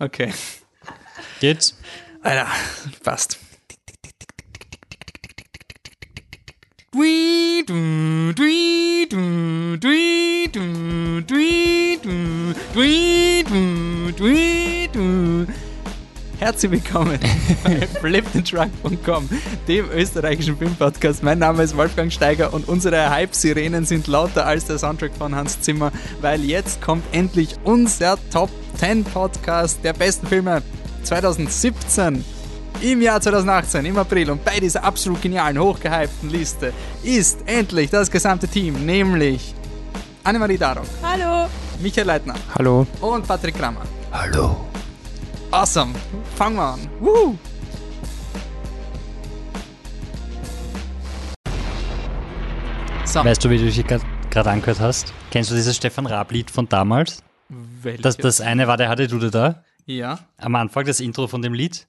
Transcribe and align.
Okay. 0.00 0.32
Geht's? 1.40 1.74
Alter, 2.24 2.46
passt. 3.02 3.38
Herzlich 16.44 16.72
willkommen 16.72 17.18
bei 17.64 17.86
flipthetruck.com, 18.00 19.30
dem 19.66 19.90
österreichischen 19.90 20.58
Filmpodcast. 20.58 21.22
Mein 21.22 21.38
Name 21.38 21.62
ist 21.62 21.74
Wolfgang 21.74 22.12
Steiger 22.12 22.52
und 22.52 22.68
unsere 22.68 23.08
Hype-Sirenen 23.08 23.86
sind 23.86 24.06
lauter 24.08 24.44
als 24.44 24.66
der 24.66 24.76
Soundtrack 24.76 25.12
von 25.16 25.34
Hans 25.34 25.62
Zimmer, 25.62 25.90
weil 26.20 26.44
jetzt 26.44 26.82
kommt 26.82 27.02
endlich 27.12 27.56
unser 27.64 28.18
Top 28.30 28.50
10 28.76 29.04
Podcast 29.04 29.78
der 29.82 29.94
besten 29.94 30.26
Filme 30.26 30.60
2017 31.04 32.22
im 32.82 33.00
Jahr 33.00 33.22
2018, 33.22 33.86
im 33.86 33.96
April 33.96 34.28
und 34.28 34.44
bei 34.44 34.60
dieser 34.60 34.84
absolut 34.84 35.22
genialen, 35.22 35.58
hochgehypten 35.58 36.28
Liste 36.28 36.74
ist 37.02 37.38
endlich 37.46 37.88
das 37.88 38.10
gesamte 38.10 38.48
Team, 38.48 38.84
nämlich 38.84 39.54
Annemarie 40.24 40.58
Darok, 40.58 40.84
Hallo. 41.02 41.48
Michael 41.80 42.06
Leitner 42.06 42.34
Hallo. 42.54 42.86
und 43.00 43.26
Patrick 43.26 43.56
Kramer. 43.56 43.80
Hallo. 44.12 44.73
Awesome! 45.50 45.94
Fangen 46.36 46.56
wir 46.56 46.62
an. 46.62 46.88
Woo! 47.00 47.38
So, 53.04 53.24
Weißt 53.24 53.44
du, 53.44 53.50
wie 53.50 53.58
du 53.58 53.64
dich 53.64 53.84
gerade 53.86 54.50
angehört 54.50 54.80
hast? 54.80 55.12
Kennst 55.30 55.50
du 55.50 55.54
dieses 55.54 55.76
Stefan 55.76 56.06
Raab-Lied 56.06 56.50
von 56.50 56.68
damals? 56.68 57.22
welches? 57.48 58.02
Das, 58.02 58.16
das 58.16 58.40
eine 58.40 58.66
war 58.66 58.76
der 58.76 58.88
hatte 58.88 59.06
du 59.06 59.18
da 59.30 59.62
ja, 59.86 60.18
am 60.38 60.54
Anfang, 60.54 60.86
das 60.86 61.00
Intro 61.00 61.26
von 61.26 61.42
dem 61.42 61.52
Lied. 61.52 61.86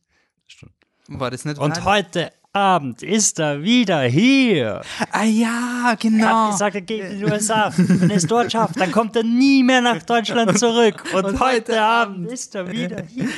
war 1.08 1.32
das 1.32 1.46
nicht 1.46 1.58
Und 1.60 1.86
heute 1.86 2.32
Abend 2.56 3.04
ist 3.04 3.40
er 3.40 3.64
wieder 3.64 4.04
hier. 4.04 4.82
Ah 5.12 5.26
ja, 5.26 5.90
Er 5.90 5.98
genau. 5.98 6.26
hat 6.26 6.52
gesagt, 6.52 6.76
er 6.76 6.82
geht 6.82 7.04
in 7.12 7.20
die 7.20 7.26
USA. 7.26 7.72
Wenn 7.76 8.10
er 8.10 8.16
es 8.16 8.26
dort 8.28 8.52
schafft, 8.52 8.80
dann 8.80 8.92
kommt 8.92 9.16
er 9.18 9.24
nie 9.24 9.62
mehr 9.62 9.82
nach 9.82 10.02
Deutschland 10.04 10.58
zurück. 10.58 11.04
Und, 11.14 11.26
Und 11.26 11.40
heute 11.42 11.82
Abend 11.82 12.32
ist 12.32 12.56
er 12.56 12.72
wieder 12.72 13.04
hier. 13.04 13.28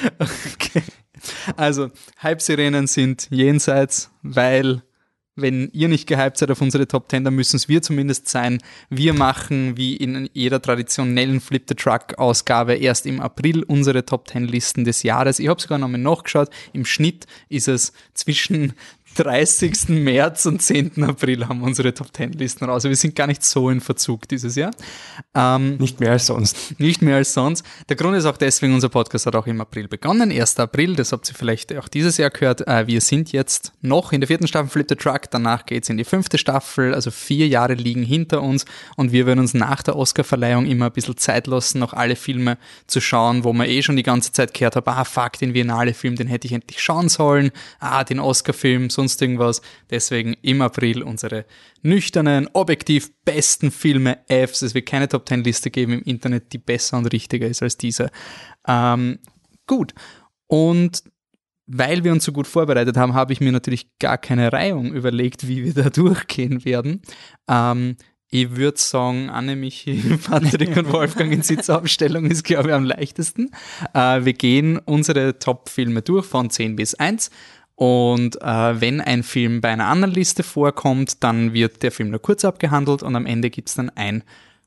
Okay. 0.54 0.84
Also, 1.56 1.90
Hype-Sirenen 2.22 2.86
sind 2.86 3.28
jenseits, 3.32 4.12
weil 4.22 4.84
wenn 5.38 5.70
ihr 5.72 5.88
nicht 5.88 6.08
gehypt 6.08 6.38
seid 6.38 6.52
auf 6.52 6.62
unsere 6.62 6.88
Top 6.88 7.10
10, 7.10 7.24
dann 7.24 7.36
müssen 7.36 7.56
es 7.58 7.70
wir 7.70 7.82
zumindest 7.82 8.28
sein. 8.28 8.58
Wir 8.90 9.14
machen, 9.14 9.78
wie 9.78 9.96
in 9.96 10.30
jeder 10.34 10.62
traditionellen 10.62 11.40
Flip 11.40 11.64
the 11.70 11.76
Truck-Ausgabe, 11.76 12.74
erst 12.76 13.06
im 13.06 13.22
April 13.22 13.64
unsere 13.64 14.04
Top 14.04 14.28
10 14.28 14.46
Listen 14.46 14.84
des 14.84 15.04
Jahres. 15.04 15.40
Ich 15.40 15.48
habe 15.48 15.62
sogar 15.62 15.78
nochmal 15.78 16.02
nachgeschaut. 16.02 16.50
Im 16.74 16.86
Schnitt 16.86 17.28
ist 17.50 17.68
es 17.68 17.94
zwischen 18.16 18.74
30. 19.18 19.90
März 19.90 20.46
und 20.46 20.62
10. 20.62 21.04
April 21.04 21.48
haben 21.48 21.60
wir 21.62 21.66
unsere 21.68 21.94
Top 21.94 22.16
10 22.16 22.34
Listen 22.34 22.66
raus. 22.66 22.76
Also 22.76 22.90
wir 22.90 22.96
sind 22.96 23.16
gar 23.16 23.26
nicht 23.28 23.44
so 23.44 23.70
in 23.70 23.82
Verzug 23.82 24.28
dieses 24.28 24.56
Jahr. 24.56 24.72
Ähm, 25.34 25.78
Nicht 25.78 26.00
mehr 26.00 26.12
als 26.12 26.28
sonst. 26.28 26.80
nicht 26.80 27.02
mehr 27.02 27.16
als 27.16 27.34
sonst. 27.34 27.66
Der 27.90 27.96
Grund 27.96 28.16
ist 28.16 28.26
auch 28.26 28.38
deswegen, 28.38 28.74
unser 28.76 28.90
Podcast 28.90 29.26
hat 29.26 29.36
auch 29.36 29.48
im 29.48 29.60
April 29.60 29.88
begonnen, 29.88 30.32
1. 30.32 30.60
April, 30.60 30.96
das 30.96 31.12
habt 31.12 31.28
ihr 31.30 31.36
vielleicht 31.36 31.76
auch 31.78 31.88
dieses 31.88 32.18
Jahr 32.18 32.30
gehört. 32.30 32.68
Äh, 32.68 32.86
Wir 32.88 33.02
sind 33.02 33.32
jetzt 33.32 33.74
noch 33.82 34.12
in 34.12 34.22
der 34.22 34.28
vierten 34.28 34.48
Staffel 34.48 34.70
Flip 34.70 34.86
the 34.90 34.96
Truck, 34.96 35.32
danach 35.32 35.66
geht's 35.66 35.90
in 35.90 35.98
die 35.98 36.04
fünfte 36.04 36.38
Staffel, 36.38 36.94
also 36.94 37.10
vier 37.12 37.48
Jahre 37.48 37.74
liegen 37.74 38.04
hinter 38.04 38.42
uns 38.44 38.66
und 38.96 39.12
wir 39.12 39.26
werden 39.26 39.40
uns 39.40 39.54
nach 39.56 39.82
der 39.82 39.96
Oscarverleihung 39.96 40.66
immer 40.68 40.86
ein 40.86 40.92
bisschen 40.92 41.18
Zeit 41.18 41.48
lassen, 41.48 41.80
noch 41.80 41.94
alle 41.94 42.16
Filme 42.16 42.58
zu 42.86 43.02
schauen, 43.02 43.44
wo 43.44 43.52
man 43.54 43.68
eh 43.68 43.82
schon 43.82 43.96
die 43.96 44.04
ganze 44.04 44.32
Zeit 44.32 44.54
gehört 44.54 44.76
hat, 44.76 44.88
ah 44.88 45.04
fuck, 45.04 45.34
den 45.40 45.54
Biennale-Film, 45.54 46.16
den 46.16 46.28
hätte 46.28 46.46
ich 46.48 46.54
endlich 46.54 46.82
schauen 46.82 47.10
sollen, 47.10 47.52
ah, 47.80 48.04
den 48.04 48.20
Oscar-Film, 48.20 48.90
sonst 49.08 49.22
irgendwas. 49.22 49.62
Deswegen 49.90 50.34
im 50.42 50.62
April 50.62 51.02
unsere 51.02 51.46
nüchternen, 51.82 52.50
objektiv 52.54 53.12
besten 53.24 53.72
Filme 53.72 54.20
Fs. 54.28 54.62
Es 54.62 54.74
wird 54.74 54.86
keine 54.86 55.08
Top 55.08 55.28
10 55.28 55.44
Liste 55.44 55.72
geben 55.72 55.94
im 55.94 56.02
Internet, 56.04 56.52
die 56.54 56.58
besser 56.58 56.98
und 56.98 57.12
richtiger 57.14 57.48
ist 57.48 57.64
als 57.64 57.78
diese. 57.78 58.10
Ähm, 58.68 59.20
gut. 59.66 59.94
Und 60.48 61.04
weil 61.68 62.04
wir 62.04 62.12
uns 62.12 62.24
so 62.24 62.32
gut 62.32 62.48
vorbereitet 62.48 62.98
haben, 62.98 63.14
habe 63.14 63.34
ich 63.34 63.42
mir 63.42 63.52
natürlich 63.52 63.98
gar 64.00 64.18
keine 64.18 64.52
Reihung 64.54 64.94
überlegt, 64.94 65.48
wie 65.48 65.64
wir 65.64 65.74
da 65.74 65.90
durchgehen 65.90 66.66
werden. 66.66 67.02
Ähm, 67.48 67.96
ich 68.30 68.58
würde 68.58 68.78
sagen, 68.78 69.30
Anne, 69.30 69.56
Michi, 69.56 70.02
Patrick 70.30 70.76
und 70.76 70.92
Wolfgang 70.92 71.32
in 71.32 71.44
Sitzaufstellung 71.44 72.26
ist, 72.26 72.44
glaube 72.44 72.70
ich, 72.70 72.76
am 72.76 72.84
leichtesten. 72.84 73.52
Äh, 73.94 74.26
wir 74.26 74.34
gehen 74.34 74.80
unsere 74.80 75.40
Top-Filme 75.40 76.02
durch 76.02 76.26
von 76.26 76.50
10 76.50 76.76
bis 76.76 76.94
1. 76.96 77.32
Und 77.78 78.42
äh, 78.42 78.82
wenn 78.82 79.02
ein 79.02 79.22
Film 79.22 79.62
bei 79.62 79.70
einer 79.70 79.86
anderen 79.86 80.16
Liste 80.16 80.42
vorkommt, 80.42 81.24
dann 81.24 81.54
wird 81.54 81.84
der 81.84 81.92
Film 81.92 82.10
nur 82.10 82.20
kurz 82.20 82.44
abgehandelt 82.44 83.04
und 83.04 83.16
am 83.16 83.28
Ende 83.28 83.52
gibt's 83.52 83.76
dann 83.76 83.92
ein 83.92 84.24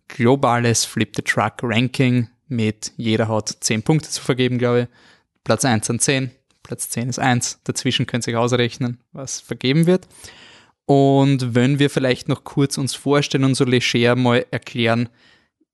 globales 0.07 0.85
Flip 0.85 1.11
the 1.17 1.23
Truck 1.23 1.55
Ranking 1.63 2.29
mit 2.47 2.93
jeder 2.97 3.27
hat 3.27 3.49
10 3.49 3.83
Punkte 3.83 4.11
zu 4.11 4.23
vergeben, 4.23 4.59
glaube 4.59 4.83
ich. 4.83 4.89
Platz 5.43 5.65
1 5.65 5.91
an 5.91 5.99
10, 5.99 6.31
Platz 6.63 6.89
10 6.91 7.09
ist 7.09 7.19
1. 7.19 7.61
Dazwischen 7.65 8.07
könnt 8.07 8.29
ihr 8.29 8.35
euch 8.35 8.41
ausrechnen, 8.41 8.99
was 9.11 9.41
vergeben 9.41 9.87
wird. 9.87 10.07
Und 10.87 11.57
wenn 11.57 11.81
wir 11.81 11.91
vielleicht 11.91 12.29
noch 12.29 12.45
kurz 12.45 12.79
uns 12.79 12.95
vorstellen 12.95 13.43
und 13.43 13.57
so 13.57 13.65
leger 13.65 14.15
mal 14.15 14.47
erklären, 14.53 15.09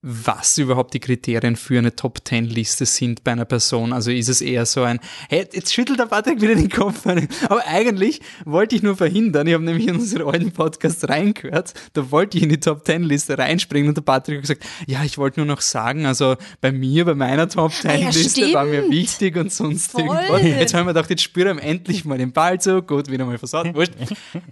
was 0.09 0.56
überhaupt 0.56 0.94
die 0.94 1.00
Kriterien 1.00 1.56
für 1.56 1.78
eine 1.78 1.97
Top 1.97 2.21
10 2.25 2.44
Liste 2.44 2.87
sind 2.87 3.25
bei 3.25 3.33
einer 3.33 3.44
Person. 3.44 3.93
Also 3.93 4.12
ist 4.12 4.28
es 4.28 4.41
eher 4.41 4.65
so 4.65 4.84
ein, 4.84 5.00
hey, 5.28 5.49
jetzt 5.53 5.75
schüttelt 5.75 5.99
der 5.99 6.06
Patrick 6.06 6.41
wieder 6.41 6.55
den 6.55 6.69
Kopf. 6.69 7.05
Aber 7.49 7.67
eigentlich 7.67 8.21
wollte 8.44 8.77
ich 8.77 8.84
nur 8.84 8.97
verhindern, 8.97 9.49
ich 9.49 9.55
habe 9.55 9.65
nämlich 9.65 9.89
in 9.89 9.97
unseren 9.97 10.28
alten 10.28 10.53
Podcast 10.53 11.09
reingehört, 11.09 11.75
da 11.94 12.09
wollte 12.12 12.37
ich 12.37 12.44
in 12.44 12.50
die 12.50 12.61
Top 12.61 12.87
10 12.87 13.03
Liste 13.03 13.37
reinspringen 13.37 13.89
und 13.89 13.97
der 13.97 14.03
Patrick 14.03 14.37
hat 14.37 14.43
gesagt, 14.43 14.65
ja, 14.87 15.03
ich 15.03 15.19
wollte 15.19 15.41
nur 15.41 15.47
noch 15.49 15.61
sagen, 15.61 16.06
also 16.06 16.37
bei 16.61 16.71
mir, 16.71 17.05
bei 17.05 17.15
meiner 17.15 17.49
Top 17.49 17.73
10 17.73 17.91
Ah 17.91 17.94
ja, 17.97 18.09
Liste 18.11 18.55
war 18.55 18.65
mir 18.65 18.88
wichtig 18.88 19.37
und 19.37 19.53
sonst 19.53 19.91
Voll. 19.91 20.03
irgendwas. 20.03 20.43
Jetzt 20.43 20.75
haben 20.75 20.87
wir 20.87 20.94
gedacht, 20.94 21.11
jetzt 21.11 21.23
spüre 21.23 21.49
ich 21.49 21.56
ihm 21.56 21.59
endlich 21.59 22.05
mal 22.05 22.17
den 22.17 22.31
Ball 22.31 22.61
so, 22.61 22.81
gut, 22.81 23.11
wieder 23.11 23.25
mal 23.25 23.38
versaut, 23.38 23.75
wurscht. 23.75 23.94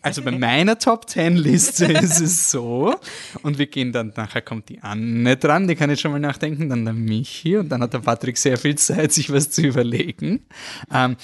Also 0.03 0.21
bei 0.23 0.33
meiner 0.33 0.81
Top 0.81 1.09
10 1.09 1.37
Liste 1.37 1.85
ist 1.93 2.21
es 2.21 2.51
so 2.51 2.97
und 3.43 3.59
wir 3.59 3.67
gehen 3.67 3.93
dann, 3.93 4.13
nachher 4.17 4.43
kommt 4.43 4.69
die 4.69 4.83
Anne 4.83 5.44
dran, 5.45 5.69
die 5.69 5.77
kann 5.77 5.91
jetzt 5.91 6.01
schon 6.01 6.13
mal 6.13 6.21
nachdenken, 6.21 6.69
dann 6.69 6.85
der 6.85 6.95
Michi 6.95 7.57
und 7.57 7.69
dann 7.69 7.83
hat 7.83 7.93
der 7.93 7.99
Patrick 8.01 8.39
sehr 8.39 8.57
viel 8.57 8.77
Zeit, 8.77 9.13
sich 9.13 9.31
was 9.33 9.51
zu 9.51 9.63
überlegen. 9.63 10.47
Ähm, 10.93 11.17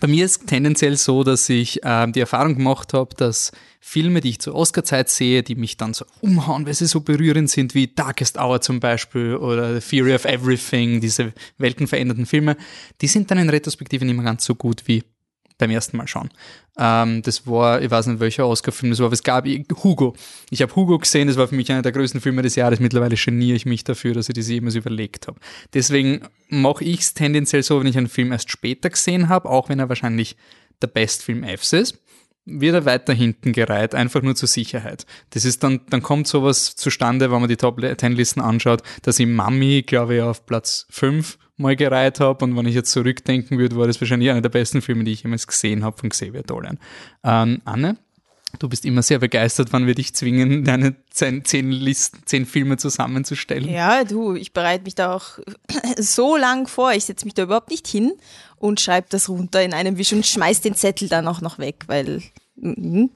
bei 0.00 0.06
mir 0.06 0.24
ist 0.24 0.46
tendenziell 0.46 0.96
so, 0.96 1.24
dass 1.24 1.48
ich 1.48 1.80
ähm, 1.82 2.12
die 2.12 2.20
Erfahrung 2.20 2.54
gemacht 2.56 2.92
habe, 2.92 3.14
dass 3.16 3.52
Filme, 3.80 4.20
die 4.20 4.30
ich 4.30 4.38
zur 4.38 4.54
Oscar-Zeit 4.54 5.08
sehe, 5.08 5.42
die 5.42 5.54
mich 5.54 5.76
dann 5.76 5.94
so 5.94 6.04
umhauen, 6.20 6.66
weil 6.66 6.74
sie 6.74 6.86
so 6.86 7.00
berührend 7.00 7.50
sind, 7.50 7.74
wie 7.74 7.88
Darkest 7.88 8.38
Hour 8.38 8.60
zum 8.60 8.80
Beispiel 8.80 9.36
oder 9.36 9.80
The 9.80 9.88
Theory 9.88 10.14
of 10.14 10.24
Everything, 10.24 11.00
diese 11.00 11.32
weltenverändernden 11.56 12.26
Filme, 12.26 12.56
die 13.00 13.06
sind 13.06 13.30
dann 13.30 13.38
in 13.38 13.48
Retrospektive 13.48 14.04
nicht 14.04 14.14
mehr 14.14 14.24
ganz 14.24 14.44
so 14.44 14.54
gut 14.54 14.82
wie 14.86 15.04
beim 15.58 15.70
ersten 15.70 15.96
Mal 15.96 16.06
schauen. 16.06 16.30
Ähm, 16.78 17.22
das 17.22 17.46
war, 17.46 17.82
ich 17.82 17.90
weiß 17.90 18.06
nicht 18.06 18.20
welcher 18.20 18.46
Oscar-Film 18.46 18.90
das 18.90 19.00
war, 19.00 19.06
aber 19.06 19.14
es 19.14 19.22
gab 19.22 19.46
Hugo. 19.82 20.14
Ich 20.50 20.62
habe 20.62 20.74
Hugo 20.74 20.98
gesehen, 20.98 21.28
das 21.28 21.36
war 21.36 21.48
für 21.48 21.56
mich 21.56 21.70
einer 21.70 21.82
der 21.82 21.92
größten 21.92 22.20
Filme 22.20 22.42
des 22.42 22.54
Jahres. 22.54 22.80
Mittlerweile 22.80 23.16
geniere 23.16 23.56
ich 23.56 23.66
mich 23.66 23.84
dafür, 23.84 24.14
dass 24.14 24.28
ich 24.28 24.34
das 24.36 24.48
jemals 24.48 24.76
überlegt 24.76 25.26
habe. 25.26 25.38
Deswegen 25.74 26.22
mache 26.48 26.84
ich 26.84 27.00
es 27.00 27.14
tendenziell 27.14 27.62
so, 27.62 27.80
wenn 27.80 27.88
ich 27.88 27.98
einen 27.98 28.08
Film 28.08 28.32
erst 28.32 28.50
später 28.50 28.88
gesehen 28.88 29.28
habe, 29.28 29.50
auch 29.50 29.68
wenn 29.68 29.80
er 29.80 29.88
wahrscheinlich 29.88 30.36
der 30.80 30.86
Bestfilm 30.86 31.42
Fs 31.42 31.72
ist, 31.72 31.98
wird 32.48 32.74
er 32.74 32.84
weiter 32.84 33.12
hinten 33.12 33.52
gereiht, 33.52 33.94
einfach 33.94 34.22
nur 34.22 34.34
zur 34.34 34.48
Sicherheit. 34.48 35.06
Das 35.30 35.44
ist 35.44 35.62
dann, 35.62 35.80
dann 35.90 36.02
kommt 36.02 36.26
sowas 36.26 36.74
zustande, 36.76 37.30
wenn 37.30 37.40
man 37.40 37.48
die 37.48 37.56
Top 37.56 37.80
10 37.80 38.12
Listen 38.12 38.40
anschaut, 38.40 38.82
dass 39.02 39.18
ich 39.18 39.26
Mami, 39.26 39.82
glaube 39.86 40.16
ich, 40.16 40.22
auf 40.22 40.46
Platz 40.46 40.86
5 40.90 41.38
mal 41.56 41.76
gereiht 41.76 42.20
habe 42.20 42.44
und 42.44 42.56
wenn 42.56 42.66
ich 42.66 42.74
jetzt 42.74 42.92
zurückdenken 42.92 43.58
würde, 43.58 43.76
war 43.76 43.86
das 43.86 44.00
wahrscheinlich 44.00 44.30
einer 44.30 44.40
der 44.40 44.48
besten 44.48 44.80
Filme, 44.80 45.04
die 45.04 45.12
ich 45.12 45.24
jemals 45.24 45.46
gesehen 45.46 45.84
habe 45.84 45.98
von 45.98 46.08
Xavier 46.08 46.42
Dolan. 46.42 46.78
Ähm, 47.24 47.60
Anne, 47.64 47.98
du 48.58 48.68
bist 48.68 48.84
immer 48.84 49.02
sehr 49.02 49.18
begeistert, 49.18 49.68
wann 49.72 49.86
wir 49.86 49.94
dich 49.94 50.14
zwingen, 50.14 50.64
deine 50.64 50.94
zehn, 51.10 51.44
zehn 51.44 51.70
Listen, 51.70 52.20
zehn 52.24 52.46
Filme 52.46 52.76
zusammenzustellen. 52.76 53.68
Ja, 53.68 54.04
du, 54.04 54.34
ich 54.34 54.52
bereite 54.52 54.84
mich 54.84 54.94
da 54.94 55.14
auch 55.14 55.38
so 55.98 56.36
lang 56.36 56.66
vor. 56.66 56.92
Ich 56.92 57.04
setze 57.04 57.24
mich 57.24 57.34
da 57.34 57.44
überhaupt 57.44 57.70
nicht 57.70 57.86
hin 57.86 58.12
und 58.56 58.80
schreibe 58.80 59.06
das 59.10 59.28
runter 59.28 59.62
in 59.62 59.72
einem 59.72 59.98
Wisch 59.98 60.12
und 60.12 60.26
schmeiß 60.26 60.60
den 60.60 60.74
Zettel 60.74 61.08
dann 61.08 61.28
auch 61.28 61.40
noch 61.40 61.58
weg, 61.58 61.84
weil. 61.86 62.22
Mhm. 62.60 63.10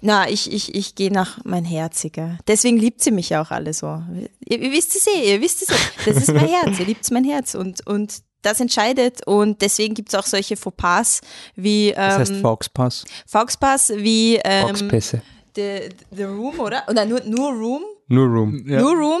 Na, 0.00 0.28
ich, 0.28 0.52
ich, 0.52 0.74
ich 0.74 0.94
gehe 0.94 1.10
nach 1.12 1.38
mein 1.44 1.64
Herziger. 1.64 2.38
Deswegen 2.46 2.76
liebt 2.76 3.02
sie 3.02 3.10
mich 3.10 3.30
ja 3.30 3.42
auch 3.42 3.50
alle 3.50 3.72
so. 3.72 4.02
Ihr, 4.44 4.60
ihr 4.60 4.72
wisst 4.72 4.94
es 4.96 5.06
eh, 5.06 5.34
ihr 5.34 5.40
wisst 5.40 5.62
es 5.62 5.68
eh. 5.70 5.80
Das 6.06 6.16
ist 6.16 6.32
mein 6.32 6.48
Herz, 6.48 6.78
ihr 6.78 6.86
liebt 6.86 7.10
mein 7.10 7.24
Herz 7.24 7.54
und, 7.54 7.86
und 7.86 8.22
das 8.42 8.60
entscheidet 8.60 9.26
und 9.26 9.62
deswegen 9.62 9.94
gibt 9.94 10.08
es 10.08 10.14
auch 10.16 10.26
solche 10.26 10.56
Fauxpas 10.56 11.20
wie 11.54 11.88
ähm, 11.90 11.94
Das 11.94 12.18
heißt 12.18 12.36
Foxpass. 12.36 13.04
Fauxpas 13.26 13.92
wie 13.96 14.40
ähm, 14.44 14.68
Foxpässe. 14.68 15.22
the, 15.56 15.88
the 16.10 16.24
Room, 16.24 16.58
oder? 16.60 16.82
Oder 16.88 17.04
nur, 17.06 17.22
nur 17.24 17.50
Room? 17.52 17.82
Nur 18.08 18.26
Room. 18.26 18.68
Ja. 18.68 18.80
Nur 18.80 18.92
Room, 18.94 19.20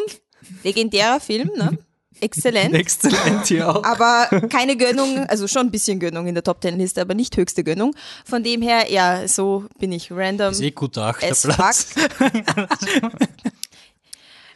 legendärer 0.64 1.20
Film, 1.20 1.50
ne? 1.56 1.78
Exzellent. 2.20 2.74
Exzellent 2.74 3.62
auch. 3.62 3.82
aber 3.84 4.26
keine 4.48 4.76
Gönnung, 4.76 5.18
also 5.28 5.48
schon 5.48 5.66
ein 5.66 5.70
bisschen 5.70 5.98
Gönnung 6.00 6.26
in 6.26 6.34
der 6.34 6.44
Top 6.44 6.60
Ten 6.60 6.78
Liste, 6.78 7.00
aber 7.00 7.14
nicht 7.14 7.36
höchste 7.36 7.64
Gönnung. 7.64 7.94
Von 8.24 8.42
dem 8.42 8.62
her, 8.62 8.90
ja, 8.90 9.26
so 9.28 9.64
bin 9.78 9.92
ich 9.92 10.10
random. 10.10 10.52
Ist 10.52 10.60
eh 10.60 10.70
guter 10.70 11.06
achter 11.06 11.30
as 11.30 11.42
Platz. 11.42 11.94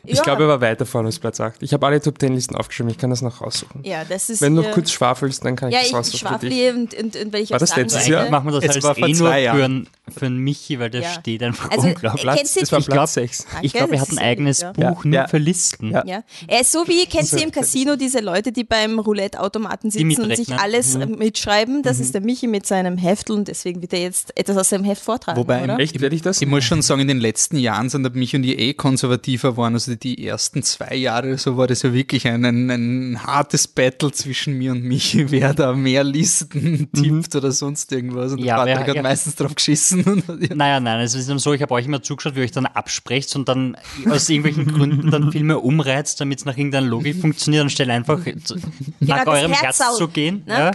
Ich 0.07 0.23
glaube, 0.23 0.43
er 0.45 0.49
war 0.49 0.61
weiter 0.61 0.87
vorne 0.87 1.07
als 1.09 1.19
Platz 1.19 1.41
8. 1.41 1.63
Ich 1.63 1.73
habe 1.73 1.87
alle 1.87 2.01
Top 2.01 2.19
10 2.19 2.35
Listen 2.35 2.57
aufgeschrieben, 2.57 2.91
ich 2.91 2.99
kann 2.99 3.11
das 3.11 3.23
noch 3.23 3.41
raussuchen. 3.41 3.83
ja, 3.85 4.05
das 4.05 4.29
ist. 4.31 4.41
Wenn 4.41 4.55
du 4.55 4.63
noch 4.63 4.69
äh, 4.69 4.73
kurz 4.73 4.91
schwafelst, 4.93 5.45
dann 5.45 5.57
kann 5.57 5.69
ich 5.69 5.75
Ja, 5.75 5.81
das 5.81 5.89
ich 5.89 5.95
raussuchen. 5.95 6.19
für 6.21 6.29
schwafle 6.29 6.49
dich. 6.49 6.59
hier 6.59 6.75
und, 6.75 6.95
und, 6.95 7.17
und 7.17 7.33
wenn 7.33 7.43
ich 7.43 7.51
War 7.51 7.59
das 7.59 7.77
letztes 7.77 8.07
Jahr? 8.07 8.31
Machen 8.31 8.47
wir 8.47 8.53
das 8.61 8.65
Es 8.65 8.71
halt 8.75 8.85
war 8.85 8.95
vor 8.95 9.09
eh 9.09 9.13
nur 9.13 9.31
für 9.33 9.39
Jahren. 9.39 9.61
einen, 9.63 9.89
für 10.17 10.27
einen 10.27 10.39
Michi, 10.39 10.79
weil 10.79 10.91
der 10.91 11.03
Ja. 11.03 11.09
steht 11.11 11.43
einfach 11.43 11.71
Also, 11.71 11.89
unglaublich. 11.89 12.25
äh, 12.25 12.37
kennst 12.37 12.57
du- 12.57 12.61
Das 12.61 12.73
war 12.73 12.79
Ich 12.79 12.87
glaub- 12.87 12.97
Platz 12.97 13.15
6. 13.15 13.47
Ich 13.63 13.73
glaube, 13.73 13.95
er 13.95 14.01
das 14.01 14.09
hat 14.11 14.17
ein 14.17 14.25
eigenes 14.25 14.61
ja. 14.61 14.73
Buch 14.73 14.83
Ja. 15.05 15.09
nur 15.11 15.15
Ja. 15.15 15.29
für 15.29 15.39
Listen. 15.39 15.91
Ja. 15.91 16.05
Ja. 16.07 16.23
Er 16.47 16.61
ist 16.61 16.73
so 16.73 16.87
wie, 16.87 17.07
kennst 17.07 17.33
du 17.33 17.37
im 17.39 17.51
Casino 17.51 17.97
diese 17.97 18.21
Leute, 18.21 18.53
die 18.53 18.65
beim 18.65 18.99
Roulette-Automaten 18.99 19.91
sitzen 19.91 20.23
und 20.23 20.37
sich 20.37 20.53
alles 20.55 20.95
äh, 20.95 21.07
mitschreiben? 21.07 21.83
Das 21.83 21.99
ist 22.01 22.15
der 22.15 22.21
Michi 22.21 22.47
mit 22.47 22.67
seinem 22.67 22.97
Heftel 22.99 23.37
und 23.37 23.49
deswegen 23.49 23.83
wird 23.83 23.93
er 23.93 24.01
jetzt 24.01 24.37
etwas 24.37 24.57
aus 24.57 24.69
seinem 24.71 24.85
Heft 24.85 25.03
vortragen, 25.03 25.39
Wobei? 25.39 25.63
Echt, 25.79 26.01
werde 26.01 26.15
ich 26.15 26.23
das? 26.23 26.41
Ich 26.41 26.49
muss 26.49 26.65
schon 26.65 26.83
sagen, 26.83 27.01
in 27.01 27.09
den 27.09 27.19
letzten 27.21 27.57
Jahren 27.57 27.89
sind 27.89 28.07
mich 28.15 28.35
und 28.37 28.43
die 28.43 28.57
eh 28.59 28.75
konservativer 28.75 29.57
waren. 29.57 29.75
Also 29.75 29.91
die 29.99 30.27
ersten 30.27 30.63
zwei 30.63 30.95
Jahre 30.95 31.29
oder 31.29 31.39
so 31.39 31.57
war 31.57 31.67
das 31.67 31.83
ja 31.83 31.93
wirklich 31.93 32.27
ein, 32.27 32.45
ein, 32.45 32.71
ein 32.71 33.23
hartes 33.23 33.69
Battle 33.69 34.11
zwischen 34.13 34.55
mir 34.59 34.73
und 34.73 34.83
Michi, 34.83 35.31
wer 35.31 35.55
da 35.55 35.73
mehr 35.73 36.05
Listen 36.05 36.91
tippt 36.93 37.35
oder 37.35 37.53
sonst 37.53 37.93
irgendwas. 37.93 38.33
Und 38.33 38.39
Ja, 38.39 38.65
der 38.65 38.73
Patrick 38.75 38.87
wer- 38.87 38.91
hat 38.91 38.97
ja. 38.97 39.03
meistens 39.03 39.35
drauf 39.37 39.55
geschissen. 39.55 40.05
Und, 40.29 40.49
ja. 40.49 40.55
Naja, 40.55 40.81
nein, 40.81 41.01
es 41.01 41.15
ist 41.15 41.27
so, 41.27 41.53
ich 41.53 41.63
habe 41.63 41.75
euch 41.75 41.87
immer 41.87 42.03
zugeschaut, 42.03 42.35
wie 42.35 42.41
ihr 42.41 42.45
euch 42.45 42.53
dann 42.53 42.67
absprecht 42.67 43.35
und 43.37 43.49
dann 43.49 43.77
aus 44.09 44.29
irgendwelchen 44.29 44.73
Gründen 44.73 45.11
dann 45.11 45.33
Filme 45.33 45.59
umreizt, 45.59 46.21
damit 46.21 46.39
es 46.41 46.45
nach 46.45 46.57
irgendeiner 46.57 46.87
Logik 46.87 47.21
funktioniert, 47.21 47.63
anstelle 47.63 47.93
einfach 47.93 48.21
zu- 48.45 48.57
nach 49.01 49.25
das 49.25 49.27
eurem 49.29 49.53
Herz 49.53 49.81
Herz 49.81 49.97
zu 49.97 50.09
gehen. 50.09 50.43
ne? 50.47 50.53
Ja. 50.55 50.71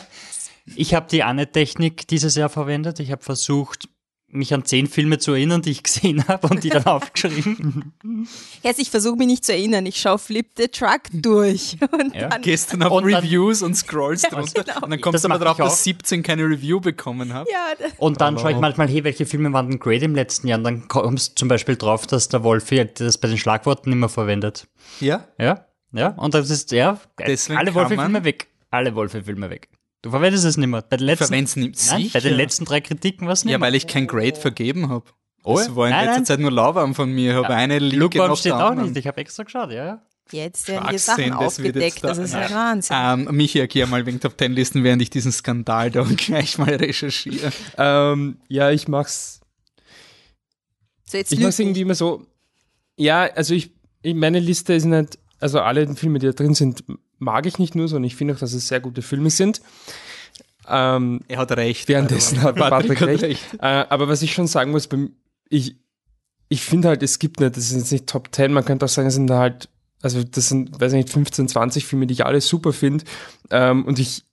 Ich 0.75 0.93
habe 0.93 1.07
die 1.09 1.23
Anne-Technik 1.23 2.07
dieses 2.07 2.35
Jahr 2.35 2.49
verwendet. 2.49 2.99
Ich 2.99 3.11
habe 3.11 3.23
versucht, 3.23 3.89
mich 4.33 4.53
an 4.53 4.65
zehn 4.65 4.87
Filme 4.87 5.17
zu 5.19 5.31
erinnern, 5.33 5.61
die 5.61 5.71
ich 5.71 5.83
gesehen 5.83 6.25
habe 6.27 6.47
und 6.47 6.63
die 6.63 6.69
dann 6.69 6.85
aufgeschrieben. 6.85 7.93
Jetzt, 8.63 8.79
ich 8.79 8.89
versuche 8.89 9.15
mich 9.17 9.27
nicht 9.27 9.45
zu 9.45 9.53
erinnern. 9.53 9.85
Ich 9.85 9.97
schaue 9.99 10.17
Flip 10.19 10.47
the 10.57 10.67
Truck 10.67 11.01
durch. 11.13 11.77
Und 11.91 12.15
Ja. 12.15 12.29
dann, 12.29 12.41
Gehst 12.41 12.73
dann 12.73 12.83
auf 12.83 12.91
Und 12.91 13.09
dann- 13.11 13.23
Reviews 13.23 13.61
und 13.61 13.75
scrollst 13.75 14.31
drunter. 14.31 14.63
genau. 14.63 14.81
Und 14.83 14.89
dann 14.91 15.01
kommst 15.01 15.15
Das 15.15 15.21
du 15.23 15.27
aber 15.29 15.39
mach 15.45 15.55
drauf, 15.57 15.57
dass 15.57 15.83
17 15.83 16.23
keine 16.23 16.43
Review 16.43 16.79
bekommen 16.79 17.33
haben. 17.33 17.47
ja, 17.51 17.87
Und 17.97 18.21
dann 18.21 18.37
schaue 18.37 18.51
ich 18.51 18.57
manchmal, 18.57 18.87
hey, 18.89 19.03
welche 19.03 19.25
Filme 19.25 19.51
waren 19.53 19.69
denn 19.69 19.79
great 19.79 20.01
im 20.03 20.15
letzten 20.15 20.47
Jahr? 20.47 20.57
Und 20.57 20.63
dann 20.63 20.87
kommst 20.87 21.31
du 21.31 21.35
zum 21.35 21.47
Beispiel 21.47 21.75
drauf, 21.75 22.07
dass 22.07 22.29
der 22.29 22.43
Wolfi 22.43 22.87
das 22.93 23.17
bei 23.17 23.27
den 23.27 23.37
Schlagworten 23.37 23.91
immer 23.91 24.09
verwendet. 24.09 24.67
Ja? 24.99 25.25
Ja, 25.39 25.65
ja. 25.91 26.09
Und 26.09 26.33
das 26.33 26.49
ist, 26.49 26.71
ja, 26.71 26.99
Deswegen 27.19 27.57
alle 27.59 27.71
man- 27.71 28.23
weg. 28.23 28.47
Alle 28.69 28.95
Wolfe-Filme 28.95 29.49
weg. 29.49 29.67
Du 30.03 30.09
verwendest 30.09 30.45
es 30.45 30.57
nicht 30.57 30.67
mehr. 30.67 30.81
Bei 30.81 30.97
den 30.97 31.05
letzten, 31.05 31.25
Verwend's 31.25 31.55
nicht. 31.55 31.79
nein, 31.91 32.09
bei 32.11 32.19
den 32.19 32.33
letzten 32.35 32.65
drei 32.65 32.81
Kritiken 32.81 33.27
war 33.27 33.33
es 33.33 33.45
nicht 33.45 33.51
Ja, 33.51 33.57
mehr. 33.59 33.67
weil 33.67 33.75
ich 33.75 33.85
kein 33.87 34.07
Grade 34.07 34.35
vergeben 34.35 34.89
habe. 34.89 35.05
Oh, 35.43 35.57
Das 35.57 35.75
war 35.75 35.85
in 35.87 35.91
nein, 35.91 36.05
letzter 36.05 36.17
nein. 36.19 36.25
Zeit 36.25 36.39
nur 36.39 36.51
Lauwarm 36.51 36.95
von 36.95 37.11
mir. 37.11 37.31
Ich 37.31 37.37
habe 37.43 37.53
eine 37.55 37.79
Linke 37.79 37.97
Lukewarm 37.97 38.35
steht 38.35 38.53
auch 38.53 38.73
nicht. 38.75 38.95
Ich 38.97 39.07
habe 39.07 39.17
extra 39.21 39.43
geschaut, 39.43 39.71
ja, 39.71 39.85
ja. 39.85 40.01
jetzt 40.31 40.67
werden 40.67 40.89
hier 40.89 40.99
Schwachsinn, 40.99 41.29
Sachen 41.29 41.43
das 41.43 41.59
wird 41.59 41.67
aufgedeckt. 41.75 42.03
da- 42.03 42.07
Das 42.09 42.17
ist 42.19 42.33
Ja. 42.33 42.49
Wahnsinn. 42.49 42.95
Ähm, 42.99 43.35
Michi, 43.35 43.59
erklär 43.59 43.85
mal 43.87 44.05
wegen 44.05 44.19
Top 44.19 44.37
Ten 44.37 44.53
Listen, 44.53 44.83
während 44.83 45.01
ich 45.01 45.09
diesen 45.09 45.31
Skandal 45.31 45.89
da 45.91 46.03
gleich 46.17 46.57
mal 46.57 46.69
recherchiere. 46.73 47.51
Ähm, 47.77 48.37
ja, 48.47 48.69
ich 48.71 48.87
mach's. 48.87 49.39
so, 51.05 51.17
jetzt 51.17 51.31
Ich 51.31 51.39
lüg 51.39 51.47
mach's 51.47 51.59
irgendwie 51.59 51.81
immer 51.81 51.95
so. 51.95 52.25
Ja, 52.97 53.21
also 53.35 53.53
ich, 53.53 53.71
ich 54.01 54.13
meine 54.15 54.39
Liste 54.39 54.73
ist 54.73 54.85
nicht, 54.85 55.17
also 55.39 55.59
alle 55.59 55.95
Filme, 55.95 56.19
die 56.19 56.27
da 56.27 56.33
drin 56.33 56.53
sind, 56.53 56.83
mag 57.21 57.45
ich 57.45 57.59
nicht 57.59 57.75
nur, 57.75 57.87
sondern 57.87 58.05
ich 58.05 58.15
finde 58.15 58.33
auch, 58.33 58.39
dass 58.39 58.53
es 58.53 58.67
sehr 58.67 58.79
gute 58.79 59.01
Filme 59.01 59.29
sind. 59.29 59.61
Ähm, 60.67 61.21
Er 61.27 61.37
hat 61.37 61.51
recht. 61.51 61.87
Währenddessen 61.87 62.41
hat 62.41 62.55
Patrick, 62.55 62.99
hat 62.99 63.07
recht. 63.07 63.23
recht. 63.23 63.53
Äh, 63.59 63.85
aber 63.89 64.07
was 64.07 64.21
ich 64.21 64.33
schon 64.33 64.47
sagen 64.47 64.71
muss, 64.71 64.89
ich, 65.49 65.75
ich 66.49 66.61
finde 66.61 66.89
halt, 66.89 67.03
es 67.03 67.19
gibt 67.19 67.39
nicht, 67.39 67.55
das 67.55 67.69
sind 67.69 67.79
jetzt 67.79 67.91
nicht 67.91 68.07
Top 68.07 68.29
10, 68.31 68.51
man 68.51 68.65
könnte 68.65 68.85
auch 68.85 68.89
sagen, 68.89 69.07
es 69.07 69.13
sind 69.13 69.29
halt, 69.29 69.69
also 70.01 70.23
das 70.23 70.49
sind, 70.49 70.79
weiß 70.79 70.93
ich 70.93 70.97
nicht, 70.97 71.09
15, 71.09 71.47
20 71.47 71.85
Filme, 71.85 72.07
die 72.07 72.13
ich 72.13 72.25
alle 72.25 72.41
super 72.41 72.73
finde. 72.73 73.05
Ähm, 73.51 73.85
und 73.85 73.99
ich, 73.99 74.23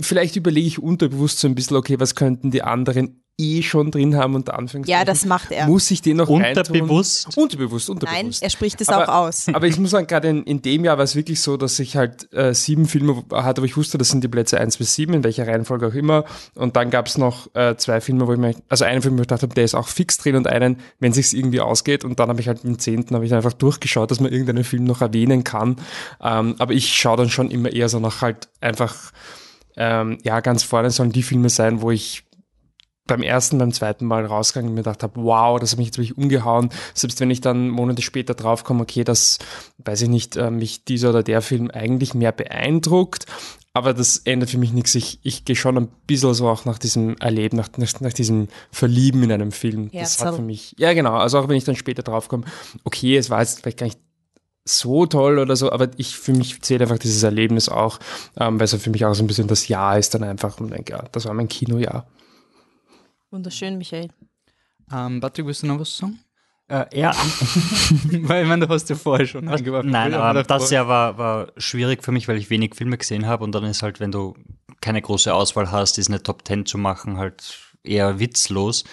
vielleicht 0.00 0.36
überlege 0.36 0.66
ich 0.66 0.78
unterbewusst 0.78 1.38
so 1.40 1.48
ein 1.48 1.54
bisschen, 1.54 1.76
okay, 1.76 2.00
was 2.00 2.14
könnten 2.14 2.50
die 2.50 2.62
anderen 2.62 3.21
eh 3.38 3.62
schon 3.62 3.90
drin 3.90 4.16
haben, 4.16 4.34
unter 4.34 4.58
Anführungszeichen. 4.58 5.00
Ja, 5.00 5.04
das 5.04 5.24
macht 5.24 5.50
er. 5.50 5.66
Muss 5.66 5.90
ich 5.90 6.02
den 6.02 6.18
noch 6.18 6.28
Unterbewusst. 6.28 7.26
reintun? 7.26 7.42
Unterbewusst, 7.42 7.88
Nein, 7.88 7.96
unterbewusst. 7.96 8.42
er 8.42 8.50
spricht 8.50 8.80
es 8.80 8.88
auch 8.88 9.08
aus. 9.08 9.46
Aber 9.52 9.66
ich 9.66 9.78
muss 9.78 9.90
sagen, 9.90 10.06
gerade 10.06 10.28
in, 10.28 10.44
in 10.44 10.62
dem 10.62 10.84
Jahr 10.84 10.98
war 10.98 11.04
es 11.04 11.16
wirklich 11.16 11.40
so, 11.40 11.56
dass 11.56 11.78
ich 11.78 11.96
halt 11.96 12.32
äh, 12.32 12.54
sieben 12.54 12.86
Filme 12.86 13.24
hatte, 13.32 13.62
wo 13.62 13.64
ich 13.64 13.76
wusste, 13.76 13.98
das 13.98 14.10
sind 14.10 14.22
die 14.22 14.28
Plätze 14.28 14.60
eins 14.60 14.76
bis 14.76 14.94
sieben, 14.94 15.14
in 15.14 15.24
welcher 15.24 15.46
Reihenfolge 15.46 15.88
auch 15.88 15.94
immer. 15.94 16.24
Und 16.54 16.76
dann 16.76 16.90
gab 16.90 17.06
es 17.06 17.18
noch 17.18 17.48
äh, 17.54 17.76
zwei 17.76 18.00
Filme, 18.00 18.26
wo 18.26 18.32
ich 18.32 18.38
mir, 18.38 18.54
also 18.68 18.84
einen 18.84 19.02
Film, 19.02 19.16
wo 19.16 19.22
ich 19.22 19.28
gedacht 19.28 19.42
habe, 19.42 19.54
der 19.54 19.64
ist 19.64 19.74
auch 19.74 19.88
fix 19.88 20.18
drin 20.18 20.36
und 20.36 20.46
einen, 20.46 20.76
wenn 21.00 21.12
sich's 21.12 21.32
irgendwie 21.32 21.60
ausgeht. 21.60 22.04
Und 22.04 22.20
dann 22.20 22.28
habe 22.28 22.40
ich 22.40 22.48
halt 22.48 22.64
im 22.64 22.78
zehnten 22.78 23.14
habe 23.14 23.24
ich 23.24 23.34
einfach 23.34 23.52
durchgeschaut, 23.54 24.10
dass 24.10 24.20
man 24.20 24.30
irgendeinen 24.30 24.64
Film 24.64 24.84
noch 24.84 25.00
erwähnen 25.00 25.42
kann. 25.44 25.76
Ähm, 26.22 26.54
aber 26.58 26.72
ich 26.74 26.94
schaue 26.94 27.16
dann 27.16 27.30
schon 27.30 27.50
immer 27.50 27.72
eher 27.72 27.88
so 27.88 27.98
nach 27.98 28.20
halt 28.20 28.48
einfach, 28.60 29.12
ähm, 29.76 30.18
ja, 30.22 30.40
ganz 30.40 30.62
vorne 30.62 30.90
sollen 30.90 31.12
die 31.12 31.22
Filme 31.22 31.48
sein, 31.48 31.80
wo 31.80 31.90
ich 31.90 32.24
beim 33.12 33.22
ersten, 33.22 33.58
beim 33.58 33.72
zweiten 33.72 34.06
Mal 34.06 34.24
rausgegangen 34.24 34.70
und 34.70 34.74
mir 34.74 34.82
gedacht 34.82 35.02
habe, 35.02 35.22
wow, 35.22 35.60
das 35.60 35.72
hat 35.72 35.78
mich 35.78 35.88
jetzt 35.88 35.98
wirklich 35.98 36.16
umgehauen. 36.16 36.70
Selbst 36.94 37.20
wenn 37.20 37.30
ich 37.30 37.42
dann 37.42 37.68
Monate 37.68 38.00
später 38.00 38.34
draufkomme, 38.34 38.82
okay, 38.82 39.04
das, 39.04 39.38
weiß 39.78 40.02
ich 40.02 40.08
nicht, 40.08 40.36
äh, 40.36 40.50
mich 40.50 40.84
dieser 40.84 41.10
oder 41.10 41.22
der 41.22 41.42
Film 41.42 41.70
eigentlich 41.70 42.14
mehr 42.14 42.32
beeindruckt, 42.32 43.26
aber 43.74 43.92
das 43.92 44.18
ändert 44.18 44.50
für 44.50 44.58
mich 44.58 44.72
nichts. 44.72 44.94
Ich, 44.94 45.18
ich 45.22 45.44
gehe 45.44 45.56
schon 45.56 45.76
ein 45.76 45.88
bisschen 46.06 46.32
so 46.32 46.48
auch 46.48 46.64
nach 46.64 46.78
diesem 46.78 47.16
Erleben, 47.18 47.56
nach, 47.56 47.68
nach, 47.76 48.00
nach 48.00 48.12
diesem 48.12 48.48
Verlieben 48.70 49.22
in 49.22 49.32
einem 49.32 49.52
Film. 49.52 49.90
Das 49.92 50.22
hat 50.24 50.36
für 50.36 50.42
mich, 50.42 50.74
ja 50.78 50.94
genau, 50.94 51.14
also 51.14 51.38
auch 51.38 51.48
wenn 51.48 51.56
ich 51.56 51.64
dann 51.64 51.76
später 51.76 52.02
draufkomme, 52.02 52.44
okay, 52.84 53.16
es 53.16 53.28
war 53.28 53.40
jetzt 53.40 53.60
vielleicht 53.60 53.78
gar 53.78 53.86
nicht 53.86 53.98
so 54.64 55.06
toll 55.06 55.38
oder 55.38 55.56
so, 55.56 55.72
aber 55.72 55.90
ich 55.96 56.16
für 56.16 56.32
mich 56.32 56.62
zählt 56.62 56.82
einfach 56.82 56.98
dieses 56.98 57.22
Erlebnis 57.22 57.68
auch, 57.68 57.98
ähm, 58.38 58.58
weil 58.58 58.64
es 58.64 58.72
ja 58.72 58.78
für 58.78 58.90
mich 58.90 59.04
auch 59.04 59.14
so 59.14 59.22
ein 59.22 59.26
bisschen 59.26 59.48
das 59.48 59.68
Jahr 59.68 59.98
ist 59.98 60.14
dann 60.14 60.22
einfach 60.22 60.60
und 60.60 60.70
denke, 60.70 60.92
ja, 60.92 61.04
das 61.12 61.26
war 61.26 61.34
mein 61.34 61.48
Kinojahr. 61.48 62.06
Wunderschön, 63.32 63.78
Michael. 63.78 64.10
Ähm, 64.92 65.20
Patrick, 65.20 65.46
willst 65.46 65.62
du 65.62 65.66
noch 65.66 65.80
was 65.80 65.96
sagen? 65.96 66.20
Äh, 66.68 66.84
ja, 66.92 67.12
Weil 68.22 68.42
ich 68.42 68.48
meine, 68.48 68.66
du 68.66 68.72
hast 68.72 68.90
ja 68.90 68.96
vorher 68.96 69.26
schon 69.26 69.46
Was? 69.46 69.60
eingeworfen. 69.60 69.90
Nein, 69.90 70.12
aber 70.12 70.42
das. 70.42 70.70
Jahr 70.70 70.86
war, 70.86 71.16
war 71.16 71.52
schwierig 71.56 72.04
für 72.04 72.12
mich, 72.12 72.28
weil 72.28 72.36
ich 72.36 72.50
wenig 72.50 72.74
Filme 72.74 72.98
gesehen 72.98 73.26
habe 73.26 73.42
und 73.42 73.52
dann 73.52 73.64
ist 73.64 73.82
halt, 73.82 74.00
wenn 74.00 74.12
du 74.12 74.34
keine 74.82 75.00
große 75.00 75.32
Auswahl 75.32 75.70
hast, 75.70 75.96
ist 75.98 76.08
eine 76.08 76.22
Top 76.22 76.46
10 76.46 76.66
zu 76.66 76.76
machen 76.76 77.16
halt 77.16 77.58
eher 77.84 78.18
witzlos. 78.18 78.84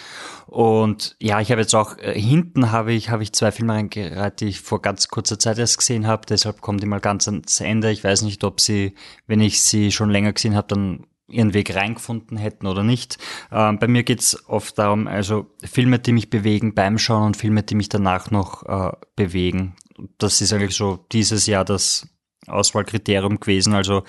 Und 0.47 1.15
ja, 1.19 1.41
ich 1.41 1.51
habe 1.51 1.61
jetzt 1.61 1.75
auch, 1.75 1.97
äh, 1.97 2.19
hinten 2.19 2.71
habe 2.71 2.93
ich, 2.93 3.09
habe 3.09 3.23
ich 3.23 3.33
zwei 3.33 3.51
Filme 3.51 3.73
reingereiht, 3.73 4.39
die 4.39 4.47
ich 4.47 4.61
vor 4.61 4.81
ganz 4.81 5.09
kurzer 5.09 5.37
Zeit 5.37 5.59
erst 5.59 5.77
gesehen 5.77 6.07
habe, 6.07 6.25
deshalb 6.27 6.61
kommen 6.61 6.79
die 6.79 6.87
mal 6.87 6.99
ganz 7.01 7.27
ans 7.27 7.59
Ende. 7.59 7.91
Ich 7.91 8.03
weiß 8.03 8.21
nicht, 8.23 8.43
ob 8.43 8.61
sie, 8.61 8.95
wenn 9.27 9.41
ich 9.41 9.61
sie 9.61 9.91
schon 9.91 10.09
länger 10.09 10.33
gesehen 10.33 10.55
habe, 10.55 10.67
dann 10.67 11.05
ihren 11.31 11.53
Weg 11.53 11.75
reingefunden 11.75 12.37
hätten 12.37 12.67
oder 12.67 12.83
nicht. 12.83 13.17
Ähm, 13.51 13.79
bei 13.79 13.87
mir 13.87 14.03
geht's 14.03 14.47
oft 14.47 14.77
darum, 14.77 15.07
also 15.07 15.47
Filme, 15.63 15.99
die 15.99 16.13
mich 16.13 16.29
bewegen 16.29 16.73
beim 16.73 16.97
Schauen 16.97 17.27
und 17.27 17.37
Filme, 17.37 17.63
die 17.63 17.75
mich 17.75 17.89
danach 17.89 18.31
noch 18.31 18.63
äh, 18.63 18.91
bewegen. 19.15 19.75
Das 20.17 20.41
ist 20.41 20.53
eigentlich 20.53 20.75
so 20.75 21.05
dieses 21.11 21.45
Jahr 21.47 21.65
das 21.65 22.07
Auswahlkriterium 22.47 23.39
gewesen, 23.39 23.73
also 23.73 24.03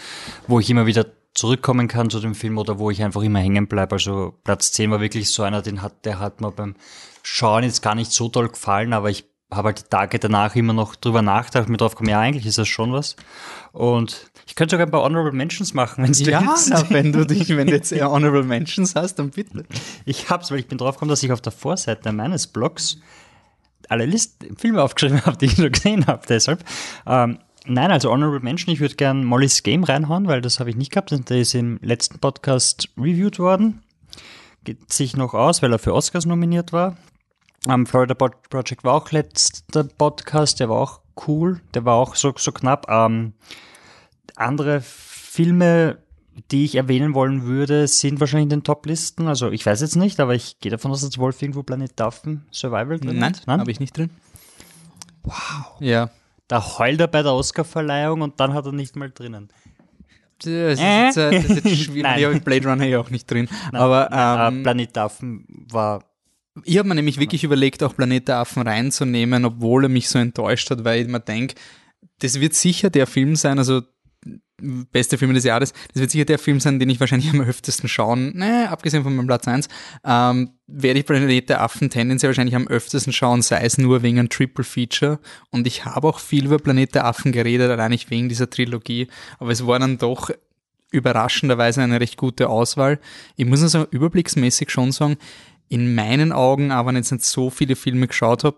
wo 0.47 0.61
ich 0.61 0.71
immer 0.71 0.87
wieder 0.87 1.07
zurückkommen 1.35 1.89
kann 1.89 2.11
zu 2.11 2.21
dem 2.21 2.35
Film 2.35 2.59
oder 2.59 2.79
wo 2.79 2.91
ich 2.91 3.03
einfach 3.03 3.23
immer 3.23 3.39
hängen 3.39 3.69
bleibe. 3.69 3.95
Also 3.95 4.35
Platz 4.45 4.73
10 4.73 4.91
war 4.91 5.01
wirklich 5.01 5.31
so 5.31 5.43
einer, 5.43 5.63
den 5.63 5.83
hat, 5.83 6.05
der 6.05 6.19
hat 6.19 6.41
mir 6.41 6.51
beim 6.51 6.75
Schauen 7.23 7.65
jetzt 7.65 7.83
gar 7.83 7.95
nicht 7.95 8.13
so 8.13 8.29
toll 8.29 8.49
gefallen, 8.49 8.93
aber 8.93 9.11
ich 9.11 9.25
habe 9.51 9.69
halt 9.69 9.81
die 9.81 9.89
Tage 9.89 10.19
danach 10.19 10.55
immer 10.55 10.73
noch 10.73 10.97
drüber 10.97 11.23
nachgedacht, 11.23 11.69
mir 11.69 11.77
drauf 11.77 11.93
gekommen, 11.93 12.11
ja, 12.11 12.21
eigentlich 12.21 12.47
ist 12.47 12.59
das 12.59 12.69
schon 12.69 12.93
was. 12.93 13.17
Und 13.73 14.30
ich 14.51 14.57
könnte 14.57 14.73
sogar 14.75 14.87
ein 14.89 14.91
paar 14.91 15.03
Honorable 15.05 15.31
Mentions 15.33 15.75
machen, 15.75 16.03
wenn 16.03 16.11
es 16.11 16.19
Ja, 16.27 16.41
willst. 16.45 16.71
na, 16.71 16.91
wenn 16.91 17.13
du 17.13 17.25
dich, 17.25 17.49
wenn 17.51 17.69
du 17.69 17.73
jetzt 17.73 17.93
eher 17.93 18.11
Honorable 18.11 18.43
Mentions 18.43 18.97
hast, 18.97 19.15
dann 19.21 19.31
bitte. 19.31 19.65
Ich 20.05 20.29
hab's, 20.29 20.51
weil 20.51 20.59
ich 20.59 20.67
bin 20.67 20.77
drauf 20.77 20.97
gekommen, 20.97 21.09
dass 21.11 21.23
ich 21.23 21.31
auf 21.31 21.41
der 21.41 21.53
Vorseite 21.53 22.11
meines 22.13 22.49
Blogs 22.49 22.99
alle 23.89 24.07
Listen, 24.07 24.57
Filme 24.57 24.83
aufgeschrieben 24.83 25.25
habe, 25.25 25.37
die 25.37 25.47
ich 25.47 25.55
schon 25.55 25.71
gesehen 25.71 26.07
habe, 26.09 26.23
deshalb. 26.29 26.65
Ähm, 27.07 27.39
nein, 27.65 27.93
also 27.93 28.11
Honorable 28.11 28.41
Mention, 28.41 28.75
ich 28.75 28.81
würde 28.81 28.97
gern 28.97 29.25
Molly's 29.25 29.63
Game 29.63 29.85
reinhauen, 29.85 30.27
weil 30.27 30.41
das 30.41 30.59
habe 30.59 30.69
ich 30.71 30.75
nicht 30.77 30.91
gehabt. 30.91 31.13
Der 31.31 31.39
ist 31.39 31.55
im 31.55 31.79
letzten 31.81 32.19
Podcast 32.19 32.89
reviewed 32.99 33.39
worden. 33.39 33.83
Geht 34.65 34.93
sich 34.93 35.17
noch 35.17 35.33
aus, 35.33 35.63
weil 35.63 35.73
er 35.73 35.79
für 35.79 35.95
Oscars 35.95 36.27
nominiert 36.27 36.73
war. 36.73 36.97
Am 37.67 37.87
Florida 37.87 38.15
Pro- 38.15 38.31
Project 38.49 38.83
war 38.85 38.95
auch 38.95 39.13
letzter 39.13 39.85
Podcast, 39.85 40.59
der 40.61 40.69
war 40.71 40.77
auch 40.79 41.01
cool, 41.29 41.61
der 41.75 41.85
war 41.85 41.95
auch 41.95 42.17
so, 42.17 42.33
so 42.37 42.51
knapp. 42.53 42.87
Ähm, 42.91 43.35
andere 44.37 44.81
Filme, 44.81 45.99
die 46.51 46.65
ich 46.65 46.75
erwähnen 46.77 47.15
wollen 47.15 47.45
würde, 47.45 47.87
sind 47.87 48.21
wahrscheinlich 48.21 48.45
in 48.45 48.51
den 48.51 48.65
Top-Listen. 48.65 49.29
Also 49.29 49.51
ich 49.51 49.65
weiß 49.65 49.81
jetzt 49.81 49.97
nicht, 49.97 50.21
aber 50.21 50.35
ich 50.35 50.59
gehe 50.61 50.71
davon 50.71 50.91
aus, 50.91 51.03
dass 51.03 51.19
Wolf 51.19 51.41
irgendwo 51.41 51.63
Planet 51.63 51.99
Duffen 51.99 52.47
Survival 52.53 52.99
drin 52.99 53.19
Nein, 53.19 53.35
hat. 53.35 53.47
habe 53.47 53.71
ich 53.71 53.81
nicht 53.81 53.97
drin. 53.97 54.11
Wow. 55.23 55.35
Ja. 55.81 56.11
da 56.49 56.79
heult 56.79 57.01
er 57.01 57.09
bei 57.09 57.23
der 57.23 57.33
Oscarverleihung 57.35 58.23
und 58.23 58.41
dann 58.41 58.55
hat 58.55 58.67
er 58.67 58.73
nicht 58.73 58.97
mal 58.97 59.11
drinnen. 59.11 59.51
Das 60.39 60.47
ist, 60.47 60.81
jetzt, 60.81 61.17
äh, 61.19 61.31
das 61.33 61.45
ist 61.45 61.65
jetzt 61.65 61.79
schwierig. 61.85 62.03
Nein. 62.03 62.19
Ich 62.19 62.25
habe 62.25 62.41
Blade 62.41 62.69
Runner 62.69 62.87
ja 62.87 62.99
auch 62.99 63.11
nicht 63.11 63.31
drin. 63.31 63.49
Aber 63.73 64.09
Nein, 64.11 64.55
ähm, 64.55 64.61
äh, 64.61 64.63
Planet 64.63 64.97
der 64.97 65.03
Affen 65.05 65.45
war 65.71 66.03
Ich 66.65 66.79
habe 66.79 66.89
mir 66.89 66.95
nämlich 66.95 67.19
wirklich 67.19 67.45
überlegt, 67.45 67.83
auch 67.83 67.95
Planet 67.95 68.29
der 68.29 68.39
Affen 68.39 68.63
reinzunehmen, 68.63 69.45
obwohl 69.45 69.85
er 69.85 69.91
mich 69.91 70.09
so 70.09 70.19
enttäuscht 70.19 70.71
hat, 70.71 70.83
weil 70.85 71.03
ich 71.03 71.09
mir 71.09 71.21
denke, 71.21 71.57
das 72.21 72.41
wird 72.41 72.55
sicher 72.55 72.89
der 72.89 73.07
Film 73.07 73.37
sein, 73.37 73.59
also 73.59 73.83
beste 74.61 75.19
Filme 75.19 75.35
des 75.35 75.45
Jahres, 75.45 75.73
das 75.93 76.01
wird 76.01 76.11
sicher 76.11 76.25
der 76.25 76.39
Film 76.39 76.61
sein, 76.61 76.79
den 76.79 76.91
ich 76.91 77.01
wahrscheinlich 77.01 77.31
am 77.31 77.41
öftesten 77.41 77.89
schauen, 77.89 78.37
ne, 78.37 78.69
abgesehen 78.71 79.03
von 79.03 79.17
meinem 79.17 79.27
Platz 79.27 79.49
1, 79.49 79.69
ähm, 80.05 80.51
werde 80.67 81.01
ich 81.01 81.07
Planet 81.07 81.49
der 81.49 81.63
Affen 81.63 81.91
tendenziell 81.91 82.31
wahrscheinlich 82.31 82.57
am 82.57 82.69
öftesten 82.69 83.13
schauen, 83.13 83.43
sei 83.43 83.63
es 83.63 83.79
nur 83.79 84.03
wegen 84.03 84.19
einem 84.19 84.29
Triple 84.29 84.65
Feature. 84.65 85.19
Und 85.51 85.67
ich 85.67 85.85
habe 85.85 86.09
auch 86.09 86.19
viel 86.19 86.45
über 86.45 86.59
Planet 86.59 86.95
der 86.95 87.07
Affen 87.07 87.33
geredet, 87.33 87.71
allein 87.71 87.91
nicht 87.91 88.11
wegen 88.11 88.29
dieser 88.29 88.51
Trilogie, 88.51 89.09
aber 89.39 89.51
es 89.51 89.67
war 89.67 89.79
dann 89.79 89.99
doch 89.99 90.31
überraschenderweise 90.93 91.83
eine 91.83 92.01
recht 92.01 92.17
gute 92.17 92.49
Auswahl. 92.49 92.99
Ich 93.37 93.47
muss 93.47 93.63
also 93.63 93.87
überblicksmäßig 93.91 94.71
schon 94.71 94.93
sagen, 94.93 95.17
in 95.69 95.95
meinen 95.95 96.33
Augen, 96.33 96.73
aber 96.73 96.89
wenn 96.89 96.97
ich 96.97 97.03
jetzt 97.03 97.13
nicht 97.13 97.25
so 97.25 97.49
viele 97.49 97.77
Filme 97.77 98.09
geschaut 98.09 98.45
habe, 98.45 98.57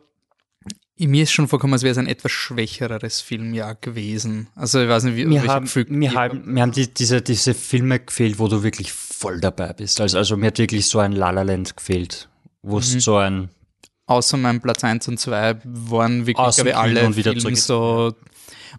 mir 1.06 1.22
ist 1.24 1.32
schon 1.32 1.48
vorgekommen, 1.48 1.74
als 1.74 1.82
wäre 1.82 1.92
es 1.92 1.98
ein 1.98 2.06
etwas 2.06 2.32
schwächeres 2.32 3.20
Filmjahr 3.20 3.74
gewesen. 3.76 4.48
Also 4.54 4.80
ich 4.80 4.88
weiß 4.88 5.04
nicht, 5.04 5.16
wie 5.16 5.24
mir 5.24 5.46
haben, 5.46 5.66
Gefühl- 5.66 5.86
mir 5.88 6.14
haben, 6.14 6.42
mir 6.52 6.62
haben 6.62 6.72
die, 6.72 6.92
diese, 6.92 7.22
diese 7.22 7.54
Filme 7.54 8.00
gefehlt, 8.00 8.38
wo 8.38 8.48
du 8.48 8.62
wirklich 8.62 8.92
voll 8.92 9.40
dabei 9.40 9.72
bist. 9.72 10.00
Also, 10.00 10.18
also 10.18 10.36
mir 10.36 10.48
hat 10.48 10.58
wirklich 10.58 10.86
so 10.88 10.98
ein 10.98 11.12
La 11.12 11.30
La 11.30 11.42
Land 11.42 11.76
gefehlt, 11.76 12.28
wo 12.62 12.78
es 12.78 12.90
so 12.92 13.16
ein 13.16 13.48
außer 14.06 14.36
meinem 14.36 14.60
Platz 14.60 14.84
1 14.84 15.08
und 15.08 15.18
2 15.18 15.56
waren 15.64 16.26
wirklich 16.26 16.54
glaube 16.56 16.70
ich, 16.70 16.76
alle 16.76 16.94
Kino 16.94 17.06
und 17.06 17.16
wieder 17.16 17.32
Filme 17.32 17.56
so 17.56 18.14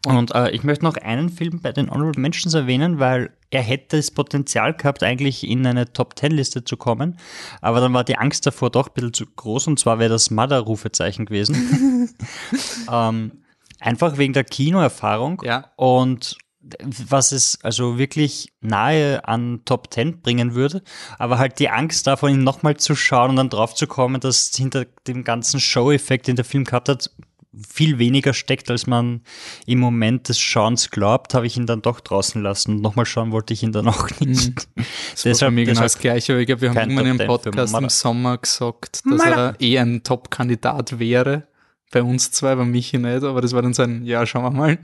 Und 0.06 0.36
äh, 0.36 0.50
ich 0.52 0.64
möchte 0.64 0.84
noch 0.84 0.98
einen 0.98 1.30
Film 1.30 1.62
bei 1.62 1.72
den 1.72 1.90
Honorable 1.90 2.22
Mentions 2.22 2.54
erwähnen, 2.54 3.00
weil 3.00 3.32
er 3.52 3.62
hätte 3.62 3.96
das 3.96 4.12
Potenzial 4.12 4.74
gehabt, 4.74 5.02
eigentlich 5.02 5.48
in 5.48 5.66
eine 5.66 5.94
Top-10-Liste 5.94 6.66
zu 6.66 6.76
kommen. 6.76 7.18
Aber 7.62 7.80
dann 7.80 7.94
war 7.94 8.04
die 8.04 8.18
Angst 8.18 8.46
davor 8.46 8.70
doch 8.70 8.88
ein 8.88 8.94
bisschen 8.94 9.14
zu 9.14 9.26
groß 9.26 9.68
und 9.68 9.80
zwar 9.80 10.00
wäre 10.00 10.10
das 10.10 10.30
Mother-Rufezeichen 10.30 11.26
gewesen. 11.26 12.14
ähm, 12.92 13.44
einfach 13.80 14.18
wegen 14.18 14.34
der 14.34 14.44
Kinoerfahrung. 14.44 15.42
Ja. 15.46 15.72
Und 15.78 16.38
was 16.82 17.32
es 17.32 17.60
also 17.62 17.98
wirklich 17.98 18.54
nahe 18.62 19.28
an 19.28 19.62
Top 19.66 19.94
10 19.94 20.22
bringen 20.22 20.54
würde, 20.54 20.82
aber 21.20 21.38
halt 21.38 21.60
die 21.60 21.70
Angst 21.70 22.08
davon, 22.08 22.32
ihn 22.32 22.44
nochmal 22.44 22.78
zu 22.78 22.96
schauen 22.96 23.32
und 23.32 23.36
dann 23.36 23.50
drauf 23.50 23.76
zu 23.76 23.86
kommen, 23.86 24.22
dass 24.22 24.52
hinter 24.56 24.86
dem 25.08 25.24
ganzen 25.26 25.60
Show-Effekt, 25.60 26.28
den 26.28 26.38
der 26.38 26.46
Film 26.46 26.64
gehabt 26.64 26.88
hat, 26.88 27.12
viel 27.56 28.00
weniger 28.00 28.34
steckt, 28.34 28.70
als 28.72 28.88
man 28.88 29.22
im 29.66 29.80
Moment 29.80 30.30
des 30.30 30.40
Schauens 30.40 30.90
glaubt, 30.90 31.34
habe 31.34 31.46
ich 31.46 31.58
ihn 31.58 31.66
dann 31.66 31.82
doch 31.82 32.00
draußen 32.00 32.42
lassen. 32.42 32.76
Und 32.76 32.82
nochmal 32.82 33.06
schauen 33.06 33.32
wollte 33.32 33.54
ich 33.54 33.64
ihn 33.64 33.72
dann 33.72 33.88
auch 33.88 34.10
nicht. 34.20 34.68
Das 35.12 35.26
war 35.26 35.34
bei 35.50 35.52
mir 35.52 35.66
genau 35.66 35.82
das 35.82 36.00
Gleiche. 36.00 36.34
aber 36.34 36.42
Ich 36.42 36.48
glaube, 36.48 36.62
wir 36.62 36.70
haben 36.70 36.76
kein 36.76 36.90
irgendwann 36.90 37.20
im 37.20 37.28
Top 37.28 37.44
10 37.44 37.52
für 37.54 37.58
Podcast 37.58 37.74
im. 37.74 37.90
Sommer 37.90 38.38
gesagt, 38.38 39.02
dass 39.06 39.22
er 39.26 39.56
eh 39.60 39.80
ein 39.80 40.04
Top-Kandidat 40.04 41.00
wäre. 41.00 41.48
Bei 41.92 42.02
uns 42.02 42.32
zwei, 42.32 42.56
bei 42.56 42.66
Michi 42.66 42.98
nicht, 42.98 43.24
aber 43.24 43.40
das 43.42 43.54
war 43.54 43.62
dann 43.62 43.76
so 43.76 43.84
ein, 43.84 44.04
ja, 44.04 44.26
schauen 44.26 44.44
wir 44.44 44.50
mal. 44.50 44.80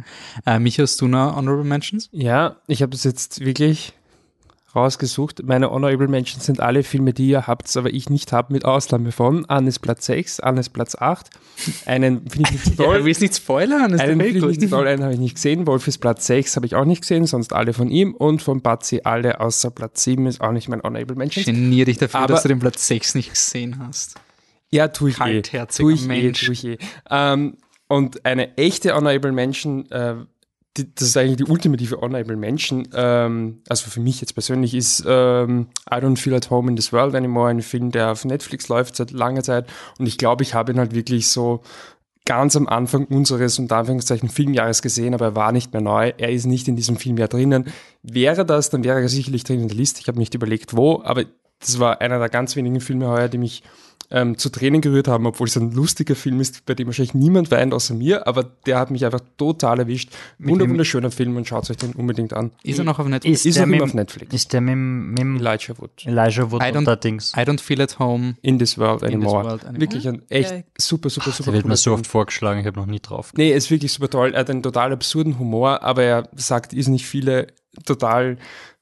Äh, 0.46 0.60
Michi, 0.60 0.82
hast 0.82 1.02
du 1.02 1.08
noch 1.08 1.36
Honorable 1.36 1.66
Mentions? 1.66 2.08
Ja, 2.12 2.58
ich 2.68 2.84
habe 2.84 2.92
das 2.92 3.04
jetzt 3.04 3.44
wirklich 3.44 3.94
rausgesucht. 4.76 5.44
Meine 5.44 5.72
Honorable 5.72 6.08
Mentions 6.08 6.46
sind 6.46 6.60
alle 6.60 6.84
Filme, 6.84 7.14
die 7.14 7.30
ihr 7.30 7.48
habt, 7.48 7.76
aber 7.78 7.92
ich 7.94 8.10
nicht 8.10 8.32
habe, 8.32 8.54
mit 8.54 8.66
Ausnahme 8.66 9.12
von 9.12 9.46
Anne 9.50 9.72
Platz 9.82 10.06
6, 10.06 10.40
Anne 10.40 10.62
Platz 10.72 10.96
8. 10.96 11.30
Einen 11.86 12.28
finde 12.30 12.50
ich 12.54 12.66
nicht 12.66 12.66
Ja, 12.80 12.86
toll. 12.86 13.00
du 13.00 13.06
willst 13.06 13.22
nicht 13.22 13.36
spoilern, 13.36 13.94
ist 13.94 14.00
einen 14.02 14.20
eh 14.20 14.32
finde 14.32 14.52
ich 14.52 14.60
nicht 14.60 14.70
toll, 14.72 14.88
einen 14.88 15.04
habe 15.04 15.14
ich 15.14 15.20
nicht 15.20 15.36
gesehen. 15.36 15.66
Wolf 15.68 15.88
ist 15.88 15.98
Platz 16.00 16.26
6, 16.28 16.56
habe 16.56 16.66
ich 16.66 16.76
auch 16.76 16.86
nicht 16.86 17.02
gesehen, 17.02 17.26
sonst 17.26 17.54
alle 17.54 17.74
von 17.74 17.90
ihm. 17.90 18.14
Und 18.14 18.42
von 18.42 18.62
Batzi 18.62 19.02
alle 19.04 19.40
außer 19.42 19.72
Platz 19.72 20.04
7 20.04 20.28
ist 20.28 20.42
auch 20.42 20.52
nicht 20.52 20.70
mein 20.70 20.82
Honorable 20.84 21.16
Mentions. 21.16 21.46
Genier 21.46 21.86
dich 21.86 21.98
dafür, 21.98 22.22
Aber- 22.22 22.34
dass 22.34 22.44
du 22.44 22.50
den 22.50 22.60
Platz 22.60 22.88
6 22.88 23.16
nicht 23.16 23.30
gesehen 23.32 23.78
hast. 23.86 24.16
Ja, 24.72 24.88
tue 24.90 25.10
ich 25.10 25.20
eh. 25.20 25.42
Tue 25.42 25.94
ich 25.94 26.06
Mensch. 26.06 26.44
eh, 26.44 26.46
tue 26.46 26.54
ich 26.54 26.66
eh. 26.66 26.78
Ähm, 27.10 27.58
und 27.88 28.24
eine 28.24 28.56
echte 28.58 28.94
Honorable 28.94 29.32
Mention, 29.32 29.90
äh, 29.90 30.14
die, 30.78 30.94
das 30.94 31.10
ist 31.10 31.18
eigentlich 31.18 31.38
die 31.38 31.52
ultimative 31.52 32.00
Honorable 32.02 32.38
Mention, 32.38 32.88
ähm, 32.94 33.62
also 33.68 33.90
für 33.90 34.00
mich 34.00 34.22
jetzt 34.22 34.34
persönlich, 34.34 34.76
ist 34.76 35.04
ähm, 35.08 35.68
I 35.90 35.96
Don't 35.96 36.18
Feel 36.18 36.36
at 36.36 36.50
Home 36.50 36.70
in 36.70 36.76
this 36.76 36.94
World 36.94 37.16
Anymore, 37.16 37.50
ein 37.50 37.62
Film, 37.62 37.92
der 37.92 38.12
auf 38.12 38.26
Netflix 38.26 38.68
läuft 38.68 38.96
seit 38.96 39.12
langer 39.12 39.44
Zeit. 39.44 39.68
Und 39.98 40.06
ich 40.06 40.18
glaube, 40.18 40.44
ich 40.44 40.54
habe 40.54 40.72
ihn 40.72 40.80
halt 40.80 40.94
wirklich 40.94 41.30
so 41.30 41.62
ganz 42.26 42.56
am 42.56 42.68
Anfang 42.68 43.06
unseres 43.06 43.58
unter 43.58 43.78
Anführungszeichen 43.78 44.30
Filmjahres 44.30 44.84
gesehen, 44.84 45.16
aber 45.16 45.26
er 45.26 45.36
war 45.36 45.52
nicht 45.52 45.74
mehr 45.74 45.82
neu. 45.82 46.14
Er 46.18 46.30
ist 46.30 46.46
nicht 46.46 46.68
in 46.68 46.76
diesem 46.76 46.98
Filmjahr 46.98 47.28
drinnen. 47.28 47.66
Wäre 48.04 48.46
das, 48.46 48.70
dann 48.70 48.84
wäre 48.84 49.02
er 49.02 49.10
sicherlich 49.10 49.44
drin 49.44 49.62
in 49.62 49.68
der 49.68 49.78
Liste. 49.78 50.00
Ich 50.02 50.08
habe 50.08 50.20
nicht 50.20 50.36
überlegt, 50.36 50.78
wo, 50.78 51.02
aber 51.04 51.26
das 51.60 51.80
war 51.80 52.02
einer 52.02 52.20
der 52.20 52.30
ganz 52.30 52.56
wenigen 52.56 52.82
Filme 52.82 53.08
heuer, 53.08 53.30
die 53.30 53.40
mich 53.40 53.64
ähm, 54.12 54.38
zu 54.38 54.50
Tränen 54.50 54.82
gerührt 54.82 55.08
haben, 55.08 55.26
obwohl 55.28 55.48
es 55.48 55.56
ein 55.56 55.72
lustiger 55.72 56.16
Film 56.16 56.40
ist, 56.40 56.66
bei 56.66 56.74
dem 56.74 56.88
wahrscheinlich 56.88 57.14
niemand 57.14 57.52
weint 57.52 57.74
außer 57.74 57.94
mir, 57.94 58.26
aber 58.28 58.44
der 58.66 58.80
hat 58.80 58.90
mich 58.90 59.06
einfach 59.06 59.20
total 59.38 59.80
erwischt. 59.80 60.12
Wunder, 60.40 60.68
wunderschöner 60.68 61.12
Film 61.12 61.36
und 61.38 61.48
schaut 61.48 61.70
euch 61.70 61.78
den 61.78 61.94
unbedingt 61.94 62.34
an. 62.34 62.52
Ist 62.64 62.80
er 62.80 62.86
noch 62.86 62.98
auf 63.00 63.08
Netflix? 63.08 63.46
Ist 63.46 63.58
der 63.58 63.66
noch 63.68 63.74
immer 63.74 63.76
mit- 63.76 63.90
auf 63.90 63.94
Netflix. 63.94 64.34
Ist 64.34 64.54
der 64.54 64.62
mit, 64.62 64.72
dem- 64.74 65.12
mit 65.12 65.42
Elijah 65.42 65.78
Wood. 65.78 65.92
Elijah 66.06 66.52
Wood 66.52 66.62
I 66.62 66.66
don't- 66.66 66.96
Dings? 66.96 67.34
I 67.38 67.42
don't 67.42 67.60
feel 67.62 67.82
at 67.82 68.00
home. 68.00 68.36
In 68.42 68.58
this 68.58 68.78
world 68.80 69.04
anymore. 69.04 69.44
World 69.46 69.64
anymore. 69.66 69.82
Wirklich 69.82 70.08
ein 70.08 70.24
echt 70.30 70.52
Ja. 70.52 70.62
super, 70.78 71.10
super, 71.10 71.32
super 71.32 71.52
Der 71.52 71.54
wird 71.54 71.66
mir 71.68 71.78
so 71.78 71.94
oft 71.94 72.08
vorgeschlagen, 72.08 72.62
ich 72.62 72.66
habe 72.66 72.80
noch 72.80 72.88
nie 72.88 73.00
drauf. 73.00 73.32
Nee, 73.38 73.52
ist 73.54 73.70
wirklich 73.70 73.94
super 73.94 74.10
toll. 74.10 74.34
Er 74.34 74.40
hat 74.40 74.50
einen 74.50 74.64
total 74.64 74.92
absurden 74.92 75.38
Humor, 75.38 75.84
aber 75.84 76.04
er 76.04 76.30
sagt 76.36 76.74
ist 76.74 76.88
nicht 76.88 77.06
viele 77.06 77.48
total 77.86 78.38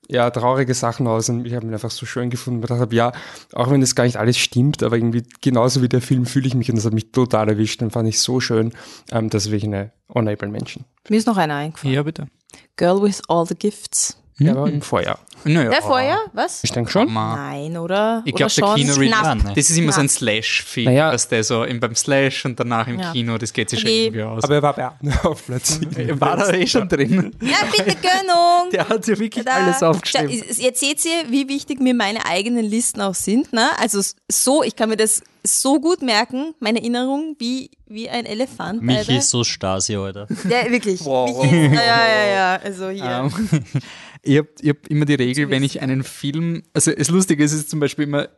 ja, 0.10 0.30
traurige 0.30 0.74
Sachen 0.74 1.08
aus 1.08 1.30
und 1.30 1.46
ich 1.46 1.54
habe 1.54 1.66
ihn 1.66 1.74
einfach 1.74 1.92
so 1.92 2.06
schön 2.06 2.30
gefunden. 2.30 2.62
Ich 2.62 2.68
dachte, 2.68 2.96
ja, 2.96 3.12
auch 3.54 3.70
wenn 3.70 3.82
das 3.82 3.96
gar 3.96 4.06
nicht 4.06 4.18
alles 4.18 4.38
stimmt, 4.38 4.84
aber 4.84 4.96
irgendwie 4.96 5.24
genauso 5.42 5.82
wie 5.82 5.90
der 5.90 6.02
Film 6.02 6.26
fühle 6.26 6.48
ich 6.48 6.56
mich 6.56 6.70
und 6.70 6.78
das 6.78 6.86
hat 6.86 6.94
mich 6.94 7.12
total 7.12 7.50
erwischt 7.50 7.82
und 7.82 7.92
fand 7.92 8.08
ich 8.08 8.20
so 8.20 8.40
schön. 8.40 8.74
Ähm, 9.12 9.30
das 9.30 9.46
ist 9.46 9.52
wirklich 9.52 9.66
eine 9.66 9.92
honorable 10.14 10.50
Mention. 10.50 10.86
Mir 11.10 11.18
ist 11.18 11.28
noch 11.28 11.38
einer 11.38 11.56
eingefallen. 11.56 11.94
Ja, 11.94 12.04
bitte. 12.04 12.28
Girl 12.78 13.02
with 13.02 13.22
all 13.28 13.46
the 13.46 13.56
gifts. 13.56 14.18
Der 14.40 14.56
war 14.56 14.68
im 14.70 14.82
Vorjahr. 14.84 15.20
Naja, 15.46 15.70
Der 15.70 15.82
vorher? 15.82 16.20
Was? 16.34 16.64
Ich 16.64 16.72
denke 16.72 16.92
schon. 16.92 17.12
Nein, 17.14 17.76
oder? 17.78 18.22
Ich 18.26 18.34
Oder 18.34 18.48
glaube, 18.48 18.54
der 18.54 18.68
schon 18.68 18.76
Kino-Release, 18.76 19.22
knapp. 19.22 19.56
Das 19.56 19.70
ist 19.70 19.78
immer 19.78 19.92
so 19.92 20.02
ein 20.02 20.08
Knapp. 20.08 20.18
Slash-Film, 20.18 20.86
Naja. 20.86 21.12
dass 21.12 21.28
der 21.28 21.44
so 21.44 21.64
im, 21.64 21.80
beim 21.80 21.96
Slash 21.96 22.46
und 22.46 22.60
danach 22.60 22.88
im 22.88 23.00
Ja. 23.00 23.12
Kino, 23.14 23.38
das 23.38 23.54
geht 23.54 23.70
sich 23.70 23.80
schon 23.80 23.90
Okay. 23.90 24.06
irgendwie 24.06 24.24
aus. 24.24 24.44
Aber 24.44 24.56
er 24.56 24.62
war 24.62 24.74
bei 24.74 24.90
auf 25.24 25.46
Platz 25.46 25.80
war 26.20 26.38
da 26.38 26.52
eh 26.54 26.68
schon 26.68 26.88
drin. 26.90 27.36
Ja, 27.42 27.58
bitte 27.72 27.96
Gönnung. 27.96 28.70
Der 28.72 28.88
hat 28.90 29.08
ja 29.08 29.18
wirklich 29.18 29.46
Da- 29.46 29.54
alles 29.54 29.80
Da- 29.80 29.90
aufgeschrieben. 29.90 30.44
Jetzt 30.56 30.80
seht 30.80 31.04
ihr, 31.06 31.32
wie 31.32 31.48
wichtig 31.48 31.80
mir 31.80 31.94
meine 31.94 32.26
eigenen 32.26 32.66
Listen 32.66 33.02
auch 33.02 33.16
sind. 33.16 33.54
Ne? 33.54 33.70
Also 33.80 34.02
so, 34.30 34.64
ich 34.64 34.76
kann 34.76 34.90
mir 34.90 34.98
das 34.98 35.22
so 35.44 35.80
gut 35.80 36.02
merken, 36.02 36.54
meine 36.60 36.80
Erinnerung, 36.80 37.36
wie, 37.40 37.72
wie 37.88 38.10
ein 38.10 38.26
Elefant. 38.26 38.82
Michi 38.82 38.98
Alter. 39.00 39.18
ist 39.18 39.30
so 39.30 39.44
Stasi, 39.46 39.96
oder? 39.96 40.28
Ja, 40.50 40.70
wirklich. 40.70 41.06
Wow. 41.06 41.42
Michi 41.44 41.66
ist, 41.68 41.74
ja, 41.74 41.80
ja, 41.82 42.28
ja, 42.28 42.60
also 42.62 42.90
hier. 42.90 43.30
Ähm, 43.34 43.64
ich 44.28 44.38
habe 44.38 44.50
ich 44.62 44.70
hab 44.70 44.88
immer 44.88 45.06
die 45.06 45.16
Regel, 45.16 45.50
wenn 45.50 45.64
ich 45.64 45.82
einen 45.82 46.04
Film, 46.04 46.64
also 46.74 46.92
das 46.92 47.10
Lustige 47.10 47.44
ist, 47.44 47.54
es 47.54 47.62
ist 47.62 47.70
zum 47.70 47.80
Beispiel 47.80 48.06
immer, 48.06 48.30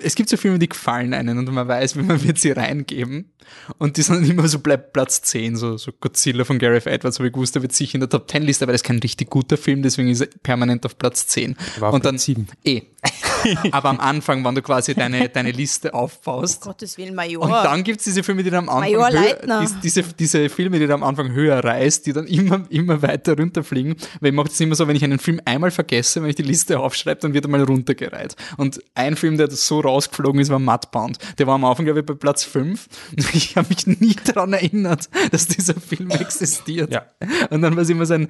es 0.00 0.14
gibt 0.14 0.28
so 0.28 0.36
Filme, 0.36 0.58
die 0.58 0.68
gefallen 0.68 1.14
einen 1.14 1.38
und 1.38 1.52
man 1.52 1.68
weiß, 1.68 1.96
wie 1.96 2.02
man 2.02 2.22
wird 2.24 2.38
sie 2.38 2.50
reingeben 2.50 3.32
und 3.78 3.96
die 3.96 4.02
sind 4.02 4.28
immer 4.28 4.48
so 4.48 4.58
bleibt 4.58 4.92
Platz 4.92 5.22
10, 5.22 5.56
so, 5.56 5.76
so 5.76 5.92
Godzilla 5.92 6.44
von 6.44 6.58
Gareth 6.58 6.86
Edwards, 6.86 7.18
habe 7.18 7.28
ich 7.28 7.32
gewusst, 7.32 7.54
der 7.54 7.62
wird 7.62 7.72
sicher 7.72 7.94
in 7.94 8.00
der 8.00 8.08
Top 8.08 8.30
10 8.30 8.42
Liste, 8.42 8.64
aber 8.64 8.72
das 8.72 8.82
ist 8.82 8.86
kein 8.86 8.98
richtig 8.98 9.30
guter 9.30 9.56
Film, 9.56 9.82
deswegen 9.82 10.08
ist 10.08 10.20
er 10.20 10.28
permanent 10.42 10.84
auf 10.84 10.98
Platz 10.98 11.26
10. 11.28 11.56
War 11.78 11.88
auf 11.90 11.94
und 11.94 12.04
dann 12.04 12.14
Platz 12.14 12.24
sieben. 12.24 12.48
Eh. 12.64 12.82
aber 13.70 13.90
am 13.90 14.00
Anfang, 14.00 14.44
wenn 14.44 14.54
du 14.54 14.62
quasi 14.62 14.94
deine, 14.94 15.28
deine 15.28 15.52
Liste 15.52 15.94
aufbaust, 15.94 16.62
Gottes 16.62 16.98
Willen, 16.98 17.14
Major. 17.14 17.42
und 17.42 17.50
dann 17.50 17.84
gibt's 17.84 18.04
diese 18.04 18.22
Filme, 18.22 18.42
die 18.42 18.50
dann 18.50 18.68
am 18.68 18.76
Anfang 18.76 18.92
Major 18.92 19.10
höher, 19.10 19.66
diese, 19.82 20.02
diese 20.02 20.48
Filme, 20.48 20.78
die 20.78 20.86
dann 20.86 21.02
am 21.02 21.08
Anfang 21.08 21.32
höher 21.32 21.62
reißt, 21.62 22.06
die 22.06 22.12
dann 22.12 22.26
immer, 22.26 22.62
immer 22.70 23.02
weiter 23.02 23.36
runterfliegen. 23.36 23.96
Weil 24.20 24.30
ich 24.30 24.34
mache 24.34 24.48
es 24.48 24.60
immer 24.60 24.74
so, 24.74 24.86
wenn 24.88 24.96
ich 24.96 25.04
einen 25.04 25.18
Film 25.18 25.40
einmal 25.44 25.70
vergesse, 25.70 26.22
wenn 26.22 26.30
ich 26.30 26.36
die 26.36 26.42
Liste 26.42 26.78
aufschreibe, 26.78 27.20
dann 27.20 27.34
wird 27.34 27.44
er 27.44 27.50
mal 27.50 27.62
runtergereiht. 27.62 28.36
Und 28.56 28.80
ein 28.94 29.16
Film, 29.16 29.36
der 29.36 29.50
so 29.50 29.80
rausgeflogen 29.80 30.40
ist, 30.40 30.50
war 30.50 30.58
Mudbound. 30.58 31.18
Der 31.38 31.46
war 31.46 31.54
am 31.54 31.64
Anfang, 31.64 31.84
glaube 31.84 32.00
ich, 32.00 32.06
bei 32.06 32.14
Platz 32.14 32.44
5. 32.44 32.88
Ich 33.34 33.56
habe 33.56 33.68
mich 33.68 33.86
nie 33.86 34.14
daran 34.24 34.52
erinnert, 34.52 35.08
dass 35.32 35.46
dieser 35.48 35.74
Film 35.74 36.10
existiert. 36.10 36.92
Ja. 36.92 37.06
Und 37.50 37.62
dann 37.62 37.74
war 37.74 37.82
es 37.82 37.90
immer 37.90 38.06
so 38.06 38.14
ein, 38.14 38.28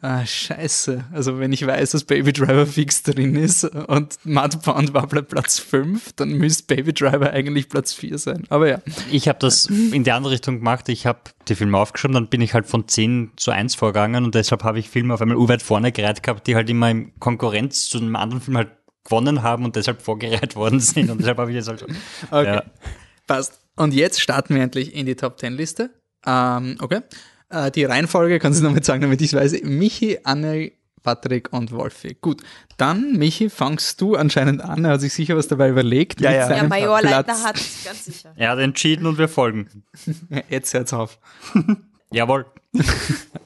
ah, 0.00 0.24
scheiße. 0.24 1.04
Also 1.12 1.38
wenn 1.38 1.52
ich 1.52 1.66
weiß, 1.66 1.90
dass 1.90 2.04
Baby 2.04 2.32
Driver 2.32 2.66
fix 2.66 3.02
drin 3.02 3.36
ist 3.36 3.64
und 3.64 4.16
Mudbound 4.56 4.94
war 4.94 5.06
bei 5.06 5.22
Platz 5.22 5.58
5, 5.58 6.12
dann 6.14 6.30
müsste 6.30 6.74
Baby 6.74 6.92
Driver 6.92 7.30
eigentlich 7.30 7.68
Platz 7.68 7.92
4 7.92 8.18
sein. 8.18 8.44
Aber 8.48 8.68
ja. 8.68 8.78
Ich 9.10 9.28
habe 9.28 9.38
das 9.38 9.66
in 9.66 10.04
die 10.04 10.12
andere 10.12 10.32
Richtung 10.32 10.58
gemacht. 10.58 10.88
Ich 10.88 11.06
habe 11.06 11.20
die 11.48 11.54
Filme 11.54 11.78
aufgeschrieben, 11.78 12.14
dann 12.14 12.28
bin 12.28 12.40
ich 12.40 12.54
halt 12.54 12.66
von 12.66 12.88
10 12.88 13.32
zu 13.36 13.50
1 13.50 13.74
vorgegangen 13.74 14.24
und 14.24 14.34
deshalb 14.34 14.64
habe 14.64 14.78
ich 14.78 14.88
Filme 14.88 15.14
auf 15.14 15.20
einmal 15.20 15.36
urweit 15.36 15.62
vorne 15.62 15.92
gereiht 15.92 16.22
gehabt, 16.22 16.46
die 16.46 16.54
halt 16.54 16.68
immer 16.70 16.90
in 16.90 17.18
Konkurrenz 17.20 17.88
zu 17.88 17.98
einem 17.98 18.16
anderen 18.16 18.42
Film 18.42 18.56
halt 18.56 18.70
gewonnen 19.04 19.42
haben 19.42 19.64
und 19.64 19.76
deshalb 19.76 20.02
vorgereiht 20.02 20.56
worden 20.56 20.80
sind. 20.80 21.10
Und 21.10 21.18
deshalb 21.18 21.38
habe 21.38 21.50
ich 21.50 21.56
jetzt 21.56 21.68
halt. 21.68 21.84
Okay. 22.30 22.54
Ja. 22.54 22.64
Passt. 23.26 23.60
Und 23.76 23.92
jetzt 23.92 24.20
starten 24.20 24.54
wir 24.54 24.62
endlich 24.62 24.94
in 24.94 25.06
die 25.06 25.16
Top 25.16 25.38
10 25.38 25.52
Liste. 25.52 25.90
Ähm, 26.26 26.76
okay. 26.80 27.00
Äh, 27.48 27.70
die 27.70 27.84
Reihenfolge 27.84 28.38
kannst 28.38 28.60
du 28.60 28.64
noch 28.64 28.72
mal 28.72 28.82
sagen, 28.82 29.02
damit 29.02 29.20
ich 29.20 29.32
weiß. 29.32 29.62
Michi, 29.62 30.18
Anne, 30.24 30.72
Patrick 31.06 31.52
und 31.52 31.70
Wolfi. 31.70 32.16
Gut, 32.20 32.42
dann, 32.78 33.12
Michi, 33.12 33.48
fangst 33.48 34.00
du 34.00 34.16
anscheinend 34.16 34.60
an. 34.60 34.84
Er 34.84 34.94
hat 34.94 35.00
sich 35.00 35.12
sicher 35.12 35.36
was 35.36 35.46
dabei 35.46 35.68
überlegt. 35.68 36.20
Ja, 36.20 36.32
ja. 36.32 36.38
Ja, 36.38 36.48
seinem 36.48 36.68
Major 36.68 36.98
Platz. 36.98 37.12
Leitner 37.28 37.42
hat 37.44 37.56
es 37.56 37.84
ganz 37.84 38.04
sicher. 38.06 38.32
Er 38.34 38.50
hat 38.50 38.58
entschieden 38.58 39.06
und 39.06 39.16
wir 39.16 39.28
folgen. 39.28 39.84
Jetzt 40.50 40.74
hört's 40.74 40.92
auf. 40.92 41.20
Jawohl. 42.12 42.46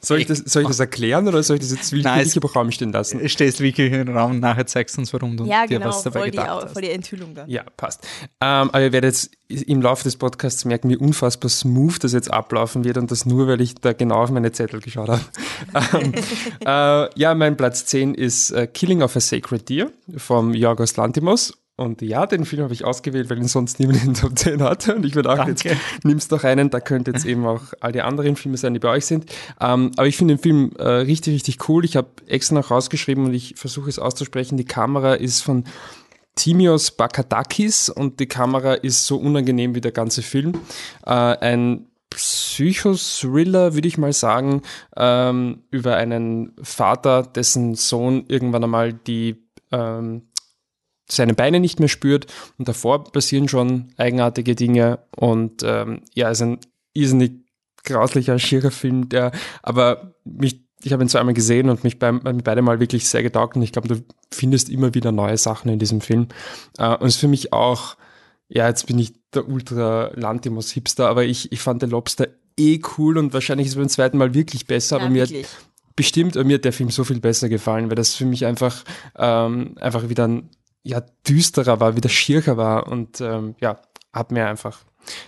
Soll 0.02 0.18
ich 0.20 0.26
das, 0.26 0.38
soll 0.38 0.62
ich 0.62 0.68
das 0.68 0.80
erklären 0.80 1.28
oder 1.28 1.42
soll 1.42 1.56
ich 1.56 1.60
das 1.62 1.72
jetzt 1.72 1.92
wirklich 1.92 2.26
es- 2.26 2.34
im 2.36 2.42
Raum 2.42 2.70
stehen 2.72 2.90
lassen? 2.90 3.18
Du 3.20 3.28
stehst 3.28 3.60
wirklich 3.60 3.92
im 3.92 4.08
Raum 4.16 4.30
und 4.32 4.40
nachher 4.40 4.66
zeigst 4.66 4.96
du 4.96 5.02
uns, 5.02 5.12
warum 5.12 5.36
du 5.36 5.44
Ja, 5.44 5.66
dir 5.66 5.78
genau, 5.78 5.90
was 5.90 6.02
dabei 6.02 6.20
voll 6.20 6.30
die, 6.30 6.38
gedacht 6.38 6.50
Au- 6.50 6.62
hast. 6.64 6.72
voll 6.72 6.82
die 6.82 6.90
Enthüllung 6.90 7.34
dann. 7.34 7.48
Ja, 7.48 7.62
passt. 7.76 8.02
Ähm, 8.40 8.70
aber 8.70 8.80
ihr 8.80 8.92
werdet 8.92 9.14
jetzt 9.48 9.62
im 9.68 9.82
Laufe 9.82 10.04
des 10.04 10.16
Podcasts 10.16 10.64
merken, 10.64 10.88
wie 10.88 10.96
unfassbar 10.96 11.50
smooth 11.50 12.02
das 12.02 12.12
jetzt 12.14 12.30
ablaufen 12.32 12.82
wird 12.82 12.96
und 12.96 13.10
das 13.10 13.26
nur, 13.26 13.46
weil 13.46 13.60
ich 13.60 13.74
da 13.74 13.92
genau 13.92 14.22
auf 14.22 14.30
meine 14.30 14.52
Zettel 14.52 14.80
geschaut 14.80 15.10
habe. 15.10 15.20
ähm, 16.02 16.12
äh, 16.64 17.20
ja, 17.20 17.34
mein 17.34 17.56
Platz 17.58 17.84
10 17.86 18.14
ist 18.14 18.52
äh, 18.52 18.66
Killing 18.66 19.02
of 19.02 19.14
a 19.16 19.20
Sacred 19.20 19.68
Deer 19.68 19.90
vom 20.16 20.54
Yorgos 20.54 20.96
Lantimos. 20.96 21.52
Und 21.80 22.02
ja, 22.02 22.26
den 22.26 22.44
Film 22.44 22.62
habe 22.62 22.74
ich 22.74 22.84
ausgewählt, 22.84 23.30
weil 23.30 23.38
ihn 23.38 23.48
sonst 23.48 23.80
niemand 23.80 23.98
in 24.04 24.12
den 24.12 24.14
Top 24.14 24.38
10 24.38 24.62
hatte. 24.62 24.94
Und 24.94 25.06
ich 25.06 25.14
würde 25.14 25.30
auch 25.30 25.48
jetzt, 25.48 25.64
nimm's 26.04 26.28
doch 26.28 26.44
einen, 26.44 26.68
da 26.68 26.78
könnte 26.78 27.10
jetzt 27.10 27.24
eben 27.24 27.46
auch 27.46 27.62
all 27.80 27.92
die 27.92 28.02
anderen 28.02 28.36
Filme 28.36 28.58
sein, 28.58 28.74
die 28.74 28.80
bei 28.80 28.90
euch 28.90 29.06
sind. 29.06 29.24
Ähm, 29.58 29.90
aber 29.96 30.06
ich 30.06 30.18
finde 30.18 30.34
den 30.34 30.42
Film 30.42 30.72
äh, 30.78 30.84
richtig, 30.84 31.32
richtig 31.32 31.70
cool. 31.70 31.86
Ich 31.86 31.96
habe 31.96 32.08
extra 32.26 32.54
noch 32.56 32.70
rausgeschrieben 32.70 33.24
und 33.24 33.32
ich 33.32 33.54
versuche 33.56 33.88
es 33.88 33.98
auszusprechen. 33.98 34.58
Die 34.58 34.66
Kamera 34.66 35.14
ist 35.14 35.40
von 35.40 35.64
Timios 36.34 36.90
Bakadakis 36.90 37.88
und 37.88 38.20
die 38.20 38.26
Kamera 38.26 38.74
ist 38.74 39.06
so 39.06 39.16
unangenehm 39.16 39.74
wie 39.74 39.80
der 39.80 39.92
ganze 39.92 40.20
Film. 40.20 40.60
Äh, 41.06 41.12
ein 41.12 41.86
Psychothriller, 42.10 43.72
würde 43.72 43.88
ich 43.88 43.96
mal 43.96 44.12
sagen, 44.12 44.60
ähm, 44.98 45.62
über 45.70 45.96
einen 45.96 46.52
Vater, 46.62 47.22
dessen 47.22 47.74
Sohn 47.74 48.26
irgendwann 48.28 48.64
einmal 48.64 48.92
die 48.92 49.46
ähm, 49.72 50.29
seine 51.10 51.34
Beine 51.34 51.60
nicht 51.60 51.78
mehr 51.80 51.88
spürt. 51.88 52.26
Und 52.58 52.68
davor 52.68 53.04
passieren 53.04 53.48
schon 53.48 53.92
eigenartige 53.96 54.54
Dinge. 54.54 55.00
Und 55.16 55.62
ähm, 55.64 56.02
ja, 56.14 56.30
es 56.30 56.38
ist 56.38 56.46
ein 56.46 56.58
irrsinnig 56.94 57.32
grauslicher, 57.84 58.38
schierer 58.38 58.70
Film, 58.70 59.08
der 59.08 59.32
aber 59.62 60.14
mich, 60.24 60.60
ich 60.82 60.92
habe 60.92 61.02
ihn 61.04 61.08
zweimal 61.08 61.34
gesehen 61.34 61.68
und 61.70 61.84
mich 61.84 61.98
beim, 61.98 62.20
bei 62.20 62.32
beide 62.32 62.62
Mal 62.62 62.80
wirklich 62.80 63.08
sehr 63.08 63.22
getaugt. 63.22 63.56
Und 63.56 63.62
ich 63.62 63.72
glaube, 63.72 63.88
du 63.88 64.02
findest 64.30 64.68
immer 64.68 64.94
wieder 64.94 65.12
neue 65.12 65.36
Sachen 65.36 65.70
in 65.70 65.78
diesem 65.78 66.00
Film. 66.00 66.28
Äh, 66.78 66.96
und 66.96 67.06
es 67.06 67.14
ist 67.14 67.20
für 67.20 67.28
mich 67.28 67.52
auch, 67.52 67.96
ja, 68.48 68.66
jetzt 68.68 68.86
bin 68.86 68.98
ich 68.98 69.12
der 69.32 69.48
ultra 69.48 70.10
Lantimos 70.14 70.70
Hipster, 70.72 71.08
aber 71.08 71.24
ich, 71.24 71.52
ich 71.52 71.60
fand 71.60 71.82
den 71.82 71.90
Lobster 71.90 72.28
eh 72.58 72.80
cool 72.98 73.16
und 73.16 73.32
wahrscheinlich 73.32 73.66
ist 73.68 73.74
es 73.74 73.78
beim 73.78 73.88
zweiten 73.88 74.18
Mal 74.18 74.34
wirklich 74.34 74.66
besser, 74.66 74.96
Ja, 74.98 75.02
aber 75.04 75.10
mir 75.12 75.22
hat 75.22 75.30
wirklich. 75.30 75.48
bestimmt, 75.96 76.36
äh, 76.36 76.44
mir 76.44 76.54
hat 76.54 76.64
der 76.64 76.72
Film 76.72 76.90
so 76.90 77.04
viel 77.04 77.20
besser 77.20 77.48
gefallen, 77.48 77.88
weil 77.88 77.96
das 77.96 78.14
für 78.14 78.26
mich 78.26 78.44
einfach, 78.44 78.84
ähm, 79.16 79.76
einfach 79.80 80.08
wieder 80.08 80.26
ein, 80.26 80.50
ja, 80.82 81.02
düsterer 81.28 81.80
war, 81.80 81.96
wieder 81.96 82.08
schiercher 82.08 82.56
war 82.56 82.88
und 82.88 83.20
ähm, 83.20 83.54
ja, 83.60 83.78
hat 84.12 84.32
mir 84.32 84.46
einfach 84.46 84.80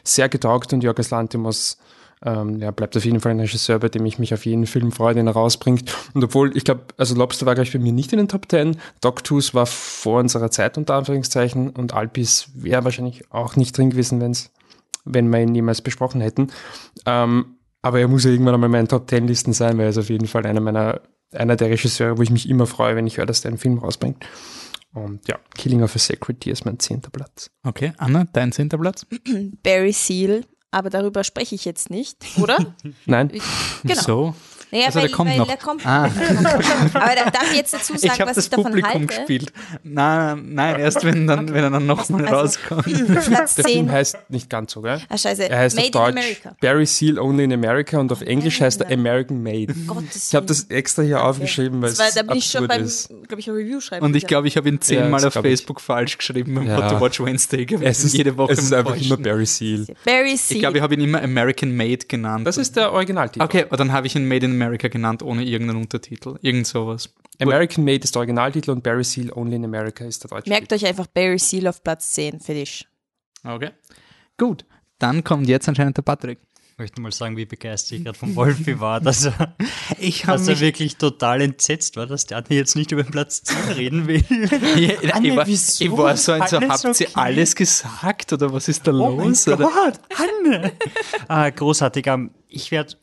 sehr 0.02 0.28
getaugt 0.28 0.72
und 0.72 0.82
Jorgos 0.82 1.10
Lantimos 1.10 1.78
ähm, 2.24 2.60
ja, 2.60 2.70
bleibt 2.70 2.96
auf 2.96 3.04
jeden 3.04 3.20
Fall 3.20 3.32
ein 3.32 3.40
Regisseur, 3.40 3.78
bei 3.80 3.88
dem 3.88 4.06
ich 4.06 4.18
mich 4.18 4.32
auf 4.32 4.46
jeden 4.46 4.66
Film 4.66 4.92
freue, 4.92 5.14
den 5.14 5.26
er 5.26 5.32
rausbringt. 5.32 5.92
Und 6.14 6.22
obwohl, 6.22 6.56
ich 6.56 6.64
glaube, 6.64 6.82
also 6.96 7.16
Lobster 7.16 7.46
war, 7.46 7.54
glaube 7.54 7.66
ich, 7.66 7.72
bei 7.72 7.80
mir 7.80 7.92
nicht 7.92 8.12
in 8.12 8.18
den 8.18 8.28
Top 8.28 8.46
10. 8.48 8.76
Dogtooth 9.00 9.54
war 9.54 9.66
vor 9.66 10.20
unserer 10.20 10.50
Zeit, 10.50 10.78
unter 10.78 10.94
Anführungszeichen, 10.94 11.70
und 11.70 11.94
Alpis 11.94 12.50
wäre 12.54 12.84
wahrscheinlich 12.84 13.30
auch 13.32 13.56
nicht 13.56 13.76
drin 13.76 13.90
gewesen, 13.90 14.20
wenn's, 14.20 14.52
wenn 15.04 15.30
wir 15.30 15.40
ihn 15.40 15.54
jemals 15.54 15.82
besprochen 15.82 16.20
hätten. 16.20 16.52
Ähm, 17.06 17.56
aber 17.82 17.98
er 17.98 18.06
muss 18.06 18.24
ja 18.24 18.30
irgendwann 18.30 18.54
einmal 18.54 18.68
in 18.68 18.72
meinen 18.72 18.88
Top 18.88 19.10
10 19.10 19.26
Listen 19.26 19.52
sein, 19.52 19.76
weil 19.76 19.86
er 19.86 19.90
ist 19.90 19.98
auf 19.98 20.08
jeden 20.08 20.28
Fall 20.28 20.46
einer 20.46 20.60
meiner, 20.60 21.00
einer 21.32 21.56
der 21.56 21.70
Regisseure, 21.70 22.18
wo 22.18 22.22
ich 22.22 22.30
mich 22.30 22.48
immer 22.48 22.66
freue, 22.66 22.94
wenn 22.94 23.08
ich 23.08 23.18
höre, 23.18 23.26
dass 23.26 23.40
der 23.40 23.50
einen 23.50 23.58
Film 23.58 23.78
rausbringt. 23.78 24.24
Und 24.94 25.26
ja, 25.26 25.38
Killing 25.54 25.82
of 25.82 25.94
a 25.96 25.98
Sacred 25.98 26.44
Deer 26.44 26.52
ist 26.52 26.64
mein 26.64 26.78
zehnter 26.78 27.10
Platz. 27.10 27.50
Okay, 27.62 27.92
Anna, 27.96 28.26
dein 28.32 28.52
zehnter 28.52 28.78
Platz? 28.78 29.06
Barry 29.62 29.92
Seal, 29.92 30.44
aber 30.70 30.90
darüber 30.90 31.24
spreche 31.24 31.54
ich 31.54 31.64
jetzt 31.64 31.90
nicht, 31.90 32.18
oder? 32.38 32.74
Nein? 33.06 33.32
Genau. 33.84 34.02
So. 34.02 34.34
Naja, 34.72 34.86
Also, 34.86 35.00
der 35.00 35.08
weil, 35.08 35.14
kommt 35.14 35.30
weil 35.30 35.38
noch. 35.38 35.46
der 35.48 35.56
kommt. 35.58 35.86
Ah. 35.86 36.04
Aber 36.94 37.14
da 37.14 37.30
darf 37.30 37.50
ich 37.50 37.58
jetzt 37.58 37.74
dazu 37.74 37.92
Ich 37.94 38.00
sagen, 38.00 38.12
habe 38.20 38.26
was 38.30 38.36
das 38.36 38.44
ich 38.46 38.50
davon 38.50 38.64
Publikum 38.64 38.90
halte. 38.92 39.06
gespielt. 39.06 39.52
Nein, 39.82 40.54
nein, 40.54 40.80
erst 40.80 41.04
wenn, 41.04 41.26
dann, 41.26 41.48
wenn 41.52 41.62
er 41.64 41.70
dann 41.70 41.86
nochmal 41.86 42.26
Also- 42.26 42.58
rauskommt. 42.68 42.84
Platz 43.26 43.54
Der 43.56 43.64
Film 43.64 43.86
10. 43.86 43.92
heißt 43.92 44.16
nicht 44.30 44.48
ganz 44.50 44.72
so, 44.72 44.80
gell? 44.80 45.00
Ah, 45.08 45.18
scheiße. 45.18 45.48
Er 45.50 45.58
heißt 45.58 45.76
Made 45.76 45.86
auf 45.98 46.08
in 46.08 46.14
Deutsch 46.14 46.24
America. 46.24 46.56
Barry 46.60 46.86
Seal 46.86 47.18
Only 47.18 47.44
in 47.44 47.52
America 47.52 47.98
und 47.98 48.10
auf 48.12 48.22
Englisch 48.22 48.60
heißt 48.60 48.80
er. 48.80 48.90
American 48.90 49.42
Made. 49.42 49.74
Gottes 49.86 50.28
Ich 50.28 50.34
habe 50.34 50.46
das 50.46 50.64
extra 50.70 51.02
hier 51.02 51.22
aufgeschrieben, 51.22 51.82
weil 51.82 51.90
es 51.90 51.98
da 52.14 52.22
bin 52.22 52.36
ich 52.36 52.46
schon 52.46 52.66
beim, 52.66 52.88
glaube 53.28 53.40
ich, 53.40 53.48
Review 53.50 53.80
schreiben. 53.80 54.04
Und 54.06 54.16
ich 54.16 54.26
glaube, 54.26 54.48
ich 54.48 54.56
habe 54.56 54.68
ihn 54.68 54.80
zehnmal 54.80 55.20
das 55.20 55.24
auf 55.26 55.32
glaub 55.34 55.44
ich. 55.44 55.50
Facebook 55.50 55.80
falsch 55.80 56.16
geschrieben 56.18 56.54
beim 56.54 56.66
Ja. 56.66 57.00
Watch 57.00 57.20
Wednesday. 57.22 57.62
Ich 57.62 57.72
Es 57.72 58.00
ihn 58.00 58.06
ist, 58.06 58.14
jede 58.14 58.36
Woche 58.36 58.52
es 58.52 58.58
ist 58.60 58.72
einfach 58.72 58.96
immer 58.96 59.16
Barry 59.18 59.44
Seal. 59.46 59.86
Barry 60.04 60.36
Seal. 60.36 60.56
Ich 60.56 60.62
glaube, 60.62 60.78
ich 60.78 60.82
habe 60.82 60.94
ihn 60.94 61.00
immer 61.00 61.22
American 61.22 61.76
Made 61.76 62.06
genannt. 62.08 62.46
Das 62.46 62.56
ist 62.56 62.76
der 62.76 62.92
Originaltitel. 62.92 63.44
okay, 63.44 63.64
aber 63.68 63.76
dann 63.76 63.92
habe 63.92 64.06
ich 64.06 64.16
ihn 64.16 64.26
Made 64.26 64.46
in 64.46 64.56
America 64.62 64.88
genannt, 64.88 65.22
ohne 65.22 65.44
irgendeinen 65.44 65.80
Untertitel. 65.82 66.36
Irgend 66.42 66.66
sowas. 66.66 67.12
American 67.40 67.84
Made 67.84 68.04
ist 68.04 68.14
der 68.14 68.20
Originaltitel 68.20 68.70
und 68.70 68.82
Barry 68.82 69.04
Seal 69.04 69.32
Only 69.32 69.56
in 69.56 69.64
America 69.64 70.04
ist 70.04 70.22
der 70.24 70.30
deutsche 70.30 70.48
Merkt 70.48 70.72
euch 70.72 70.86
einfach 70.86 71.06
Barry 71.08 71.38
Seal 71.38 71.66
auf 71.66 71.82
Platz 71.82 72.12
10 72.12 72.40
für 72.40 72.54
dich. 72.54 72.86
Okay. 73.44 73.70
Gut, 74.38 74.64
dann 74.98 75.24
kommt 75.24 75.48
jetzt 75.48 75.68
anscheinend 75.68 75.96
der 75.96 76.02
Patrick. 76.02 76.38
Ich 76.72 76.78
möchte 76.78 77.00
mal 77.02 77.12
sagen, 77.12 77.36
wie 77.36 77.44
begeistert 77.44 77.98
ich 77.98 78.04
gerade 78.04 78.18
vom 78.18 78.34
Wolfi 78.34 78.80
war, 78.80 79.00
dass 79.02 79.26
er, 79.26 79.54
Ich 79.98 80.26
habe 80.26 80.38
dass 80.38 80.48
er 80.48 80.54
mich... 80.54 80.60
wirklich 80.62 80.96
total 80.96 81.40
entsetzt 81.42 81.96
war, 81.96 82.06
dass 82.06 82.26
der 82.26 82.38
Anne 82.38 82.46
jetzt 82.50 82.76
nicht 82.76 82.92
über 82.92 83.02
den 83.02 83.10
Platz 83.12 83.42
10 83.42 83.56
reden 83.76 84.06
will. 84.06 84.24
Ja, 84.76 85.12
Anne, 85.12 85.28
ich, 85.28 85.36
war, 85.36 85.46
wieso? 85.46 85.84
ich 85.84 85.92
war 85.92 86.16
so 86.16 86.32
ein 86.32 86.46
so, 86.48 86.56
Alles 86.56 86.84
habt 86.84 87.00
ihr 87.00 87.06
okay? 87.08 87.12
alles 87.14 87.54
gesagt 87.56 88.32
oder 88.32 88.52
was 88.52 88.68
ist 88.68 88.86
da 88.86 88.92
Oh 88.92 89.16
mein 89.16 89.28
los? 89.28 89.46
oder? 89.48 89.64
Gott, 89.64 90.00
Anne! 90.16 90.72
ah, 91.28 91.50
großartig. 91.50 92.06
Ähm, 92.06 92.30
Ich 92.48 92.70
werde 92.70 92.94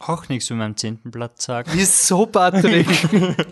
auch 0.00 0.28
nichts 0.28 0.50
über 0.50 0.58
meinen 0.58 0.76
zehnten 0.76 1.10
Platz 1.10 1.44
sagen. 1.44 1.70
Wieso, 1.74 2.26
Patrick? 2.26 2.88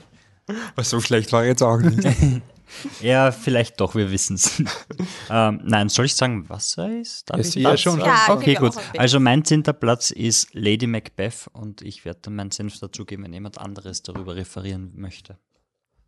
Was 0.76 0.90
so 0.90 1.00
schlecht 1.00 1.32
war 1.32 1.44
jetzt 1.44 1.62
auch 1.62 1.78
nicht. 1.78 2.42
Ja, 3.00 3.32
vielleicht 3.32 3.80
doch, 3.80 3.94
wir 3.94 4.10
wissen 4.10 4.34
es. 4.34 4.62
ähm, 5.30 5.60
nein, 5.64 5.88
soll 5.88 6.04
ich 6.04 6.14
sagen, 6.14 6.50
was 6.50 6.76
er 6.76 7.00
ist? 7.00 7.30
Darf 7.30 7.40
Es- 7.40 7.56
ich 7.56 7.62
ja, 7.62 7.74
schon. 7.78 7.98
Ja, 7.98 8.26
okay, 8.28 8.56
gut. 8.56 8.74
Also 8.98 9.18
mein 9.20 9.42
zehnter 9.42 9.72
Platz 9.72 10.10
ist 10.10 10.52
Lady 10.52 10.86
Macbeth 10.86 11.48
und 11.54 11.80
ich 11.80 12.04
werde 12.04 12.20
dann 12.24 12.36
meinen 12.36 12.50
Senf 12.50 12.78
dazugeben, 12.78 13.24
wenn 13.24 13.32
jemand 13.32 13.56
anderes 13.56 14.02
darüber 14.02 14.36
referieren 14.36 14.92
möchte. 14.96 15.38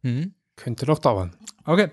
hm? 0.02 0.34
Könnte 0.56 0.84
noch 0.84 0.98
dauern. 0.98 1.34
Okay. 1.64 1.88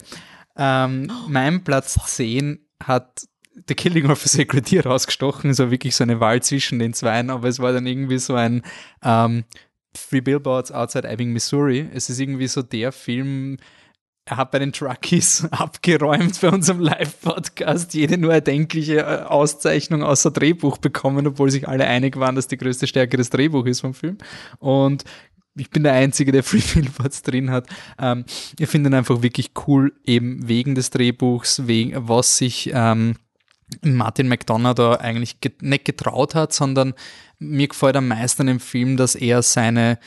Ähm, 0.58 1.10
mein 1.30 1.64
Platz 1.64 1.98
10 2.06 2.60
hat 2.84 3.22
The 3.68 3.76
Killing 3.76 4.10
of 4.10 4.24
a 4.24 4.28
Sacred 4.28 4.70
Deer 4.70 4.86
rausgestochen. 4.86 5.54
So 5.54 5.72
wirklich 5.72 5.96
so 5.96 6.04
eine 6.04 6.20
Wahl 6.20 6.42
zwischen 6.42 6.80
den 6.80 6.94
zweien, 6.94 7.30
aber 7.30 7.48
es 7.48 7.60
war 7.60 7.74
dann 7.74 7.88
irgendwie 7.88 8.20
so 8.20 8.36
ein 8.36 8.62
ähm, 9.04 9.46
Three 9.94 10.22
Billboards 10.22 10.72
Outside 10.72 11.08
Ebbing, 11.08 11.34
Missouri. 11.34 11.88
Es 11.94 12.10
ist 12.10 12.20
irgendwie 12.20 12.48
so 12.48 12.62
der 12.62 12.92
Film, 12.92 13.58
er 14.26 14.38
hat 14.38 14.52
bei 14.52 14.60
den 14.60 14.74
Truckies 14.74 15.46
abgeräumt 15.52 16.40
bei 16.42 16.50
unserem 16.50 16.82
Live-Podcast 16.82 17.94
jede 17.94 18.18
nur 18.18 18.34
erdenkliche 18.34 19.00
äh, 19.00 19.24
Auszeichnung 19.24 20.04
außer 20.04 20.32
Drehbuch 20.32 20.78
bekommen, 20.78 21.26
obwohl 21.28 21.50
sich 21.50 21.68
alle 21.68 21.86
einig 21.86 22.18
waren, 22.18 22.36
dass 22.36 22.48
die 22.48 22.58
größte 22.58 22.88
Stärke 22.88 23.18
das 23.18 23.30
Drehbuch 23.30 23.66
ist 23.66 23.82
vom 23.82 23.94
Film. 23.94 24.18
Und 24.60 25.04
ich 25.56 25.70
bin 25.70 25.84
der 25.84 25.94
Einzige, 25.94 26.32
der 26.32 26.44
Free 26.44 26.62
Billboards 26.74 27.22
drin 27.24 27.50
hat. 27.52 27.68
Ähm, 28.00 28.26
ich 28.60 28.70
finde 28.70 28.90
ihn 28.90 28.94
einfach 28.94 29.22
wirklich 29.22 29.52
cool, 29.68 29.94
eben 30.04 30.48
wegen 30.48 30.76
des 30.76 30.90
Drehbuchs, 30.90 31.66
wegen 31.66 31.94
was 32.08 32.38
sich 32.38 32.72
ähm, 32.74 33.16
Martin 33.84 34.28
McDonough 34.28 34.76
da 34.76 34.94
eigentlich 34.94 35.42
get 35.42 35.62
nicht 35.62 35.86
getraut 35.86 36.36
hat, 36.36 36.54
sondern 36.54 36.94
mir 37.40 37.68
gefällt 37.68 37.96
am 37.96 38.08
meisten 38.08 38.48
im 38.48 38.60
Film, 38.60 38.98
dass 38.98 39.16
er 39.16 39.42
seine 39.42 40.00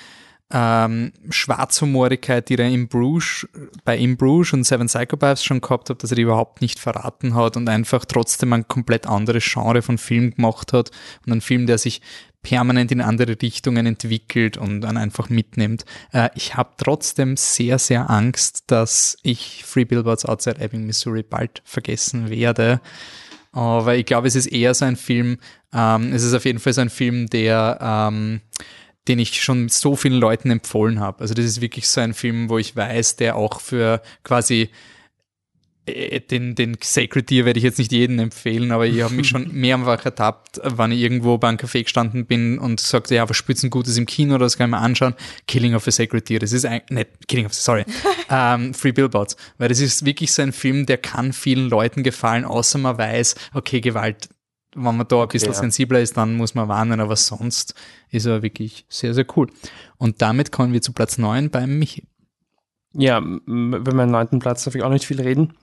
ähm, 0.52 1.12
Schwarzhumorigkeit, 1.30 2.48
die 2.48 2.56
er 2.56 2.68
in 2.68 2.88
Bruges, 2.88 3.46
bei 3.84 3.96
In 3.96 4.16
Bruges 4.16 4.52
und 4.52 4.64
Seven 4.64 4.88
Psychopaths 4.88 5.44
schon 5.44 5.60
gehabt 5.60 5.90
hat, 5.90 6.02
dass 6.02 6.10
er 6.10 6.16
die 6.16 6.22
überhaupt 6.22 6.60
nicht 6.60 6.80
verraten 6.80 7.34
hat 7.34 7.56
und 7.56 7.68
einfach 7.68 8.04
trotzdem 8.04 8.52
ein 8.52 8.66
komplett 8.66 9.06
anderes 9.06 9.44
Genre 9.44 9.82
von 9.82 9.96
Film 9.96 10.34
gemacht 10.34 10.72
hat 10.72 10.90
und 11.24 11.32
ein 11.32 11.40
Film, 11.40 11.66
der 11.66 11.78
sich 11.78 12.00
permanent 12.42 12.90
in 12.90 13.00
andere 13.00 13.36
Richtungen 13.40 13.86
entwickelt 13.86 14.56
und 14.56 14.80
dann 14.80 14.96
einfach 14.96 15.28
mitnimmt. 15.28 15.84
Äh, 16.12 16.30
ich 16.34 16.56
habe 16.56 16.70
trotzdem 16.78 17.36
sehr, 17.36 17.78
sehr 17.78 18.10
Angst, 18.10 18.64
dass 18.68 19.18
ich 19.22 19.64
Free 19.64 19.84
Billboards 19.84 20.24
Outside 20.24 20.60
Ebbing, 20.60 20.86
Missouri 20.86 21.22
bald 21.22 21.62
vergessen 21.64 22.30
werde. 22.30 22.80
Aber 23.52 23.96
ich 23.96 24.06
glaube, 24.06 24.28
es 24.28 24.36
ist 24.36 24.46
eher 24.46 24.74
so 24.74 24.84
ein 24.84 24.96
Film, 24.96 25.38
ähm, 25.72 26.12
es 26.12 26.22
ist 26.22 26.34
auf 26.34 26.44
jeden 26.44 26.58
Fall 26.58 26.72
so 26.72 26.80
ein 26.80 26.90
Film, 26.90 27.28
der, 27.28 27.78
ähm, 27.80 28.40
den 29.08 29.18
ich 29.18 29.42
schon 29.42 29.68
so 29.68 29.96
vielen 29.96 30.14
Leuten 30.14 30.50
empfohlen 30.50 31.00
habe. 31.00 31.20
Also 31.20 31.34
das 31.34 31.44
ist 31.44 31.60
wirklich 31.60 31.88
so 31.88 32.00
ein 32.00 32.14
Film, 32.14 32.48
wo 32.48 32.58
ich 32.58 32.76
weiß, 32.76 33.16
der 33.16 33.36
auch 33.36 33.60
für 33.60 34.02
quasi 34.22 34.70
den, 36.30 36.54
den 36.54 36.76
Sacred 36.80 37.30
Deer 37.30 37.44
werde 37.44 37.58
ich 37.58 37.64
jetzt 37.64 37.78
nicht 37.78 37.92
jedem 37.92 38.18
empfehlen, 38.18 38.72
aber 38.72 38.86
ich 38.86 39.02
habe 39.02 39.14
mich 39.14 39.28
schon 39.28 39.48
mehrfach 39.52 40.04
ertappt, 40.04 40.60
wann 40.62 40.92
ich 40.92 41.00
irgendwo 41.00 41.38
beim 41.38 41.56
Café 41.56 41.82
gestanden 41.82 42.26
bin 42.26 42.58
und 42.58 42.80
sagte, 42.80 43.14
ja, 43.14 43.28
was 43.28 43.36
spitzen 43.36 43.70
Gutes 43.70 43.96
im 43.96 44.06
Kino, 44.06 44.38
das 44.38 44.58
kann 44.58 44.70
ich 44.70 44.76
mir 44.76 44.82
anschauen. 44.82 45.14
Killing 45.46 45.74
of 45.74 45.86
a 45.86 45.90
Sacred 45.90 46.28
Deer, 46.28 46.38
das 46.38 46.52
ist 46.52 46.64
ein, 46.64 46.82
nicht, 46.90 47.28
Killing 47.28 47.46
of, 47.46 47.54
sorry, 47.54 47.84
ähm, 48.30 48.74
Free 48.74 48.92
Billboards, 48.92 49.36
weil 49.58 49.68
das 49.68 49.80
ist 49.80 50.04
wirklich 50.04 50.32
so 50.32 50.42
ein 50.42 50.52
Film, 50.52 50.86
der 50.86 50.98
kann 50.98 51.32
vielen 51.32 51.68
Leuten 51.68 52.02
gefallen, 52.02 52.44
außer 52.44 52.78
man 52.78 52.98
weiß, 52.98 53.34
okay, 53.54 53.80
Gewalt 53.80 54.28
wenn 54.74 54.96
man 54.96 55.08
da 55.08 55.22
ein 55.22 55.28
bisschen 55.28 55.52
ja. 55.52 55.58
sensibler 55.58 56.00
ist, 56.00 56.16
dann 56.16 56.36
muss 56.36 56.54
man 56.54 56.68
warnen, 56.68 57.00
aber 57.00 57.16
sonst 57.16 57.74
ist 58.10 58.26
er 58.26 58.42
wirklich 58.42 58.84
sehr, 58.88 59.14
sehr 59.14 59.26
cool. 59.36 59.48
Und 59.98 60.22
damit 60.22 60.52
kommen 60.52 60.72
wir 60.72 60.80
zu 60.80 60.92
Platz 60.92 61.18
9 61.18 61.50
beim 61.50 61.78
Michi. 61.78 62.04
Ja, 62.92 63.18
über 63.18 63.94
meinen 63.94 64.10
neunten 64.10 64.40
Platz 64.40 64.64
darf 64.64 64.74
ich 64.74 64.82
auch 64.82 64.90
nicht 64.90 65.06
viel 65.06 65.20
reden. 65.20 65.54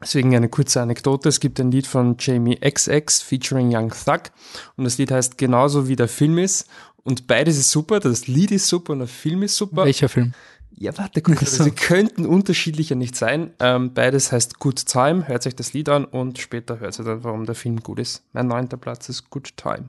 Deswegen 0.00 0.34
eine 0.36 0.48
kurze 0.48 0.80
Anekdote. 0.80 1.28
Es 1.28 1.40
gibt 1.40 1.58
ein 1.58 1.70
Lied 1.70 1.86
von 1.86 2.16
Jamie 2.18 2.56
XX 2.56 3.20
featuring 3.20 3.74
Young 3.74 3.90
Thug 3.90 4.30
und 4.76 4.84
das 4.84 4.98
Lied 4.98 5.10
heißt 5.10 5.38
genauso 5.38 5.88
wie 5.88 5.96
der 5.96 6.08
Film 6.08 6.38
ist 6.38 6.68
und 7.02 7.26
beides 7.26 7.58
ist 7.58 7.70
super. 7.70 8.00
Das 8.00 8.28
Lied 8.28 8.52
ist 8.52 8.68
super 8.68 8.92
und 8.92 9.00
der 9.00 9.08
Film 9.08 9.42
ist 9.42 9.56
super. 9.56 9.84
Welcher 9.84 10.08
Film? 10.08 10.34
Ja, 10.80 10.96
warte 10.96 11.22
kurz, 11.22 11.56
so. 11.56 11.64
sie 11.64 11.72
könnten 11.72 12.24
unterschiedlicher 12.24 12.94
nicht 12.94 13.16
sein. 13.16 13.50
Ähm, 13.58 13.94
beides 13.94 14.30
heißt 14.30 14.60
Good 14.60 14.86
Time, 14.86 15.26
hört 15.26 15.42
sich 15.42 15.56
das 15.56 15.72
Lied 15.72 15.88
an 15.88 16.04
und 16.04 16.38
später 16.38 16.78
hört 16.78 16.96
ihr 17.00 17.04
dann, 17.04 17.24
warum 17.24 17.46
der 17.46 17.56
Film 17.56 17.80
gut 17.80 17.98
ist. 17.98 18.22
Mein 18.32 18.46
neunter 18.46 18.76
Platz 18.76 19.08
ist 19.08 19.28
Good 19.30 19.56
Time. 19.56 19.88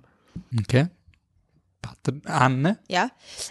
Okay. 0.60 0.88
Pat- 1.82 1.98
Anne? 2.26 2.80
Ja, 2.90 3.10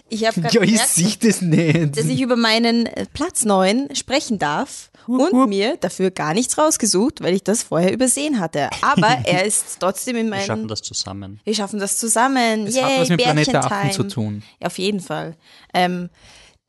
ich 0.08 0.26
habe 0.26 0.40
Ja, 0.50 0.62
ich 0.62 0.80
sehe 0.82 1.14
das 1.20 1.40
nicht. 1.42 1.96
dass 1.96 2.04
ich 2.06 2.20
über 2.20 2.36
meinen 2.36 2.86
äh, 2.86 3.06
Platz 3.12 3.44
9 3.44 3.94
sprechen 3.94 4.38
darf 4.38 4.90
und 5.06 5.48
mir 5.48 5.76
dafür 5.78 6.10
gar 6.10 6.34
nichts 6.34 6.58
rausgesucht, 6.58 7.22
weil 7.22 7.34
ich 7.34 7.42
das 7.42 7.62
vorher 7.62 7.92
übersehen 7.92 8.38
hatte. 8.40 8.68
Aber 8.82 9.08
er 9.24 9.44
ist 9.46 9.78
trotzdem 9.80 10.16
in 10.16 10.26
Wir 10.26 10.30
meinen... 10.30 10.44
schaffen 10.46 10.68
das 10.68 10.82
zusammen. 10.82 11.40
Wir 11.44 11.54
schaffen 11.54 11.78
das 11.80 11.96
zusammen. 11.98 12.66
Das 12.66 12.74
Yay, 12.74 12.82
hat 12.82 13.00
was 13.00 13.08
mit 13.08 13.22
Planet 13.22 13.46
der 13.48 13.64
Affen 13.64 13.92
zu 13.92 14.02
tun. 14.04 14.42
Ja, 14.60 14.66
auf 14.66 14.78
jeden 14.78 15.00
Fall. 15.00 15.34
Ähm, 15.72 16.10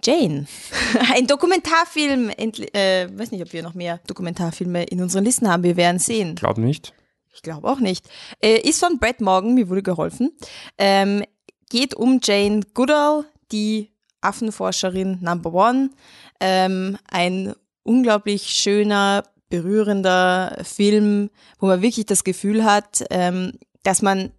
Jane, 0.02 0.48
ein 1.14 1.28
Dokumentarfilm. 1.28 2.30
Endli- 2.30 2.74
Äh, 2.74 3.10
weiß 3.18 3.32
nicht, 3.32 3.42
ob 3.42 3.52
wir 3.52 3.64
noch 3.64 3.74
mehr 3.74 4.00
Dokumentarfilme 4.08 4.84
in 4.86 5.02
unseren 5.02 5.26
Listen 5.26 5.50
haben. 5.50 5.64
Wir 5.64 5.76
werden 5.76 6.00
sehen. 6.00 6.36
Glaub 6.36 6.58
nicht. 6.58 6.94
Ich 7.34 7.42
glaube 7.42 7.68
auch 7.70 7.80
nicht. 7.80 8.06
Äh, 8.42 8.60
ist 8.62 8.80
von 8.80 8.98
Brett 9.00 9.20
Morgan, 9.22 9.54
mir 9.56 9.68
wurde 9.70 9.84
geholfen. 9.84 10.32
Ähm, 10.78 11.24
geht 11.70 11.96
um 11.96 12.20
Jane 12.24 12.62
Goodall, 12.74 13.26
die 13.52 13.92
Affenforscherin 14.22 15.20
Number 15.22 15.54
One. 15.54 15.92
Ähm, 16.40 16.98
ein 17.10 17.54
unglaublich 17.84 18.50
schöner, 18.50 19.24
berührender 19.50 20.58
Film, 20.64 21.30
wo 21.60 21.68
man 21.68 21.82
wirklich 21.82 22.06
das 22.06 22.24
Gefühl 22.24 22.64
hat, 22.64 23.04
ähm, 23.10 23.54
dass 23.84 24.02
man 24.02 24.32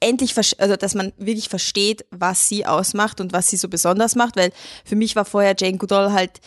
endlich, 0.00 0.34
also 0.58 0.76
dass 0.76 0.94
man 0.94 1.12
wirklich 1.16 1.48
versteht, 1.48 2.04
was 2.10 2.48
sie 2.48 2.66
ausmacht 2.66 3.20
und 3.20 3.32
was 3.32 3.48
sie 3.48 3.56
so 3.56 3.68
besonders 3.68 4.14
macht, 4.14 4.36
weil 4.36 4.52
für 4.84 4.96
mich 4.96 5.16
war 5.16 5.24
vorher 5.24 5.54
Jane 5.58 5.78
Goodall 5.78 6.12
halt 6.12 6.40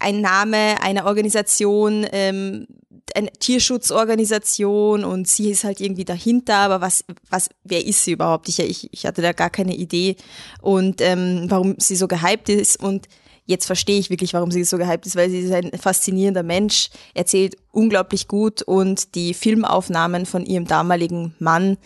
ein 0.00 0.20
Name 0.20 0.82
einer 0.82 1.06
Organisation, 1.06 2.06
ähm, 2.10 2.66
eine 3.14 3.30
Tierschutzorganisation 3.32 5.04
und 5.04 5.28
sie 5.28 5.50
ist 5.50 5.64
halt 5.64 5.80
irgendwie 5.80 6.04
dahinter, 6.04 6.56
aber 6.56 6.80
was, 6.80 7.04
was, 7.28 7.48
wer 7.64 7.84
ist 7.84 8.04
sie 8.04 8.12
überhaupt? 8.12 8.48
Ich, 8.48 8.58
ich, 8.60 8.92
ich 8.92 9.06
hatte 9.06 9.22
da 9.22 9.32
gar 9.32 9.50
keine 9.50 9.74
Idee 9.74 10.16
und 10.60 11.00
ähm, 11.00 11.46
warum 11.48 11.74
sie 11.78 11.96
so 11.96 12.08
gehypt 12.08 12.48
ist 12.48 12.80
und 12.80 13.06
jetzt 13.46 13.66
verstehe 13.66 13.98
ich 13.98 14.10
wirklich, 14.10 14.32
warum 14.32 14.50
sie 14.50 14.64
so 14.64 14.78
gehypt 14.78 15.06
ist, 15.06 15.16
weil 15.16 15.28
sie 15.28 15.40
ist 15.40 15.52
ein 15.52 15.72
faszinierender 15.78 16.44
Mensch, 16.44 16.88
erzählt 17.14 17.56
unglaublich 17.72 18.28
gut 18.28 18.62
und 18.62 19.14
die 19.14 19.34
Filmaufnahmen 19.34 20.24
von 20.24 20.46
ihrem 20.46 20.66
damaligen 20.66 21.34
Mann 21.40 21.76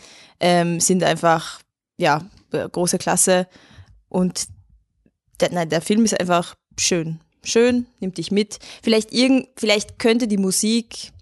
ähm, 0.40 0.78
sind 0.78 1.02
einfach, 1.02 1.60
ja, 1.96 2.22
große 2.50 2.98
Klasse 2.98 3.48
und 4.08 4.46
der, 5.40 5.52
nein, 5.52 5.68
der 5.68 5.80
Film 5.80 6.04
ist 6.04 6.18
einfach 6.20 6.54
schön. 6.78 7.20
Schön, 7.44 7.86
nimmt 8.00 8.18
dich 8.18 8.30
mit. 8.30 8.58
Vielleicht 8.82 9.12
irgend, 9.12 9.48
vielleicht 9.56 9.98
könnte 9.98 10.26
die 10.26 10.38
Musik 10.38 11.12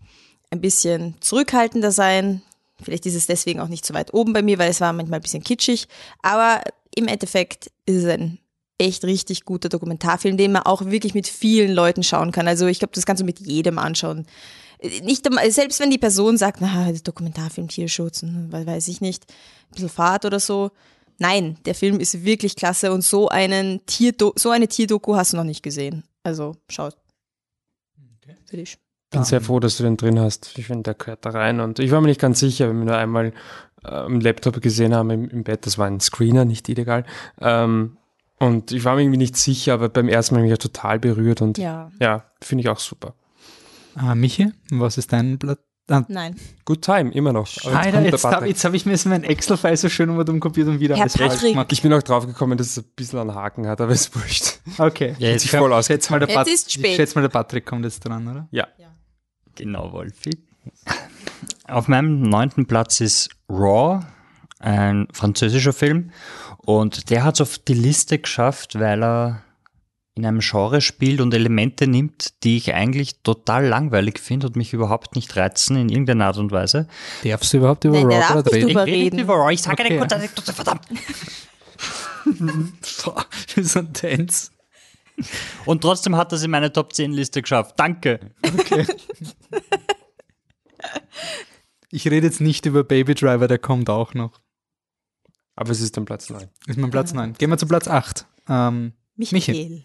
ein 0.50 0.60
bisschen 0.60 1.16
zurückhaltender 1.20 1.90
sein. 1.92 2.42
Vielleicht 2.80 3.06
ist 3.06 3.14
es 3.14 3.26
deswegen 3.26 3.60
auch 3.60 3.68
nicht 3.68 3.84
so 3.84 3.94
weit 3.94 4.14
oben 4.14 4.32
bei 4.32 4.42
mir, 4.42 4.58
weil 4.58 4.70
es 4.70 4.80
war 4.80 4.92
manchmal 4.92 5.18
ein 5.18 5.22
bisschen 5.22 5.44
kitschig. 5.44 5.88
Aber 6.22 6.62
im 6.94 7.08
Endeffekt 7.08 7.70
ist 7.86 7.96
es 7.96 8.04
ein 8.06 8.38
echt 8.78 9.04
richtig 9.04 9.44
guter 9.44 9.68
Dokumentarfilm, 9.68 10.36
den 10.36 10.52
man 10.52 10.62
auch 10.62 10.86
wirklich 10.86 11.14
mit 11.14 11.28
vielen 11.28 11.72
Leuten 11.72 12.02
schauen 12.02 12.32
kann. 12.32 12.48
Also 12.48 12.66
ich 12.66 12.78
glaube, 12.78 12.94
das 12.94 13.06
kannst 13.06 13.20
du 13.20 13.26
mit 13.26 13.40
jedem 13.40 13.78
anschauen. 13.78 14.26
Nicht, 15.04 15.28
selbst 15.50 15.78
wenn 15.78 15.90
die 15.90 15.98
Person 15.98 16.36
sagt, 16.36 16.60
na, 16.60 16.90
Dokumentarfilm, 16.90 17.68
Tierschutz, 17.68 18.24
weiß 18.24 18.88
ich 18.88 19.00
nicht, 19.00 19.24
ein 19.30 19.74
bisschen 19.74 19.88
Fahrt 19.88 20.24
oder 20.24 20.40
so. 20.40 20.72
Nein, 21.18 21.56
der 21.66 21.76
Film 21.76 22.00
ist 22.00 22.24
wirklich 22.24 22.56
klasse 22.56 22.92
und 22.92 23.02
so 23.02 23.28
einen 23.28 23.86
Tierdo 23.86 24.32
so 24.34 24.50
eine 24.50 24.66
Tierdoku 24.66 25.14
hast 25.14 25.32
du 25.32 25.36
noch 25.36 25.44
nicht 25.44 25.62
gesehen. 25.62 26.02
Also 26.22 26.56
schaut. 26.68 26.96
Für 28.46 28.56
dich. 28.56 28.78
bin 29.10 29.24
sehr 29.24 29.40
froh, 29.40 29.60
dass 29.60 29.76
du 29.76 29.82
den 29.82 29.96
drin 29.96 30.18
hast. 30.20 30.56
Ich 30.58 30.66
finde, 30.66 30.82
der 30.84 30.94
gehört 30.94 31.24
da 31.26 31.30
rein. 31.30 31.60
Und 31.60 31.78
ich 31.78 31.90
war 31.90 32.00
mir 32.00 32.06
nicht 32.08 32.20
ganz 32.20 32.38
sicher, 32.40 32.68
wenn 32.68 32.78
wir 32.78 32.84
nur 32.86 32.96
einmal 32.96 33.32
äh, 33.84 33.88
am 33.88 34.20
Laptop 34.20 34.60
gesehen 34.62 34.94
haben 34.94 35.10
im, 35.10 35.28
im 35.28 35.44
Bett, 35.44 35.66
das 35.66 35.78
war 35.78 35.86
ein 35.86 36.00
Screener, 36.00 36.44
nicht 36.44 36.68
illegal. 36.68 37.04
Ähm, 37.40 37.96
und 38.38 38.72
ich 38.72 38.84
war 38.84 38.94
mir 38.96 39.02
irgendwie 39.02 39.18
nicht 39.18 39.36
sicher, 39.36 39.74
aber 39.74 39.88
beim 39.88 40.08
ersten 40.08 40.34
Mal 40.34 40.42
mich 40.42 40.50
ja 40.50 40.56
total 40.56 40.98
berührt 40.98 41.42
und 41.42 41.58
ja, 41.58 41.90
Ja. 42.00 42.24
finde 42.40 42.62
ich 42.62 42.68
auch 42.68 42.78
super. 42.78 43.14
Ah, 43.94 44.14
Michi, 44.14 44.52
was 44.70 44.98
ist 44.98 45.12
dein 45.12 45.38
Blatt? 45.38 45.58
Ah, 45.88 46.02
Nein. 46.08 46.36
Good 46.64 46.82
Time, 46.82 47.10
immer 47.12 47.32
noch. 47.32 47.48
Alter, 47.64 48.02
jetzt 48.02 48.24
habe 48.24 48.34
Patrick. 48.36 48.48
jetzt 48.50 48.64
hab 48.64 48.72
ich 48.72 48.86
mir 48.86 48.96
mein 49.06 49.24
Excel-File 49.24 49.76
so 49.76 49.88
schön 49.88 50.10
umkopiert 50.10 50.68
und 50.68 50.78
wieder 50.80 50.94
Herr 50.94 51.02
alles 51.02 51.16
falsch 51.16 51.32
Patrick. 51.34 51.52
gemacht. 51.52 51.72
Ich 51.72 51.82
bin 51.82 51.92
auch 51.92 52.02
drauf 52.02 52.26
gekommen, 52.26 52.56
dass 52.56 52.68
es 52.68 52.78
ein 52.78 52.84
bisschen 52.94 53.18
einen 53.18 53.34
Haken 53.34 53.66
hat, 53.66 53.80
aber 53.80 53.92
ist 53.92 54.14
wurscht. 54.14 54.60
Okay. 54.78 55.16
Ja, 55.18 55.30
jetzt 55.30 55.42
sich 55.42 55.50
voll 55.50 55.72
aus. 55.72 55.86
schätz 55.86 56.08
mal, 56.08 56.20
der 56.20 56.28
Jetzt 56.28 56.48
ist 56.48 56.72
spät. 56.72 56.86
Ich 56.86 56.96
schätze 56.96 57.16
mal, 57.16 57.22
der 57.22 57.28
Patrick 57.30 57.66
kommt 57.66 57.84
jetzt 57.84 58.00
dran, 58.00 58.28
oder? 58.28 58.48
Ja. 58.52 58.68
Genau, 59.56 59.92
Wolfi. 59.92 60.30
Auf 61.66 61.88
meinem 61.88 62.22
neunten 62.22 62.66
Platz 62.66 63.00
ist 63.00 63.30
Raw, 63.50 64.00
ein 64.60 65.08
französischer 65.12 65.72
Film. 65.72 66.10
Und 66.58 67.10
der 67.10 67.24
hat 67.24 67.34
es 67.34 67.40
auf 67.40 67.58
die 67.58 67.74
Liste 67.74 68.18
geschafft, 68.18 68.78
weil 68.78 69.02
er 69.02 69.42
in 70.14 70.26
einem 70.26 70.40
Genre 70.40 70.80
spielt 70.82 71.20
und 71.20 71.32
Elemente 71.32 71.86
nimmt, 71.86 72.42
die 72.44 72.58
ich 72.58 72.74
eigentlich 72.74 73.22
total 73.22 73.66
langweilig 73.66 74.18
finde 74.18 74.46
und 74.48 74.56
mich 74.56 74.72
überhaupt 74.74 75.16
nicht 75.16 75.34
reizen 75.36 75.76
in 75.76 75.88
irgendeiner 75.88 76.26
Art 76.26 76.36
und 76.36 76.52
Weise. 76.52 76.86
Darfst 77.24 77.52
du 77.52 77.56
überhaupt 77.58 77.84
über 77.84 78.02
Nein, 78.04 78.22
Raw 78.22 78.40
reden? 78.50 78.68
Ich 78.68 78.76
rede 78.76 78.86
reden. 78.86 79.18
über 79.20 79.34
Raw, 79.36 79.52
ich 79.52 79.62
sage 79.62 79.82
Okay. 79.82 79.90
eine 79.92 79.98
kurze 80.00 80.16
Anekdote, 80.16 80.52
verdammt. 80.52 80.86
So 83.60 83.80
intens. 83.80 84.52
Und 85.66 85.80
trotzdem 85.80 86.14
hat 86.16 86.32
er 86.32 86.36
es 86.36 86.44
in 86.44 86.50
meine 86.52 86.72
Top 86.72 86.92
10 86.92 87.12
Liste 87.12 87.42
geschafft. 87.42 87.74
Danke. 87.78 88.20
Okay. 88.42 88.86
Ich 91.94 92.06
rede 92.06 92.26
jetzt 92.26 92.40
nicht 92.40 92.64
über 92.64 92.84
Baby 92.84 93.14
Driver, 93.14 93.46
der 93.48 93.58
kommt 93.58 93.90
auch 93.90 94.14
noch. 94.14 94.40
Aber 95.56 95.70
es 95.70 95.82
ist 95.82 95.94
dann 95.96 96.06
Platz 96.06 96.30
9. 96.30 96.48
Ist 96.66 96.78
mein 96.78 96.90
Platz 96.90 97.12
9. 97.12 97.34
Gehen 97.34 97.50
wir 97.50 97.58
zu 97.58 97.66
Platz 97.66 97.86
8. 97.86 98.24
Ähm, 98.48 98.94
Michael. 99.16 99.84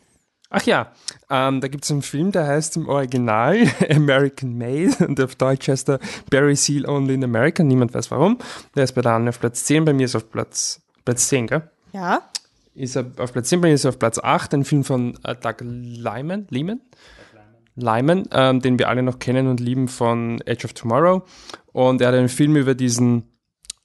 Ach 0.49 0.63
ja, 0.63 0.91
ähm, 1.29 1.59
da 1.59 1.67
gibt 1.67 1.83
es 1.83 1.91
einen 1.91 2.01
Film, 2.01 2.31
der 2.31 2.47
heißt 2.47 2.77
im 2.77 2.87
Original 2.87 3.57
American 3.89 4.57
Made 4.57 5.05
und 5.05 5.19
auf 5.19 5.35
Deutsch 5.35 5.67
heißt 5.67 5.89
er 5.89 5.99
Barry 6.29 6.55
Seal 6.55 6.87
Only 6.87 7.15
in 7.15 7.23
America. 7.23 7.63
Niemand 7.63 7.93
weiß 7.93 8.11
warum. 8.11 8.37
Der 8.75 8.85
ist 8.85 8.93
bei 8.93 9.01
der 9.01 9.13
Anne 9.13 9.29
auf 9.29 9.39
Platz 9.39 9.65
10, 9.65 9.85
bei 9.85 9.93
mir 9.93 10.05
ist 10.05 10.15
er 10.15 10.19
auf 10.19 10.31
Platz, 10.31 10.81
Platz 11.03 11.27
10, 11.27 11.47
gell? 11.47 11.69
Ja. 11.91 12.21
Ist 12.75 12.95
er 12.95 13.11
auf 13.17 13.33
Platz 13.33 13.49
10, 13.49 13.59
bei 13.59 13.67
mir 13.67 13.73
ist 13.73 13.85
er 13.85 13.89
auf 13.89 13.99
Platz 13.99 14.19
8, 14.19 14.53
ein 14.53 14.63
Film 14.63 14.83
von 14.83 15.17
äh, 15.23 15.35
Doug 15.35 15.55
Lyman, 15.61 16.47
Lyman? 16.49 16.79
Lyman, 17.75 18.27
ähm, 18.31 18.61
den 18.61 18.79
wir 18.79 18.89
alle 18.89 19.03
noch 19.03 19.19
kennen 19.19 19.47
und 19.47 19.59
lieben 19.59 19.87
von 19.87 20.41
Edge 20.45 20.65
of 20.65 20.73
Tomorrow. 20.73 21.23
Und 21.73 22.01
er 22.01 22.07
hat 22.07 22.15
einen 22.15 22.29
Film 22.29 22.55
über 22.55 22.73
diesen 22.73 23.29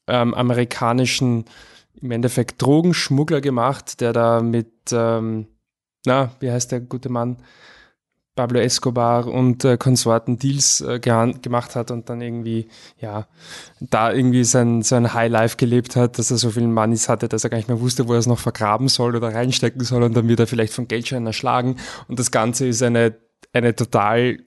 ähm, 0.06 0.32
amerikanischen, 0.32 1.44
im 2.00 2.10
Endeffekt 2.10 2.62
Drogenschmuggler 2.62 3.40
gemacht, 3.40 4.00
der 4.00 4.12
da 4.12 4.40
mit, 4.40 4.72
ähm, 4.92 5.46
na, 6.06 6.32
wie 6.40 6.50
heißt 6.50 6.72
der 6.72 6.80
gute 6.80 7.08
Mann? 7.08 7.38
Pablo 8.34 8.60
Escobar 8.60 9.26
und 9.26 9.62
äh, 9.64 9.76
Konsorten 9.76 10.38
Deals 10.38 10.80
äh, 10.80 10.98
gemacht 11.00 11.76
hat 11.76 11.90
und 11.90 12.08
dann 12.08 12.22
irgendwie, 12.22 12.66
ja, 12.98 13.26
da 13.80 14.10
irgendwie 14.10 14.44
sein, 14.44 14.80
sein 14.80 15.12
High 15.12 15.30
Life 15.30 15.58
gelebt 15.58 15.96
hat, 15.96 16.18
dass 16.18 16.30
er 16.30 16.38
so 16.38 16.50
viel 16.50 16.66
Moneys 16.66 17.10
hatte, 17.10 17.28
dass 17.28 17.44
er 17.44 17.50
gar 17.50 17.58
nicht 17.58 17.68
mehr 17.68 17.80
wusste, 17.80 18.08
wo 18.08 18.14
er 18.14 18.18
es 18.18 18.26
noch 18.26 18.38
vergraben 18.38 18.88
soll 18.88 19.16
oder 19.16 19.34
reinstecken 19.34 19.84
soll 19.84 20.02
und 20.02 20.16
dann 20.16 20.28
wird 20.28 20.40
er 20.40 20.46
vielleicht 20.46 20.72
von 20.72 20.88
Geldscheinen 20.88 21.26
erschlagen 21.26 21.76
und 22.08 22.18
das 22.18 22.30
Ganze 22.30 22.66
ist 22.66 22.82
eine, 22.82 23.14
eine 23.52 23.76
total 23.76 24.38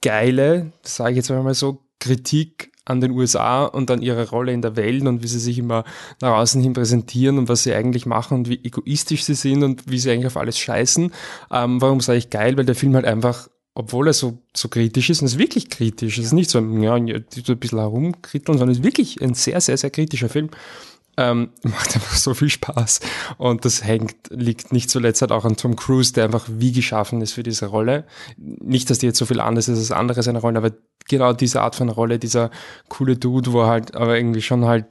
geile, 0.00 0.72
sage 0.82 1.10
ich 1.10 1.16
jetzt 1.16 1.28
mal 1.28 1.54
so, 1.54 1.84
Kritik 2.00 2.71
an 2.84 3.00
den 3.00 3.12
USA 3.12 3.64
und 3.64 3.90
an 3.90 4.02
ihre 4.02 4.28
Rolle 4.30 4.52
in 4.52 4.62
der 4.62 4.76
Welt 4.76 5.02
und 5.06 5.22
wie 5.22 5.28
sie 5.28 5.38
sich 5.38 5.58
immer 5.58 5.84
nach 6.20 6.36
außen 6.36 6.60
hin 6.60 6.72
präsentieren 6.72 7.38
und 7.38 7.48
was 7.48 7.62
sie 7.62 7.74
eigentlich 7.74 8.06
machen 8.06 8.38
und 8.38 8.48
wie 8.48 8.64
egoistisch 8.64 9.24
sie 9.24 9.34
sind 9.34 9.62
und 9.62 9.90
wie 9.90 9.98
sie 9.98 10.10
eigentlich 10.10 10.26
auf 10.26 10.36
alles 10.36 10.58
scheißen. 10.58 11.12
Ähm, 11.50 11.80
warum 11.80 12.00
sage 12.00 12.18
ich 12.18 12.30
geil? 12.30 12.56
Weil 12.56 12.64
der 12.64 12.74
Film 12.74 12.94
halt 12.94 13.06
einfach 13.06 13.48
obwohl 13.74 14.06
er 14.06 14.12
so, 14.12 14.38
so 14.54 14.68
kritisch 14.68 15.08
ist, 15.08 15.22
und 15.22 15.26
ist 15.26 15.38
wirklich 15.38 15.70
kritisch, 15.70 16.18
es 16.18 16.26
ist 16.26 16.32
nicht 16.32 16.50
so, 16.50 16.58
ja, 16.58 16.98
so 16.98 17.52
ein 17.52 17.58
bisschen 17.58 17.78
herumkritteln, 17.78 18.58
sondern 18.58 18.72
es 18.72 18.78
ist 18.78 18.84
wirklich 18.84 19.22
ein 19.22 19.34
sehr, 19.34 19.60
sehr, 19.62 19.78
sehr 19.78 19.90
kritischer 19.90 20.28
Film. 20.28 20.50
Ähm, 21.16 21.50
macht 21.62 21.94
einfach 21.94 22.16
so 22.16 22.34
viel 22.34 22.48
Spaß. 22.48 23.00
Und 23.38 23.64
das 23.64 23.84
hängt, 23.84 24.14
liegt 24.30 24.72
nicht 24.72 24.90
zuletzt 24.90 25.20
halt 25.20 25.32
auch 25.32 25.44
an 25.44 25.56
Tom 25.56 25.76
Cruise, 25.76 26.12
der 26.12 26.24
einfach 26.24 26.46
wie 26.48 26.72
geschaffen 26.72 27.20
ist 27.20 27.32
für 27.32 27.42
diese 27.42 27.66
Rolle. 27.66 28.04
Nicht, 28.36 28.90
dass 28.90 28.98
die 28.98 29.06
jetzt 29.06 29.18
so 29.18 29.26
viel 29.26 29.40
anders 29.40 29.68
ist 29.68 29.78
als 29.78 29.92
andere 29.92 30.22
seine 30.22 30.40
Rollen, 30.40 30.56
aber 30.56 30.72
genau 31.08 31.32
diese 31.32 31.60
Art 31.60 31.74
von 31.74 31.88
Rolle, 31.88 32.18
dieser 32.18 32.50
coole 32.88 33.16
Dude, 33.16 33.52
wo 33.52 33.66
halt 33.66 33.94
aber 33.94 34.16
irgendwie 34.16 34.42
schon 34.42 34.64
halt, 34.64 34.86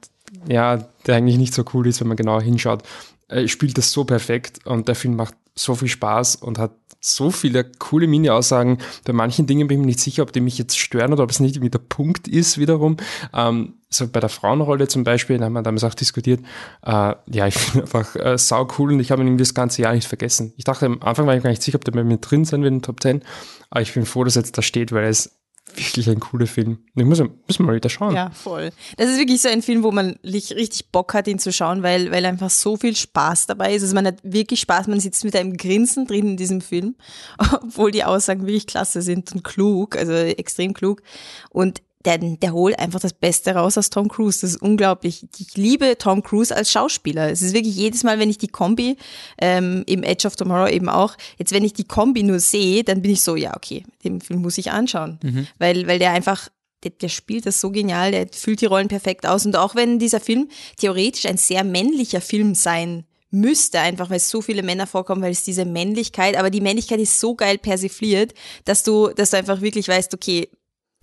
ja, 0.47 0.77
der 1.07 1.15
eigentlich 1.15 1.37
nicht 1.37 1.53
so 1.53 1.63
cool 1.73 1.87
ist, 1.87 2.01
wenn 2.01 2.07
man 2.07 2.17
genauer 2.17 2.41
hinschaut, 2.41 2.83
äh, 3.31 3.47
spielt 3.47 3.77
das 3.77 3.91
so 3.91 4.03
perfekt 4.03 4.65
und 4.65 4.87
der 4.87 4.95
Film 4.95 5.15
macht 5.15 5.35
so 5.55 5.75
viel 5.75 5.87
Spaß 5.87 6.37
und 6.37 6.57
hat 6.57 6.71
so 7.01 7.31
viele 7.31 7.63
coole 7.63 8.07
Mini-Aussagen. 8.07 8.77
Bei 9.05 9.13
manchen 9.13 9.47
Dingen 9.47 9.67
bin 9.67 9.79
ich 9.79 9.81
mir 9.81 9.87
nicht 9.87 9.99
sicher, 9.99 10.21
ob 10.21 10.31
die 10.31 10.39
mich 10.39 10.57
jetzt 10.57 10.77
stören 10.77 11.11
oder 11.11 11.23
ob 11.23 11.31
es 11.31 11.39
nicht 11.39 11.55
irgendwie 11.55 11.71
der 11.71 11.79
Punkt 11.79 12.27
ist 12.27 12.59
wiederum. 12.59 12.97
Ähm, 13.33 13.73
so 13.89 14.07
bei 14.07 14.19
der 14.19 14.29
Frauenrolle 14.29 14.87
zum 14.87 15.03
Beispiel, 15.03 15.37
da 15.37 15.45
haben 15.45 15.53
wir 15.53 15.63
damals 15.63 15.83
auch 15.83 15.95
diskutiert, 15.95 16.41
äh, 16.83 17.15
ja, 17.25 17.47
ich 17.47 17.55
finde 17.57 17.83
einfach 17.83 18.15
äh, 18.15 18.37
sau 18.37 18.67
cool 18.77 18.93
und 18.93 18.99
ich 18.99 19.11
habe 19.11 19.21
ihn 19.21 19.27
irgendwie 19.27 19.43
das 19.43 19.55
ganze 19.55 19.81
Jahr 19.81 19.93
nicht 19.93 20.07
vergessen. 20.07 20.53
Ich 20.57 20.63
dachte 20.63 20.85
am 20.85 21.01
Anfang 21.01 21.25
war 21.25 21.35
ich 21.35 21.43
gar 21.43 21.49
nicht 21.49 21.63
sicher, 21.63 21.77
ob 21.77 21.85
der 21.85 21.91
bei 21.91 22.03
mir 22.03 22.17
drin 22.17 22.45
sein 22.45 22.61
wird 22.61 22.71
in 22.71 22.77
den 22.77 22.83
Top 22.83 23.01
10, 23.01 23.23
aber 23.71 23.81
ich 23.81 23.93
bin 23.93 24.05
froh, 24.05 24.23
dass 24.23 24.35
er 24.35 24.43
jetzt 24.43 24.57
da 24.57 24.61
steht, 24.61 24.91
weil 24.91 25.03
er 25.03 25.09
ist 25.09 25.40
wirklich 25.75 26.09
ein 26.09 26.19
cooler 26.19 26.47
Film. 26.47 26.79
Ich 26.95 27.05
muss, 27.05 27.19
muss 27.19 27.59
mal 27.59 27.75
wieder 27.75 27.89
schauen. 27.89 28.15
Ja, 28.15 28.29
voll. 28.31 28.71
Das 28.97 29.09
ist 29.09 29.17
wirklich 29.17 29.41
so 29.41 29.49
ein 29.49 29.61
Film, 29.61 29.83
wo 29.83 29.91
man 29.91 30.17
richtig 30.23 30.91
Bock 30.91 31.13
hat, 31.13 31.27
ihn 31.27 31.39
zu 31.39 31.51
schauen, 31.51 31.83
weil, 31.83 32.11
weil 32.11 32.25
einfach 32.25 32.49
so 32.49 32.77
viel 32.77 32.95
Spaß 32.95 33.47
dabei 33.47 33.75
ist. 33.75 33.83
Also 33.83 33.95
man 33.95 34.07
hat 34.07 34.19
wirklich 34.23 34.61
Spaß, 34.61 34.87
man 34.87 34.99
sitzt 34.99 35.23
mit 35.23 35.35
einem 35.35 35.57
Grinsen 35.57 36.05
drin 36.05 36.29
in 36.29 36.37
diesem 36.37 36.61
Film, 36.61 36.95
obwohl 37.37 37.91
die 37.91 38.03
Aussagen 38.03 38.45
wirklich 38.45 38.67
klasse 38.67 39.01
sind 39.01 39.31
und 39.31 39.43
klug, 39.43 39.95
also 39.95 40.13
extrem 40.13 40.73
klug. 40.73 41.01
Und 41.49 41.81
der, 42.05 42.17
der 42.17 42.53
holt 42.53 42.77
einfach 42.79 42.99
das 42.99 43.13
Beste 43.13 43.55
raus 43.55 43.77
aus 43.77 43.89
Tom 43.89 44.07
Cruise. 44.07 44.41
Das 44.41 44.51
ist 44.51 44.61
unglaublich. 44.61 45.25
Ich 45.37 45.55
liebe 45.55 45.97
Tom 45.97 46.23
Cruise 46.23 46.55
als 46.55 46.71
Schauspieler. 46.71 47.29
Es 47.29 47.41
ist 47.41 47.53
wirklich 47.53 47.75
jedes 47.75 48.03
Mal, 48.03 48.19
wenn 48.19 48.29
ich 48.29 48.37
die 48.37 48.47
Kombi, 48.47 48.97
ähm, 49.39 49.83
im 49.87 50.03
Edge 50.03 50.27
of 50.27 50.35
Tomorrow 50.35 50.69
eben 50.69 50.89
auch, 50.89 51.15
jetzt 51.37 51.51
wenn 51.51 51.63
ich 51.63 51.73
die 51.73 51.83
Kombi 51.83 52.23
nur 52.23 52.39
sehe, 52.39 52.83
dann 52.83 53.01
bin 53.01 53.11
ich 53.11 53.21
so, 53.21 53.35
ja, 53.35 53.55
okay, 53.55 53.83
den 54.03 54.21
Film 54.21 54.41
muss 54.41 54.57
ich 54.57 54.71
anschauen. 54.71 55.19
Mhm. 55.21 55.47
Weil, 55.59 55.87
weil 55.87 55.99
der 55.99 56.11
einfach, 56.11 56.49
der, 56.83 56.91
der 56.91 57.09
spielt 57.09 57.45
das 57.45 57.61
so 57.61 57.71
genial, 57.71 58.11
der 58.11 58.27
füllt 58.31 58.61
die 58.61 58.65
Rollen 58.65 58.87
perfekt 58.87 59.25
aus. 59.25 59.45
Und 59.45 59.55
auch 59.55 59.75
wenn 59.75 59.99
dieser 59.99 60.19
Film 60.19 60.49
theoretisch 60.77 61.25
ein 61.25 61.37
sehr 61.37 61.63
männlicher 61.63 62.21
Film 62.21 62.55
sein 62.55 63.05
müsste, 63.31 63.79
einfach 63.79 64.09
weil 64.09 64.17
es 64.17 64.29
so 64.29 64.41
viele 64.41 64.61
Männer 64.61 64.87
vorkommen, 64.87 65.21
weil 65.21 65.31
es 65.31 65.43
diese 65.43 65.65
Männlichkeit, 65.65 66.35
aber 66.35 66.49
die 66.49 66.61
Männlichkeit 66.61 66.99
ist 66.99 67.19
so 67.19 67.33
geil 67.33 67.57
persifliert, 67.57 68.33
dass 68.65 68.83
du, 68.83 69.07
dass 69.09 69.29
du 69.29 69.37
einfach 69.37 69.61
wirklich 69.61 69.87
weißt, 69.87 70.13
okay, 70.13 70.49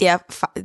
der 0.00 0.20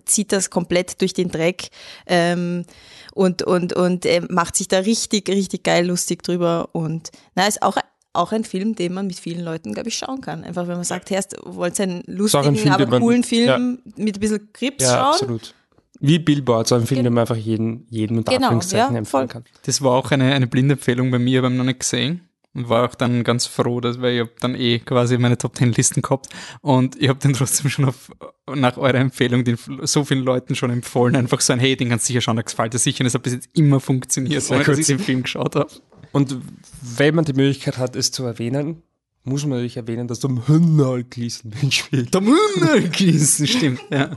zieht 0.05 0.31
das 0.31 0.49
komplett 0.49 1.01
durch 1.01 1.13
den 1.13 1.29
Dreck 1.29 1.69
ähm, 2.05 2.65
und, 3.13 3.43
und, 3.43 3.73
und 3.73 4.05
äh, 4.05 4.21
macht 4.29 4.55
sich 4.55 4.67
da 4.67 4.79
richtig, 4.79 5.29
richtig 5.29 5.63
geil 5.63 5.87
lustig 5.87 6.23
drüber. 6.23 6.69
Und 6.73 7.11
na, 7.35 7.47
ist 7.47 7.61
auch, 7.61 7.77
auch 8.13 8.31
ein 8.31 8.43
Film, 8.43 8.75
den 8.75 8.93
man 8.93 9.07
mit 9.07 9.19
vielen 9.19 9.43
Leuten, 9.43 9.73
glaube 9.73 9.89
ich, 9.89 9.97
schauen 9.97 10.21
kann. 10.21 10.43
Einfach 10.43 10.67
wenn 10.67 10.75
man 10.75 10.83
sagt, 10.83 11.09
hey, 11.09 11.21
wollt 11.43 11.79
einen 11.79 12.03
lustigen, 12.05 12.47
ein 12.47 12.55
Film, 12.55 12.73
aber 12.73 12.99
coolen 12.99 13.19
man, 13.19 13.23
Film 13.23 13.47
ja. 13.47 13.57
mit 14.03 14.17
ein 14.17 14.19
bisschen 14.19 14.49
Grips 14.53 14.83
ja, 14.83 14.89
schauen. 14.89 15.13
Absolut. 15.13 15.55
Wie 15.99 16.19
Billboard, 16.19 16.67
so 16.67 16.75
ein 16.75 16.85
Film, 16.85 17.03
den 17.03 17.13
man 17.13 17.21
einfach 17.21 17.37
jeden, 17.37 17.87
jeden 17.89 18.17
unter 18.17 18.33
genau, 18.33 18.47
Anführungszeichen 18.47 18.93
ja, 18.93 18.99
empfehlen 18.99 19.27
kann. 19.29 19.45
Das 19.65 19.81
war 19.81 19.91
auch 19.91 20.11
eine, 20.11 20.33
eine 20.33 20.47
blinde 20.47 20.73
Empfehlung 20.73 21.11
bei 21.11 21.19
mir, 21.19 21.39
aber 21.39 21.49
noch 21.49 21.63
nicht 21.63 21.79
gesehen 21.79 22.27
und 22.53 22.69
war 22.69 22.87
auch 22.87 22.95
dann 22.95 23.23
ganz 23.23 23.45
froh, 23.45 23.79
dass 23.79 24.01
weil 24.01 24.13
ich 24.13 24.19
habe 24.21 24.31
dann 24.39 24.55
eh 24.55 24.79
quasi 24.79 25.17
meine 25.17 25.37
Top 25.37 25.55
Ten 25.55 25.71
Listen 25.71 26.01
gehabt 26.01 26.27
und 26.61 26.95
ich 27.01 27.09
habe 27.09 27.19
den 27.19 27.33
trotzdem 27.33 27.69
schon 27.69 27.85
auf, 27.85 28.11
nach 28.53 28.77
eurer 28.77 28.95
Empfehlung 28.95 29.43
den 29.43 29.57
so 29.81 30.03
vielen 30.03 30.23
Leuten 30.23 30.55
schon 30.55 30.69
empfohlen, 30.69 31.15
einfach 31.15 31.41
so 31.41 31.53
ein 31.53 31.59
hey, 31.59 31.75
den 31.75 31.89
kannst 31.89 32.05
du 32.05 32.07
sicher 32.07 32.21
schauen, 32.21 32.35
da 32.35 32.41
gefällt 32.43 32.73
dir 32.73 32.79
sicher 32.79 33.01
und 33.01 33.07
es 33.07 33.13
hat 33.13 33.23
bis 33.23 33.33
jetzt 33.33 33.49
immer 33.53 33.79
funktioniert, 33.79 34.49
ohne 34.51 34.63
dass 34.63 34.77
ich 34.77 34.87
den 34.87 34.99
Film 34.99 35.23
geschaut 35.23 35.55
habe. 35.55 35.69
Und 36.11 36.37
wenn 36.81 37.15
man 37.15 37.25
die 37.25 37.33
Möglichkeit 37.33 37.79
hat, 37.79 37.95
es 37.95 38.11
zu 38.11 38.23
erwähnen, 38.23 38.83
muss 39.23 39.43
man 39.43 39.51
natürlich 39.51 39.77
erwähnen, 39.77 40.07
dass 40.07 40.19
Tom 40.19 40.47
Hünnalgießen 40.47 41.53
mitspielt. 41.61 42.11
Tom 42.11 42.27
Hünnalgießen, 42.27 43.47
stimmt, 43.47 43.81
ja. 43.89 44.11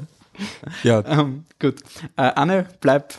Ja. 0.82 1.02
Ähm, 1.06 1.44
gut. 1.58 1.76
Äh, 2.16 2.22
Anne, 2.34 2.66
bleib 2.80 3.14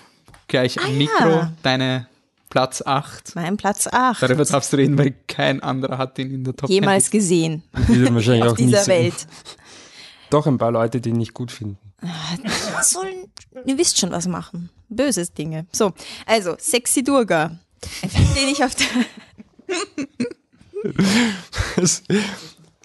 gleich 0.47 0.80
am 0.80 0.91
ah, 0.91 0.93
Mikro. 0.93 1.30
Ja. 1.30 1.53
Deine 1.63 2.08
Platz 2.49 2.81
8. 2.86 3.36
Mein 3.36 3.57
Platz 3.57 3.88
8. 3.88 4.21
Darüber 4.21 4.45
darfst 4.45 4.71
du 4.73 4.77
reden, 4.77 4.97
weil 4.97 5.13
kein 5.27 5.62
anderer 5.62 5.97
hat 5.97 6.17
den 6.17 6.31
in 6.31 6.43
der 6.43 6.55
Top 6.55 6.69
Jemals 6.69 7.05
10. 7.05 7.12
gesehen. 7.12 7.63
wahrscheinlich 7.73 8.43
Auf 8.43 8.53
auch 8.53 8.57
dieser 8.57 8.88
Welt. 8.88 9.27
Doch 10.29 10.47
ein 10.47 10.57
paar 10.57 10.71
Leute, 10.71 11.01
die 11.01 11.10
ihn 11.10 11.17
nicht 11.17 11.33
gut 11.33 11.51
finden. 11.51 11.77
Sollen, 12.81 13.31
ihr 13.65 13.77
wisst 13.77 13.99
schon, 13.99 14.12
was 14.12 14.27
machen. 14.27 14.69
Böses 14.89 15.33
Dinge. 15.33 15.65
So, 15.71 15.93
also, 16.25 16.55
Sexy 16.60 17.03
Durga. 17.03 17.57
Den 18.36 18.49
ich 18.49 18.63
auf 18.63 18.75
der. 18.75 18.88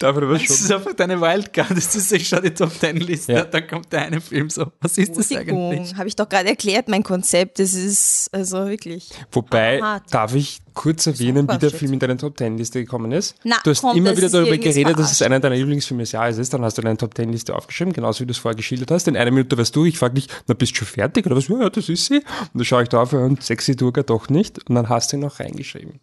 Darf 0.03 0.19
das 0.19 0.49
ist 0.49 0.69
einfach 0.69 0.93
deine 0.93 1.21
Wildcard. 1.21 1.71
Das 1.71 1.95
ist 1.95 2.11
echt 2.11 2.27
schon 2.27 2.43
die 2.43 2.49
Top 2.49 2.77
Ten 2.77 2.97
Liste. 2.97 3.31
Ja. 3.31 3.45
Dann 3.45 3.65
kommt 3.65 3.93
der 3.93 4.01
eine 4.01 4.19
Film 4.19 4.49
so. 4.49 4.69
Was 4.81 4.97
ist 4.97 5.15
das 5.15 5.31
eigentlich? 5.31 5.95
Habe 5.95 6.09
ich 6.09 6.15
doch 6.17 6.27
gerade 6.27 6.49
erklärt, 6.49 6.89
mein 6.89 7.03
Konzept. 7.03 7.57
Das 7.57 7.73
ist 7.73 8.27
also 8.33 8.67
wirklich. 8.67 9.11
Wobei, 9.31 9.81
hart. 9.81 10.13
darf 10.13 10.35
ich 10.35 10.59
kurz 10.73 11.07
erwähnen, 11.07 11.47
wie 11.47 11.57
der 11.57 11.69
Film 11.69 11.93
in 11.93 11.99
deine 11.99 12.17
Top 12.17 12.35
Ten 12.35 12.57
Liste 12.57 12.81
gekommen 12.81 13.13
ist? 13.13 13.35
Na, 13.45 13.55
du 13.63 13.69
hast 13.69 13.79
komm, 13.79 13.95
immer 13.95 14.17
wieder 14.17 14.27
darüber 14.27 14.57
geredet, 14.57 14.99
dass 14.99 15.13
es 15.13 15.21
einer 15.21 15.39
deiner 15.39 15.55
Lieblingsfilme 15.55 16.03
des 16.03 16.11
Jahres 16.11 16.37
ist. 16.37 16.53
Dann 16.53 16.65
hast 16.65 16.77
du 16.77 16.81
deine 16.81 16.97
Top 16.97 17.15
Ten 17.15 17.31
Liste 17.31 17.55
aufgeschrieben, 17.55 17.93
genauso 17.93 18.19
wie 18.19 18.25
du 18.25 18.31
es 18.31 18.37
vorher 18.39 18.57
geschildert 18.57 18.91
hast. 18.91 19.07
In 19.07 19.15
einer 19.15 19.31
Minute 19.31 19.57
weißt 19.57 19.73
du, 19.73 19.85
ich 19.85 19.97
frage 19.97 20.15
dich, 20.15 20.27
na 20.47 20.53
bist 20.53 20.73
du 20.73 20.79
schon 20.79 20.87
fertig? 20.87 21.25
Oder 21.25 21.37
was? 21.37 21.47
Ja, 21.47 21.69
das 21.69 21.87
ist 21.87 22.07
sie. 22.07 22.17
Und 22.17 22.25
dann 22.55 22.65
schaue 22.65 22.83
ich 22.83 22.89
da 22.89 23.03
auf 23.03 23.13
und 23.13 23.41
sexy 23.41 23.77
Durga 23.77 24.03
doch 24.03 24.27
nicht. 24.27 24.67
Und 24.67 24.75
dann 24.75 24.89
hast 24.89 25.13
du 25.13 25.17
ihn 25.17 25.21
noch 25.21 25.39
reingeschrieben. 25.39 26.01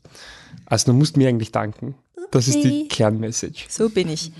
Also 0.64 0.92
du 0.92 0.96
musst 0.96 1.18
mir 1.18 1.28
eigentlich 1.28 1.52
danken. 1.52 1.96
Das 2.30 2.48
ist 2.48 2.62
die 2.62 2.88
Kernmessage. 2.88 3.66
So 3.68 3.88
bin 3.88 4.08
ich. 4.08 4.30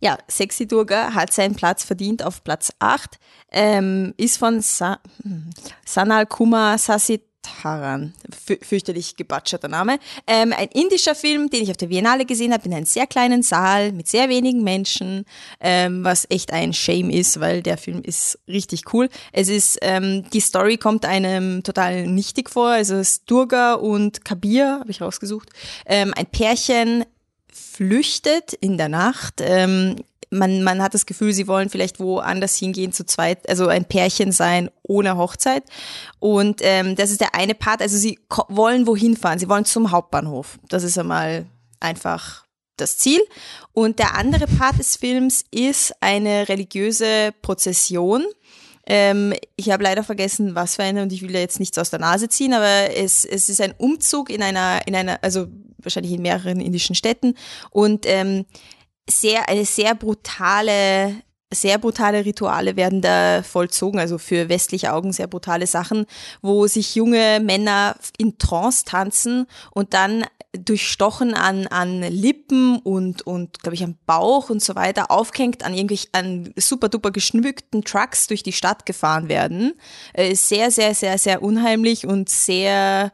Ja, 0.00 0.18
Sexy 0.28 0.66
Durga 0.66 1.14
hat 1.14 1.32
seinen 1.32 1.54
Platz 1.54 1.84
verdient 1.84 2.22
auf 2.22 2.44
Platz 2.44 2.72
8. 2.78 3.18
Ähm, 3.50 4.14
ist 4.16 4.36
von 4.36 4.60
Sa 4.60 4.98
hm, 5.22 5.50
Sanal 5.84 6.26
Kumar 6.26 6.76
Sasitharan. 6.76 8.12
Fürchterlich 8.62 9.16
gebatscherter 9.16 9.68
Name. 9.68 9.98
Ähm, 10.26 10.52
ein 10.52 10.68
indischer 10.68 11.14
Film, 11.14 11.48
den 11.48 11.62
ich 11.62 11.70
auf 11.70 11.78
der 11.78 11.86
Biennale 11.86 12.26
gesehen 12.26 12.52
habe, 12.52 12.66
in 12.66 12.74
einem 12.74 12.84
sehr 12.84 13.06
kleinen 13.06 13.42
Saal 13.42 13.92
mit 13.92 14.06
sehr 14.08 14.28
wenigen 14.28 14.62
Menschen, 14.62 15.24
ähm, 15.60 16.04
was 16.04 16.26
echt 16.28 16.52
ein 16.52 16.74
Shame 16.74 17.08
ist, 17.08 17.40
weil 17.40 17.62
der 17.62 17.78
Film 17.78 18.02
ist 18.02 18.38
richtig 18.46 18.92
cool. 18.92 19.08
Es 19.32 19.48
ist, 19.48 19.78
ähm, 19.80 20.28
die 20.30 20.40
Story 20.40 20.76
kommt 20.76 21.06
einem 21.06 21.62
total 21.62 22.06
nichtig 22.06 22.50
vor. 22.50 22.68
Also 22.68 22.96
es 22.96 23.12
ist 23.12 23.30
Durga 23.30 23.74
und 23.74 24.24
Kabir, 24.26 24.80
habe 24.80 24.90
ich 24.90 25.00
rausgesucht. 25.00 25.48
Ähm, 25.86 26.12
ein 26.14 26.26
Pärchen, 26.26 27.04
flüchtet 27.56 28.52
in 28.52 28.76
der 28.76 28.88
Nacht. 28.88 29.40
Ähm, 29.40 29.96
man, 30.30 30.62
man 30.62 30.82
hat 30.82 30.94
das 30.94 31.06
Gefühl, 31.06 31.32
sie 31.32 31.46
wollen 31.46 31.70
vielleicht 31.70 32.00
woanders 32.00 32.56
hingehen 32.56 32.92
zu 32.92 33.04
zweit, 33.06 33.48
also 33.48 33.68
ein 33.68 33.84
Pärchen 33.84 34.32
sein 34.32 34.70
ohne 34.82 35.16
Hochzeit. 35.16 35.64
Und 36.18 36.60
ähm, 36.62 36.96
das 36.96 37.10
ist 37.10 37.20
der 37.20 37.34
eine 37.34 37.54
Part, 37.54 37.80
also 37.80 37.96
sie 37.96 38.18
wollen 38.48 38.86
wohin 38.86 39.16
fahren, 39.16 39.38
sie 39.38 39.48
wollen 39.48 39.64
zum 39.64 39.90
Hauptbahnhof. 39.90 40.58
Das 40.68 40.82
ist 40.82 40.98
einmal 40.98 41.46
einfach 41.80 42.44
das 42.76 42.98
Ziel. 42.98 43.20
Und 43.72 43.98
der 43.98 44.14
andere 44.16 44.46
Part 44.46 44.78
des 44.78 44.96
Films 44.96 45.44
ist 45.50 45.94
eine 46.00 46.48
religiöse 46.48 47.32
Prozession. 47.42 48.24
Ähm, 48.86 49.34
ich 49.56 49.70
habe 49.70 49.82
leider 49.82 50.04
vergessen, 50.04 50.54
was 50.54 50.76
für 50.76 50.82
eine, 50.82 51.02
und 51.02 51.12
ich 51.12 51.22
will 51.22 51.32
ja 51.32 51.40
jetzt 51.40 51.60
nichts 51.60 51.78
aus 51.78 51.90
der 51.90 51.98
Nase 51.98 52.28
ziehen, 52.28 52.52
aber 52.52 52.94
es, 52.96 53.24
es 53.24 53.48
ist 53.48 53.60
ein 53.60 53.74
Umzug 53.76 54.30
in 54.30 54.42
einer, 54.42 54.86
in 54.86 54.94
einer, 54.94 55.18
also 55.22 55.46
wahrscheinlich 55.78 56.12
in 56.12 56.22
mehreren 56.22 56.60
indischen 56.60 56.94
Städten 56.94 57.34
und 57.70 58.06
ähm, 58.06 58.46
sehr, 59.08 59.48
eine 59.48 59.64
sehr 59.64 59.94
brutale 59.94 61.14
sehr 61.54 61.78
brutale 61.78 62.24
Rituale 62.24 62.76
werden 62.76 63.00
da 63.00 63.42
vollzogen, 63.42 64.00
also 64.00 64.18
für 64.18 64.48
westliche 64.48 64.92
Augen 64.92 65.12
sehr 65.12 65.28
brutale 65.28 65.66
Sachen, 65.66 66.06
wo 66.42 66.66
sich 66.66 66.96
junge 66.96 67.40
Männer 67.40 67.96
in 68.18 68.36
Trance 68.38 68.84
tanzen 68.84 69.46
und 69.70 69.94
dann 69.94 70.24
durchstochen 70.58 71.34
an, 71.34 71.66
an 71.66 72.02
Lippen 72.02 72.78
und, 72.78 73.26
und 73.26 73.60
glaube 73.60 73.74
ich, 73.74 73.84
am 73.84 73.96
Bauch 74.06 74.50
und 74.50 74.62
so 74.62 74.74
weiter, 74.74 75.10
aufgehängt 75.10 75.64
an 75.64 75.74
irgendwelchen 75.74 76.10
an 76.12 76.52
super 76.56 76.88
duper 76.88 77.10
geschmückten 77.10 77.84
Trucks 77.84 78.26
durch 78.26 78.42
die 78.42 78.52
Stadt 78.52 78.86
gefahren 78.86 79.28
werden. 79.28 79.74
Äh, 80.12 80.34
sehr, 80.34 80.70
sehr, 80.70 80.94
sehr, 80.94 81.18
sehr 81.18 81.42
unheimlich 81.42 82.06
und 82.06 82.28
sehr 82.28 83.12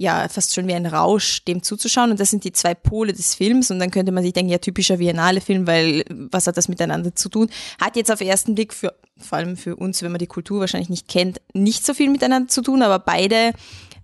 ja 0.00 0.28
fast 0.28 0.54
schon 0.54 0.66
wie 0.66 0.72
ein 0.72 0.86
Rausch, 0.86 1.44
dem 1.44 1.62
zuzuschauen. 1.62 2.10
Und 2.10 2.18
das 2.18 2.30
sind 2.30 2.44
die 2.44 2.52
zwei 2.52 2.74
Pole 2.74 3.12
des 3.12 3.34
Films. 3.34 3.70
Und 3.70 3.78
dann 3.80 3.90
könnte 3.90 4.12
man 4.12 4.24
sich 4.24 4.32
denken, 4.32 4.50
ja, 4.50 4.56
typischer 4.56 4.96
Biennale-Film, 4.96 5.66
weil 5.66 6.04
was 6.08 6.46
hat 6.46 6.56
das 6.56 6.68
miteinander 6.68 7.14
zu 7.14 7.28
tun? 7.28 7.50
Hat 7.78 7.96
jetzt 7.96 8.10
auf 8.10 8.22
ersten 8.22 8.54
Blick 8.54 8.72
für, 8.72 8.94
vor 9.18 9.36
allem 9.36 9.58
für 9.58 9.76
uns, 9.76 10.02
wenn 10.02 10.10
man 10.10 10.18
die 10.18 10.26
Kultur 10.26 10.60
wahrscheinlich 10.60 10.88
nicht 10.88 11.06
kennt, 11.06 11.42
nicht 11.52 11.84
so 11.84 11.92
viel 11.92 12.08
miteinander 12.08 12.48
zu 12.48 12.62
tun, 12.62 12.80
aber 12.80 12.98
beide 12.98 13.52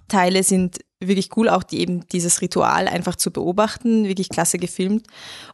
Teile 0.09 0.43
sind 0.43 0.81
wirklich 1.09 1.37
cool, 1.37 1.49
auch 1.49 1.63
die, 1.63 1.81
eben 1.81 2.07
dieses 2.09 2.41
Ritual 2.41 2.89
einfach 2.89 3.17
zu 3.17 3.31
beobachten, 3.31 4.07
wirklich 4.07 4.29
klasse 4.29 4.59
gefilmt. 4.59 5.07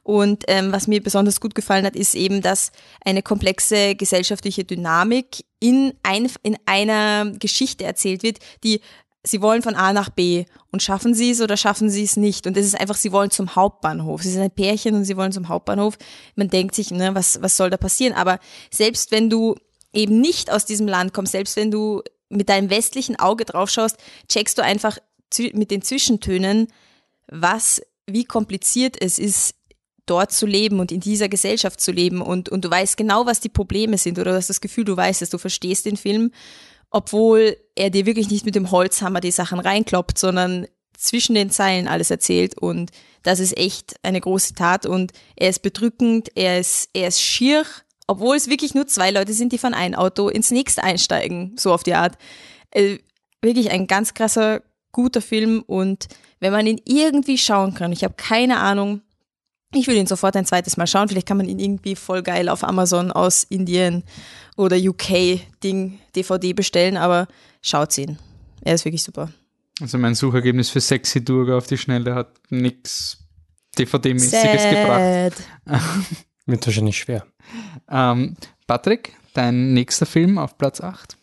Und 0.03 0.45
ähm, 0.49 0.73
was 0.73 0.87
mir 0.87 1.03
besonders 1.03 1.41
gut 1.41 1.55
gefallen 1.55 1.87
hat, 1.87 1.97
ist 1.97 2.15
eben, 2.15 2.43
dass 2.43 2.73
eine 3.05 3.23
komplexe 3.23 3.95
gesellschaftliche 3.95 4.65
Dynamik 4.65 5.45
in, 5.61 5.95
ein, 6.03 6.31
in 6.43 6.57
einer 6.67 7.33
Geschichte 7.39 7.85
erzählt 7.85 8.23
wird, 8.23 8.39
die 8.65 8.81
sie 9.25 9.41
wollen 9.41 9.63
von 9.63 9.75
A 9.75 9.93
nach 9.93 10.11
B 10.11 10.45
und 10.71 10.83
schaffen 10.83 11.15
sie 11.15 11.31
es 11.31 11.41
oder 11.41 11.57
schaffen 11.57 11.89
sie 11.91 12.03
es 12.03 12.17
nicht. 12.17 12.47
Und 12.47 12.57
es 12.57 12.67
ist 12.67 12.79
einfach, 12.79 12.97
sie 12.97 13.13
wollen 13.13 13.31
zum 13.31 13.55
Hauptbahnhof. 13.55 14.23
Sie 14.23 14.31
sind 14.31 14.43
ein 14.43 14.51
Pärchen 14.51 14.95
und 14.95 15.05
sie 15.05 15.17
wollen 15.17 15.33
zum 15.33 15.49
Hauptbahnhof. 15.49 15.97
Man 16.35 16.49
denkt 16.49 16.75
sich, 16.75 16.91
ne, 16.91 17.15
was, 17.15 17.41
was 17.41 17.57
soll 17.57 17.71
da 17.71 17.77
passieren? 17.77 18.15
Aber 18.15 18.39
selbst 18.71 19.13
wenn 19.13 19.31
du 19.31 19.55
eben 19.93 20.21
nicht 20.21 20.51
aus 20.51 20.65
diesem 20.65 20.89
Land 20.89 21.13
kommst, 21.13 21.33
selbst 21.33 21.57
wenn 21.57 21.71
du 21.71 22.03
mit 22.29 22.49
deinem 22.49 22.71
westlichen 22.71 23.19
Auge 23.19 23.45
drauf 23.45 23.71
schaust, 23.71 23.97
checkst 24.29 24.57
du 24.59 24.63
einfach 24.63 24.99
mit 25.55 25.71
den 25.71 25.83
Zwischentönen, 25.83 26.69
was, 27.29 27.83
wie 28.07 28.25
kompliziert 28.25 29.01
es 29.01 29.19
ist, 29.19 29.55
dort 30.07 30.33
zu 30.33 30.47
leben 30.47 30.81
und 30.81 30.91
in 30.91 31.01
dieser 31.01 31.29
Gesellschaft 31.29 31.81
zu 31.81 31.93
leben. 31.93 32.21
Und, 32.21 32.49
und 32.49 32.65
du 32.65 32.71
weißt 32.71 32.97
genau, 32.97 33.27
was 33.27 33.41
die 33.41 33.49
Probleme 33.49 33.99
sind 33.99 34.19
oder 34.19 34.33
du 34.33 34.37
hast 34.37 34.51
das 34.51 34.61
Gefühl, 34.61 34.85
du 34.85 34.97
weißt 34.97 35.23
es, 35.23 35.31
du 35.31 35.39
verstehst 35.39 35.87
den 35.87 35.97
Film, 35.97 36.33
obwohl 36.91 37.57
er 37.75 37.91
dir 37.91 38.05
wirklich 38.07 38.29
nicht 38.29 38.45
mit 38.45 38.55
dem 38.55 38.71
Holzhammer 38.71 39.21
die 39.21 39.31
Sachen 39.31 39.61
reinkloppt, 39.61 40.19
sondern 40.19 40.67
zwischen 40.97 41.35
den 41.35 41.51
Zeilen 41.51 41.89
alles 41.89 42.11
erzählt. 42.11 42.59
Und 42.59 42.91
das 43.23 43.41
ist 43.41 43.57
echt 43.57 43.97
eine 44.03 44.21
große 44.21 44.55
Tat. 44.55 44.87
Und 44.87 45.13
er 45.37 45.51
ist 45.51 45.63
bedrückend, 45.63 46.31
er 46.35 46.61
ist, 46.61 46.91
er 46.93 47.09
ist 47.09 47.21
schier, 47.21 47.65
obwohl 48.07 48.37
es 48.37 48.49
wirklich 48.49 48.75
nur 48.75 48.87
zwei 48.87 49.11
Leute 49.11 49.33
sind, 49.33 49.53
die 49.53 49.59
von 49.59 49.75
einem 49.75 49.95
Auto 49.95 50.29
ins 50.29 50.51
nächste 50.51 50.83
einsteigen, 50.83 51.57
so 51.59 51.73
auf 51.73 51.83
die 51.83 51.95
Art. 51.95 52.19
Äh, 52.71 52.99
wirklich 53.41 53.71
ein 53.71 53.87
ganz 53.87 54.15
krasser, 54.15 54.63
guter 54.93 55.21
Film 55.21 55.63
und 55.67 56.09
wenn 56.41 56.53
man 56.53 56.67
ihn 56.67 56.81
irgendwie 56.85 57.39
schauen 57.39 57.75
kann, 57.75 57.93
ich 57.93 58.05
habe 58.05 58.15
keine 58.17 58.59
Ahnung, 58.59 59.01
ich 59.75 59.87
will 59.87 59.97
ihn 59.97 60.07
sofort 60.07 60.37
ein 60.37 60.45
zweites 60.45 60.77
Mal 60.77 60.87
schauen, 60.87 61.09
vielleicht 61.09 61.27
kann 61.27 61.39
man 61.39 61.49
ihn 61.49 61.59
irgendwie 61.59 61.97
voll 61.97 62.23
geil 62.23 62.49
auf 62.49 62.63
Amazon 62.63 63.11
aus 63.11 63.45
Indien 63.45 64.05
oder 64.57 64.77
UK-Ding 64.77 65.99
DVD 66.15 66.53
bestellen, 66.53 66.97
aber 66.97 67.27
schaut 67.63 67.97
ihn. 67.97 68.19
Er 68.61 68.75
ist 68.75 68.85
wirklich 68.85 69.03
super. 69.03 69.31
Also 69.81 69.99
mein 69.99 70.15
Suchergebnis 70.15 70.71
für 70.71 70.81
Sexy 70.81 71.25
Durga 71.25 71.57
auf 71.57 71.67
die 71.67 71.79
Schnelle 71.79 72.15
hat 72.15 72.33
nichts 72.51 73.19
DVD-mäßiges 73.79 74.71
gebracht. 74.71 75.43
Wird 76.47 76.67
wahrscheinlich 76.67 76.99
schwer. 76.99 77.25
Ähm, 77.89 78.37
Patrick, 78.67 79.15
dein 79.33 79.73
nächster 79.73 80.07
Film 80.07 80.39
auf 80.39 80.59
Platz 80.59 80.81
8? 80.81 81.17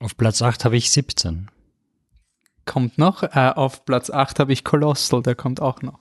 Auf 0.00 0.16
Platz 0.16 0.42
8 0.42 0.64
habe 0.64 0.76
ich 0.76 0.90
17. 0.90 1.48
Kommt 2.66 2.98
noch. 2.98 3.22
Äh, 3.22 3.52
auf 3.54 3.84
Platz 3.86 4.10
8 4.10 4.38
habe 4.40 4.52
ich 4.52 4.62
Colossal, 4.64 5.22
der 5.22 5.34
kommt 5.34 5.62
auch 5.62 5.80
noch. 5.82 6.00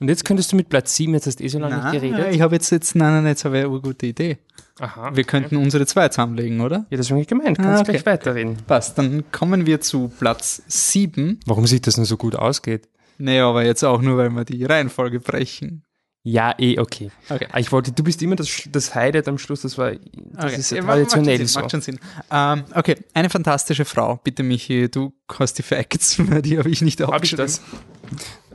Und 0.00 0.08
jetzt 0.08 0.24
könntest 0.24 0.52
du 0.52 0.56
mit 0.56 0.68
Platz 0.68 0.94
7, 0.94 1.12
jetzt 1.14 1.26
hast 1.26 1.40
du 1.40 1.44
eh 1.44 1.48
so 1.48 1.58
lange 1.58 1.76
nicht 1.76 1.92
geredet. 1.92 2.32
Ich 2.32 2.40
habe 2.40 2.54
jetzt, 2.54 2.70
jetzt, 2.70 2.94
nein, 2.94 3.12
nein, 3.14 3.26
jetzt 3.26 3.44
habe 3.44 3.58
ich 3.58 3.64
eine 3.64 3.80
gute 3.80 4.06
Idee. 4.06 4.38
Aha. 4.78 5.10
Wir 5.14 5.24
könnten 5.24 5.56
unsere 5.56 5.86
zwei 5.86 6.08
zusammenlegen, 6.08 6.60
oder? 6.60 6.86
Ja, 6.90 6.96
das 6.98 7.10
habe 7.10 7.20
ich 7.20 7.26
gemeint. 7.26 7.56
Kannst 7.58 7.68
Ah, 7.68 7.74
du 7.74 7.80
okay. 7.82 7.92
gleich 7.92 8.06
weiterreden. 8.06 8.56
Passt, 8.66 8.96
dann 8.96 9.24
kommen 9.32 9.66
wir 9.66 9.80
zu 9.80 10.08
Platz 10.20 10.62
7. 10.68 11.40
Warum 11.46 11.66
sich 11.66 11.80
das 11.82 11.96
nur 11.96 12.06
so 12.06 12.16
gut 12.16 12.36
ausgeht? 12.36 12.88
Nee, 13.18 13.40
aber 13.40 13.64
jetzt 13.64 13.82
auch 13.82 14.00
nur, 14.00 14.16
weil 14.18 14.30
wir 14.30 14.44
die 14.44 14.64
Reihenfolge 14.64 15.18
brechen. 15.18 15.82
Ja, 16.30 16.54
eh, 16.58 16.78
okay. 16.78 17.10
Okay. 17.30 17.46
Ah, 17.52 17.58
Ich 17.58 17.72
wollte, 17.72 17.90
du 17.92 18.02
bist 18.02 18.20
immer 18.20 18.36
das, 18.36 18.68
das 18.70 18.94
Highlight 18.94 19.28
am 19.28 19.38
Schluss, 19.38 19.62
das 19.62 19.78
war, 19.78 19.92
das 19.92 20.44
Okay. 20.44 20.56
ist 20.56 20.70
ja 20.72 20.82
traditionell 20.82 21.38
macht, 21.38 21.48
so. 21.48 21.60
macht 21.60 21.70
schon 21.70 21.80
Sinn. 21.80 21.98
Ähm, 22.30 22.64
okay, 22.74 22.96
eine 23.14 23.30
fantastische 23.30 23.86
Frau. 23.86 24.20
Bitte, 24.22 24.42
Michi, 24.42 24.90
du 24.90 25.12
hast 25.38 25.54
die 25.56 25.62
Facts, 25.62 26.16
die 26.44 26.58
habe 26.58 26.68
ich 26.68 26.82
nicht 26.82 27.00
Hab 27.00 27.08
ich 27.08 27.14
aufgeschrieben. 27.14 27.46
das? 27.46 27.62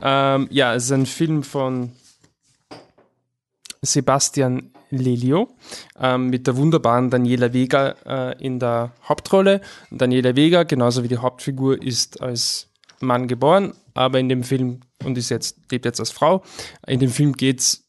Ähm, 0.00 0.46
ja, 0.50 0.72
es 0.74 0.84
ist 0.84 0.92
ein 0.92 1.06
Film 1.06 1.42
von 1.42 1.90
Sebastian 3.82 4.70
Lelio 4.90 5.48
ähm, 5.98 6.28
mit 6.28 6.46
der 6.46 6.56
wunderbaren 6.56 7.10
Daniela 7.10 7.52
Vega 7.52 7.96
äh, 8.06 8.44
in 8.44 8.58
der 8.60 8.92
Hauptrolle. 9.08 9.60
Daniela 9.90 10.36
Vega, 10.36 10.62
genauso 10.62 11.02
wie 11.02 11.08
die 11.08 11.18
Hauptfigur, 11.18 11.82
ist 11.82 12.22
als 12.22 12.68
Mann 13.00 13.26
geboren, 13.26 13.74
aber 13.94 14.20
in 14.20 14.28
dem 14.28 14.44
Film 14.44 14.80
und 15.04 15.18
ist 15.18 15.30
jetzt, 15.30 15.58
lebt 15.70 15.84
jetzt 15.84 16.00
als 16.00 16.10
Frau. 16.10 16.42
In 16.86 17.00
dem 17.00 17.10
Film 17.10 17.32
geht's 17.34 17.84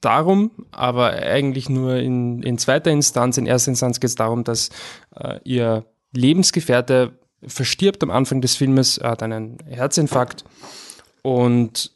darum, 0.00 0.50
aber 0.72 1.12
eigentlich 1.12 1.68
nur 1.68 1.96
in, 1.96 2.42
in 2.42 2.58
zweiter 2.58 2.90
Instanz. 2.90 3.38
In 3.38 3.46
erster 3.46 3.70
Instanz 3.70 4.00
geht 4.00 4.10
es 4.10 4.14
darum, 4.14 4.44
dass 4.44 4.70
äh, 5.14 5.40
ihr 5.44 5.84
Lebensgefährte 6.12 7.18
verstirbt 7.46 8.02
am 8.02 8.10
Anfang 8.10 8.40
des 8.40 8.56
Filmes, 8.56 8.98
er 8.98 9.10
hat 9.10 9.22
einen 9.22 9.58
Herzinfarkt 9.68 10.44
und 11.22 11.92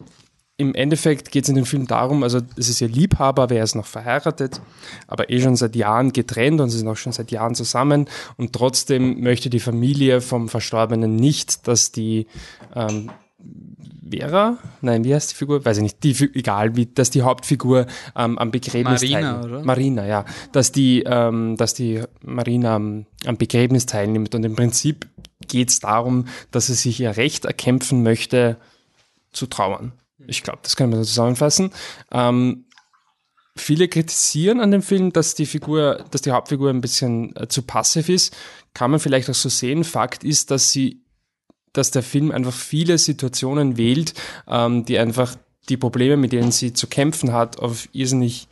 im 0.57 0.75
Endeffekt 0.75 1.31
geht 1.31 1.45
es 1.45 1.49
in 1.49 1.55
dem 1.55 1.65
Film 1.65 1.87
darum, 1.87 2.23
also 2.23 2.41
es 2.57 2.69
ist 2.69 2.83
ihr 2.83 2.89
Liebhaber, 2.89 3.45
aber 3.45 3.55
er 3.55 3.65
ist 3.65 3.75
noch 3.75 3.87
verheiratet, 3.87 4.61
aber 5.07 5.31
eh 5.31 5.41
schon 5.41 5.57
seit 5.57 5.75
Jahren 5.75 6.13
getrennt 6.13 6.61
und 6.61 6.69
sie 6.69 6.79
sind 6.79 6.89
auch 6.89 6.99
schon 6.99 7.13
seit 7.13 7.31
Jahren 7.31 7.55
zusammen 7.55 8.07
und 8.37 8.53
trotzdem 8.53 9.21
möchte 9.21 9.49
die 9.49 9.61
Familie 9.61 10.21
vom 10.21 10.51
Verstorbenen 10.51 11.17
nicht, 11.17 11.67
dass 11.67 11.93
die 11.93 12.27
ähm, 12.75 13.11
Vera, 14.11 14.59
nein, 14.81 15.05
wie 15.05 15.15
heißt 15.15 15.31
die 15.31 15.37
Figur? 15.37 15.65
Weiß 15.65 15.77
ich 15.77 15.83
nicht, 15.85 16.03
die, 16.03 16.17
egal, 16.35 16.75
wie, 16.75 16.87
dass 16.87 17.11
die 17.11 17.23
Hauptfigur 17.23 17.87
ähm, 18.17 18.39
am 18.39 18.51
Begräbnis 18.51 19.03
Marina, 19.03 19.21
teilnimmt. 19.21 19.45
oder? 19.45 19.65
Marina, 19.65 20.07
ja. 20.07 20.25
Dass 20.53 20.73
die, 20.73 21.05
ähm, 21.07 21.57
dass 21.57 21.75
die 21.75 22.03
Marina 22.23 22.75
am, 22.75 23.07
am 23.25 23.37
Begräbnis 23.37 23.87
teilnimmt 23.87 24.35
und 24.35 24.45
im 24.45 24.57
Prinzip 24.57 25.07
geht 25.47 25.71
es 25.71 25.81
darum, 25.81 26.27
dass 26.51 26.67
sie 26.67 26.75
sich 26.75 27.01
ihr 27.01 27.17
Recht 27.17 27.45
erkämpfen 27.45 28.03
möchte, 28.03 28.57
zu 29.33 29.47
trauern. 29.47 29.93
Ich 30.27 30.43
glaube, 30.43 30.61
das 30.63 30.77
kann 30.77 30.91
man 30.91 30.99
so 30.99 31.05
zusammenfassen. 31.05 31.71
Ähm, 32.11 32.65
viele 33.57 33.89
kritisieren 33.89 34.61
an 34.61 34.71
dem 34.71 34.83
Film, 34.83 35.13
dass 35.13 35.35
die 35.35 35.47
Figur, 35.47 36.05
dass 36.11 36.23
die 36.23 36.33
Hauptfigur 36.33 36.71
ein 36.71 36.81
bisschen 36.81 37.35
äh, 37.37 37.49
zu 37.49 37.63
passiv 37.63 38.09
ist. 38.09 38.37
Kann 38.75 38.91
man 38.91 39.01
vielleicht 39.01 39.31
auch 39.31 39.35
so 39.35 39.49
sehen. 39.49 39.85
Fakt 39.85 40.25
ist, 40.25 40.51
dass 40.51 40.73
sie, 40.73 41.03
dass 41.73 41.91
der 41.91 42.03
Film 42.03 42.31
einfach 42.31 42.53
viele 42.53 42.99
Situationen 42.99 43.77
wählt, 43.77 44.15
ähm, 44.49 44.85
die 44.85 44.99
einfach 44.99 45.37
die 45.69 45.77
Probleme, 45.77 46.17
mit 46.17 46.33
denen 46.33 46.51
sie 46.51 46.73
zu 46.73 46.87
kämpfen 46.87 47.33
hat, 47.33 47.59
auf 47.59 47.89
irrsinnig 47.93 48.49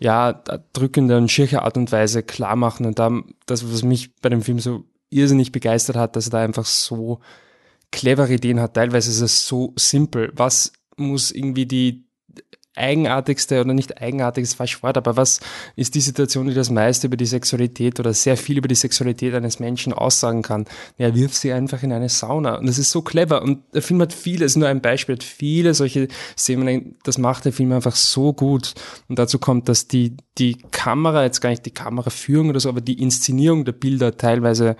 ja, 0.00 0.32
drückende 0.72 1.16
und 1.16 1.30
schirche 1.30 1.62
Art 1.62 1.76
und 1.76 1.90
Weise 1.90 2.22
klar 2.22 2.56
machen. 2.56 2.86
Und 2.86 2.98
da, 2.98 3.10
das, 3.46 3.70
was 3.70 3.82
mich 3.82 4.14
bei 4.16 4.28
dem 4.28 4.42
Film 4.42 4.60
so 4.60 4.84
irrsinnig 5.10 5.52
begeistert 5.52 5.96
hat, 5.96 6.14
dass 6.14 6.28
er 6.28 6.30
da 6.30 6.38
einfach 6.40 6.66
so 6.66 7.20
clevere 7.90 8.34
Ideen 8.34 8.60
hat. 8.60 8.74
Teilweise 8.74 9.10
ist 9.10 9.20
es 9.20 9.46
so 9.48 9.72
simpel. 9.76 10.30
Was 10.34 10.72
muss 10.96 11.30
irgendwie 11.30 11.66
die 11.66 12.04
eigenartigste 12.78 13.60
oder 13.60 13.74
nicht 13.74 14.00
eigenartig 14.00 14.44
ist 14.44 14.54
falsch 14.54 14.82
Wort, 14.82 14.96
aber 14.96 15.16
was 15.16 15.40
ist 15.76 15.94
die 15.94 16.00
Situation, 16.00 16.46
die 16.46 16.54
das 16.54 16.70
meiste 16.70 17.06
über 17.06 17.16
die 17.16 17.26
Sexualität 17.26 18.00
oder 18.00 18.14
sehr 18.14 18.36
viel 18.36 18.58
über 18.58 18.68
die 18.68 18.74
Sexualität 18.74 19.34
eines 19.34 19.60
Menschen 19.60 19.92
aussagen 19.92 20.42
kann? 20.42 20.66
Ja, 20.96 21.14
wirf 21.14 21.34
sie 21.34 21.52
einfach 21.52 21.82
in 21.82 21.92
eine 21.92 22.08
Sauna. 22.08 22.56
Und 22.56 22.66
das 22.66 22.78
ist 22.78 22.90
so 22.90 23.02
clever. 23.02 23.42
Und 23.42 23.62
der 23.74 23.82
Film 23.82 24.00
hat 24.00 24.12
viele, 24.12 24.44
ist 24.44 24.56
nur 24.56 24.68
ein 24.68 24.80
Beispiel, 24.80 25.16
hat 25.16 25.24
viele 25.24 25.74
solche 25.74 26.08
Szenen, 26.36 26.96
das 27.04 27.18
macht 27.18 27.44
der 27.44 27.52
Film 27.52 27.72
einfach 27.72 27.96
so 27.96 28.32
gut. 28.32 28.74
Und 29.08 29.18
dazu 29.18 29.38
kommt, 29.38 29.68
dass 29.68 29.88
die, 29.88 30.16
die 30.38 30.56
Kamera, 30.70 31.24
jetzt 31.24 31.40
gar 31.40 31.50
nicht 31.50 31.66
die 31.66 31.70
Kameraführung 31.70 32.50
oder 32.50 32.60
so, 32.60 32.68
aber 32.68 32.80
die 32.80 33.02
Inszenierung 33.02 33.64
der 33.64 33.72
Bilder 33.72 34.16
teilweise 34.16 34.76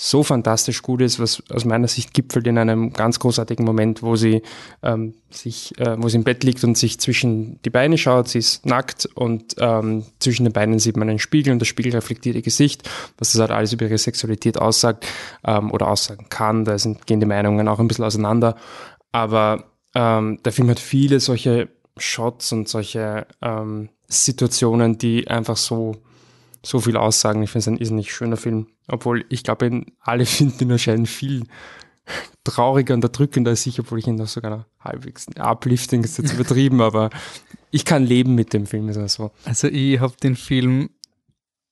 so 0.00 0.22
fantastisch 0.22 0.82
gut 0.82 1.00
ist, 1.00 1.18
was 1.18 1.42
aus 1.50 1.64
meiner 1.64 1.88
Sicht 1.88 2.14
gipfelt 2.14 2.46
in 2.46 2.56
einem 2.56 2.92
ganz 2.92 3.18
großartigen 3.18 3.64
Moment, 3.64 4.00
wo 4.00 4.14
sie 4.14 4.42
ähm, 4.80 5.14
sich, 5.28 5.76
äh, 5.80 6.00
wo 6.00 6.08
sie 6.08 6.18
im 6.18 6.22
Bett 6.22 6.44
liegt 6.44 6.62
und 6.62 6.78
sich 6.78 7.00
zwischen 7.00 7.60
die 7.62 7.70
Beine 7.70 7.98
schaut. 7.98 8.28
Sie 8.28 8.38
ist 8.38 8.64
nackt 8.64 9.06
und 9.06 9.56
ähm, 9.58 10.04
zwischen 10.20 10.44
den 10.44 10.52
Beinen 10.52 10.78
sieht 10.78 10.96
man 10.96 11.08
einen 11.08 11.18
Spiegel 11.18 11.52
und 11.52 11.58
der 11.58 11.66
Spiegel 11.66 11.90
reflektiert 11.90 12.36
ihr 12.36 12.42
Gesicht, 12.42 12.88
was 13.18 13.32
das 13.32 13.40
halt 13.40 13.50
alles 13.50 13.72
über 13.72 13.86
ihre 13.86 13.98
Sexualität 13.98 14.56
aussagt 14.56 15.04
ähm, 15.44 15.72
oder 15.72 15.88
aussagen 15.88 16.28
kann. 16.28 16.64
Da 16.64 16.78
sind, 16.78 17.04
gehen 17.08 17.18
die 17.18 17.26
Meinungen 17.26 17.66
auch 17.66 17.80
ein 17.80 17.88
bisschen 17.88 18.04
auseinander. 18.04 18.54
Aber 19.10 19.64
ähm, 19.96 20.38
der 20.44 20.52
Film 20.52 20.70
hat 20.70 20.78
viele 20.78 21.18
solche 21.18 21.70
Shots 21.96 22.52
und 22.52 22.68
solche 22.68 23.26
ähm, 23.42 23.88
Situationen, 24.06 24.96
die 24.96 25.26
einfach 25.26 25.56
so 25.56 25.96
so 26.68 26.80
viel 26.80 26.96
aussagen. 26.96 27.42
Ich 27.42 27.50
finde 27.50 27.60
es 27.60 27.68
ein 27.68 27.76
irrsinnig 27.78 28.12
schöner 28.12 28.36
Film. 28.36 28.66
Obwohl 28.88 29.24
ich 29.28 29.42
glaube, 29.42 29.84
alle 30.00 30.26
finden 30.26 30.64
ihn 30.64 30.70
wahrscheinlich 30.70 31.10
viel 31.10 31.44
trauriger 32.44 32.94
und 32.94 33.04
erdrückender 33.04 33.50
als 33.50 33.66
ich, 33.66 33.78
obwohl 33.80 33.98
ich 33.98 34.06
ihn 34.06 34.16
noch 34.16 34.28
sogar 34.28 34.66
halbwegs 34.80 35.26
uplifting 35.38 36.04
ist 36.04 36.18
jetzt 36.18 36.32
übertrieben, 36.32 36.80
aber 36.88 37.10
ich 37.70 37.84
kann 37.84 38.04
leben 38.04 38.34
mit 38.34 38.52
dem 38.52 38.66
Film, 38.66 38.88
ist 38.88 39.12
so. 39.12 39.30
Also 39.44 39.68
ich 39.68 40.00
habe 40.00 40.14
den 40.22 40.36
Film 40.36 40.88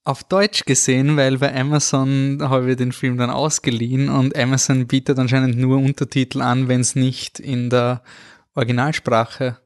auf 0.03 0.23
Deutsch 0.23 0.65
gesehen, 0.65 1.17
weil 1.17 1.39
bei 1.39 1.55
Amazon 1.55 2.37
habe 2.41 2.71
ich 2.71 2.77
den 2.77 2.91
Film 2.91 3.17
dann 3.17 3.29
ausgeliehen 3.29 4.09
und 4.09 4.37
Amazon 4.37 4.87
bietet 4.87 5.19
anscheinend 5.19 5.57
nur 5.57 5.77
Untertitel 5.77 6.41
an, 6.41 6.67
wenn 6.67 6.81
es 6.81 6.95
nicht 6.95 7.39
in 7.39 7.69
der 7.69 8.03
Originalsprache 8.53 9.57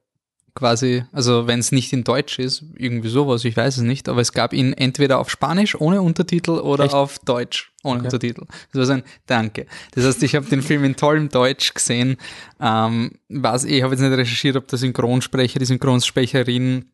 quasi, 0.54 1.04
also 1.12 1.48
wenn 1.48 1.60
es 1.60 1.72
nicht 1.72 1.94
in 1.94 2.04
Deutsch 2.04 2.40
ist, 2.40 2.64
irgendwie 2.76 3.10
sowas, 3.10 3.46
ich 3.46 3.56
weiß 3.56 3.78
es 3.78 3.84
nicht, 3.84 4.10
aber 4.10 4.22
es 4.22 4.34
gab 4.34 4.54
ihn 4.54 4.74
entweder 4.74 5.20
auf 5.20 5.30
Spanisch 5.30 5.80
ohne 5.80 6.02
Untertitel 6.02 6.52
oder 6.52 6.86
Echt? 6.86 6.94
auf 6.94 7.20
Deutsch 7.20 7.72
ohne 7.84 8.04
Untertitel. 8.04 8.46
Das 8.72 8.80
war 8.80 8.86
so 8.86 8.94
ein 8.94 9.04
Danke. 9.26 9.66
Das 9.94 10.06
heißt, 10.06 10.22
ich 10.24 10.36
habe 10.36 10.46
den 10.46 10.62
Film 10.62 10.84
in 10.84 10.96
tollem 10.96 11.30
Deutsch 11.30 11.74
gesehen. 11.74 12.18
Ähm, 12.60 13.12
was, 13.30 13.64
ich 13.64 13.82
habe 13.82 13.94
jetzt 13.94 14.02
nicht 14.02 14.12
recherchiert, 14.12 14.56
ob 14.56 14.68
der 14.68 14.78
Synchronsprecher, 14.78 15.60
die 15.60 15.66
Synchronsprecherin 15.66 16.86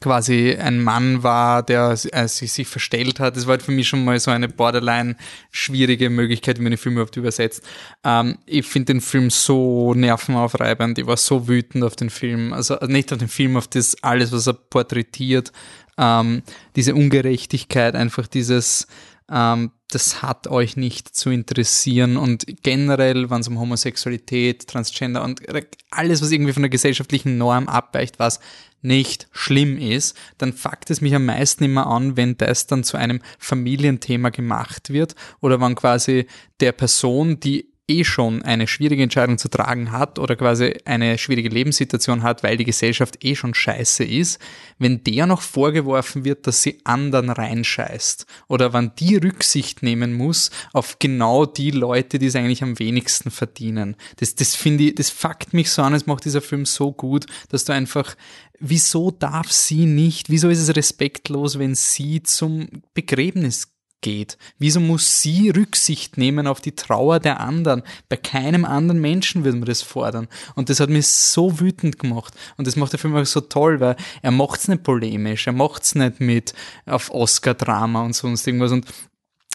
quasi 0.00 0.54
ein 0.54 0.80
Mann 0.80 1.22
war, 1.22 1.62
der 1.62 1.90
äh, 1.90 2.28
sich, 2.28 2.52
sich 2.52 2.68
verstellt 2.68 3.18
hat. 3.20 3.36
Das 3.36 3.46
war 3.46 3.52
halt 3.52 3.62
für 3.62 3.72
mich 3.72 3.88
schon 3.88 4.04
mal 4.04 4.20
so 4.20 4.30
eine 4.30 4.48
borderline 4.48 5.16
schwierige 5.50 6.10
Möglichkeit, 6.10 6.58
wie 6.58 6.62
man 6.62 6.72
den 6.72 6.78
Film 6.78 6.96
überhaupt 6.96 7.16
übersetzt. 7.16 7.64
Ähm, 8.04 8.38
ich 8.46 8.66
finde 8.66 8.92
den 8.92 9.00
Film 9.00 9.30
so 9.30 9.94
nervenaufreibend. 9.94 10.98
Ich 10.98 11.06
war 11.06 11.16
so 11.16 11.48
wütend 11.48 11.82
auf 11.84 11.96
den 11.96 12.10
Film. 12.10 12.52
Also 12.52 12.68
also 12.68 12.86
nicht 12.86 13.12
auf 13.12 13.18
den 13.18 13.28
Film, 13.28 13.56
auf 13.56 13.68
das 13.68 14.02
alles, 14.02 14.32
was 14.32 14.46
er 14.46 14.54
porträtiert. 14.54 15.52
Ähm, 15.96 16.42
diese 16.76 16.94
Ungerechtigkeit, 16.94 17.96
einfach 17.96 18.26
dieses, 18.26 18.86
ähm, 19.30 19.72
das 19.90 20.22
hat 20.22 20.46
euch 20.46 20.76
nicht 20.76 21.14
zu 21.16 21.30
interessieren 21.30 22.16
und 22.16 22.44
generell, 22.62 23.30
wenn 23.30 23.40
es 23.40 23.48
um 23.48 23.58
Homosexualität, 23.58 24.68
Transgender 24.68 25.24
und 25.24 25.42
alles, 25.90 26.22
was 26.22 26.30
irgendwie 26.30 26.52
von 26.52 26.62
der 26.62 26.70
gesellschaftlichen 26.70 27.38
Norm 27.38 27.68
abweicht, 27.68 28.18
was 28.18 28.38
nicht 28.82 29.28
schlimm 29.32 29.78
ist, 29.78 30.16
dann 30.38 30.52
fuckt 30.52 30.90
es 30.90 31.00
mich 31.00 31.14
am 31.14 31.26
meisten 31.26 31.64
immer 31.64 31.86
an, 31.86 32.16
wenn 32.16 32.36
das 32.36 32.66
dann 32.66 32.84
zu 32.84 32.96
einem 32.96 33.20
Familienthema 33.38 34.30
gemacht 34.30 34.90
wird 34.90 35.14
oder 35.40 35.60
wenn 35.60 35.74
quasi 35.74 36.26
der 36.60 36.72
Person, 36.72 37.40
die 37.40 37.68
eh 37.88 38.04
schon 38.04 38.42
eine 38.42 38.66
schwierige 38.66 39.02
Entscheidung 39.02 39.38
zu 39.38 39.48
tragen 39.48 39.90
hat 39.90 40.18
oder 40.18 40.36
quasi 40.36 40.74
eine 40.84 41.16
schwierige 41.18 41.48
Lebenssituation 41.48 42.22
hat, 42.22 42.42
weil 42.42 42.56
die 42.56 42.64
Gesellschaft 42.64 43.24
eh 43.24 43.34
schon 43.34 43.54
scheiße 43.54 44.04
ist, 44.04 44.38
wenn 44.78 45.02
der 45.04 45.26
noch 45.26 45.40
vorgeworfen 45.40 46.24
wird, 46.24 46.46
dass 46.46 46.62
sie 46.62 46.80
anderen 46.84 47.30
reinscheißt 47.30 48.26
oder 48.48 48.72
wann 48.72 48.92
die 48.98 49.16
Rücksicht 49.16 49.82
nehmen 49.82 50.12
muss 50.12 50.50
auf 50.72 50.98
genau 50.98 51.46
die 51.46 51.70
Leute, 51.70 52.18
die 52.18 52.26
es 52.26 52.36
eigentlich 52.36 52.62
am 52.62 52.78
wenigsten 52.78 53.30
verdienen. 53.30 53.96
Das, 54.16 54.34
das 54.34 54.54
finde 54.54 54.84
ich, 54.84 54.94
das 54.94 55.10
fuckt 55.10 55.54
mich 55.54 55.70
so 55.70 55.82
an, 55.82 55.94
es 55.94 56.06
macht 56.06 56.24
dieser 56.24 56.42
Film 56.42 56.66
so 56.66 56.92
gut, 56.92 57.26
dass 57.48 57.64
du 57.64 57.72
einfach, 57.72 58.14
wieso 58.60 59.10
darf 59.10 59.50
sie 59.50 59.86
nicht, 59.86 60.28
wieso 60.28 60.50
ist 60.50 60.60
es 60.60 60.76
respektlos, 60.76 61.58
wenn 61.58 61.74
sie 61.74 62.22
zum 62.22 62.68
Begräbnis 62.92 63.77
geht. 64.00 64.38
Wieso 64.58 64.80
muss 64.80 65.20
sie 65.20 65.50
Rücksicht 65.50 66.16
nehmen 66.16 66.46
auf 66.46 66.60
die 66.60 66.74
Trauer 66.74 67.20
der 67.20 67.40
anderen? 67.40 67.82
Bei 68.08 68.16
keinem 68.16 68.64
anderen 68.64 69.00
Menschen 69.00 69.44
würde 69.44 69.58
man 69.58 69.66
das 69.66 69.82
fordern. 69.82 70.28
Und 70.54 70.70
das 70.70 70.80
hat 70.80 70.90
mich 70.90 71.08
so 71.08 71.60
wütend 71.60 71.98
gemacht. 71.98 72.34
Und 72.56 72.66
das 72.66 72.76
macht 72.76 72.92
der 72.92 72.98
Film 72.98 73.16
auch 73.16 73.26
so 73.26 73.40
toll, 73.40 73.80
weil 73.80 73.96
er 74.22 74.30
macht's 74.30 74.68
nicht 74.68 74.82
polemisch, 74.82 75.46
er 75.46 75.52
macht's 75.52 75.94
nicht 75.94 76.20
mit 76.20 76.54
auf 76.86 77.10
Oscar-Drama 77.10 78.02
und 78.02 78.14
sonst 78.14 78.46
irgendwas. 78.46 78.72
Und 78.72 78.86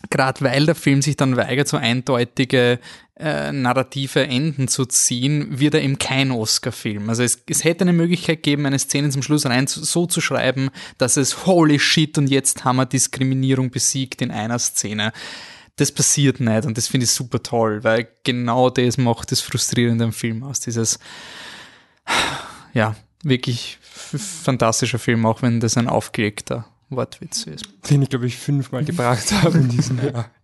gerade 0.10 0.42
weil 0.42 0.66
der 0.66 0.76
Film 0.76 1.02
sich 1.02 1.16
dann 1.16 1.38
weigert, 1.38 1.68
so 1.68 1.78
eindeutige 1.78 2.80
äh, 3.16 3.52
narrative 3.52 4.26
Enden 4.26 4.68
zu 4.68 4.86
ziehen, 4.86 5.60
wird 5.60 5.76
er 5.76 5.82
eben 5.82 6.00
kein 6.00 6.32
Oscar-Film. 6.32 7.10
Also 7.10 7.24
es, 7.24 7.44
es 7.48 7.64
hätte 7.64 7.84
eine 7.84 7.94
Möglichkeit 7.94 8.44
gegeben, 8.44 8.66
eine 8.66 8.80
Szene 8.80 9.10
zum 9.10 9.22
Schluss 9.22 9.46
rein 9.46 9.68
zu, 9.68 9.84
so 9.84 10.06
zu 10.06 10.20
schreiben, 10.20 10.70
dass 10.98 11.18
es 11.18 11.46
holy 11.46 11.80
shit 11.80 12.18
und 12.18 12.28
jetzt 12.30 12.66
haben 12.66 12.78
wir 12.78 12.86
Diskriminierung 12.86 13.70
besiegt 13.70 14.22
in 14.22 14.32
einer 14.32 14.60
Szene. 14.60 15.14
Das 15.76 15.92
passiert 15.92 16.40
nicht 16.40 16.66
und 16.66 16.78
das 16.78 16.88
finde 16.88 17.06
ich 17.06 17.12
super 17.12 17.42
toll, 17.42 17.84
weil 17.84 18.08
genau 18.24 18.70
das 18.70 18.98
macht 18.98 19.32
das 19.32 19.42
Frustrierende 19.42 20.06
am 20.06 20.14
Film 20.14 20.44
aus. 20.44 20.60
Dieses, 20.60 21.00
ja, 22.74 22.96
wirklich 23.24 23.80
fantastischer 23.82 25.00
Film, 25.00 25.26
auch 25.26 25.42
wenn 25.42 25.60
das 25.60 25.78
ein 25.78 25.88
aufgelegter 25.88 26.66
Wortwitz 26.96 27.44
ist. 27.44 27.66
Den 27.90 28.02
ich, 28.02 28.10
glaube 28.10 28.28
ich, 28.28 28.38
fünfmal 28.38 28.84
gebracht 28.84 29.32
habe 29.32 29.58
in 29.58 29.70
diesem 29.70 30.04
Jahr. 30.04 30.30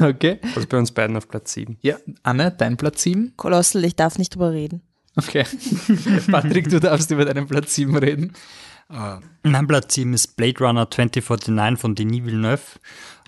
Okay. 0.00 0.40
Also 0.56 0.66
bei 0.66 0.76
uns 0.76 0.90
beiden 0.90 1.16
auf 1.16 1.28
Platz 1.28 1.52
sieben. 1.52 1.78
Ja, 1.80 1.98
Anne, 2.24 2.50
dein 2.50 2.76
Platz 2.76 3.02
7? 3.02 3.34
Kolossal, 3.36 3.84
ich 3.84 3.94
darf 3.94 4.18
nicht 4.18 4.34
drüber 4.34 4.50
reden. 4.50 4.82
Okay. 5.14 5.44
Patrick, 6.30 6.68
du 6.68 6.80
darfst 6.80 7.12
über 7.12 7.24
deinen 7.24 7.46
Platz 7.46 7.76
7 7.76 7.96
reden. 7.96 8.32
Mein 9.42 9.66
Platz 9.66 9.94
7 9.94 10.14
ist 10.14 10.36
Blade 10.36 10.58
Runner 10.60 10.90
2049 10.90 11.80
von 11.80 11.94
Denis 11.94 12.24
Villeneuve. 12.24 12.62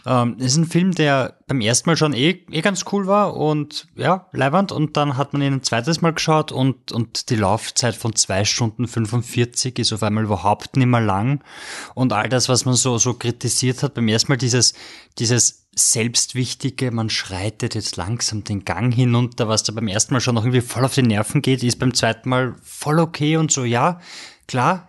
Ähm, 0.09 0.39
ist 0.39 0.57
ein 0.57 0.65
Film, 0.65 0.93
der 0.93 1.37
beim 1.49 1.61
ersten 1.61 1.91
Mal 1.91 1.97
schon 1.99 2.15
eh, 2.15 2.43
eh 2.51 2.63
ganz 2.63 2.87
cool 2.93 3.07
war 3.07 3.37
und 3.37 3.89
ja, 3.95 4.27
leibernd. 4.33 4.73
Und 4.73 4.97
dann 4.97 5.19
hat 5.19 5.35
man 5.35 5.43
ihn 5.43 5.53
ein 5.53 5.63
zweites 5.63 6.01
Mal 6.01 6.15
geschaut 6.15 6.51
und, 6.51 6.93
und 6.93 7.29
die 7.29 7.37
Laufzeit 7.37 7.95
von 7.95 8.17
zwei 8.17 8.47
Stunden 8.47 8.89
45 8.89 9.79
ist 9.79 9.93
auf 9.93 10.03
einmal 10.03 10.25
überhaupt 10.25 10.79
nicht 10.79 10.87
mehr 10.87 11.03
lang. 11.03 11.45
Und 11.95 12.15
all 12.15 12.31
das, 12.31 12.49
was 12.49 12.65
man 12.65 12.73
so, 12.73 12.97
so 12.97 13.13
kritisiert 13.13 13.83
hat, 13.83 13.93
beim 13.93 14.09
ersten 14.09 14.33
Mal 14.33 14.39
dieses, 14.39 14.73
dieses 15.19 15.67
Selbstwichtige, 15.75 16.91
man 16.91 17.11
schreitet 17.11 17.75
jetzt 17.75 17.99
langsam 17.99 18.45
den 18.45 18.65
Gang 18.65 18.95
hinunter, 18.95 19.47
was 19.47 19.63
da 19.63 19.75
beim 19.75 19.89
ersten 19.89 20.15
Mal 20.15 20.21
schon 20.21 20.37
noch 20.37 20.45
irgendwie 20.45 20.63
voll 20.63 20.87
auf 20.87 20.95
die 20.95 21.03
Nerven 21.03 21.43
geht, 21.43 21.63
ist 21.63 21.79
beim 21.79 21.93
zweiten 21.93 22.31
Mal 22.31 22.55
voll 22.63 22.99
okay 22.99 23.37
und 23.37 23.53
so, 23.53 23.65
ja, 23.65 24.01
klar, 24.47 24.89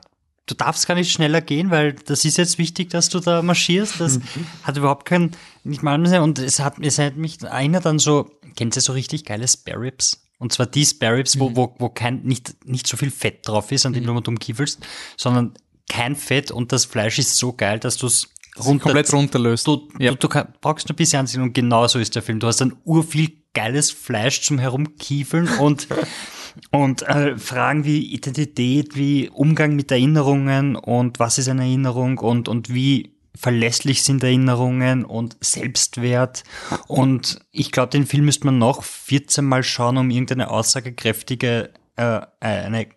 du 0.49 0.55
darfst 0.55 0.87
gar 0.87 0.95
nicht 0.95 1.11
schneller 1.11 1.41
gehen, 1.41 1.69
weil 1.69 1.93
das 1.93 2.25
ist 2.25 2.37
jetzt 2.37 2.57
wichtig, 2.57 2.89
dass 2.89 3.09
du 3.09 3.19
da 3.19 3.41
marschierst. 3.41 3.99
Das 3.99 4.19
hat 4.63 4.77
überhaupt 4.77 5.05
keinen, 5.05 5.31
nicht 5.63 5.83
mal, 5.83 5.95
und 6.21 6.39
es 6.39 6.59
hat, 6.59 6.79
es 6.79 6.97
hat 6.97 7.17
mich 7.17 7.41
erinnert 7.41 7.85
an 7.85 7.99
so, 7.99 8.31
kennt 8.55 8.75
ihr 8.75 8.81
so 8.81 8.93
richtig 8.93 9.25
geile 9.25 9.47
Spare 9.47 9.79
Ribs? 9.79 10.23
Und 10.39 10.53
zwar 10.53 10.65
die 10.65 10.85
Spare 10.85 11.17
Ribs, 11.17 11.37
wo, 11.39 11.55
wo, 11.55 11.75
wo 11.77 11.89
kein, 11.89 12.23
nicht, 12.23 12.65
nicht 12.65 12.87
so 12.87 12.97
viel 12.97 13.11
Fett 13.11 13.47
drauf 13.47 13.71
ist, 13.71 13.85
an 13.85 13.93
dem 13.93 14.05
du 14.05 14.13
mal 14.13 14.23
umkiefelst, 14.25 14.79
sondern 15.17 15.53
kein 15.89 16.15
Fett 16.15 16.51
und 16.51 16.71
das 16.71 16.85
Fleisch 16.85 17.19
ist 17.19 17.35
so 17.37 17.53
geil, 17.53 17.79
dass 17.79 17.97
du 17.97 18.07
es 18.07 18.29
runter, 18.57 18.83
Komplett 18.83 19.11
runterlöst. 19.13 19.67
Du, 19.67 19.87
Ja. 19.99 20.11
du, 20.11 20.17
du 20.17 20.27
kann, 20.29 20.53
brauchst 20.61 20.87
nur 20.87 20.93
ein 20.93 20.97
bisschen 20.97 21.19
ansehen 21.19 21.43
und 21.43 21.53
genau 21.53 21.87
so 21.87 21.99
ist 21.99 22.15
der 22.15 22.21
Film. 22.21 22.39
Du 22.39 22.47
hast 22.47 22.61
dann 22.61 22.75
urviel 22.85 23.33
geiles 23.53 23.91
Fleisch 23.91 24.41
zum 24.41 24.59
Herumkiefeln 24.59 25.47
und, 25.59 25.87
und 26.71 27.01
äh, 27.03 27.37
Fragen 27.37 27.85
wie 27.85 28.13
Identität, 28.13 28.95
wie 28.95 29.29
Umgang 29.29 29.75
mit 29.75 29.91
Erinnerungen 29.91 30.75
und 30.75 31.19
was 31.19 31.37
ist 31.37 31.49
eine 31.49 31.63
Erinnerung 31.63 32.17
und, 32.19 32.47
und 32.47 32.73
wie 32.73 33.15
verlässlich 33.35 34.03
sind 34.03 34.23
Erinnerungen 34.23 35.05
und 35.05 35.37
Selbstwert. 35.39 36.43
Und 36.87 37.39
ich 37.51 37.71
glaube, 37.71 37.89
den 37.89 38.05
Film 38.05 38.25
müsste 38.25 38.45
man 38.45 38.57
noch 38.57 38.83
14 38.83 39.45
Mal 39.45 39.63
schauen, 39.63 39.97
um 39.97 40.09
irgendeine 40.09 40.49
aussagekräftige, 40.49 41.71
äh, 41.95 42.21
eine 42.41 42.87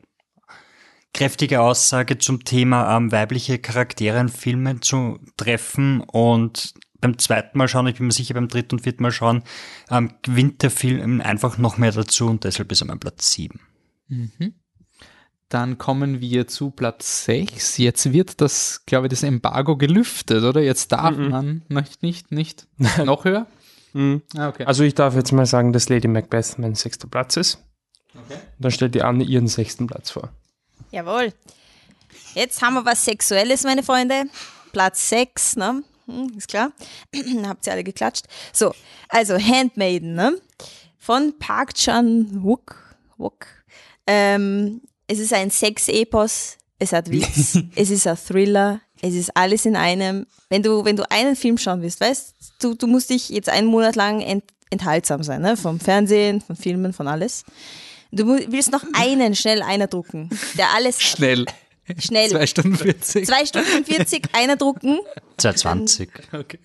kräftige 1.14 1.60
Aussage 1.60 2.18
zum 2.18 2.44
Thema 2.44 2.96
ähm, 2.96 3.12
weibliche 3.12 3.58
Charaktere 3.58 4.18
in 4.18 4.28
Filmen 4.28 4.82
zu 4.82 5.18
treffen 5.36 6.00
und 6.00 6.74
beim 7.02 7.18
zweiten 7.18 7.58
Mal 7.58 7.68
schauen, 7.68 7.86
ich 7.88 7.96
bin 7.96 8.06
mir 8.06 8.12
sicher 8.12 8.32
beim 8.32 8.48
dritten 8.48 8.76
und 8.76 8.80
vierten 8.80 9.02
Mal 9.02 9.12
schauen, 9.12 9.42
ähm, 9.90 10.14
gewinnt 10.22 10.62
der 10.62 10.70
Film 10.70 11.20
einfach 11.20 11.58
noch 11.58 11.76
mehr 11.76 11.92
dazu 11.92 12.28
und 12.28 12.44
deshalb 12.44 12.72
ist 12.72 12.80
er 12.80 12.86
mein 12.86 13.00
Platz 13.00 13.32
7. 13.32 13.60
Dann 15.48 15.76
kommen 15.76 16.20
wir 16.20 16.46
zu 16.46 16.70
Platz 16.70 17.26
6. 17.26 17.76
Jetzt 17.76 18.12
wird 18.12 18.40
das, 18.40 18.84
glaube 18.86 19.06
ich, 19.06 19.10
das 19.10 19.22
Embargo 19.22 19.76
gelüftet, 19.76 20.44
oder? 20.44 20.62
Jetzt 20.62 20.92
darf 20.92 21.16
man 21.16 21.62
nicht, 21.68 22.02
nicht, 22.02 22.32
nicht. 22.32 22.66
Noch 23.04 23.24
höher? 23.24 23.46
Mhm. 23.92 24.22
Ah, 24.36 24.48
okay. 24.48 24.64
Also 24.64 24.84
ich 24.84 24.94
darf 24.94 25.14
jetzt 25.14 25.32
mal 25.32 25.44
sagen, 25.44 25.72
dass 25.72 25.88
Lady 25.88 26.08
Macbeth 26.08 26.58
mein 26.58 26.74
sechster 26.74 27.08
Platz 27.08 27.36
ist. 27.36 27.58
Okay. 28.14 28.38
Dann 28.58 28.70
stellt 28.70 28.94
die 28.94 29.02
Anne 29.02 29.24
ihren 29.24 29.48
sechsten 29.48 29.86
Platz 29.86 30.10
vor. 30.10 30.30
Jawohl. 30.90 31.32
Jetzt 32.34 32.62
haben 32.62 32.74
wir 32.74 32.84
was 32.84 33.04
Sexuelles, 33.04 33.64
meine 33.64 33.82
Freunde. 33.82 34.24
Platz 34.72 35.08
6, 35.10 35.56
ne? 35.56 35.82
Hm, 36.06 36.32
ist 36.36 36.48
klar. 36.48 36.72
Habt 37.46 37.66
ihr 37.66 37.72
alle 37.72 37.84
geklatscht. 37.84 38.26
So, 38.52 38.74
also 39.08 39.38
Handmaiden, 39.38 40.14
ne? 40.14 40.36
Von 40.98 41.38
Park 41.38 41.74
Chan-wook. 41.74 42.76
Wook. 43.16 43.46
Ähm, 44.06 44.80
es 45.06 45.18
ist 45.18 45.32
ein 45.32 45.50
Sex-Epos. 45.50 46.56
Es 46.78 46.92
hat 46.92 47.10
Witz. 47.10 47.58
es 47.76 47.90
ist 47.90 48.06
ein 48.06 48.16
Thriller. 48.16 48.80
Es 49.00 49.14
ist 49.14 49.36
alles 49.36 49.66
in 49.66 49.76
einem. 49.76 50.26
Wenn 50.48 50.62
du, 50.62 50.84
wenn 50.84 50.96
du 50.96 51.10
einen 51.10 51.36
Film 51.36 51.58
schauen 51.58 51.82
willst, 51.82 52.00
weißt 52.00 52.34
du, 52.60 52.74
du 52.74 52.86
musst 52.86 53.10
dich 53.10 53.28
jetzt 53.28 53.48
einen 53.48 53.66
Monat 53.66 53.96
lang 53.96 54.20
ent, 54.20 54.44
enthaltsam 54.70 55.22
sein, 55.22 55.42
ne? 55.42 55.56
Vom 55.56 55.80
Fernsehen, 55.80 56.40
von 56.40 56.56
Filmen, 56.56 56.92
von 56.92 57.08
alles. 57.08 57.44
Du 58.10 58.26
willst 58.26 58.70
noch 58.70 58.84
einen 58.92 59.34
schnell 59.34 59.62
einer 59.62 59.86
drucken, 59.86 60.28
der 60.58 60.74
alles 60.74 61.00
Schnell. 61.02 61.46
Schnell. 61.98 62.30
2 62.30 62.46
Stunden 62.46 62.76
40. 62.76 63.26
Zwei 63.26 63.44
Stunden 63.46 63.84
40 63.84 64.28
einer 64.34 64.56
drucken, 64.56 64.98
220. 65.38 66.08
Okay. 66.32 66.58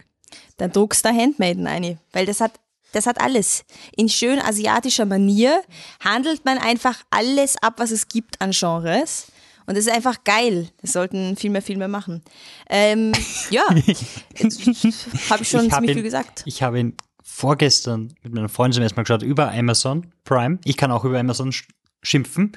dann 0.58 0.72
druckst 0.72 1.04
du 1.06 1.10
Handmaiden 1.10 1.68
eine, 1.68 1.98
weil 2.14 2.26
das 2.26 2.42
hat 2.42 2.60
das 2.94 3.06
hat 3.06 3.20
alles. 3.20 3.66
In 3.98 4.08
schön 4.08 4.40
asiatischer 4.40 5.06
Manier 5.06 5.62
handelt 6.04 6.46
man 6.46 6.58
einfach 6.58 7.04
alles 7.10 7.56
ab, 7.62 7.76
was 7.78 7.92
es 7.92 8.08
gibt 8.08 8.40
an 8.42 8.52
Genres. 8.52 9.28
Und 9.66 9.76
das 9.78 9.86
ist 9.86 9.92
einfach 9.92 10.24
geil. 10.24 10.70
Das 10.82 10.94
sollten 10.94 11.36
viel 11.36 11.50
mehr 11.50 11.62
Filme 11.62 11.90
machen. 11.90 12.24
Ähm, 12.70 13.12
ja, 13.50 13.64
habe 13.68 13.80
ich 13.84 13.98
schon 14.40 14.72
Ich 14.72 15.32
hab 15.32 15.46
ziemlich 15.46 15.90
ihn- 15.92 15.94
viel 15.96 16.04
gesagt. 16.04 16.44
Ich 16.46 16.64
habe 16.64 16.80
ihn 16.80 16.96
vorgestern 17.22 18.14
mit 18.24 18.34
meiner 18.34 18.48
Freundin 18.50 18.76
zum 18.76 18.84
ersten 18.84 18.96
Mal 18.96 19.04
geschaut 19.04 19.22
über 19.22 19.52
Amazon 19.52 20.08
Prime. 20.24 20.60
Ich 20.64 20.78
kann 20.78 20.90
auch 20.92 21.04
über 21.04 21.20
Amazon 21.20 21.52
sch- 21.52 21.66
schimpfen. 22.02 22.54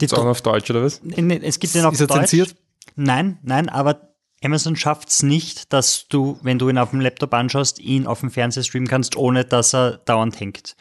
Die 0.00 0.06
Ist 0.06 0.14
auch 0.14 0.24
auf 0.24 0.40
Deutsch, 0.42 0.70
oder 0.70 0.82
was? 0.82 1.00
Es 1.42 1.58
gibt 1.60 1.74
den 1.74 1.84
auf 1.84 1.94
Ist 1.94 2.00
er 2.00 2.06
Deutsch. 2.06 2.18
zensiert? 2.28 2.56
Nein, 2.96 3.38
nein, 3.42 3.68
aber 3.68 4.14
Amazon 4.42 4.74
schafft 4.76 5.10
es 5.10 5.22
nicht, 5.22 5.72
dass 5.72 6.08
du, 6.08 6.38
wenn 6.42 6.58
du 6.58 6.68
ihn 6.70 6.78
auf 6.78 6.90
dem 6.90 7.00
Laptop 7.00 7.34
anschaust, 7.34 7.78
ihn 7.78 8.06
auf 8.06 8.20
dem 8.20 8.30
Fernseher 8.30 8.62
streamen 8.62 8.88
kannst, 8.88 9.16
ohne 9.16 9.44
dass 9.44 9.74
er 9.74 9.98
dauernd 9.98 10.40
hängt. 10.40 10.76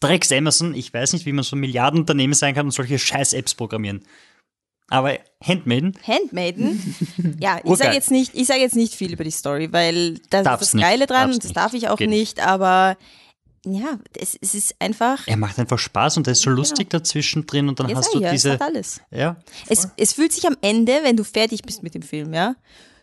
Drecks 0.00 0.32
Amazon, 0.32 0.74
ich 0.74 0.92
weiß 0.92 1.12
nicht, 1.12 1.26
wie 1.26 1.32
man 1.32 1.44
so 1.44 1.54
ein 1.56 1.60
Milliardenunternehmen 1.60 2.34
sein 2.34 2.54
kann 2.54 2.66
und 2.66 2.72
solche 2.72 2.98
Scheiß-Apps 2.98 3.54
programmieren. 3.54 4.02
Aber 4.88 5.16
Handmaiden, 5.44 5.96
Handmaiden. 6.04 6.96
Ja, 7.40 7.60
ich 7.62 7.76
sage 7.76 7.94
jetzt 7.94 8.10
nicht, 8.10 8.34
ich 8.34 8.46
sage 8.48 8.60
jetzt 8.60 8.74
nicht 8.74 8.94
viel 8.94 9.12
über 9.12 9.22
die 9.22 9.30
Story, 9.30 9.72
weil 9.72 10.14
das 10.30 10.42
Darf's 10.42 10.62
ist 10.62 10.68
das 10.70 10.74
nicht, 10.74 10.82
Geile 10.84 11.06
dran 11.06 11.28
darf's 11.28 11.34
und 11.34 11.44
das 11.44 11.48
nicht. 11.50 11.56
darf 11.56 11.74
ich 11.74 11.88
auch 11.88 11.96
Geht 11.96 12.10
nicht, 12.10 12.44
aber 12.44 12.96
ja, 13.66 13.98
es, 14.16 14.36
es 14.40 14.54
ist 14.54 14.74
einfach. 14.78 15.26
er 15.26 15.36
macht 15.36 15.58
einfach 15.58 15.78
Spaß 15.78 16.16
und 16.16 16.26
er 16.26 16.32
ist 16.32 16.42
so 16.42 16.50
lustig 16.50 16.88
dazwischen 16.90 17.46
drin 17.46 17.68
und 17.68 17.78
dann 17.80 17.88
Ja, 17.88 17.96
hast 17.96 18.14
du 18.14 18.20
ja, 18.20 18.28
es 18.28 18.32
diese, 18.42 18.52
hat 18.52 18.62
alles. 18.62 19.00
ja, 19.10 19.36
Es, 19.68 19.88
es 19.96 20.12
fühlt 20.14 20.32
sich 20.32 20.46
am 20.46 20.56
Ende, 20.62 21.00
wenn 21.02 21.16
du 21.16 21.24
fertig 21.24 21.62
bist 21.62 21.82
mit 21.82 21.94
dem 21.94 22.02
Film, 22.02 22.32
ja, 22.32 22.56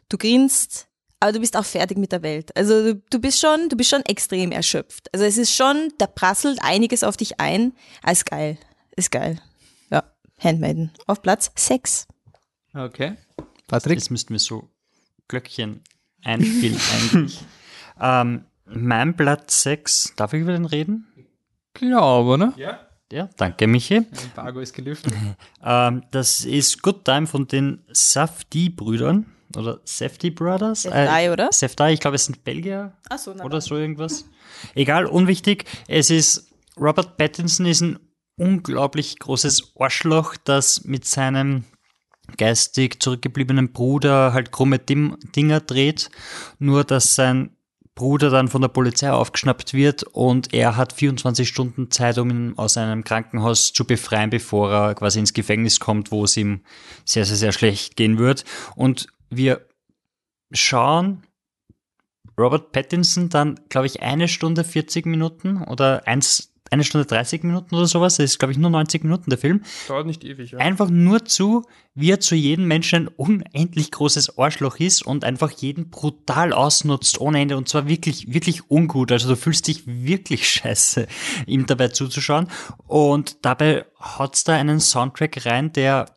du 0.10 0.18
grinst, 0.18 0.88
aber 1.20 1.32
du 1.32 1.40
bist 1.40 1.56
auch 1.58 1.66
fertig 1.66 1.98
mit 1.98 2.12
der 2.12 2.22
Welt. 2.24 2.56
Also 2.56 2.94
du, 2.94 3.02
du 3.10 3.20
bist 3.20 3.40
schon, 3.40 3.70
du 3.70 3.76
bist 3.76 3.90
schon 3.90 4.04
extrem 4.06 4.52
erschöpft. 4.52 5.14
Also 5.14 5.26
es 5.26 5.38
ist 5.38 5.54
schon, 5.56 5.94
da 5.98 6.08
prasselt 6.08 6.60
einiges 6.62 7.04
auf 7.04 7.18
dich 7.18 7.40
ein. 7.40 7.74
Ah, 8.04 8.12
ist 8.12 8.26
geil, 8.26 8.58
ist 8.96 9.12
geil. 9.12 9.40
Ja, 9.90 10.04
Handmaiden 10.40 10.92
auf 11.08 11.22
Platz 11.22 11.52
6. 11.56 12.08
Okay. 12.74 13.16
Patrick? 13.68 13.98
Jetzt 13.98 14.12
müssten 14.12 14.34
wir 14.34 14.40
so 14.40 14.70
Glöckchen 15.28 15.82
einspielen 16.24 16.80
eigentlich. 16.94 17.40
ähm, 18.02 18.46
mein 18.70 19.16
Platz 19.16 19.64
6, 19.64 20.14
darf 20.16 20.34
ich 20.34 20.42
über 20.42 20.52
den 20.52 20.66
reden? 20.66 21.08
Glaube, 21.74 22.38
ne? 22.38 22.54
Ja, 23.12 23.30
danke 23.38 23.68
Michi. 23.68 24.06
Embargo 24.24 24.60
ist 24.60 24.74
gelüftet. 24.74 25.14
Ähm, 25.64 26.04
das 26.12 26.46
ist 26.46 26.82
Good 26.82 27.04
Time 27.04 27.28
von 27.28 27.48
den 27.48 27.84
Safdie-Brüdern 27.92 29.26
oder 29.56 29.82
Safdie 29.84 30.32
Brothers. 30.32 30.84
Safdie, 30.84 31.30
oder? 31.30 31.50
Safdie, 31.52 31.94
ich 31.94 32.00
glaube, 32.00 32.16
es 32.16 32.26
sind 32.26 32.44
Belgier 32.44 32.94
Ach 33.10 33.18
so, 33.18 33.34
na 33.36 33.44
oder 33.44 33.60
so 33.60 33.76
irgendwas. 33.76 34.26
Egal, 34.76 35.06
unwichtig. 35.06 35.66
Es 35.88 36.10
ist, 36.10 36.54
Robert 36.80 37.18
Pattinson 37.18 37.66
ist 37.66 37.82
ein 37.82 38.00
unglaublich 38.38 39.20
großes 39.20 39.74
Arschloch, 39.78 40.36
das 40.44 40.86
mit 40.86 41.06
seinem 41.06 41.66
geistig 42.38 43.02
zurückgebliebenen 43.02 43.72
Bruder 43.72 44.34
halt 44.34 44.52
krumme 44.52 44.80
Dim 44.80 45.18
Dinger 45.36 45.60
dreht. 45.60 46.10
Nur, 46.60 46.84
dass 46.84 47.16
sein 47.16 47.57
Bruder 47.98 48.30
dann 48.30 48.48
von 48.48 48.62
der 48.62 48.70
Polizei 48.70 49.12
aufgeschnappt 49.12 49.74
wird 49.74 50.04
und 50.04 50.54
er 50.54 50.78
hat 50.78 50.94
24 50.94 51.48
Stunden 51.48 51.92
Zeit, 51.92 52.18
um 52.20 52.30
ihn 52.30 52.54
aus 52.56 52.78
einem 52.78 53.04
Krankenhaus 53.04 53.74
zu 53.74 53.86
befreien, 53.86 54.30
bevor 54.30 54.72
er 54.72 54.96
quasi 54.96 55.20
ins 55.20 55.34
Gefängnis 55.34 55.80
kommt, 55.82 56.12
wo 56.12 56.24
es 56.24 56.38
ihm 56.38 56.62
sehr, 57.04 57.26
sehr, 57.26 57.36
sehr 57.36 57.52
schlecht 57.52 57.98
gehen 57.98 58.20
wird. 58.20 58.46
Und 58.76 59.08
wir 59.30 59.66
schauen 60.54 61.24
Robert 62.40 62.72
Pattinson 62.72 63.30
dann, 63.30 63.60
glaube 63.68 63.88
ich, 63.88 64.04
eine 64.04 64.28
Stunde 64.28 64.64
40 64.64 65.08
Minuten 65.08 65.64
oder 65.64 66.08
eins, 66.08 66.47
eine 66.72 66.84
Stunde 66.84 67.06
30 67.06 67.44
Minuten 67.44 67.76
oder 67.76 67.88
sowas. 67.88 68.18
Das 68.18 68.32
ist, 68.32 68.40
glaube 68.40 68.52
ich, 68.52 68.58
nur 68.58 68.70
90 68.70 69.04
Minuten 69.04 69.30
der 69.30 69.40
Film. 69.40 69.62
Dauert 69.88 70.08
nicht 70.08 70.24
ewig, 70.24 70.52
ja. 70.52 70.60
Einfach 70.60 70.90
nur 70.90 71.26
zu, 71.26 71.64
wie 71.96 72.12
er 72.12 72.20
zu 72.20 72.36
jedem 72.36 72.68
Menschen 72.68 73.04
ein 73.04 73.08
unendlich 73.08 73.92
großes 73.92 74.38
Arschloch 74.38 74.80
ist 74.80 75.06
und 75.06 75.24
einfach 75.24 75.52
jeden 75.52 75.90
brutal 75.90 76.54
ausnutzt 76.54 77.20
ohne 77.20 77.42
Ende 77.42 77.58
und 77.58 77.70
zwar 77.70 77.88
wirklich, 77.88 78.34
wirklich 78.34 78.70
ungut. 78.70 79.12
Also 79.12 79.30
du 79.30 79.36
fühlst 79.36 79.68
dich 79.68 79.84
wirklich 79.86 80.50
scheiße, 80.50 81.08
ihm 81.46 81.66
dabei 81.66 81.90
zuzuschauen. 81.90 82.48
Und 82.88 83.46
dabei 83.46 83.86
haut's 84.00 84.44
da 84.44 84.54
einen 84.54 84.80
Soundtrack 84.80 85.46
rein, 85.46 85.72
der 85.74 86.17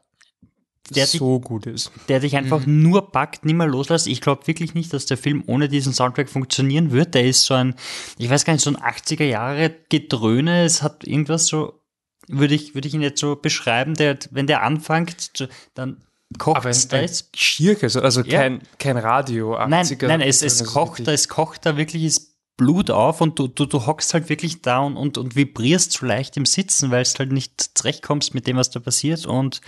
der 0.97 1.07
dich 1.07 1.19
so 1.19 1.41
gut 1.41 1.67
ist. 1.67 1.91
der 2.09 2.21
dich 2.21 2.37
einfach 2.37 2.67
nur 2.67 3.11
packt, 3.13 3.45
nimmer 3.45 3.67
loslässt. 3.67 4.07
Ich 4.07 4.21
glaube 4.21 4.47
wirklich 4.47 4.75
nicht, 4.75 4.93
dass 4.93 5.07
der 5.07 5.17
Film 5.17 5.43
ohne 5.47 5.69
diesen 5.69 5.93
Soundtrack 5.93 6.29
funktionieren 6.29 6.91
wird. 6.93 7.15
Der 7.15 7.25
ist 7.25 7.45
so 7.45 7.55
ein, 7.55 7.75
ich 8.19 8.29
weiß 8.31 8.45
gar 8.45 8.53
nicht, 8.53 8.63
so 8.63 8.71
ein 8.71 8.77
80er 8.77 9.25
Jahre 9.25 9.75
Gedröhne. 9.89 10.65
Es 10.65 10.83
hat 10.83 11.05
irgendwas 11.07 11.47
so, 11.47 11.81
würde 12.29 12.55
ich, 12.55 12.75
würde 12.75 12.89
ich 12.89 12.95
ihn 12.95 13.03
jetzt 13.03 13.21
so 13.21 13.37
beschreiben, 13.37 13.95
der, 13.95 14.19
wenn 14.31 14.47
der 14.47 14.63
anfängt, 14.63 15.49
dann 15.75 16.03
kocht 16.39 16.59
Aber 16.59 16.71
es 16.71 16.87
da 16.89 17.01
jetzt. 17.01 17.37
Schirke, 17.37 17.87
also, 17.87 18.01
also 18.03 18.23
Ja. 18.23 18.41
kein, 18.41 18.61
kein 18.79 18.97
Radio. 18.97 19.57
Nein, 19.67 19.85
80er, 19.85 20.07
nein, 20.09 20.21
es, 20.21 20.43
es 20.43 20.59
das 20.59 20.69
ist 20.69 20.73
kocht 20.75 20.93
wirklich- 21.01 21.07
da, 21.07 21.13
es 21.13 21.29
kocht 21.29 21.67
da 21.67 21.77
wirkliches 21.77 22.37
Blut 22.57 22.91
auf 22.91 23.23
und 23.23 23.39
du, 23.39 23.49
du, 23.49 23.65
du 23.65 23.87
hockst 23.87 24.13
halt 24.13 24.29
wirklich 24.29 24.61
da 24.61 24.81
und, 24.81 24.97
und, 24.99 25.17
und 25.17 25.35
vibrierst 25.35 25.93
so 25.93 26.05
leicht 26.05 26.37
im 26.37 26.45
Sitzen, 26.45 26.91
weil 26.91 27.01
es 27.03 27.19
halt 27.19 27.33
nicht 27.33 27.71
zurechtkommst 27.75 28.35
mit 28.35 28.47
dem, 28.47 28.59
was 28.59 28.69
da 28.71 28.81
passiert 28.81 29.25
und 29.25 29.63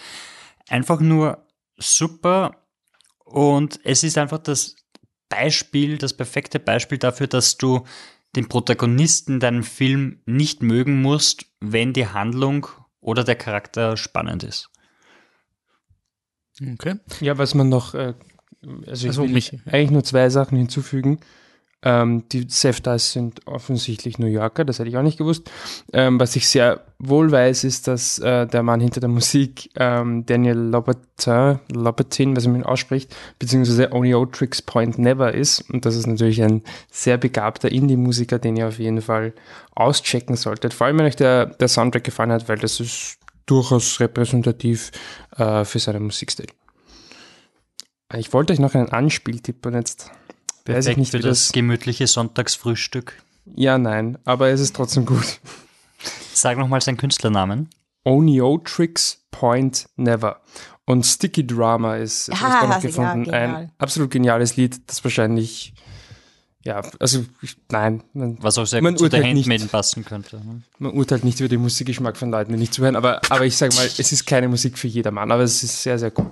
einfach 0.68 1.00
nur 1.00 1.46
super 1.76 2.66
und 3.18 3.80
es 3.84 4.02
ist 4.04 4.18
einfach 4.18 4.38
das 4.38 4.76
Beispiel, 5.28 5.98
das 5.98 6.14
perfekte 6.14 6.58
Beispiel 6.60 6.98
dafür, 6.98 7.26
dass 7.26 7.56
du 7.56 7.84
den 8.36 8.48
Protagonisten 8.48 9.34
in 9.34 9.40
deinem 9.40 9.62
Film 9.62 10.20
nicht 10.26 10.62
mögen 10.62 11.00
musst, 11.02 11.46
wenn 11.60 11.92
die 11.92 12.06
Handlung 12.06 12.66
oder 13.00 13.24
der 13.24 13.36
Charakter 13.36 13.96
spannend 13.96 14.42
ist. 14.42 14.70
Okay. 16.74 16.96
Ja, 17.20 17.38
was 17.38 17.54
man 17.54 17.68
noch, 17.68 17.94
äh, 17.94 18.14
also 18.86 19.06
ich 19.06 19.10
Also, 19.10 19.22
will 19.24 19.30
Michi. 19.30 19.60
eigentlich 19.66 19.90
nur 19.90 20.04
zwei 20.04 20.28
Sachen 20.30 20.56
hinzufügen. 20.58 21.20
Ähm, 21.84 22.28
die 22.28 22.46
Safdies 22.48 23.12
sind 23.12 23.46
offensichtlich 23.46 24.18
New 24.18 24.26
Yorker, 24.26 24.64
das 24.64 24.78
hätte 24.78 24.88
ich 24.88 24.96
auch 24.96 25.02
nicht 25.02 25.18
gewusst. 25.18 25.50
Ähm, 25.92 26.20
was 26.20 26.36
ich 26.36 26.48
sehr 26.48 26.84
wohl 26.98 27.32
weiß, 27.32 27.64
ist, 27.64 27.88
dass 27.88 28.20
äh, 28.20 28.46
der 28.46 28.62
Mann 28.62 28.80
hinter 28.80 29.00
der 29.00 29.08
Musik, 29.08 29.70
ähm, 29.76 30.24
Daniel 30.24 30.56
Lopatin, 30.56 31.58
Lopatin, 31.72 32.36
was 32.36 32.46
man 32.46 32.62
ausspricht, 32.62 33.14
beziehungsweise 33.40 33.92
Only 33.92 34.14
Tricks 34.30 34.62
Point 34.62 34.98
Never 34.98 35.34
ist. 35.34 35.68
Und 35.70 35.84
das 35.84 35.96
ist 35.96 36.06
natürlich 36.06 36.40
ein 36.42 36.62
sehr 36.90 37.18
begabter 37.18 37.72
Indie-Musiker, 37.72 38.38
den 38.38 38.56
ihr 38.56 38.68
auf 38.68 38.78
jeden 38.78 39.02
Fall 39.02 39.32
auschecken 39.74 40.36
solltet. 40.36 40.74
Vor 40.74 40.86
allem, 40.86 40.98
wenn 40.98 41.06
euch 41.06 41.16
der, 41.16 41.46
der 41.46 41.68
Soundtrack 41.68 42.04
gefallen 42.04 42.30
hat, 42.30 42.48
weil 42.48 42.58
das 42.58 42.78
ist 42.78 43.18
durchaus 43.46 43.98
repräsentativ 43.98 44.92
äh, 45.36 45.64
für 45.64 45.80
seinen 45.80 46.04
Musikstil. 46.04 46.46
Ich 48.14 48.32
wollte 48.32 48.52
euch 48.52 48.58
noch 48.58 48.74
einen 48.74 48.90
Anspieltipp 48.90 49.64
und 49.64 49.74
jetzt 49.74 50.10
weiß 50.66 50.86
ich 50.86 50.96
Perfekt 50.96 50.98
nicht, 50.98 51.10
für 51.12 51.18
wie 51.18 51.22
das 51.22 51.46
das. 51.46 51.52
gemütliche 51.52 52.06
Sonntagsfrühstück. 52.06 53.22
Ja, 53.54 53.78
nein, 53.78 54.18
aber 54.24 54.48
es 54.50 54.60
ist 54.60 54.76
trotzdem 54.76 55.04
gut. 55.06 55.40
Sag 56.34 56.58
nochmal 56.58 56.80
seinen 56.80 56.96
Künstlernamen. 56.96 57.68
Oniotrix 58.04 59.22
Point 59.30 59.86
Never. 59.96 60.40
Und 60.84 61.06
Sticky 61.06 61.46
Drama 61.46 61.96
ist, 61.96 62.30
Ah, 62.30 62.34
ich 62.34 62.42
noch 62.42 62.70
ja, 62.70 62.78
gefunden, 62.80 63.24
genial. 63.24 63.54
ein 63.56 63.72
absolut 63.78 64.10
geniales 64.10 64.56
Lied, 64.56 64.80
das 64.88 65.02
wahrscheinlich, 65.04 65.74
ja, 66.64 66.82
also, 66.98 67.24
ich, 67.40 67.56
nein, 67.70 68.02
man, 68.12 68.36
Was 68.42 68.58
auch 68.58 68.64
sehr 68.66 68.82
Man 68.82 68.94
gut 68.94 68.98
zu 69.00 69.08
der 69.08 69.20
urteilt 69.20 69.34
nicht. 69.34 69.44
Handmaiden 69.46 69.68
passen 69.68 70.04
könnte. 70.04 70.36
ne? 70.38 70.62
man 70.78 70.92
urteilt 70.92 71.24
nicht 71.24 71.38
über 71.40 71.48
den 71.48 71.60
Musikgeschmack 71.60 72.16
von 72.16 72.30
Leuten, 72.30 72.52
die 72.52 72.58
nicht 72.58 72.74
zuhören, 72.74 72.96
aber, 72.96 73.20
aber 73.30 73.44
ich 73.46 73.56
sage 73.56 73.74
mal, 73.76 73.86
es 73.86 74.12
ist 74.12 74.26
keine 74.26 74.48
Musik 74.48 74.76
für 74.78 74.88
jedermann, 74.88 75.30
aber 75.30 75.42
es 75.44 75.62
ist 75.62 75.82
sehr, 75.82 75.98
sehr 75.98 76.12
cool. 76.18 76.30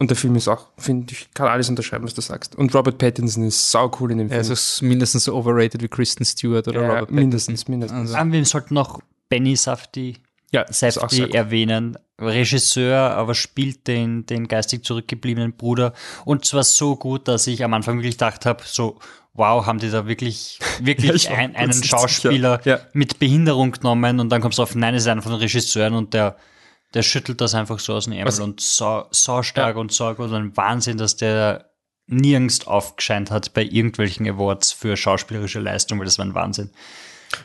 Und 0.00 0.10
der 0.10 0.16
Film 0.16 0.36
ist 0.36 0.46
auch, 0.46 0.66
finde 0.78 1.12
ich, 1.12 1.28
kann 1.34 1.48
alles 1.48 1.68
unterschreiben, 1.68 2.04
was 2.04 2.14
du 2.14 2.20
sagst. 2.20 2.54
Und 2.54 2.72
Robert 2.74 2.98
Pattinson 2.98 3.42
ist 3.44 3.70
sau 3.70 3.90
cool 3.98 4.12
in 4.12 4.18
dem 4.18 4.30
Er 4.30 4.42
Film. 4.44 4.52
ist 4.52 4.80
mindestens 4.82 5.24
so 5.24 5.34
overrated 5.34 5.82
wie 5.82 5.88
Kristen 5.88 6.24
Stewart 6.24 6.68
oder 6.68 6.82
ja, 6.82 6.88
Robert 6.94 7.10
mindestens, 7.10 7.66
mindestens. 7.66 8.14
Also- 8.14 8.32
wir 8.32 8.44
sollten 8.44 8.74
noch 8.74 9.00
Benny 9.28 9.56
Safdie, 9.56 10.18
ja, 10.52 10.64
Safdie 10.72 11.22
cool. 11.24 11.34
erwähnen. 11.34 11.98
Regisseur, 12.20 12.96
aber 13.12 13.34
spielt 13.34 13.86
den, 13.86 14.24
den 14.26 14.48
geistig 14.48 14.84
zurückgebliebenen 14.84 15.52
Bruder. 15.52 15.92
Und 16.24 16.44
zwar 16.44 16.64
so 16.64 16.96
gut, 16.96 17.28
dass 17.28 17.46
ich 17.46 17.62
am 17.64 17.74
Anfang 17.74 17.96
wirklich 17.98 18.14
gedacht 18.14 18.44
habe, 18.46 18.62
so, 18.66 18.98
wow, 19.34 19.66
haben 19.66 19.78
die 19.78 19.90
da 19.90 20.06
wirklich, 20.06 20.58
Ja, 20.80 20.86
wirklich 20.86 21.14
ich 21.24 21.30
war 21.30 21.38
ein, 21.38 21.54
einen 21.56 21.72
Schauspieler. 21.82 22.60
Ja. 22.64 22.80
mit 22.92 23.18
Behinderung 23.18 23.72
genommen 23.72 24.20
und 24.20 24.30
dann 24.30 24.40
kommst 24.40 24.58
du 24.58 24.62
auf, 24.62 24.74
nein, 24.74 24.94
es 24.94 25.02
ist 25.02 25.08
einer 25.08 25.22
von 25.22 25.32
den 25.32 25.40
Regisseuren 25.40 25.94
und 25.94 26.14
der, 26.14 26.36
der 26.94 27.02
schüttelt 27.02 27.40
das 27.40 27.54
einfach 27.54 27.78
so 27.78 27.94
aus 27.94 28.04
dem 28.04 28.14
Ärmel 28.14 28.28
Was- 28.28 28.40
und 28.40 28.60
so, 28.60 29.04
so 29.10 29.42
stark 29.42 29.76
und 29.76 29.92
so 29.92 30.12
gut 30.14 30.30
und 30.30 30.34
ein 30.34 30.56
Wahnsinn, 30.56 30.98
dass 30.98 31.16
der 31.16 31.70
nirgends 32.06 32.66
aufgescheint 32.66 33.30
hat 33.30 33.52
bei 33.52 33.62
irgendwelchen 33.62 34.26
Awards 34.26 34.72
für 34.72 34.96
schauspielerische 34.96 35.60
Leistung, 35.60 35.98
weil 35.98 36.06
das 36.06 36.18
war 36.18 36.24
ein 36.24 36.34
Wahnsinn. 36.34 36.70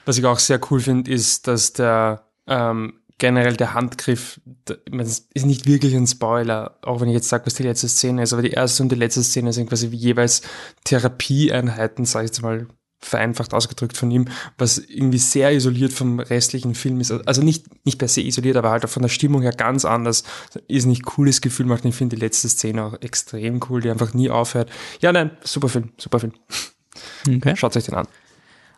Was 0.05 0.17
ich 0.17 0.25
auch 0.25 0.39
sehr 0.39 0.59
cool 0.71 0.79
finde, 0.79 1.11
ist, 1.11 1.47
dass 1.47 1.73
der 1.73 2.29
ähm, 2.47 3.01
generell 3.17 3.57
der 3.57 3.73
Handgriff, 3.73 4.39
es 4.91 5.27
ist 5.33 5.45
nicht 5.45 5.65
wirklich 5.65 5.93
ein 5.95 6.07
Spoiler, 6.07 6.77
auch 6.81 7.01
wenn 7.01 7.09
ich 7.09 7.15
jetzt 7.15 7.29
sage, 7.29 7.45
was 7.45 7.55
die 7.55 7.63
letzte 7.63 7.89
Szene 7.89 8.23
ist, 8.23 8.33
aber 8.33 8.41
die 8.41 8.51
erste 8.51 8.83
und 8.83 8.91
die 8.91 8.95
letzte 8.97 9.23
Szene 9.23 9.53
sind 9.53 9.67
quasi 9.67 9.91
wie 9.91 9.97
jeweils 9.97 10.41
Therapieeinheiten, 10.85 12.05
sage 12.05 12.25
ich 12.25 12.29
jetzt 12.29 12.41
mal 12.41 12.67
vereinfacht 13.03 13.53
ausgedrückt 13.53 13.97
von 13.97 14.09
ihm, 14.11 14.25
was 14.57 14.77
irgendwie 14.77 15.17
sehr 15.17 15.51
isoliert 15.51 15.93
vom 15.93 16.19
restlichen 16.19 16.75
Film 16.75 16.99
ist. 16.99 17.11
Also 17.11 17.41
nicht, 17.41 17.85
nicht 17.85 17.99
per 17.99 18.07
se 18.07 18.21
isoliert, 18.21 18.57
aber 18.57 18.71
halt 18.71 18.85
auch 18.85 18.89
von 18.89 19.01
der 19.01 19.09
Stimmung 19.09 19.41
her 19.41 19.51
ganz 19.51 19.85
anders. 19.85 20.23
Ist 20.67 20.85
nicht 20.85 21.05
cooles 21.05 21.41
Gefühl 21.41 21.65
macht. 21.65 21.85
Ich 21.85 21.95
finde 21.95 22.15
die 22.15 22.21
letzte 22.21 22.49
Szene 22.49 22.83
auch 22.83 23.01
extrem 23.01 23.59
cool, 23.69 23.81
die 23.81 23.89
einfach 23.89 24.13
nie 24.13 24.29
aufhört. 24.29 24.69
Ja, 25.01 25.11
nein, 25.11 25.31
super 25.43 25.69
Film, 25.69 25.91
super 25.97 26.19
Film. 26.19 26.33
Okay. 27.27 27.55
Schaut 27.55 27.75
euch 27.75 27.85
den 27.85 27.95
an. 27.95 28.07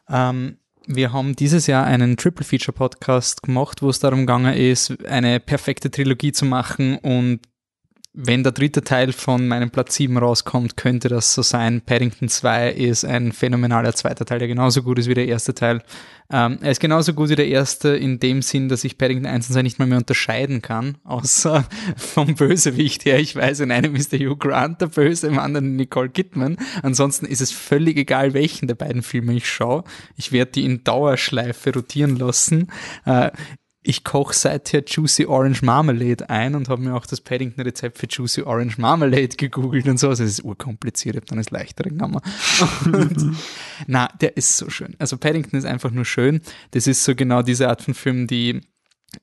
Ähm, 0.09 0.57
wir 0.87 1.13
haben 1.13 1.35
dieses 1.35 1.67
Jahr 1.67 1.85
einen 1.85 2.15
Triple 2.15 2.45
Feature 2.45 2.73
Podcast 2.73 3.41
gemacht, 3.41 3.81
wo 3.81 3.89
es 3.89 3.99
darum 3.99 4.19
gegangen 4.21 4.53
ist, 4.53 5.03
eine 5.05 5.39
perfekte 5.39 5.89
Trilogie 5.89 6.31
zu 6.31 6.45
machen 6.45 6.97
und 6.99 7.39
wenn 8.17 8.43
der 8.43 8.53
dritte 8.53 8.81
Teil 8.81 9.11
von 9.11 9.47
meinem 9.47 9.71
Platz 9.71 9.95
7 9.95 10.17
rauskommt, 10.17 10.77
könnte 10.77 11.09
das 11.09 11.33
so 11.33 11.41
sein. 11.41 11.81
Paddington 11.81 12.29
2 12.29 12.71
ist 12.71 13.03
ein 13.03 13.33
phänomenaler 13.33 13.93
zweiter 13.93 14.25
Teil, 14.25 14.39
der 14.39 14.47
genauso 14.47 14.83
gut 14.83 14.99
ist 14.99 15.09
wie 15.09 15.13
der 15.13 15.27
erste 15.27 15.53
Teil. 15.53 15.83
Ähm, 16.31 16.57
er 16.61 16.71
ist 16.71 16.79
genauso 16.79 17.13
gut 17.13 17.29
wie 17.29 17.35
der 17.35 17.47
erste 17.47 17.89
in 17.89 18.19
dem 18.19 18.41
Sinn, 18.41 18.69
dass 18.69 18.85
ich 18.85 18.97
Paddington 18.97 19.25
1 19.25 19.49
und 19.49 19.53
2 19.53 19.61
nicht 19.63 19.79
mal 19.79 19.87
mehr 19.87 19.97
unterscheiden 19.97 20.61
kann, 20.61 20.97
außer 21.03 21.65
vom 21.97 22.35
Bösewicht 22.35 23.03
her. 23.03 23.19
Ich 23.19 23.35
weiß, 23.35 23.59
in 23.59 23.71
einem 23.71 23.95
ist 23.95 24.13
der 24.13 24.19
Hugh 24.19 24.37
Grant 24.37 24.79
der 24.79 24.87
Böse, 24.87 25.27
im 25.27 25.37
anderen 25.37 25.75
Nicole 25.75 26.09
Kidman. 26.09 26.57
Ansonsten 26.83 27.25
ist 27.25 27.41
es 27.41 27.51
völlig 27.51 27.97
egal, 27.97 28.33
welchen 28.33 28.67
der 28.67 28.75
beiden 28.75 29.03
Filme 29.03 29.33
ich 29.33 29.49
schaue. 29.49 29.83
Ich 30.15 30.31
werde 30.31 30.51
die 30.51 30.63
in 30.63 30.85
Dauerschleife 30.85 31.73
rotieren 31.73 32.15
lassen. 32.15 32.71
Äh, 33.05 33.31
ich 33.87 34.03
koche 34.03 34.33
seither 34.33 34.83
Juicy 34.85 35.25
Orange 35.25 35.61
Marmalade 35.61 36.29
ein 36.29 36.55
und 36.55 36.69
habe 36.69 36.81
mir 36.81 36.95
auch 36.95 37.05
das 37.05 37.21
Paddington-Rezept 37.21 37.97
für 37.99 38.07
Juicy 38.07 38.41
Orange 38.41 38.79
Marmalade 38.79 39.35
gegoogelt 39.37 39.87
und 39.87 39.99
so. 39.99 40.09
Also 40.09 40.23
es 40.23 40.31
ist 40.31 40.43
urkompliziert, 40.43 41.15
ich 41.15 41.21
habe 41.21 41.27
dann 41.27 41.37
das 41.37 41.51
leichtere. 41.51 41.89
Und, 41.89 43.37
na, 43.87 44.07
der 44.19 44.37
ist 44.37 44.57
so 44.57 44.69
schön. 44.69 44.95
Also 44.97 45.17
Paddington 45.17 45.57
ist 45.57 45.65
einfach 45.65 45.91
nur 45.91 46.05
schön. 46.05 46.41
Das 46.71 46.87
ist 46.87 47.03
so 47.03 47.13
genau 47.13 47.43
diese 47.43 47.69
Art 47.69 47.83
von 47.83 47.93
Film, 47.93 48.25
die 48.25 48.61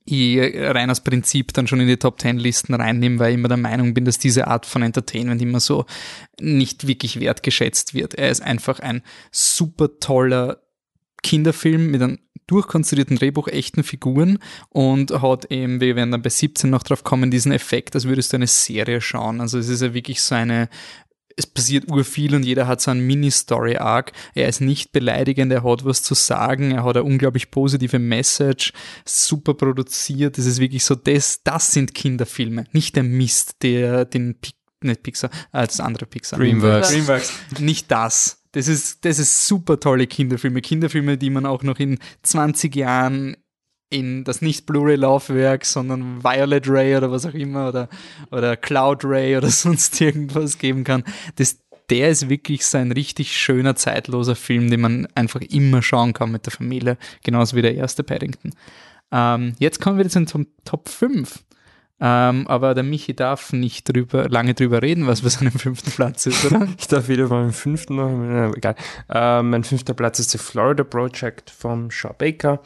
ich 0.05 0.39
rein 0.39 0.91
aus 0.91 1.03
Prinzip 1.03 1.53
dann 1.53 1.67
schon 1.67 1.81
in 1.81 1.89
die 1.89 1.97
Top 1.97 2.19
Ten 2.19 2.39
Listen 2.39 2.75
reinnehme, 2.75 3.19
weil 3.19 3.31
ich 3.31 3.39
immer 3.39 3.49
der 3.49 3.57
Meinung 3.57 3.95
bin, 3.95 4.05
dass 4.05 4.19
diese 4.19 4.47
Art 4.47 4.65
von 4.65 4.83
Entertainment 4.83 5.43
immer 5.43 5.61
so 5.61 5.87
nicht 6.41 6.87
wirklich 6.87 7.19
wertgeschätzt 7.19 7.95
wird. 7.95 8.15
Er 8.15 8.31
ist 8.31 8.43
einfach 8.43 8.79
ein 8.79 9.03
super 9.33 9.99
toller 9.99 10.63
Kinderfilm 11.23 11.91
mit 11.91 12.03
einem 12.03 12.19
durchkonstruierten 12.47 13.17
Drehbuch, 13.17 13.49
echten 13.49 13.83
Figuren 13.83 14.39
und 14.69 15.11
hat 15.23 15.51
eben, 15.51 15.81
wir 15.81 15.97
werden 15.97 16.11
dann 16.11 16.23
bei 16.23 16.31
17 16.31 16.69
noch 16.69 16.83
drauf 16.83 17.05
kommen, 17.05 17.31
diesen 17.31 17.53
Effekt, 17.53 17.95
als 17.95 18.07
würdest 18.07 18.33
du 18.33 18.37
eine 18.37 18.47
Serie 18.47 19.01
schauen. 19.01 19.41
Also 19.41 19.59
es 19.59 19.69
ist 19.69 19.81
ja 19.81 19.95
wirklich 19.95 20.21
so 20.21 20.35
eine, 20.35 20.69
es 21.37 21.47
passiert 21.47 21.91
urviel 21.91 22.35
und 22.35 22.45
jeder 22.45 22.67
hat 22.67 22.81
so 22.81 22.91
einen 22.91 23.07
Mini-Story-Arc. 23.07 24.13
Er 24.35 24.49
ist 24.49 24.61
nicht 24.61 24.93
beleidigend, 24.93 25.53
er 25.53 25.65
hat 25.65 25.85
was 25.85 26.03
zu 26.03 26.15
sagen, 26.15 26.73
er 26.73 26.85
hat 26.85 26.97
eine 26.97 27.05
unglaublich 27.05 27.51
positive 27.51 27.99
Message, 27.99 28.73
super 29.05 29.55
produziert. 29.55 30.37
Es 30.37 30.47
ist 30.47 30.61
wirklich 30.61 30.85
so, 30.85 30.95
das, 30.95 31.43
das 31.45 31.73
sind 31.73 31.95
Kinderfilme, 31.95 32.65
nicht 32.73 32.97
der 32.97 33.05
Mist, 33.05 33.63
der 33.63 34.05
den 34.05 34.37
nicht 34.83 35.03
Pixar, 35.05 35.31
äh, 35.53 35.67
das 35.67 35.81
andere 35.81 36.07
Pixar. 36.07 36.39
Dreamworks. 36.39 36.91
Dreamworks. 36.91 37.33
Nicht 37.61 37.91
das. 37.91 38.42
Das 38.53 38.69
ist, 38.69 39.05
das 39.05 39.19
ist 39.19 39.47
super 39.47 39.81
tolle 39.81 40.07
Kinderfilme. 40.07 40.61
Kinderfilme, 40.61 41.19
die 41.19 41.31
man 41.31 41.47
auch 41.47 41.63
noch 41.63 41.79
in 41.79 41.99
20 42.23 42.77
Jahren 42.77 43.37
in 43.93 44.25
das 44.25 44.41
nicht 44.41 44.65
Blu-ray-Laufwerk, 44.67 45.65
sondern 45.67 46.25
Violet 46.25 46.69
Ray 46.69 46.97
oder 46.97 47.11
was 47.11 47.27
auch 47.27 47.35
immer 47.35 47.69
oder, 47.69 47.89
oder 48.31 48.57
Cloud 48.57 49.05
Ray 49.05 49.37
oder 49.37 49.49
sonst 49.51 50.01
irgendwas 50.01 50.59
geben 50.59 50.83
kann. 50.85 51.05
Das, 51.37 51.59
der 51.91 52.09
ist 52.09 52.29
wirklich 52.29 52.65
so 52.65 52.79
ein 52.79 52.93
richtig 52.93 53.37
schöner, 53.37 53.77
zeitloser 53.77 54.35
Film, 54.35 54.71
den 54.71 54.81
man 54.81 55.07
einfach 55.15 55.43
immer 55.43 55.83
schauen 55.83 56.15
kann 56.15 56.33
mit 56.33 56.47
der 56.47 56.53
Familie, 56.53 56.97
genauso 57.23 57.55
wie 57.57 57.63
der 57.63 57.75
erste 57.75 58.03
Paddington. 58.03 58.55
Ähm, 59.11 59.55
jetzt 59.59 59.81
kommen 59.81 59.99
wir 59.99 60.09
zu 60.09 60.21
den 60.21 60.47
Top 60.65 60.89
5. 60.89 61.45
Ähm, 62.05 62.49
aber 62.49 62.75
der 62.75 62.83
Michi 62.83 63.15
darf 63.15 63.53
nicht 63.53 63.89
drüber, 63.89 64.29
lange 64.29 64.55
drüber 64.55 64.83
reden, 64.83 65.07
was 65.07 65.23
bei 65.23 65.29
seinem 65.29 65.53
fünften 65.53 65.93
Platz 65.93 66.27
ist, 66.27 66.45
oder? 66.45 66.67
ich 66.79 66.89
darf 66.89 67.07
wieder 67.07 67.29
meinen 67.29 67.53
fünften 67.53 67.95
noch, 67.95 68.53
egal. 68.57 68.75
Ähm, 69.09 69.51
mein 69.51 69.63
fünfter 69.63 69.95
Platz 69.95 70.19
ist 70.19 70.31
The 70.31 70.39
Florida 70.39 70.83
Project 70.83 71.51
von 71.51 71.93
Shaw 71.93 72.13
Baker. 72.19 72.61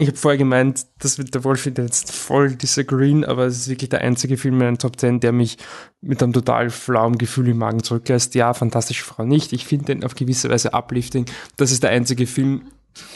Ich 0.00 0.08
habe 0.08 0.16
vorher 0.16 0.38
gemeint, 0.38 0.86
das 0.98 1.18
wird 1.18 1.34
der 1.34 1.44
Wolf 1.44 1.66
jetzt 1.66 2.12
voll 2.12 2.54
disagreeen, 2.54 3.24
aber 3.24 3.46
es 3.46 3.58
ist 3.58 3.68
wirklich 3.68 3.90
der 3.90 4.00
einzige 4.00 4.36
Film 4.36 4.54
in 4.54 4.66
den 4.66 4.78
Top 4.78 4.98
10, 4.98 5.20
der 5.20 5.32
mich 5.32 5.56
mit 6.00 6.22
einem 6.22 6.32
total 6.32 6.70
flauen 6.70 7.18
Gefühl 7.18 7.48
im 7.48 7.58
Magen 7.58 7.82
zurücklässt. 7.82 8.34
Ja, 8.36 8.54
fantastische 8.54 9.04
Frau 9.04 9.24
nicht. 9.24 9.52
Ich 9.52 9.66
finde 9.66 9.86
den 9.86 10.04
auf 10.04 10.14
gewisse 10.14 10.50
Weise 10.50 10.72
uplifting. 10.72 11.26
Das 11.56 11.72
ist 11.72 11.82
der 11.82 11.90
einzige 11.90 12.26
Film, 12.28 12.62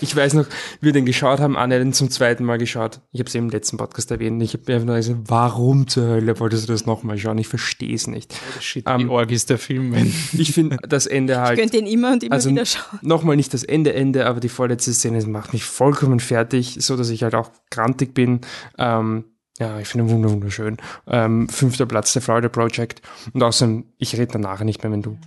ich 0.01 0.15
weiß 0.15 0.35
noch, 0.35 0.47
wie 0.81 0.87
wir 0.87 0.93
den 0.93 1.07
geschaut 1.07 1.41
haben, 1.41 1.57
Anne 1.57 1.79
den 1.79 1.93
zum 1.93 2.11
zweiten 2.11 2.45
Mal 2.45 2.59
geschaut. 2.59 3.01
Ich 3.13 3.21
habe 3.21 3.29
es 3.29 3.35
eben 3.35 3.47
im 3.47 3.51
letzten 3.51 3.77
Podcast 3.77 4.11
erwähnt. 4.11 4.43
Ich 4.43 4.55
habe 4.55 4.65
mir 4.67 4.75
einfach 4.75 4.87
nur 4.87 4.97
gesagt, 4.97 5.21
warum 5.27 5.89
zur 5.89 6.07
Hölle 6.07 6.39
wolltest 6.41 6.69
du 6.69 6.73
das 6.73 6.87
nochmal 6.87 7.19
schauen? 7.19 7.39
Ich 7.39 7.49
verstehe 7.49 7.95
es 7.95 8.07
nicht. 8.07 8.35
Oh, 8.35 8.61
shit, 8.61 8.87
um, 8.87 9.09
wie 9.09 9.15
arg 9.15 9.31
ist 9.31 9.51
der 9.51 9.59
Film, 9.59 9.93
wenn. 9.93 10.13
Ich 10.33 10.53
finde 10.53 10.79
das 10.89 11.07
Ende 11.07 11.41
halt. 11.41 11.59
Ich 11.59 11.61
könnte 11.61 11.79
ihn 11.79 11.87
immer 11.87 12.13
und 12.13 12.23
immer 12.23 12.35
also 12.35 12.51
wieder 12.51 12.67
schauen. 12.67 12.99
Nochmal 13.03 13.37
nicht 13.37 13.55
das 13.55 13.65
Ende, 13.65 13.93
Ende, 13.93 14.27
aber 14.27 14.41
die 14.41 14.49
vorletzte 14.49 14.93
Szene 14.93 15.25
macht 15.27 15.53
mich 15.53 15.65
vollkommen 15.65 16.21
fertig, 16.21 16.77
so 16.81 16.97
dass 16.97 17.11
ich 17.11 17.23
halt 17.23 17.35
auch 17.35 17.51
grantig 17.71 18.15
bin. 18.15 18.41
Ähm, 18.79 19.25
ja, 19.59 19.79
ich 19.79 19.89
finde 19.89 20.13
ihn 20.13 20.25
wunderschön. 20.25 20.79
Ähm, 21.07 21.49
fünfter 21.49 21.87
Platz, 21.87 22.13
der 22.13 22.23
Florida 22.23 22.49
Project. 22.49 23.03
Und 23.33 23.43
außerdem, 23.43 23.85
ich 23.99 24.15
rede 24.15 24.33
danach 24.33 24.63
nicht 24.63 24.83
mehr, 24.83 24.91
wenn 24.91 25.03
du, 25.03 25.19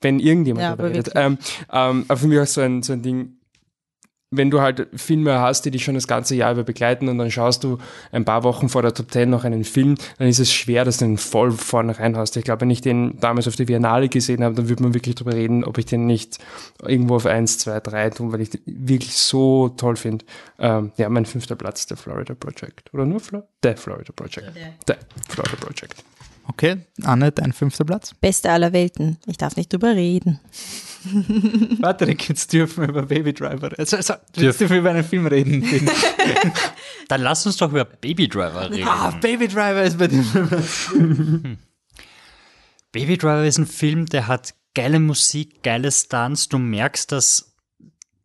wenn 0.00 0.20
irgendjemand 0.20 0.78
Ja, 0.78 0.86
redet. 0.86 1.10
Ähm, 1.14 1.38
ähm, 1.70 2.04
aber 2.08 2.16
für 2.16 2.26
mich 2.28 2.38
auch 2.38 2.46
so 2.46 2.60
ein, 2.60 2.82
so 2.82 2.92
ein 2.92 3.02
Ding, 3.02 3.38
wenn 4.32 4.50
du 4.50 4.60
halt 4.60 4.88
Filme 4.94 5.40
hast, 5.40 5.64
die 5.64 5.70
dich 5.70 5.84
schon 5.84 5.94
das 5.94 6.08
ganze 6.08 6.34
Jahr 6.34 6.52
über 6.52 6.64
begleiten 6.64 7.08
und 7.08 7.18
dann 7.18 7.30
schaust 7.30 7.62
du 7.62 7.78
ein 8.10 8.24
paar 8.24 8.42
Wochen 8.42 8.68
vor 8.68 8.82
der 8.82 8.94
Top 8.94 9.10
Ten 9.10 9.30
noch 9.30 9.44
einen 9.44 9.64
Film, 9.64 9.96
dann 10.18 10.26
ist 10.26 10.40
es 10.40 10.52
schwer, 10.52 10.84
dass 10.84 10.96
du 10.96 11.04
den 11.04 11.18
voll 11.18 11.52
vorne 11.52 11.98
reinhaust. 11.98 12.36
Ich 12.36 12.44
glaube, 12.44 12.62
wenn 12.62 12.70
ich 12.70 12.80
den 12.80 13.20
damals 13.20 13.46
auf 13.46 13.56
der 13.56 13.66
Biennale 13.66 14.08
gesehen 14.08 14.42
habe, 14.42 14.54
dann 14.54 14.68
würde 14.68 14.82
man 14.82 14.94
wirklich 14.94 15.14
drüber 15.14 15.34
reden, 15.34 15.64
ob 15.64 15.78
ich 15.78 15.86
den 15.86 16.06
nicht 16.06 16.38
irgendwo 16.82 17.16
auf 17.16 17.26
eins, 17.26 17.58
zwei, 17.58 17.78
drei 17.80 18.10
tun, 18.10 18.32
weil 18.32 18.40
ich 18.40 18.50
den 18.50 18.62
wirklich 18.66 19.16
so 19.16 19.68
toll 19.68 19.96
finde. 19.96 20.24
Ähm, 20.58 20.92
ja, 20.96 21.08
mein 21.08 21.26
fünfter 21.26 21.54
Platz, 21.54 21.86
der 21.86 21.96
Florida 21.96 22.34
Project. 22.34 22.92
Oder 22.94 23.04
nur 23.04 23.20
Florida? 23.20 23.48
Der 23.62 23.76
Florida 23.76 24.12
Project. 24.14 24.50
Der 24.88 24.98
Florida 25.28 25.56
Project. 25.56 26.02
Okay, 26.48 26.86
Anne, 27.04 27.30
dein 27.32 27.52
fünfter 27.52 27.84
Platz. 27.84 28.12
Beste 28.20 28.50
aller 28.50 28.72
Welten. 28.72 29.18
Ich 29.26 29.36
darf 29.36 29.56
nicht 29.56 29.72
drüber 29.72 29.94
reden. 29.94 30.40
Patrick, 31.80 32.28
jetzt 32.28 32.52
dürfen 32.52 32.82
wir 32.82 32.88
über 32.88 33.02
Baby 33.02 33.32
Driver. 33.32 33.70
Also, 33.78 33.96
also 33.96 34.14
jetzt 34.36 34.60
dürfen 34.60 34.70
wir 34.70 34.78
über 34.80 34.90
einen 34.90 35.04
Film 35.04 35.26
reden. 35.26 35.62
Den, 35.62 35.88
Dann 37.08 37.22
lass 37.22 37.46
uns 37.46 37.56
doch 37.56 37.70
über 37.70 37.84
Baby 37.84 38.28
Driver 38.28 38.70
reden. 38.70 38.86
ah, 38.88 39.10
Baby 39.20 39.48
Driver 39.48 39.82
ist 39.82 39.98
bei 39.98 40.08
dir. 40.08 40.24
Baby 42.92 43.16
Driver 43.16 43.44
ist 43.44 43.58
ein 43.58 43.66
Film, 43.66 44.06
der 44.06 44.26
hat 44.26 44.54
geile 44.74 45.00
Musik, 45.00 45.62
geile 45.62 45.90
Stunts. 45.90 46.48
Du 46.48 46.58
merkst, 46.58 47.10
dass 47.12 47.56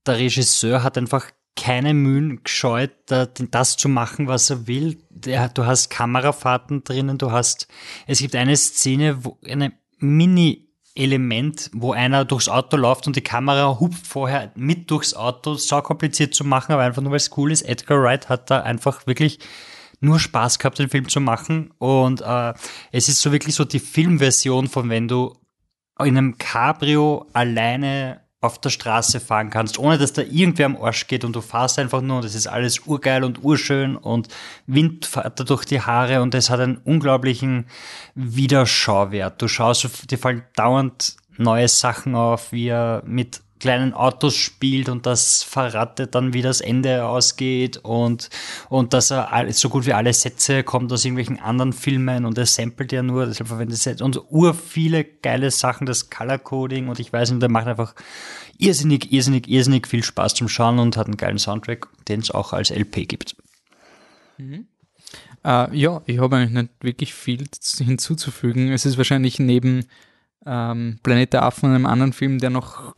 der 0.06 0.18
Regisseur 0.18 0.84
hat 0.84 0.98
einfach 0.98 1.32
keine 1.58 1.94
Mühen 1.94 2.44
gescheut, 2.44 2.92
da- 3.08 3.26
das 3.26 3.76
zu 3.76 3.90
machen, 3.90 4.28
was 4.28 4.50
er 4.50 4.68
will. 4.68 4.98
Du 5.10 5.66
hast 5.66 5.90
Kamerafahrten 5.90 6.84
drinnen, 6.84 7.18
du 7.18 7.32
hast, 7.32 7.68
es 8.06 8.20
gibt 8.20 8.36
eine 8.36 8.56
Szene, 8.56 9.26
wo 9.26 9.38
eine 9.46 9.74
Mini-Element, 10.00 11.72
wo 11.74 11.92
einer 11.94 12.26
durchs 12.26 12.50
Auto 12.50 12.78
läuft 12.78 13.08
und 13.08 13.16
die 13.16 13.22
Kamera 13.22 13.80
hupft 13.80 14.08
vorher 14.08 14.52
mit 14.56 14.90
durchs 14.92 15.14
Auto, 15.14 15.56
sau 15.56 15.82
kompliziert 15.82 16.34
zu 16.36 16.44
machen, 16.44 16.72
aber 16.72 16.84
einfach 16.84 17.02
nur 17.02 17.12
weil 17.12 17.18
es 17.18 17.36
cool 17.38 17.52
ist. 17.52 17.64
Edgar 17.64 18.02
Wright 18.02 18.30
hat 18.30 18.50
da 18.50 18.62
einfach 18.62 19.06
wirklich 19.08 19.40
nur 20.00 20.20
Spaß 20.20 20.60
gehabt, 20.60 20.78
den 20.80 20.90
Film 20.90 21.10
zu 21.10 21.20
machen 21.20 21.72
und 21.80 22.22
äh, 22.22 22.54
es 22.92 23.10
ist 23.10 23.20
so 23.22 23.32
wirklich 23.32 23.56
so 23.56 23.66
die 23.66 23.80
Filmversion 23.80 24.68
von 24.68 24.90
wenn 24.90 25.08
du 25.08 25.34
in 26.00 26.16
einem 26.18 26.38
Cabrio 26.38 27.26
alleine 27.34 28.22
auf 28.40 28.60
der 28.60 28.70
Straße 28.70 29.20
fahren 29.20 29.50
kannst, 29.50 29.80
ohne 29.80 29.98
dass 29.98 30.14
da 30.14 30.22
irgendwer 30.22 30.68
am 30.68 30.78
Arsch 30.78 31.08
geht 31.08 31.24
und 31.24 31.36
du 31.36 31.42
fährst 31.42 31.80
einfach 31.80 32.02
nur 32.02 32.18
und 32.18 32.26
es 32.26 32.36
ist 32.36 32.48
alles 32.48 32.80
urgeil 32.86 33.24
und 33.24 33.44
urschön 33.44 33.96
und 33.96 34.28
Wind 34.68 35.06
fährt 35.06 35.40
da 35.40 35.44
durch 35.44 35.66
die 35.66 35.82
Haare 35.82 36.22
und 36.22 36.36
es 36.36 36.52
hat 36.52 36.60
einen 36.60 36.78
unglaublichen 36.78 37.66
Wiederschauwert. 38.14 39.42
Du 39.42 39.48
schaust, 39.48 40.12
dir 40.12 40.20
fallen 40.20 40.44
dauernd 40.56 41.18
neue 41.38 41.68
Sachen 41.68 42.16
auf, 42.16 42.52
wie 42.52 42.68
er 42.68 43.02
mit 43.06 43.42
kleinen 43.60 43.94
Autos 43.94 44.36
spielt 44.36 44.90
und 44.90 45.06
das 45.06 45.44
verratet 45.44 46.16
dann, 46.16 46.34
wie 46.34 46.42
das 46.42 46.62
Ende 46.62 47.06
ausgeht 47.06 47.78
und, 47.78 48.30
und 48.70 48.94
dass 48.94 49.12
er 49.12 49.52
so 49.54 49.70
gut 49.70 49.86
wie 49.86 49.94
alle 49.94 50.14
Sätze 50.14 50.64
kommt 50.64 50.92
aus 50.92 51.06
irgendwelchen 51.06 51.40
anderen 51.40 51.74
Filmen 51.74 52.26
und 52.26 52.38
er 52.38 52.46
samplet 52.46 52.92
ja 52.92 53.04
nur, 53.04 53.26
deshalb 53.26 53.48
verwendet 53.48 53.86
er 53.86 54.02
und 54.04 54.22
ur 54.30 54.54
viele 54.54 55.04
geile 55.04 55.52
Sachen, 55.52 55.86
das 55.86 56.10
Color 56.10 56.40
Coding 56.40 56.88
und 56.88 57.00
ich 57.00 57.12
weiß 57.12 57.32
nicht, 57.32 57.42
der 57.42 57.50
macht 57.50 57.68
einfach 57.68 57.96
irrsinnig, 58.58 59.12
irrsinnig, 59.12 59.48
irrsinnig 59.48 59.88
viel 59.88 60.04
Spaß 60.04 60.36
zum 60.36 60.50
Schauen 60.50 60.80
und 60.80 60.98
hat 60.98 61.08
einen 61.08 61.18
geilen 61.18 61.40
Soundtrack, 61.40 61.88
den 62.08 62.22
es 62.22 62.32
auch 62.32 62.54
als 62.54 62.70
LP 62.70 63.08
gibt. 63.08 63.36
Äh, 65.44 65.78
ja, 65.78 66.02
ich 66.06 66.20
habe 66.20 66.36
eigentlich 66.36 66.52
nicht 66.52 66.72
wirklich 66.82 67.14
viel 67.14 67.46
hinzuzufügen. 67.78 68.72
Es 68.72 68.86
ist 68.86 68.98
wahrscheinlich 68.98 69.40
neben 69.40 69.86
ähm, 70.46 71.00
Planet 71.04 71.34
der 71.34 71.44
Affen 71.44 71.70
und 71.70 71.76
einem 71.76 71.86
anderen 71.86 72.14
Film, 72.14 72.40
der 72.40 72.50
noch 72.50 72.96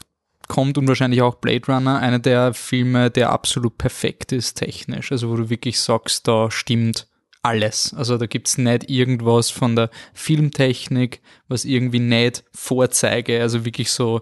kommt 0.49 0.77
und 0.77 0.87
wahrscheinlich 0.89 1.21
auch 1.21 1.35
Blade 1.35 1.71
Runner, 1.71 1.99
einer 1.99 2.19
der 2.19 2.53
Filme, 2.53 3.09
der 3.09 3.29
absolut 3.29 3.77
perfekt 3.77 4.33
ist 4.33 4.55
technisch. 4.55 5.13
Also 5.13 5.29
wo 5.29 5.37
du 5.37 5.49
wirklich 5.49 5.79
sagst, 5.79 6.27
da 6.27 6.51
stimmt 6.51 7.07
alles. 7.41 7.93
Also 7.93 8.17
da 8.17 8.25
gibt's 8.25 8.57
nicht 8.57 8.89
irgendwas 8.89 9.49
von 9.49 9.77
der 9.77 9.89
Filmtechnik, 10.13 11.21
was 11.47 11.63
irgendwie 11.63 11.99
nicht 11.99 12.43
vorzeige. 12.51 13.41
Also 13.41 13.63
wirklich 13.63 13.91
so 13.91 14.21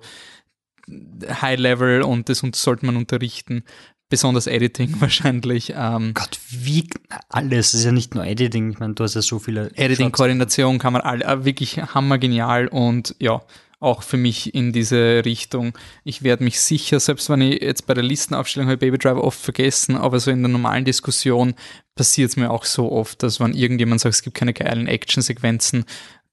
High 0.89 1.59
Level 1.59 2.03
und 2.03 2.30
das 2.30 2.43
sollte 2.53 2.86
man 2.86 2.97
unterrichten. 2.97 3.63
Besonders 4.09 4.47
Editing 4.47 4.95
wahrscheinlich. 4.99 5.73
Ähm, 5.75 6.13
Gott, 6.13 6.39
wie 6.51 6.89
alles. 7.30 7.71
Das 7.71 7.80
ist 7.80 7.86
ja 7.86 7.91
nicht 7.91 8.15
nur 8.15 8.25
Editing. 8.25 8.71
Ich 8.71 8.80
meine, 8.80 8.93
du 8.93 9.03
hast 9.03 9.15
ja 9.15 9.21
so 9.21 9.39
viele. 9.39 9.71
Editing, 9.75 10.07
Shots. 10.07 10.17
Koordination 10.17 10.78
kann 10.78 10.93
man 10.93 11.01
all, 11.01 11.21
äh, 11.21 11.43
wirklich 11.43 11.78
hammergenial 11.78 12.67
und 12.67 13.15
ja, 13.19 13.41
auch 13.80 14.01
für 14.01 14.17
mich 14.17 14.55
in 14.55 14.73
diese 14.73 15.23
Richtung. 15.23 15.78
Ich 16.03 16.23
werde 16.23 16.43
mich 16.43 16.59
sicher, 16.59 16.99
selbst 16.99 17.30
wenn 17.30 17.41
ich 17.41 17.61
jetzt 17.61 17.86
bei 17.86 17.93
der 17.93 18.03
Listenaufstellung 18.03 18.69
habe 18.69 18.78
Baby 18.78 18.97
Driver 18.97 19.23
oft 19.23 19.39
vergessen, 19.39 19.95
aber 19.95 20.19
so 20.19 20.32
in 20.32 20.41
der 20.41 20.49
normalen 20.49 20.86
Diskussion 20.86 21.53
passiert 21.95 22.32
es 22.32 22.38
mir 22.38 22.49
auch 22.49 22.65
so 22.65 22.91
oft, 22.91 23.21
dass 23.21 23.39
wenn 23.39 23.53
irgendjemand 23.53 24.01
sagt, 24.01 24.15
es 24.15 24.21
gibt 24.23 24.36
keine 24.36 24.53
geilen 24.53 24.88
Actionsequenzen, 24.88 25.86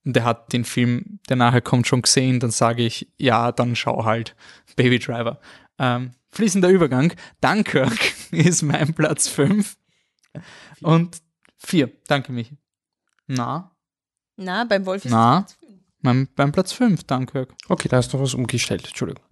der 0.05 0.25
hat 0.25 0.53
den 0.53 0.65
Film, 0.65 1.19
der 1.29 1.37
nachher 1.37 1.63
kommt, 1.63 1.87
schon 1.87 2.03
gesehen, 2.03 2.41
dann 2.41 2.51
sage 2.51 2.83
ich, 2.83 3.09
ja, 3.19 3.53
dann 3.53 3.75
schau 3.75 4.05
halt 4.05 4.35
Baby 4.77 4.99
Driver. 4.99 5.41
Ähm, 5.79 6.13
fließender 6.33 6.69
Übergang. 6.69 7.13
Dunkirk 7.41 7.99
ist 8.31 8.63
mein 8.63 8.95
Platz 8.95 9.29
5 9.29 9.77
und 10.83 11.19
4. 11.59 11.91
Danke, 12.07 12.33
Michi. 12.33 12.59
Na, 13.27 13.71
Na, 14.37 14.65
beim 14.65 14.85
Wolf 14.85 15.05
ist 15.07 15.13
na, 15.13 15.47
mein, 16.05 16.29
beim 16.37 16.53
Platz 16.53 16.73
5, 16.73 17.05
Dunkirk. 17.05 17.55
Okay, 17.69 17.89
da 17.89 17.97
hast 17.97 18.13
du 18.13 18.21
was 18.21 18.35
umgestellt. 18.35 18.87
Entschuldigung. 18.87 19.25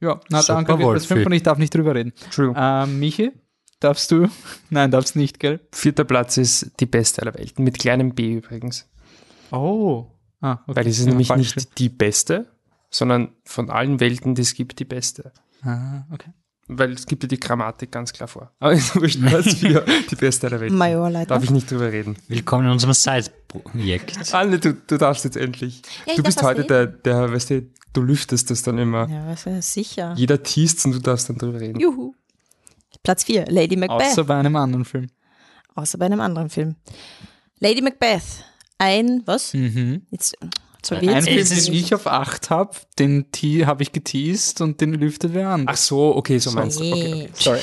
Ja, 0.00 0.20
na, 0.30 0.42
Super 0.42 0.62
Dunkirk 0.64 0.78
ist 0.96 1.06
Platz 1.06 1.06
5 1.06 1.10
Wolfi. 1.18 1.26
und 1.26 1.32
ich 1.32 1.42
darf 1.42 1.58
nicht 1.58 1.74
drüber 1.74 1.94
reden. 1.94 2.12
Entschuldigung. 2.24 2.56
Ähm, 2.60 2.98
Michi, 3.00 3.32
darfst 3.80 4.10
du? 4.10 4.28
Nein, 4.70 4.90
darfst 4.90 5.16
nicht, 5.16 5.40
gell? 5.40 5.60
Vierter 5.72 6.04
Platz 6.04 6.36
ist 6.36 6.72
die 6.80 6.86
beste 6.86 7.22
aller 7.22 7.34
Welten, 7.34 7.64
mit 7.64 7.78
kleinem 7.78 8.14
B 8.14 8.34
übrigens. 8.34 8.88
Oh. 9.50 10.06
Ah, 10.40 10.58
okay. 10.66 10.76
Weil 10.76 10.86
es 10.88 10.98
ist 10.98 11.04
Ja, 11.06 11.10
nämlich 11.10 11.34
nicht 11.34 11.78
die 11.78 11.88
beste, 11.88 12.46
sondern 12.90 13.30
von 13.44 13.70
allen 13.70 14.00
Welten, 14.00 14.34
die 14.34 14.42
es 14.42 14.54
gibt, 14.54 14.78
die 14.80 14.84
beste. 14.84 15.32
Ah, 15.62 16.04
okay. 16.12 16.30
Weil 16.78 16.92
es 16.92 17.06
gibt 17.06 17.22
ja 17.22 17.28
die 17.28 17.38
Grammatik 17.38 17.90
ganz 17.90 18.12
klar 18.12 18.28
vor. 18.28 18.52
Aber 18.58 18.72
ist 18.72 18.94
wurscht, 18.94 19.20
Platz 19.20 19.54
4, 19.54 19.84
die 20.10 20.16
beste 20.16 20.46
aller 20.46 20.60
Welten. 20.60 20.76
Majorleiter. 20.76 21.26
Darf 21.34 21.44
ich 21.44 21.50
nicht 21.50 21.70
drüber 21.70 21.90
reden. 21.90 22.16
Willkommen 22.28 22.66
in 22.66 22.72
unserem 22.72 22.94
Side-Projekt. 22.94 24.32
Anne, 24.34 24.58
du, 24.58 24.74
du 24.74 24.98
darfst 24.98 25.24
jetzt 25.24 25.36
endlich. 25.36 25.82
Ja, 26.06 26.14
du 26.16 26.22
bist 26.22 26.38
was 26.38 26.44
heute 26.44 26.62
reden. 26.62 26.68
der, 26.68 26.86
der, 26.86 27.32
weißt 27.32 27.50
du, 27.50 27.62
du 27.92 28.02
lüftest 28.02 28.50
das 28.50 28.62
dann 28.62 28.78
immer. 28.78 29.08
Ja, 29.08 29.26
was, 29.26 29.46
äh, 29.46 29.60
sicher. 29.60 30.14
Jeder 30.16 30.42
teast 30.42 30.84
und 30.84 30.92
du 30.92 30.98
darfst 30.98 31.28
dann 31.28 31.38
drüber 31.38 31.60
reden. 31.60 31.78
Juhu. 31.78 32.14
Platz 33.02 33.24
4, 33.24 33.46
Lady 33.48 33.76
Macbeth. 33.76 34.12
Außer 34.12 34.24
bei 34.24 34.36
einem 34.36 34.56
anderen 34.56 34.84
Film. 34.84 35.08
Außer 35.74 35.98
bei 35.98 36.06
einem 36.06 36.20
anderen 36.20 36.50
Film. 36.50 36.76
Lady 37.58 37.82
Macbeth. 37.82 38.44
Ein, 38.78 39.22
was? 39.26 39.54
Mhm. 39.54 40.02
Jetzt, 40.10 40.36
soll 40.84 40.98
Ein 40.98 41.04
jetzt 41.26 41.28
Film, 41.28 41.64
den 41.66 41.74
ich 41.74 41.94
auf 41.94 42.06
8 42.06 42.50
habe, 42.50 42.76
den 42.98 43.26
habe 43.66 43.82
ich 43.82 43.92
geteased 43.92 44.60
und 44.60 44.80
den 44.80 44.94
lüftet 44.94 45.34
wer 45.34 45.48
an. 45.48 45.64
Ach 45.68 45.76
so, 45.76 46.14
okay, 46.16 46.38
so 46.38 46.50
meinst 46.52 46.80
du. 46.80 46.84
Okay. 46.84 47.14
Nee. 47.14 47.28
sorry. 47.34 47.60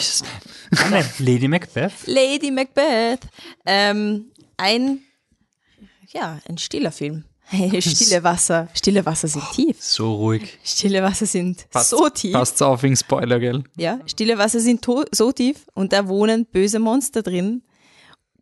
Anne, 0.78 1.06
Lady 1.20 1.48
Macbeth. 1.48 1.94
Lady 2.06 2.52
Macbeth. 2.52 3.22
Ähm, 3.66 4.26
ein, 4.58 5.00
ja, 6.10 6.40
ein 6.48 6.58
stiller 6.58 6.92
Film. 6.92 7.24
Stille 7.80 8.24
Wasser. 8.24 8.68
Stille 8.76 9.04
Wasser 9.06 9.28
sind 9.28 9.44
tief. 9.54 9.78
So 9.82 10.14
ruhig. 10.14 10.60
Stille 10.64 11.02
Wasser 11.02 11.26
sind 11.26 11.68
Passt- 11.72 11.90
so 11.90 12.08
tief. 12.10 12.34
Passt 12.34 12.62
auf 12.62 12.84
wegen 12.84 12.96
Spoiler, 12.96 13.40
gell? 13.40 13.64
Ja, 13.76 14.00
stille 14.06 14.38
Wasser 14.38 14.60
sind 14.60 14.86
so 15.12 15.32
tief 15.32 15.66
und 15.74 15.92
da 15.92 16.08
wohnen 16.08 16.46
böse 16.46 16.78
Monster 16.80 17.24
drin, 17.24 17.64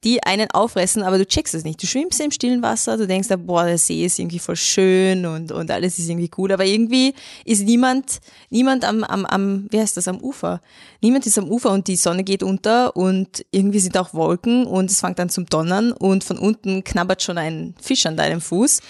die 0.03 0.23
einen 0.23 0.49
auffressen, 0.51 1.03
aber 1.03 1.17
du 1.17 1.25
checkst 1.25 1.53
es 1.53 1.63
nicht. 1.63 1.81
Du 1.81 1.87
schwimmst 1.87 2.19
im 2.19 2.31
stillen 2.31 2.61
Wasser, 2.61 2.97
du 2.97 3.07
denkst, 3.07 3.29
boah, 3.39 3.65
der 3.65 3.77
See 3.77 4.05
ist 4.05 4.19
irgendwie 4.19 4.39
voll 4.39 4.55
schön 4.55 5.25
und, 5.25 5.51
und 5.51 5.71
alles 5.71 5.99
ist 5.99 6.09
irgendwie 6.09 6.29
gut, 6.29 6.51
aber 6.51 6.65
irgendwie 6.65 7.13
ist 7.45 7.63
niemand, 7.63 8.19
niemand 8.49 8.85
am, 8.85 9.03
am, 9.03 9.25
am, 9.25 9.67
wie 9.69 9.79
heißt 9.79 9.97
das, 9.97 10.07
am 10.07 10.19
Ufer. 10.19 10.61
Niemand 11.01 11.25
ist 11.25 11.37
am 11.37 11.49
Ufer 11.49 11.71
und 11.71 11.87
die 11.87 11.95
Sonne 11.95 12.23
geht 12.23 12.43
unter 12.43 12.95
und 12.95 13.45
irgendwie 13.51 13.79
sind 13.79 13.97
auch 13.97 14.13
Wolken 14.13 14.65
und 14.65 14.89
es 14.91 14.99
fängt 14.99 15.19
an 15.19 15.29
zum 15.29 15.45
Donnern 15.45 15.91
und 15.91 16.23
von 16.23 16.37
unten 16.37 16.83
knabbert 16.83 17.21
schon 17.23 17.37
ein 17.37 17.75
Fisch 17.81 18.05
an 18.05 18.17
deinem 18.17 18.41
Fuß. 18.41 18.81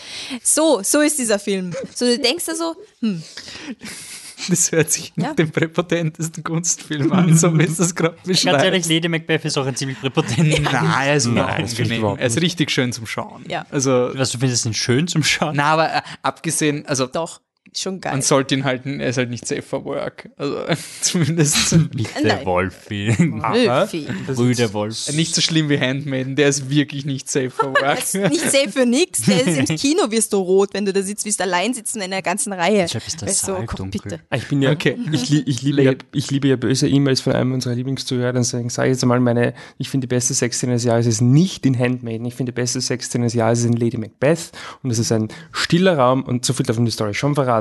So, 0.44 0.82
so 0.84 1.02
ist 1.02 1.20
dieser 1.20 1.40
Film. 1.40 1.74
So, 1.94 2.06
du 2.06 2.20
denkst 2.20 2.46
da 2.46 2.56
so, 2.56 2.76
hm, 3.02 3.24
Das 4.50 4.72
hört 4.72 4.92
sich 4.92 5.14
Ja. 5.16 5.30
nach 5.30 5.36
dem 5.36 5.52
präpotentesten 5.52 6.44
Kunstfilm 6.44 7.12
an, 7.12 7.36
so 7.36 7.58
wie 7.58 7.64
es 7.64 7.78
das 7.78 7.96
gerade 7.96 8.16
Ganz 8.18 8.28
beschreibt. 8.28 8.64
ehrlich, 8.64 8.88
Lady 8.88 9.08
Macbeth 9.10 9.46
ist 9.46 9.58
auch 9.58 9.66
ein 9.66 9.76
ziemlich 9.76 10.00
präpotenter. 10.00 10.62
Nein, 10.62 11.08
er 11.08 11.16
ist 11.16 11.26
Nein, 11.26 11.36
Nein, 11.36 11.62
das 11.64 11.74
ich 11.74 11.90
Er 11.90 12.20
ist 12.20 12.42
richtig 12.42 12.70
schön 12.72 12.94
zum 12.94 13.08
Schauen. 13.08 13.44
Ja. 13.48 13.66
Also, 13.72 14.12
Was 14.14 14.32
du 14.32 14.38
findest, 14.38 14.66
ihn 14.66 14.74
schön 14.74 15.08
zum 15.08 15.24
Schauen? 15.24 15.56
na, 15.56 15.64
aber 15.74 15.94
äh, 15.96 16.02
abgesehen, 16.22 16.86
also 16.86 17.08
doch, 17.08 17.38
ist 17.38 17.47
schon 17.76 18.00
geil. 18.02 18.14
man 18.14 18.22
sollte 18.22 18.56
ihn 18.56 18.64
halt, 18.64 18.86
er 18.86 19.08
ist 19.10 19.18
halt 19.18 19.30
nicht 19.30 19.48
safe 19.48 19.62
for 19.62 19.84
work. 19.86 20.30
Also 20.38 20.58
zumindest 21.02 21.74
Nicht 21.94 22.24
der 22.24 22.46
Wolfi. 22.46 23.16
Wölfi. 23.18 24.08
Brüder 24.28 24.74
Wolf. 24.74 25.12
nicht 25.14 25.34
so 25.36 25.42
schlimm 25.42 25.70
wie 25.70 25.80
Handmaiden, 25.80 26.36
der 26.36 26.50
ist 26.50 26.70
wirklich 26.70 27.06
nicht 27.06 27.30
safe 27.30 27.50
for 27.50 27.70
work. 27.74 27.98
Das 28.00 28.16
ist 28.16 28.30
nicht 28.30 28.42
safe 28.52 28.72
für 28.72 28.86
nix. 28.86 29.22
Der 29.24 29.46
ist 29.46 29.70
im 29.70 29.76
Kino 29.78 30.10
wirst 30.12 30.34
du 30.34 30.38
rot, 30.38 30.70
wenn 30.74 30.86
du 30.86 30.94
da 30.94 31.02
sitzt, 31.02 31.26
wirst 31.26 31.42
allein 31.42 31.74
sitzen 31.74 31.98
in 32.00 32.12
einer 32.14 32.22
ganzen 32.22 32.54
Reihe. 32.54 32.84
Deshalb 32.84 33.08
ist 33.08 33.22
Weißt 33.22 33.44
du, 33.44 33.54
Saal 33.54 33.66
komm, 33.66 33.90
bitte. 33.90 34.20
Ich 34.36 34.48
bin 34.48 34.62
ja, 34.62 34.72
Okay. 34.72 34.98
ich, 35.12 35.30
li 35.30 35.44
ich, 35.46 35.62
liebe 35.62 35.82
ja, 35.84 35.94
ich 36.14 36.30
liebe 36.32 36.48
ja 36.48 36.56
böse 36.56 36.88
E-Mails 36.88 37.22
von 37.22 37.34
einem 37.34 37.54
unserer 37.54 37.74
Lieblingszuhörer, 37.76 38.34
deswegen 38.34 38.70
sage 38.70 38.90
ich 38.90 38.94
jetzt 38.94 39.04
einmal 39.04 39.20
meine, 39.20 39.54
ich 39.78 39.90
finde 39.90 40.08
die 40.08 40.14
beste 40.16 40.34
Sexszene 40.34 40.74
des 40.74 40.84
Jahres 40.84 41.06
ist 41.08 41.22
nicht 41.22 41.66
in 41.66 41.78
Handmaiden, 41.78 42.26
ich 42.26 42.36
finde 42.36 42.52
die 42.52 42.56
beste 42.56 42.80
Sexszene 42.82 43.26
des 43.26 43.34
Jahres 43.34 43.60
ist 43.60 43.66
in 43.66 43.74
Lady 43.74 43.98
Macbeth 43.98 44.52
und 44.84 44.92
es 44.92 45.00
ist 45.00 45.12
ein 45.12 45.30
stiller 45.52 45.98
Raum 45.98 46.24
und 46.24 46.46
so 46.46 46.54
viel 46.54 46.66
darf 46.66 46.76
ich 46.76 46.80
in 46.80 46.86
die 46.86 46.92
Story 46.92 47.14
schon 47.14 47.34
verraten, 47.36 47.57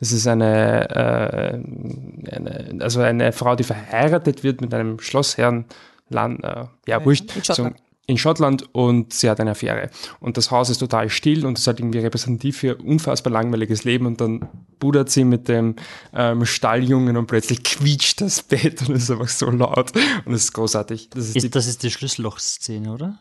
es 0.00 0.12
ist 0.12 0.26
eine, 0.26 0.90
äh, 0.90 2.34
eine 2.34 2.78
also 2.80 3.00
eine 3.00 3.32
Frau, 3.32 3.56
die 3.56 3.64
verheiratet 3.64 4.42
wird 4.42 4.60
mit 4.60 4.72
einem 4.74 4.98
Schlossherrn, 5.00 5.64
Land, 6.08 6.42
äh, 6.44 6.64
ja, 6.86 7.04
wurscht, 7.04 7.34
in 7.36 7.44
Schottland. 7.44 7.76
So, 7.78 7.84
in 8.06 8.18
Schottland 8.18 8.74
und 8.74 9.12
sie 9.12 9.30
hat 9.30 9.38
eine 9.38 9.52
Affäre. 9.52 9.88
Und 10.18 10.36
das 10.36 10.50
Haus 10.50 10.68
ist 10.68 10.78
total 10.78 11.08
still 11.08 11.46
und 11.46 11.58
ist 11.58 11.66
halt 11.68 11.78
irgendwie 11.78 12.00
repräsentativ 12.00 12.58
für 12.58 12.76
unfassbar 12.76 13.32
langweiliges 13.32 13.84
Leben 13.84 14.06
und 14.06 14.20
dann 14.20 14.48
budert 14.80 15.10
sie 15.10 15.22
mit 15.22 15.48
dem 15.48 15.76
ähm, 16.12 16.44
Stalljungen 16.44 17.16
und 17.16 17.26
plötzlich 17.26 17.62
quietscht 17.62 18.20
das 18.20 18.42
Bett 18.42 18.80
und 18.88 18.96
es 18.96 19.04
ist 19.04 19.10
einfach 19.12 19.28
so 19.28 19.48
laut 19.50 19.92
und 20.24 20.34
es 20.34 20.44
ist 20.44 20.52
großartig. 20.52 21.10
Das 21.10 21.26
ist, 21.26 21.36
die, 21.36 21.46
Ist, 21.46 21.54
das 21.54 21.66
ist 21.68 21.82
die 21.84 21.90
Schlüsselloch-Szene, 21.90 22.92
oder? 22.92 23.18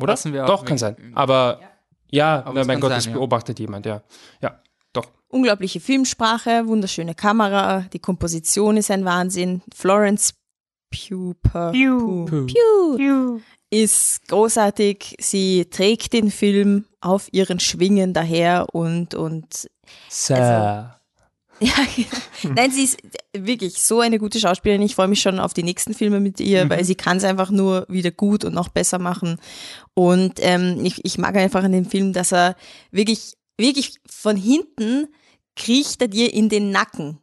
oder? 0.00 0.12
lassen 0.12 0.32
wir 0.32 0.44
auch 0.44 0.48
Doch, 0.48 0.64
kann 0.64 0.78
sein. 0.78 0.96
Aber 1.14 1.60
ja, 2.10 2.42
Aber 2.44 2.64
mein 2.64 2.80
Gott, 2.80 2.90
sein, 2.90 2.98
das 2.98 3.06
ja. 3.06 3.12
beobachtet 3.12 3.58
jemand, 3.58 3.86
ja. 3.86 4.02
Ja, 4.42 4.60
doch. 4.92 5.06
Unglaubliche 5.28 5.80
Filmsprache, 5.80 6.66
wunderschöne 6.66 7.14
Kamera, 7.14 7.86
die 7.92 7.98
Komposition 7.98 8.76
ist 8.76 8.90
ein 8.90 9.04
Wahnsinn. 9.04 9.62
Florence 9.74 10.34
Pugh, 10.90 11.34
Pugh, 11.42 12.26
Pugh, 12.26 12.96
Pugh 12.96 13.40
ist 13.70 14.26
großartig. 14.28 15.16
Sie 15.20 15.66
trägt 15.70 16.12
den 16.12 16.30
Film 16.30 16.86
auf 17.00 17.28
ihren 17.32 17.60
Schwingen 17.60 18.12
daher 18.12 18.66
und, 18.72 19.14
und 19.14 19.68
Sir. 20.08 20.99
Ja, 22.42 22.50
nein, 22.54 22.70
sie 22.70 22.84
ist 22.84 22.96
wirklich 23.36 23.82
so 23.82 24.00
eine 24.00 24.18
gute 24.18 24.40
Schauspielerin. 24.40 24.80
Ich 24.80 24.94
freue 24.94 25.08
mich 25.08 25.20
schon 25.20 25.38
auf 25.38 25.52
die 25.52 25.62
nächsten 25.62 25.92
Filme 25.92 26.18
mit 26.18 26.40
ihr, 26.40 26.70
weil 26.70 26.84
sie 26.84 26.94
kann 26.94 27.18
es 27.18 27.24
einfach 27.24 27.50
nur 27.50 27.84
wieder 27.88 28.10
gut 28.10 28.44
und 28.44 28.54
noch 28.54 28.70
besser 28.70 28.98
machen. 28.98 29.36
Und 29.92 30.34
ähm, 30.38 30.80
ich, 30.82 31.04
ich 31.04 31.18
mag 31.18 31.36
einfach 31.36 31.62
an 31.62 31.72
dem 31.72 31.84
Film, 31.84 32.14
dass 32.14 32.32
er 32.32 32.56
wirklich, 32.90 33.34
wirklich 33.58 33.96
von 34.08 34.36
hinten 34.36 35.08
kriecht 35.54 36.00
er 36.00 36.08
dir 36.08 36.32
in 36.32 36.48
den 36.48 36.70
Nacken. 36.70 37.18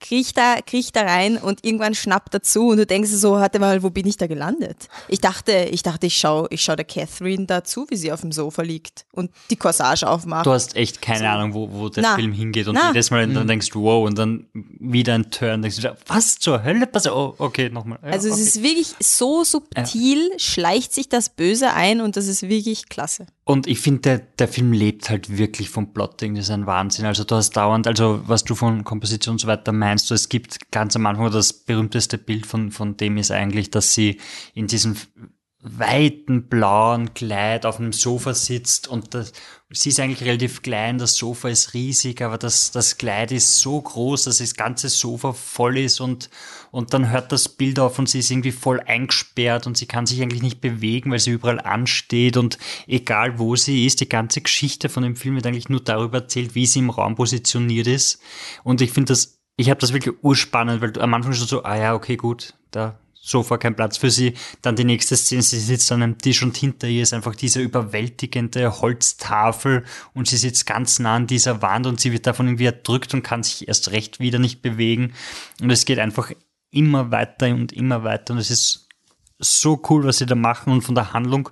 Kriecht 0.00 0.36
da, 0.36 0.56
kriecht 0.64 0.94
da 0.94 1.02
rein 1.02 1.36
und 1.38 1.64
irgendwann 1.64 1.94
schnappt 1.94 2.32
er 2.34 2.42
zu 2.42 2.68
und 2.68 2.76
du 2.76 2.86
denkst 2.86 3.10
so, 3.10 3.32
warte 3.32 3.58
mal, 3.58 3.82
wo 3.82 3.90
bin 3.90 4.06
ich 4.06 4.16
da 4.16 4.26
gelandet? 4.28 4.88
Ich 5.08 5.20
dachte, 5.20 5.68
ich 5.72 5.82
dachte, 5.82 6.06
ich 6.06 6.16
schau, 6.16 6.46
ich 6.50 6.62
schau 6.62 6.76
der 6.76 6.84
Catherine 6.84 7.46
da 7.46 7.64
zu, 7.64 7.86
wie 7.90 7.96
sie 7.96 8.12
auf 8.12 8.20
dem 8.20 8.30
Sofa 8.30 8.62
liegt 8.62 9.06
und 9.12 9.30
die 9.50 9.56
Corsage 9.56 10.08
aufmacht. 10.08 10.46
Du 10.46 10.52
hast 10.52 10.76
echt 10.76 11.02
keine 11.02 11.28
Ahnung, 11.28 11.52
wo, 11.54 11.68
wo 11.72 11.88
der 11.88 12.04
Na. 12.04 12.14
Film 12.14 12.32
hingeht 12.32 12.68
und 12.68 12.74
Na. 12.74 12.88
jedes 12.88 13.10
Mal 13.10 13.26
dann 13.26 13.48
denkst 13.48 13.70
du, 13.70 13.82
wow, 13.82 14.06
und 14.06 14.16
dann 14.16 14.46
wieder 14.52 15.14
ein 15.14 15.30
Turn, 15.30 15.62
denkst 15.62 15.80
du, 15.80 15.96
was 16.06 16.36
zur 16.38 16.62
Hölle 16.62 16.86
passiert? 16.86 17.14
Oh, 17.14 17.34
okay, 17.38 17.68
nochmal. 17.68 17.98
Ja, 18.04 18.10
Also 18.10 18.28
es 18.28 18.34
okay. 18.34 18.42
ist 18.42 18.62
wirklich 18.62 18.94
so 19.00 19.42
subtil, 19.44 20.30
schleicht 20.38 20.94
sich 20.94 21.08
das 21.08 21.28
Böse 21.30 21.72
ein 21.72 22.00
und 22.00 22.16
das 22.16 22.26
ist 22.28 22.48
wirklich 22.48 22.88
klasse. 22.88 23.26
Und 23.44 23.66
ich 23.66 23.80
finde, 23.80 24.00
der, 24.02 24.18
der 24.18 24.46
Film 24.46 24.72
lebt 24.72 25.08
halt 25.08 25.38
wirklich 25.38 25.70
vom 25.70 25.94
Plotting, 25.94 26.34
das 26.34 26.44
ist 26.44 26.50
ein 26.50 26.66
Wahnsinn. 26.66 27.06
Also 27.06 27.24
du 27.24 27.34
hast 27.34 27.52
dauernd, 27.52 27.86
also 27.86 28.20
was 28.26 28.44
du 28.44 28.54
von 28.54 28.84
Komposition 28.84 29.32
und 29.34 29.38
so 29.38 29.46
weiter 29.46 29.72
meinst, 29.72 29.87
du, 29.96 30.14
es 30.14 30.28
gibt 30.28 30.70
ganz 30.70 30.96
am 30.96 31.06
Anfang 31.06 31.30
das 31.30 31.52
berühmteste 31.52 32.18
Bild 32.18 32.46
von, 32.46 32.70
von 32.70 32.96
dem 32.96 33.16
ist 33.16 33.30
eigentlich, 33.30 33.70
dass 33.70 33.94
sie 33.94 34.20
in 34.54 34.66
diesem 34.66 34.96
weiten 35.60 36.48
blauen 36.48 37.14
Kleid 37.14 37.66
auf 37.66 37.80
einem 37.80 37.92
Sofa 37.92 38.32
sitzt 38.32 38.86
und 38.86 39.12
das, 39.14 39.32
sie 39.70 39.88
ist 39.88 39.98
eigentlich 39.98 40.22
relativ 40.22 40.62
klein, 40.62 40.98
das 40.98 41.16
Sofa 41.16 41.48
ist 41.48 41.74
riesig, 41.74 42.22
aber 42.22 42.38
das, 42.38 42.70
das 42.70 42.96
Kleid 42.96 43.32
ist 43.32 43.58
so 43.58 43.80
groß, 43.80 44.24
dass 44.24 44.38
das 44.38 44.54
ganze 44.54 44.88
Sofa 44.88 45.32
voll 45.32 45.78
ist 45.78 46.00
und, 46.00 46.30
und 46.70 46.94
dann 46.94 47.10
hört 47.10 47.32
das 47.32 47.48
Bild 47.48 47.80
auf 47.80 47.98
und 47.98 48.08
sie 48.08 48.20
ist 48.20 48.30
irgendwie 48.30 48.52
voll 48.52 48.78
eingesperrt 48.80 49.66
und 49.66 49.76
sie 49.76 49.86
kann 49.86 50.06
sich 50.06 50.22
eigentlich 50.22 50.42
nicht 50.42 50.60
bewegen, 50.60 51.10
weil 51.10 51.18
sie 51.18 51.32
überall 51.32 51.60
ansteht 51.60 52.36
und 52.36 52.56
egal 52.86 53.40
wo 53.40 53.56
sie 53.56 53.84
ist, 53.84 54.00
die 54.00 54.08
ganze 54.08 54.40
Geschichte 54.40 54.88
von 54.88 55.02
dem 55.02 55.16
Film 55.16 55.34
wird 55.34 55.46
eigentlich 55.46 55.68
nur 55.68 55.82
darüber 55.82 56.18
erzählt, 56.18 56.54
wie 56.54 56.66
sie 56.66 56.78
im 56.78 56.90
Raum 56.90 57.16
positioniert 57.16 57.88
ist. 57.88 58.20
Und 58.62 58.80
ich 58.80 58.92
finde 58.92 59.12
das, 59.12 59.37
ich 59.58 59.68
habe 59.70 59.80
das 59.80 59.92
wirklich 59.92 60.14
urspannend, 60.22 60.80
weil 60.80 60.92
du 60.92 61.00
am 61.00 61.12
Anfang 61.12 61.34
schon 61.34 61.48
so, 61.48 61.64
ah 61.64 61.76
ja, 61.76 61.94
okay, 61.94 62.16
gut, 62.16 62.54
da 62.70 62.98
Sofa 63.20 63.58
kein 63.58 63.74
Platz 63.74 63.96
für 63.98 64.10
sie. 64.10 64.34
Dann 64.62 64.76
die 64.76 64.84
nächste 64.84 65.16
Szene, 65.16 65.42
sie 65.42 65.58
sitzt 65.58 65.90
an 65.90 66.02
einem 66.02 66.18
Tisch 66.18 66.42
und 66.44 66.56
hinter 66.56 66.86
ihr 66.86 67.02
ist 67.02 67.12
einfach 67.12 67.34
diese 67.34 67.60
überwältigende 67.60 68.80
Holztafel 68.80 69.84
und 70.14 70.28
sie 70.28 70.36
sitzt 70.36 70.64
ganz 70.64 71.00
nah 71.00 71.16
an 71.16 71.26
dieser 71.26 71.60
Wand 71.60 71.86
und 71.86 72.00
sie 72.00 72.12
wird 72.12 72.26
davon 72.26 72.46
irgendwie 72.46 72.66
erdrückt 72.66 73.12
und 73.14 73.22
kann 73.22 73.42
sich 73.42 73.66
erst 73.66 73.90
recht 73.90 74.20
wieder 74.20 74.38
nicht 74.38 74.62
bewegen. 74.62 75.12
Und 75.60 75.70
es 75.70 75.84
geht 75.84 75.98
einfach 75.98 76.30
immer 76.70 77.10
weiter 77.10 77.48
und 77.48 77.72
immer 77.72 78.04
weiter 78.04 78.34
und 78.34 78.38
es 78.38 78.50
ist 78.50 78.88
so 79.40 79.82
cool, 79.90 80.04
was 80.04 80.18
sie 80.18 80.26
da 80.26 80.36
machen 80.36 80.72
und 80.72 80.82
von 80.82 80.94
der 80.94 81.12
Handlung 81.12 81.50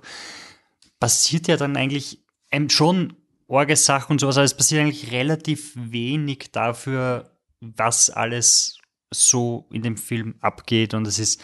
passiert 0.99 1.47
ja 1.47 1.57
dann 1.57 1.75
eigentlich 1.75 2.23
schon 2.69 3.13
Orgesachen 3.47 4.13
und 4.13 4.19
sowas, 4.19 4.37
aber 4.37 4.45
es 4.45 4.55
passiert 4.55 4.81
eigentlich 4.81 5.11
relativ 5.11 5.73
wenig 5.75 6.51
dafür, 6.51 7.36
was 7.61 8.09
alles 8.09 8.77
so 9.11 9.67
in 9.71 9.81
dem 9.81 9.97
Film 9.97 10.35
abgeht 10.41 10.93
und 10.93 11.07
es 11.07 11.19
ist 11.19 11.41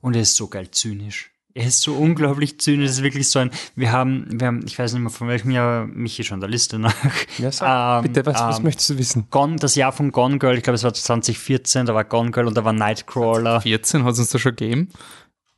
und 0.00 0.14
er 0.14 0.22
ist 0.22 0.36
so 0.36 0.48
geil 0.48 0.70
zynisch. 0.70 1.30
Er 1.56 1.66
ist 1.66 1.82
so 1.82 1.94
unglaublich 1.94 2.58
zynisch. 2.58 2.90
Es 2.90 2.96
ist 2.96 3.02
wirklich 3.04 3.30
so 3.30 3.38
ein, 3.38 3.50
wir 3.76 3.92
haben, 3.92 4.26
wir 4.28 4.48
haben, 4.48 4.62
ich 4.66 4.76
weiß 4.76 4.92
nicht 4.92 5.02
mehr 5.02 5.10
von 5.10 5.28
welchem 5.28 5.52
Jahr, 5.52 5.86
Michi 5.86 6.24
schon 6.24 6.40
der 6.40 6.48
Liste 6.48 6.80
nach. 6.80 6.94
Ja, 7.38 7.52
sag, 7.52 8.04
Ähm, 8.04 8.12
bitte, 8.12 8.26
was, 8.26 8.40
was 8.40 8.58
ähm, 8.58 8.64
möchtest 8.64 8.90
du 8.90 8.98
wissen? 8.98 9.28
Gone, 9.30 9.56
das 9.56 9.76
Jahr 9.76 9.92
von 9.92 10.10
Gone 10.10 10.38
Girl, 10.38 10.56
ich 10.56 10.64
glaube, 10.64 10.74
es 10.74 10.82
war 10.82 10.92
2014, 10.92 11.86
da 11.86 11.94
war 11.94 12.04
Gone 12.04 12.32
Girl 12.32 12.48
und 12.48 12.56
da 12.56 12.64
war 12.64 12.72
Nightcrawler. 12.72 13.60
14 13.60 14.02
hat 14.02 14.14
es 14.14 14.18
uns 14.18 14.30
da 14.30 14.38
schon 14.38 14.56
gegeben. 14.56 14.88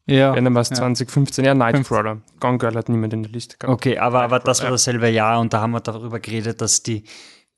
Ja. 0.05 0.35
Wenn 0.35 0.45
dann 0.45 0.55
war 0.55 0.63
es 0.63 0.69
2015, 0.69 1.45
ja, 1.45 1.55
Nightcrawler. 1.55 2.21
Gone 2.41 2.59
Girl 2.59 2.75
hat 2.77 2.91
niemand 2.91 3.15
in 3.15 3.23
der 3.23 3.33
Liste 3.33 3.57
gehabt. 3.59 3.75
Okay, 3.75 3.99
aber, 3.99 4.23
aber 4.23 4.39
das 4.39 4.61
war 4.61 4.67
ja. 4.67 4.73
dasselbe 4.73 5.09
Jahr 5.09 5.41
und 5.41 5.55
da 5.55 5.63
haben 5.63 5.73
wir 5.73 5.81
darüber 5.81 6.21
geredet, 6.21 6.61
dass 6.61 6.83
die 6.83 7.05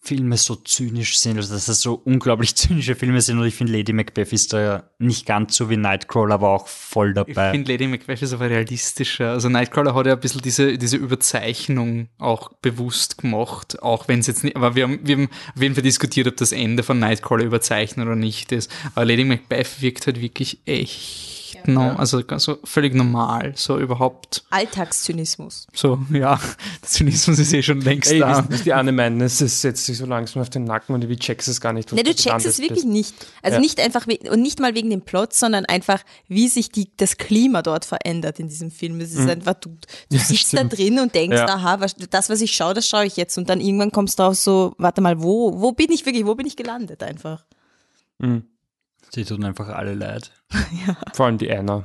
Filme 0.00 0.36
so 0.36 0.54
zynisch 0.54 1.18
sind, 1.18 1.36
also 1.36 1.52
dass 1.52 1.66
das 1.66 1.80
so 1.80 1.94
unglaublich 1.94 2.54
zynische 2.56 2.94
Filme 2.94 3.20
sind 3.20 3.38
und 3.38 3.46
ich 3.46 3.54
finde 3.54 3.72
Lady 3.72 3.92
Macbeth 3.92 4.32
ist 4.32 4.52
da 4.52 4.88
nicht 4.98 5.26
ganz 5.26 5.56
so 5.56 5.68
wie 5.70 5.76
Nightcrawler, 5.76 6.34
aber 6.34 6.50
auch 6.50 6.68
voll 6.68 7.10
Ich 7.10 7.14
dabei. 7.14 7.50
finde 7.50 7.70
Lady 7.72 7.86
Macbeth 7.86 8.22
ist 8.22 8.32
aber 8.32 8.48
realistischer. 8.48 9.32
Also 9.32 9.48
Nightcrawler 9.48 9.94
hat 9.94 10.06
ja 10.06 10.14
ein 10.14 10.20
bisschen 10.20 10.40
diese, 10.40 10.78
diese 10.78 10.96
Überzeichnung 10.96 12.08
auch 12.18 12.52
bewusst 12.62 13.18
gemacht, 13.18 13.82
auch 13.82 14.08
wenn 14.08 14.20
es 14.20 14.26
jetzt 14.26 14.44
nicht, 14.44 14.56
aber 14.56 14.74
wir 14.74 14.84
haben, 14.84 15.00
wir 15.02 15.16
haben 15.16 15.28
auf 15.54 15.62
jeden 15.62 15.74
Fall 15.74 15.82
diskutiert, 15.82 16.26
ob 16.28 16.36
das 16.36 16.52
Ende 16.52 16.82
von 16.82 16.98
Nightcrawler 16.98 17.44
überzeichnet 17.44 18.06
oder 18.06 18.16
nicht 18.16 18.52
ist. 18.52 18.70
Aber 18.94 19.04
Lady 19.04 19.24
Macbeth 19.24 19.80
wirkt 19.82 20.06
halt 20.06 20.20
wirklich 20.20 20.60
echt, 20.64 21.47
no, 21.66 21.90
also 21.96 22.22
so 22.38 22.58
völlig 22.64 22.94
normal, 22.94 23.52
so 23.56 23.78
überhaupt, 23.78 24.44
Alltagszynismus. 24.50 25.66
so, 25.74 25.98
ja, 26.12 26.36
der 26.82 26.88
Zynismus 26.88 27.38
ist 27.38 27.52
eh 27.52 27.62
schon 27.62 27.80
längst 27.80 28.10
Ey, 28.12 28.20
da. 28.20 28.44
was 28.48 28.62
die 28.62 28.72
Anne 28.72 28.92
meinen, 28.92 29.20
es 29.20 29.40
ist- 29.40 29.60
setzt 29.60 29.86
sich 29.86 29.98
so 29.98 30.06
langsam 30.06 30.42
auf 30.42 30.50
den 30.50 30.64
Nacken 30.64 30.94
und 30.94 31.04
ich 31.04 31.18
checkst 31.18 31.48
es 31.48 31.60
gar 31.60 31.72
nicht. 31.72 31.92
Ne, 31.92 32.02
du 32.02 32.14
checkst 32.14 32.46
es 32.46 32.58
wirklich 32.58 32.84
bist. 32.84 32.86
nicht. 32.92 33.14
Also 33.42 33.56
Ja. 33.56 33.60
nicht 33.60 33.80
einfach 33.80 34.06
und 34.06 34.40
nicht 34.42 34.60
mal 34.60 34.74
wegen 34.74 34.90
dem 34.90 35.02
Plot, 35.02 35.32
sondern 35.34 35.64
einfach, 35.66 36.02
wie 36.28 36.48
sich 36.48 36.70
die, 36.70 36.90
das 36.96 37.16
Klima 37.16 37.62
dort 37.62 37.84
verändert 37.84 38.38
in 38.40 38.48
diesem 38.48 38.70
Film. 38.70 39.00
Es 39.00 39.14
ist 39.14 39.28
einfach, 39.28 39.54
du, 39.54 39.70
du 39.70 40.16
Ja, 40.16 40.20
sitzt 40.20 40.48
stimmt. 40.48 40.72
da 40.72 40.76
drin 40.76 40.98
und 41.00 41.14
denkst, 41.14 41.36
Ja. 41.36 41.46
aha, 41.48 41.80
was, 41.80 41.94
das, 42.10 42.30
was 42.30 42.40
ich 42.40 42.52
schaue, 42.52 42.74
das 42.74 42.86
schaue 42.88 43.04
ich 43.06 43.16
jetzt. 43.16 43.36
Und 43.38 43.48
dann 43.48 43.60
irgendwann 43.60 43.92
kommst 43.92 44.18
du 44.18 44.22
drauf 44.22 44.34
so, 44.36 44.74
warte 44.78 45.00
mal, 45.00 45.20
wo, 45.22 45.60
wo 45.60 45.72
bin 45.72 45.90
ich 45.92 46.04
wirklich, 46.06 46.24
wo 46.26 46.34
bin 46.34 46.46
ich 46.46 46.56
gelandet 46.56 47.02
einfach? 47.02 47.44
Sie 49.14 49.24
tun 49.24 49.44
einfach 49.44 49.68
alle 49.68 49.94
leid. 49.94 50.30
Vor 51.12 51.26
allem 51.26 51.38
die 51.38 51.50
Anna. 51.50 51.84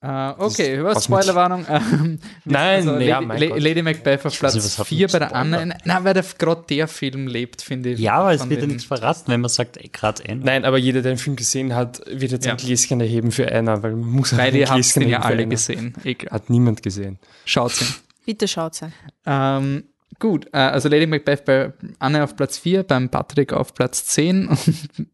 Äh, 0.00 0.30
okay, 0.38 0.84
was 0.84 1.06
Spoilerwarnung. 1.06 1.66
Ähm, 1.68 2.20
Nein, 2.44 2.88
also 2.88 3.00
ja, 3.00 3.16
Lady, 3.18 3.26
mein 3.26 3.40
La- 3.40 3.46
Gott. 3.48 3.60
Lady 3.60 3.82
Macbeth 3.82 4.26
auf 4.26 4.38
Platz 4.38 4.54
nicht, 4.54 4.64
was 4.64 4.78
hat 4.78 4.86
4 4.86 4.98
mit 5.06 5.12
bei 5.12 5.18
der 5.18 5.28
Spoiler? 5.30 5.58
Anne. 5.58 5.78
Na, 5.84 6.04
weil 6.04 6.14
gerade 6.38 6.64
der 6.70 6.86
Film 6.86 7.26
lebt, 7.26 7.62
finde 7.62 7.90
ich. 7.90 7.98
Ja, 7.98 8.14
aber 8.14 8.32
es 8.32 8.48
wird 8.48 8.60
ja 8.60 8.66
nichts 8.68 8.84
verraten, 8.84 9.24
wenn 9.32 9.40
man 9.40 9.48
sagt, 9.48 9.76
ey, 9.76 9.88
gerade 9.92 10.24
Ende. 10.24 10.46
Nein, 10.46 10.64
aber 10.64 10.78
jeder, 10.78 11.02
der 11.02 11.14
den 11.14 11.18
Film 11.18 11.34
gesehen 11.34 11.74
hat, 11.74 12.00
wird 12.06 12.30
jetzt 12.30 12.46
Ja. 12.46 12.52
ein 12.52 12.58
Gläschen 12.58 13.00
erheben 13.00 13.32
für 13.32 13.50
Anna, 13.52 13.82
weil 13.82 13.96
man 13.96 14.08
muss 14.08 14.36
Weil 14.36 14.50
ein 14.50 14.54
ihr 14.54 14.66
habt 14.68 14.74
Gläschen 14.76 15.00
den 15.00 15.08
ja 15.10 15.20
alle 15.22 15.42
Anna. 15.42 15.50
gesehen. 15.50 15.94
Egal. 16.04 16.30
Hat 16.30 16.48
niemand 16.48 16.84
gesehen. 16.84 17.18
Schaut's 17.44 17.78
hin. 17.80 17.88
Bitte 18.24 18.46
schaut 18.46 18.76
sein. 18.76 18.92
Ähm, 19.26 19.82
gut, 20.18 20.46
äh, 20.52 20.58
also 20.58 20.88
Lady 20.88 21.06
Macbeth 21.06 21.44
bei 21.44 21.72
Anne 21.98 22.24
auf 22.24 22.36
Platz 22.36 22.58
4, 22.58 22.82
beim 22.82 23.08
Patrick 23.08 23.52
auf 23.52 23.74
Platz 23.74 24.04
10 24.06 24.48
und 24.48 24.58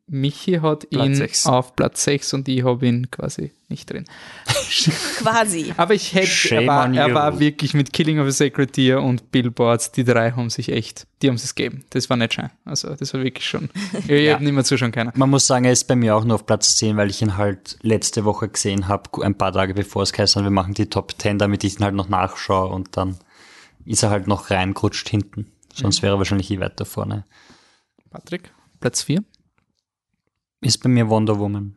Michi 0.07 0.55
hat 0.63 0.89
Platz 0.91 1.05
ihn 1.07 1.15
sechs. 1.15 1.47
auf 1.47 1.75
Platz 1.77 2.05
6 2.05 2.35
und 2.35 2.49
ich 2.49 2.65
habe 2.65 2.87
ihn 2.87 3.11
quasi 3.11 3.53
nicht 3.69 3.91
drin. 3.91 4.05
Quasi. 5.19 5.73
Aber 5.77 5.95
ich 5.95 6.15
hätte, 6.15 6.27
er 6.27 6.31
Shame 6.33 6.67
war, 6.67 6.85
on 6.85 6.95
er 6.95 7.15
war 7.15 7.41
wirklich 7.41 7.75
mit 7.75 7.93
Killing 7.93 8.19
of 8.21 8.27
a 8.27 8.31
Sacred 8.31 8.77
Deer 8.77 9.03
und 9.03 9.31
Billboards, 9.31 9.93
die 9.93 10.05
drei 10.05 10.33
haben 10.33 10.51
sich 10.51 10.71
echt, 10.71 11.07
die 11.23 11.29
haben 11.29 11.37
es 11.37 11.55
gegeben. 11.55 11.85
Das 11.91 12.09
war 12.11 12.17
nicht 12.17 12.35
schön. 12.35 12.51
Also 12.65 12.95
das 12.95 13.15
war 13.15 13.23
wirklich 13.23 13.47
schon, 13.47 13.71
ich 14.07 14.23
Ja. 14.25 14.35
habe 14.35 14.45
nicht 14.45 14.53
mehr 14.53 14.65
zuschauen 14.65 14.93
können. 14.93 15.13
Man 15.15 15.31
muss 15.31 15.47
sagen, 15.47 15.65
er 15.65 15.73
ist 15.73 15.85
bei 15.89 15.97
mir 15.97 16.15
auch 16.17 16.25
nur 16.25 16.37
auf 16.37 16.47
Platz 16.47 16.77
10, 16.77 16.97
weil 16.97 17.11
ich 17.11 17.23
ihn 17.23 17.37
halt 17.37 17.79
letzte 17.83 18.25
Woche 18.25 18.49
gesehen 18.49 18.89
habe, 18.89 19.25
ein 19.25 19.35
paar 19.37 19.53
Tage 19.53 19.75
bevor 19.75 20.03
es 20.03 20.13
geheißen 20.13 20.41
hat, 20.41 20.47
wir 20.47 20.55
machen 20.55 20.75
die 20.75 20.87
Top 20.87 21.13
10, 21.19 21.39
damit 21.39 21.65
ich 21.65 21.79
ihn 21.79 21.85
halt 21.85 21.95
noch 21.95 22.09
nachschaue 22.09 22.69
und 22.69 22.97
dann 22.97 23.17
ist 23.85 24.03
er 24.03 24.11
halt 24.11 24.27
noch 24.27 24.51
reingerutscht 24.51 25.09
hinten. 25.09 25.53
Sonst 25.73 26.03
wäre 26.03 26.15
er 26.15 26.19
wahrscheinlich 26.19 26.51
eh 26.51 26.61
weiter 26.61 26.85
vorne. 26.85 27.25
Patrick, 28.11 28.53
Platz 28.81 29.03
4. 29.03 29.25
Ist 30.61 30.79
bei 30.83 30.89
mir 30.89 31.09
Wonder 31.09 31.39
Woman 31.39 31.77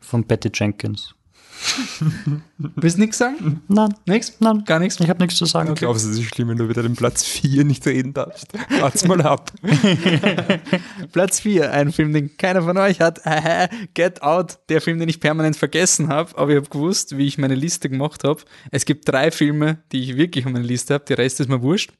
von 0.00 0.26
Patty 0.26 0.50
Jenkins. 0.52 1.14
Willst 2.58 2.96
du 2.96 3.00
nichts 3.00 3.18
sagen? 3.18 3.62
Nein, 3.68 3.94
Nichts? 4.06 4.34
nein, 4.40 4.64
Gar 4.64 4.78
nichts? 4.80 4.98
ich 5.00 5.08
habe 5.08 5.20
nichts 5.22 5.36
zu 5.36 5.44
sagen. 5.46 5.70
Ich 5.72 5.78
glaube, 5.80 5.96
es 5.96 6.04
ist 6.04 6.22
schlimm, 6.22 6.48
wenn 6.48 6.56
du 6.58 6.68
wieder 6.68 6.82
den 6.82 6.94
Platz 6.96 7.24
4 7.24 7.64
nicht 7.64 7.86
reden 7.86 8.14
darfst. 8.14 8.48
Wart's 8.80 9.06
mal 9.06 9.20
ab. 9.22 9.52
Platz 11.12 11.40
4, 11.40 11.70
ein 11.72 11.92
Film, 11.92 12.12
den 12.12 12.36
keiner 12.36 12.62
von 12.62 12.76
euch 12.78 13.00
hat. 13.00 13.20
Get 13.94 14.22
Out, 14.22 14.58
der 14.68 14.80
Film, 14.80 14.98
den 14.98 15.08
ich 15.08 15.20
permanent 15.20 15.56
vergessen 15.56 16.08
habe, 16.08 16.36
aber 16.36 16.50
ich 16.50 16.56
habe 16.56 16.68
gewusst, 16.68 17.16
wie 17.16 17.26
ich 17.26 17.38
meine 17.38 17.54
Liste 17.54 17.88
gemacht 17.88 18.24
habe. 18.24 18.40
Es 18.70 18.84
gibt 18.84 19.08
drei 19.08 19.30
Filme, 19.30 19.78
die 19.92 20.02
ich 20.02 20.16
wirklich 20.16 20.44
auf 20.46 20.52
meiner 20.52 20.64
Liste 20.64 20.94
habe, 20.94 21.04
der 21.04 21.18
Rest 21.18 21.40
ist 21.40 21.48
mir 21.48 21.62
wurscht. 21.62 21.92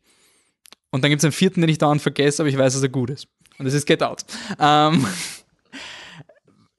Und 0.90 1.02
dann 1.02 1.10
gibt 1.10 1.20
es 1.20 1.24
einen 1.24 1.32
vierten, 1.32 1.60
den 1.62 1.70
ich 1.70 1.78
dauernd 1.78 2.02
vergesse, 2.02 2.42
aber 2.42 2.50
ich 2.50 2.58
weiß, 2.58 2.74
dass 2.74 2.82
er 2.82 2.88
gut 2.90 3.10
ist. 3.10 3.26
Und 3.58 3.64
das 3.64 3.74
ist 3.74 3.86
Get 3.86 4.02
Out. 4.02 4.24
Ähm, 4.58 5.06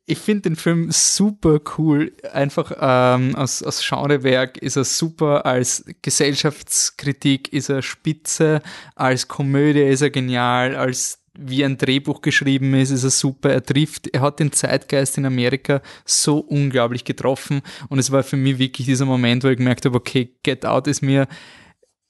ich 0.06 0.18
finde 0.18 0.42
den 0.42 0.56
Film 0.56 0.92
super 0.92 1.62
cool. 1.78 2.12
Einfach 2.34 2.72
ähm, 2.80 3.36
als, 3.36 3.64
als 3.64 3.88
Genrewerk 3.88 4.58
ist 4.58 4.76
er 4.76 4.84
super, 4.84 5.46
als 5.46 5.86
Gesellschaftskritik 6.02 7.54
ist 7.54 7.70
er 7.70 7.82
spitze, 7.82 8.62
als 8.96 9.28
Komödie 9.28 9.84
ist 9.84 10.02
er 10.02 10.10
genial, 10.10 10.76
als 10.76 11.20
wie 11.36 11.66
ein 11.66 11.78
Drehbuch 11.78 12.22
geschrieben 12.22 12.74
ist, 12.76 12.92
ist 12.92 13.06
er 13.06 13.10
super. 13.10 13.52
Er 13.52 13.64
trifft, 13.64 14.08
er 14.14 14.22
hat 14.22 14.40
den 14.40 14.52
Zeitgeist 14.52 15.18
in 15.18 15.26
Amerika 15.26 15.82
so 16.06 16.38
unglaublich 16.38 17.06
getroffen 17.06 17.62
und 17.90 17.98
es 17.98 18.12
war 18.12 18.24
für 18.24 18.38
mich 18.38 18.60
wirklich 18.60 18.86
dieser 18.86 19.06
Moment, 19.06 19.44
wo 19.44 19.48
ich 19.48 19.58
gemerkt 19.58 19.86
habe, 19.86 19.98
okay, 19.98 20.36
Get 20.44 20.66
Out 20.66 20.88
ist 20.88 21.02
mir 21.02 21.28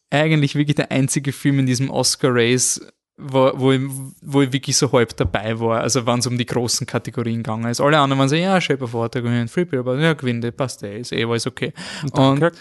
eigentlich 0.09 0.55
wirklich 0.55 0.75
der 0.75 0.91
einzige 0.91 1.31
Film 1.31 1.59
in 1.59 1.65
diesem 1.65 1.89
Oscar-Race, 1.89 2.81
wo, 3.23 3.51
wo, 3.55 3.71
ich, 3.71 3.81
wo 4.21 4.41
ich 4.41 4.51
wirklich 4.53 4.75
so 4.77 4.91
halb 4.91 5.15
dabei 5.17 5.59
war, 5.59 5.81
also 5.81 6.05
wenn 6.05 6.19
es 6.19 6.27
um 6.27 6.37
die 6.37 6.45
großen 6.45 6.85
Kategorien 6.85 7.37
gegangen 7.37 7.69
ist. 7.69 7.81
Alle 7.81 7.97
anderen 7.99 8.19
waren 8.19 8.29
so, 8.29 8.35
ja, 8.35 8.59
Shape 8.59 8.83
of 8.83 8.93
Water 8.93 9.21
Free 9.47 9.65
Billboard, 9.65 10.01
ja, 10.01 10.13
gewinnt, 10.13 10.55
passt 10.57 10.83
eh, 10.83 10.99
ist 10.99 11.11
eh 11.11 11.23
alles 11.25 11.47
okay. 11.47 11.73
Und 12.11 12.51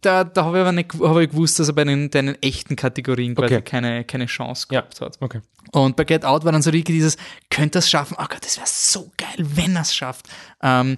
da, 0.00 0.22
da 0.24 0.44
habe 0.44 0.58
ich 0.58 0.60
aber 0.60 0.72
nicht 0.72 0.92
hab 1.00 1.16
ich 1.16 1.30
gewusst, 1.30 1.58
dass 1.58 1.68
er 1.68 1.74
bei 1.74 1.84
den, 1.84 2.10
den 2.10 2.40
echten 2.42 2.76
Kategorien 2.76 3.34
quasi 3.34 3.54
Okay. 3.54 3.62
keine, 3.64 4.04
keine 4.04 4.26
Chance 4.26 4.66
Ja. 4.70 4.80
gehabt 4.80 5.00
hat. 5.00 5.16
Okay. 5.20 5.40
Und 5.72 5.96
bei 5.96 6.04
Get 6.04 6.24
Out 6.24 6.44
war 6.44 6.52
dann 6.52 6.62
so 6.62 6.70
richtig 6.70 6.94
dieses, 6.94 7.16
könnte 7.50 7.78
das 7.78 7.88
schaffen? 7.88 8.16
Oh 8.18 8.24
Gott, 8.28 8.44
das 8.44 8.56
wäre 8.58 8.66
so 8.68 9.10
geil, 9.16 9.46
wenn 9.56 9.76
er 9.76 9.82
es 9.82 9.94
schafft. 9.94 10.28
Ähm, 10.62 10.96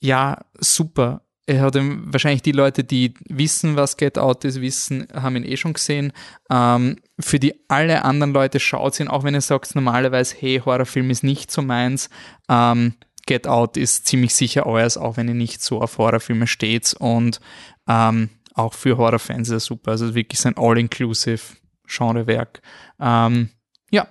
ja, 0.00 0.38
super. 0.58 1.20
Er 1.46 1.60
hat 1.60 1.74
wahrscheinlich 1.76 2.42
die 2.42 2.52
Leute, 2.52 2.84
die 2.84 3.14
wissen, 3.28 3.76
was 3.76 3.98
Get 3.98 4.16
Out 4.18 4.44
ist, 4.44 4.62
wissen, 4.62 5.08
haben 5.12 5.36
ihn 5.36 5.44
eh 5.44 5.58
schon 5.58 5.74
gesehen. 5.74 6.12
Ähm, 6.50 6.96
für 7.20 7.38
die 7.38 7.54
alle 7.68 8.04
anderen 8.04 8.32
Leute 8.32 8.60
schaut 8.60 8.98
ihn, 8.98 9.08
auch 9.08 9.24
wenn 9.24 9.34
ihr 9.34 9.42
sagt 9.42 9.74
normalerweise, 9.74 10.36
hey, 10.38 10.62
Horrorfilm 10.64 11.10
ist 11.10 11.22
nicht 11.22 11.50
so 11.50 11.60
meins. 11.60 12.08
Ähm, 12.48 12.94
Get 13.26 13.46
Out 13.46 13.76
ist 13.76 14.06
ziemlich 14.06 14.34
sicher 14.34 14.64
euers, 14.66 14.96
auch 14.96 15.16
wenn 15.16 15.28
ihr 15.28 15.34
nicht 15.34 15.62
so 15.62 15.80
auf 15.82 15.98
Horrorfilme 15.98 16.46
steht. 16.46 16.94
Und 16.98 17.40
ähm, 17.88 18.30
auch 18.54 18.72
für 18.72 18.96
Horrorfans 18.96 19.48
ist 19.48 19.52
er 19.52 19.60
super. 19.60 19.90
Also 19.92 20.14
wirklich 20.14 20.40
so 20.40 20.48
ein 20.48 20.56
All-Inclusive 20.56 21.42
Genrewerk. 21.86 22.62
Ähm, 23.00 23.50
ja, 23.90 24.08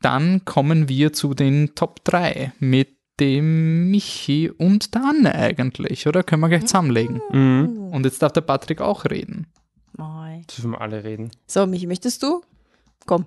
dann 0.00 0.44
kommen 0.44 0.88
wir 0.88 1.12
zu 1.12 1.34
den 1.34 1.74
Top 1.74 2.04
3 2.04 2.52
mit 2.58 2.93
dem 3.20 3.90
Michi 3.90 4.50
und 4.50 4.94
der 4.94 5.02
Anne 5.04 5.34
eigentlich, 5.34 6.06
oder? 6.06 6.22
Können 6.22 6.40
wir 6.42 6.48
gleich 6.48 6.66
zusammenlegen. 6.66 7.20
Mhm. 7.30 7.90
Und 7.92 8.04
jetzt 8.04 8.22
darf 8.22 8.32
der 8.32 8.40
Patrick 8.40 8.80
auch 8.80 9.04
reden. 9.04 9.46
Moi. 9.96 10.42
Dürfen 10.56 10.72
wir 10.72 10.80
alle 10.80 11.04
reden. 11.04 11.30
So, 11.46 11.66
Michi, 11.66 11.86
möchtest 11.86 12.22
du? 12.22 12.42
Komm. 13.06 13.26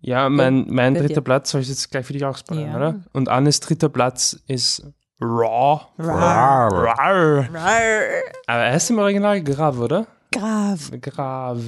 Ja, 0.00 0.28
mein, 0.28 0.66
mein 0.68 0.94
dritter 0.94 1.14
dir. 1.14 1.20
Platz 1.22 1.50
soll 1.50 1.60
ich 1.60 1.68
jetzt 1.68 1.90
gleich 1.90 2.04
für 2.04 2.12
dich 2.12 2.24
ausbauen, 2.24 2.60
Ja. 2.66 2.76
oder? 2.76 3.00
Und 3.12 3.28
Annes 3.28 3.60
dritter 3.60 3.88
Platz 3.88 4.36
ist 4.48 4.84
Raw. 5.20 5.82
Rar. 5.98 6.72
Rar. 6.72 7.48
Rar. 7.54 8.22
Aber 8.48 8.58
er 8.62 8.72
heißt 8.72 8.90
im 8.90 8.98
Original 8.98 9.40
Grav, 9.42 9.78
oder? 9.78 10.06
Grav. 10.32 10.90
Grav. 11.00 11.58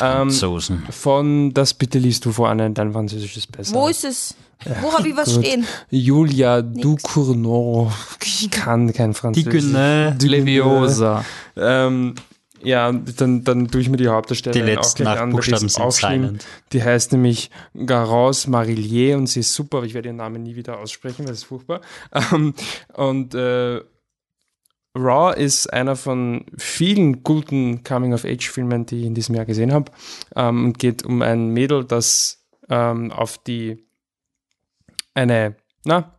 Ähm, 0.00 0.30
Soßen. 0.30 0.82
von 0.90 1.54
Das 1.54 1.72
bitte 1.74 1.98
liest 1.98 2.24
du 2.24 2.32
vor, 2.32 2.48
Anne, 2.50 2.70
dein 2.70 2.92
Französisch 2.92 3.36
ist 3.36 3.50
besser. 3.52 3.74
Wo 3.74 3.88
ist 3.88 4.04
es? 4.04 4.34
Wo 4.82 4.92
habe 4.92 5.08
ich 5.08 5.16
was 5.16 5.34
Gut. 5.34 5.46
stehen? 5.46 5.64
Julia 5.90 6.60
Ducournau. 6.62 7.90
Ich 8.24 8.50
kann 8.50 8.92
kein 8.92 9.12
Die 9.12 9.16
Französisch. 9.18 9.52
Günne. 9.52 10.16
Die 10.20 10.28
Leviosa. 10.28 11.24
Ähm, 11.56 12.14
ja, 12.62 12.90
dann, 12.90 13.44
dann 13.44 13.68
tue 13.68 13.80
ich 13.80 13.88
mir 13.88 13.98
die 13.98 14.08
Hauptdarstellerin 14.08 14.66
Die 14.66 14.72
auch 14.72 14.76
letzten 14.82 15.02
gleich 15.04 15.20
acht 15.20 15.30
Buchstaben 15.30 15.68
sind 15.68 15.80
auch 15.82 15.92
silent. 15.92 16.44
Die 16.72 16.82
heißt 16.82 17.12
nämlich 17.12 17.50
Garance 17.86 18.50
Marillier 18.50 19.16
und 19.16 19.28
sie 19.28 19.40
ist 19.40 19.54
super, 19.54 19.76
aber 19.78 19.86
ich 19.86 19.94
werde 19.94 20.08
ihren 20.08 20.16
Namen 20.16 20.42
nie 20.42 20.56
wieder 20.56 20.80
aussprechen, 20.80 21.20
weil 21.20 21.26
das 21.30 21.38
ist 21.38 21.44
furchtbar. 21.44 21.80
Ähm, 22.32 22.54
und 22.94 23.34
äh, 23.36 23.80
Raw 24.94 25.32
ist 25.38 25.72
einer 25.72 25.96
von 25.96 26.46
vielen 26.56 27.22
guten 27.22 27.84
Coming-of-Age-Filmen, 27.84 28.86
die 28.86 29.00
ich 29.00 29.06
in 29.06 29.14
diesem 29.14 29.34
Jahr 29.34 29.44
gesehen 29.44 29.72
habe. 29.72 29.92
Ähm, 30.34 30.66
und 30.66 30.78
geht 30.78 31.04
um 31.04 31.22
ein 31.22 31.50
Mädel, 31.50 31.84
das 31.84 32.44
ähm, 32.68 33.12
auf 33.12 33.38
die 33.38 33.86
eine, 35.14 35.56
na, 35.84 36.14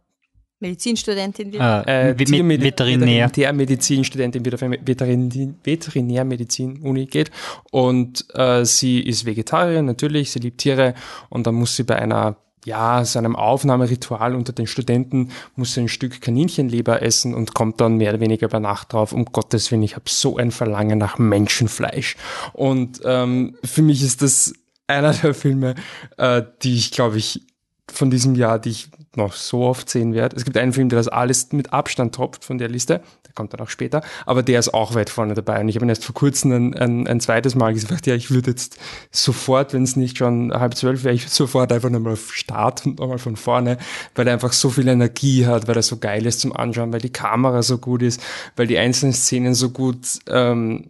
Medizinstudentin 0.62 1.54
wird. 1.54 1.62
Ah, 1.62 1.84
äh, 1.84 2.14
Tiermedi- 2.14 2.64
Veterinär. 2.64 3.28
Veterinärmedizinstudentin 3.28 4.44
wieder 4.44 4.58
für 4.58 4.70
Veterin 4.70 5.56
Veterinärmedizin-Uni 5.64 7.06
geht. 7.06 7.32
Und 7.72 8.26
äh, 8.34 8.66
sie 8.66 9.00
ist 9.00 9.26
Vegetarierin, 9.26 9.86
natürlich, 9.86 10.32
sie 10.32 10.40
liebt 10.40 10.60
Tiere. 10.60 10.96
Und 11.30 11.48
dann 11.48 11.56
muss 11.56 11.78
sie 11.78 11.84
bei 11.84 11.96
einer, 11.96 12.36
ja, 12.66 13.04
so 13.06 13.20
einem 13.20 13.36
Aufnahmeritual 13.36 14.36
unter 14.36 14.54
den 14.54 14.68
Studenten, 14.68 15.32
muss 15.56 15.74
sie 15.74 15.82
ein 15.82 15.88
Stück 15.88 16.22
Kaninchenleber 16.22 17.02
essen 17.02 17.34
und 17.34 17.54
kommt 17.54 17.80
dann 17.82 17.98
mehr 17.98 18.12
oder 18.12 18.20
weniger 18.20 18.48
bei 18.48 18.60
Nacht 18.60 18.94
drauf, 18.94 19.14
um 19.14 19.26
Gottes 19.26 19.72
Willen, 19.72 19.84
ich 19.84 19.96
habe 19.96 20.06
so 20.08 20.38
ein 20.38 20.52
Verlangen 20.52 21.00
nach 21.00 21.18
Menschenfleisch. 21.18 22.16
Und 22.54 23.02
ähm, 23.06 23.58
für 23.64 23.82
mich 23.82 24.04
ist 24.04 24.22
das 24.22 24.54
einer 24.88 25.14
der 25.14 25.34
Filme, 25.34 25.76
äh, 26.18 26.42
die 26.64 26.76
ich, 26.76 26.92
glaube 26.92 27.18
ich, 27.18 27.46
von 27.92 28.12
diesem 28.12 28.36
Jahr, 28.36 28.60
die 28.60 28.70
ich 28.70 28.90
noch 29.20 29.34
so 29.34 29.62
oft 29.62 29.90
sehen 29.90 30.14
werde. 30.14 30.36
Es 30.36 30.46
gibt 30.46 30.58
einen 30.58 30.74
Film, 30.74 30.90
der 30.90 30.98
das 30.98 31.08
alles 31.08 31.52
mit 31.52 31.72
Abstand 31.72 32.16
topft 32.16 32.44
von 32.44 32.58
der 32.58 32.70
Liste. 32.70 33.02
Der 33.28 33.34
kommt 33.34 33.54
dann 33.54 33.60
auch 33.60 33.70
später. 33.70 34.02
Aber 34.26 34.42
der 34.42 34.60
ist 34.60 34.74
auch 34.74 34.96
weit 34.96 35.10
vorne 35.10 35.36
dabei. 35.36 35.62
Und 35.62 35.70
ich 35.70 35.76
habe 35.76 35.86
ihn 35.86 35.90
erst 35.90 36.06
vor 36.06 36.16
kurzem 36.16 36.52
ein, 36.52 36.74
ein, 36.74 37.08
ein 37.08 37.20
zweites 37.20 37.54
Mal 37.54 37.74
gesagt, 37.74 38.08
ja, 38.08 38.16
ich 38.16 38.32
würde 38.32 38.52
jetzt 38.52 38.80
sofort, 39.12 39.74
wenn 39.74 39.84
es 39.84 39.96
nicht 39.96 40.18
schon 40.18 40.52
halb 40.52 40.76
zwölf 40.76 41.04
wäre, 41.04 41.14
ich 41.14 41.24
würde 41.24 41.36
sofort 41.36 41.72
einfach 41.72 41.90
nochmal 41.90 42.14
auf 42.14 42.34
Start 42.34 42.86
und 42.86 43.00
nochmal 43.00 43.20
von 43.20 43.36
vorne, 43.36 43.78
weil 44.16 44.28
er 44.28 44.34
einfach 44.34 44.54
so 44.54 44.70
viel 44.70 44.88
Energie 44.88 45.46
hat, 45.46 45.68
weil 45.68 45.76
er 45.76 45.84
so 45.84 45.98
geil 45.98 46.26
ist 46.26 46.40
zum 46.40 46.56
Anschauen, 46.56 46.92
weil 46.92 47.02
die 47.02 47.14
Kamera 47.14 47.62
so 47.62 47.78
gut 47.78 48.02
ist, 48.02 48.22
weil 48.56 48.68
die 48.68 48.78
einzelnen 48.78 49.14
Szenen 49.14 49.54
so 49.54 49.70
gut, 49.70 50.20
ähm, 50.28 50.90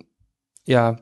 ja, 0.66 0.98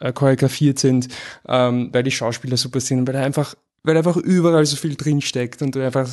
äh, 0.00 0.12
choreografiert 0.12 0.78
sind, 0.78 1.08
ähm, 1.48 1.90
weil 1.92 2.02
die 2.02 2.10
Schauspieler 2.10 2.56
super 2.56 2.80
sind, 2.80 3.06
weil 3.06 3.14
er 3.14 3.24
einfach, 3.24 3.54
weil 3.84 3.96
einfach 3.96 4.16
überall 4.16 4.66
so 4.66 4.76
viel 4.76 4.96
drinsteckt 4.96 5.62
und 5.62 5.74
du 5.74 5.84
einfach, 5.84 6.08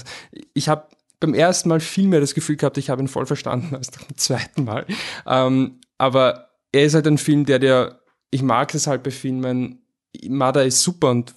ich 0.54 0.70
habe 0.70 0.88
beim 1.20 1.34
ersten 1.34 1.70
Mal 1.70 1.80
viel 1.80 2.08
mehr 2.08 2.20
das 2.20 2.34
Gefühl 2.34 2.58
gehabt, 2.58 2.78
ich 2.78 2.90
habe 2.90 3.02
ihn 3.02 3.08
voll 3.08 3.26
verstanden 3.26 3.76
als 3.76 3.92
beim 3.92 4.18
zweiten 4.18 4.66
Mal. 4.66 4.86
Ähm, 5.26 5.80
aber 5.98 6.50
er 6.72 6.84
ist 6.84 6.94
halt 6.94 7.08
ein 7.08 7.18
Film, 7.18 7.46
der 7.46 7.60
dir, 7.60 8.02
ich 8.30 8.42
mag 8.42 8.74
es 8.76 8.88
halt 8.88 9.04
bei 9.04 9.12
Filmen, 9.12 9.82
Mada 10.28 10.62
ist 10.62 10.82
super 10.82 11.12
und 11.12 11.34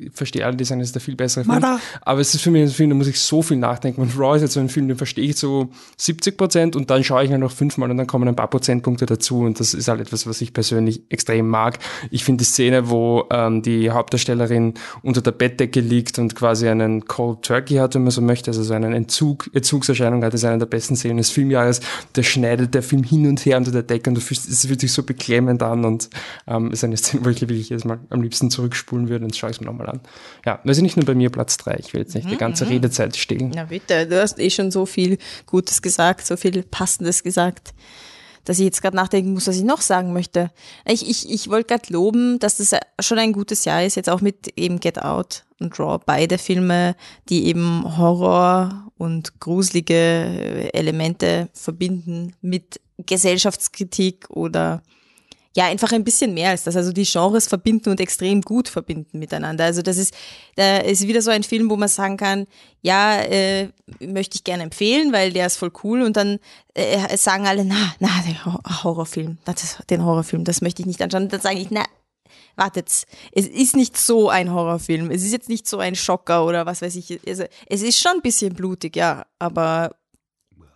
ich 0.00 0.12
verstehe 0.12 0.44
alle, 0.44 0.56
die 0.56 0.64
sagen, 0.64 0.80
es 0.80 0.88
ist 0.88 0.94
der 0.94 1.02
viel 1.02 1.16
bessere 1.16 1.44
Film. 1.44 1.54
Mada. 1.54 1.78
Aber 2.02 2.20
es 2.20 2.34
ist 2.34 2.42
für 2.42 2.50
mich 2.50 2.62
ein 2.62 2.68
Film, 2.68 2.90
da 2.90 2.96
muss 2.96 3.06
ich 3.06 3.20
so 3.20 3.42
viel 3.42 3.56
nachdenken. 3.56 4.00
Und 4.00 4.18
Raw 4.18 4.36
ist 4.36 4.42
jetzt 4.42 4.54
so 4.54 4.60
ein 4.60 4.68
Film, 4.68 4.88
den 4.88 4.96
verstehe 4.96 5.24
ich 5.24 5.36
so 5.36 5.68
70 5.98 6.36
Prozent 6.36 6.76
und 6.76 6.90
dann 6.90 7.04
schaue 7.04 7.24
ich 7.24 7.30
ihn 7.30 7.40
noch 7.40 7.52
fünfmal 7.52 7.90
und 7.90 7.96
dann 7.96 8.06
kommen 8.06 8.28
ein 8.28 8.36
paar 8.36 8.48
Prozentpunkte 8.48 9.06
dazu. 9.06 9.40
Und 9.40 9.60
das 9.60 9.74
ist 9.74 9.88
halt 9.88 10.00
etwas, 10.00 10.26
was 10.26 10.40
ich 10.40 10.52
persönlich 10.52 11.02
extrem 11.10 11.48
mag. 11.48 11.78
Ich 12.10 12.24
finde 12.24 12.44
die 12.44 12.48
Szene, 12.48 12.88
wo 12.88 13.26
ähm, 13.30 13.62
die 13.62 13.90
Hauptdarstellerin 13.90 14.74
unter 15.02 15.20
der 15.20 15.32
Bettdecke 15.32 15.80
liegt 15.80 16.18
und 16.18 16.34
quasi 16.34 16.68
einen 16.68 17.04
Cold 17.04 17.42
Turkey 17.42 17.76
hat, 17.76 17.94
wenn 17.94 18.02
man 18.02 18.10
so 18.10 18.22
möchte, 18.22 18.50
also 18.50 18.62
so 18.62 18.74
einen 18.74 18.92
Entzug, 18.92 19.50
Entzugserscheinung 19.52 20.24
hat, 20.24 20.34
ist 20.34 20.44
eine 20.44 20.58
der 20.58 20.66
besten 20.66 20.96
Szenen 20.96 21.18
des 21.18 21.30
Filmjahres. 21.30 21.80
Da 22.14 22.22
schneidet 22.22 22.74
der 22.74 22.82
Film 22.82 23.02
hin 23.02 23.26
und 23.28 23.44
her 23.44 23.56
unter 23.56 23.70
der 23.70 23.82
Decke 23.82 24.10
und 24.10 24.14
du 24.14 24.20
fühlst, 24.20 24.48
es 24.48 24.66
fühlt 24.66 24.80
sich 24.80 24.92
so 24.92 25.02
beklemmend 25.02 25.62
an 25.62 25.84
und 25.84 26.08
ähm, 26.46 26.72
ist 26.72 26.84
eine 26.84 26.96
Szene, 26.96 27.24
wo 27.24 27.28
ich 27.28 27.40
wirklich 27.40 27.68
jedes 27.68 27.84
Mal 27.84 27.98
am 28.10 28.22
liebsten 28.22 28.50
zurückspulen 28.50 29.08
würde 29.08 29.24
und 29.24 29.36
schaue 29.36 29.50
ich 29.50 29.56
es 29.56 29.60
mir 29.60 29.66
nochmal 29.66 29.89
an. 29.90 30.00
Ja, 30.44 30.60
das 30.64 30.76
ist 30.76 30.82
nicht 30.82 30.96
nur 30.96 31.06
bei 31.06 31.14
mir 31.14 31.30
Platz 31.30 31.56
drei. 31.56 31.76
Ich 31.78 31.92
will 31.92 32.02
jetzt 32.02 32.14
nicht 32.14 32.30
die 32.30 32.36
ganze 32.36 32.68
Redezeit 32.68 33.16
stehlen. 33.16 33.52
Na 33.54 33.64
bitte, 33.64 34.06
du 34.06 34.20
hast 34.20 34.38
eh 34.38 34.50
schon 34.50 34.70
so 34.70 34.86
viel 34.86 35.18
Gutes 35.46 35.82
gesagt, 35.82 36.26
so 36.26 36.36
viel 36.36 36.62
Passendes 36.62 37.22
gesagt, 37.22 37.74
dass 38.44 38.58
ich 38.58 38.64
jetzt 38.64 38.82
gerade 38.82 38.96
nachdenken 38.96 39.32
muss, 39.32 39.46
was 39.46 39.56
ich 39.56 39.64
noch 39.64 39.80
sagen 39.80 40.12
möchte. 40.12 40.50
Ich, 40.86 41.08
ich, 41.08 41.30
ich 41.30 41.50
wollte 41.50 41.74
gerade 41.74 41.92
loben, 41.92 42.38
dass 42.38 42.56
das 42.56 42.74
schon 43.00 43.18
ein 43.18 43.32
gutes 43.32 43.64
Jahr 43.64 43.84
ist, 43.84 43.96
jetzt 43.96 44.08
auch 44.08 44.20
mit 44.20 44.52
eben 44.56 44.80
Get 44.80 45.02
Out 45.02 45.44
und 45.58 45.78
Raw, 45.78 46.02
beide 46.04 46.38
Filme, 46.38 46.96
die 47.28 47.46
eben 47.46 47.96
Horror 47.98 48.90
und 48.96 49.40
gruselige 49.40 50.70
Elemente 50.72 51.48
verbinden 51.52 52.34
mit 52.40 52.80
Gesellschaftskritik 53.06 54.30
oder 54.30 54.82
ja, 55.56 55.66
einfach 55.66 55.90
ein 55.92 56.04
bisschen 56.04 56.32
mehr 56.32 56.50
als 56.50 56.64
das. 56.64 56.76
Also 56.76 56.92
die 56.92 57.04
Genres 57.04 57.48
verbinden 57.48 57.90
und 57.90 58.00
extrem 58.00 58.40
gut 58.40 58.68
verbinden 58.68 59.18
miteinander. 59.18 59.64
Also 59.64 59.82
das 59.82 59.96
ist, 59.96 60.14
da 60.56 60.78
ist 60.78 61.06
wieder 61.08 61.22
so 61.22 61.30
ein 61.30 61.42
Film, 61.42 61.68
wo 61.70 61.76
man 61.76 61.88
sagen 61.88 62.16
kann, 62.16 62.46
ja, 62.82 63.20
äh, 63.22 63.70
möchte 64.00 64.36
ich 64.36 64.44
gerne 64.44 64.62
empfehlen, 64.62 65.12
weil 65.12 65.32
der 65.32 65.46
ist 65.46 65.56
voll 65.56 65.72
cool 65.82 66.02
und 66.02 66.16
dann 66.16 66.38
äh, 66.74 67.16
sagen 67.16 67.46
alle, 67.46 67.64
na, 67.64 67.94
na, 67.98 68.08
Hor- 68.44 68.84
Horrorfilm, 68.84 69.38
den 69.90 70.04
Horrorfilm, 70.04 70.44
das 70.44 70.60
möchte 70.60 70.82
ich 70.82 70.86
nicht 70.86 71.02
anschauen. 71.02 71.24
Und 71.24 71.32
dann 71.32 71.40
sage 71.40 71.58
ich, 71.58 71.70
na, 71.70 71.84
wartet, 72.56 72.88
es 73.32 73.46
ist 73.46 73.74
nicht 73.74 73.96
so 73.96 74.28
ein 74.28 74.52
Horrorfilm. 74.52 75.10
Es 75.10 75.22
ist 75.24 75.32
jetzt 75.32 75.48
nicht 75.48 75.66
so 75.66 75.78
ein 75.78 75.96
Schocker 75.96 76.46
oder 76.46 76.66
was 76.66 76.80
weiß 76.82 76.94
ich. 76.94 77.20
Also, 77.26 77.44
es 77.66 77.82
ist 77.82 77.98
schon 77.98 78.12
ein 78.16 78.22
bisschen 78.22 78.54
blutig, 78.54 78.96
ja, 78.96 79.24
aber 79.38 79.96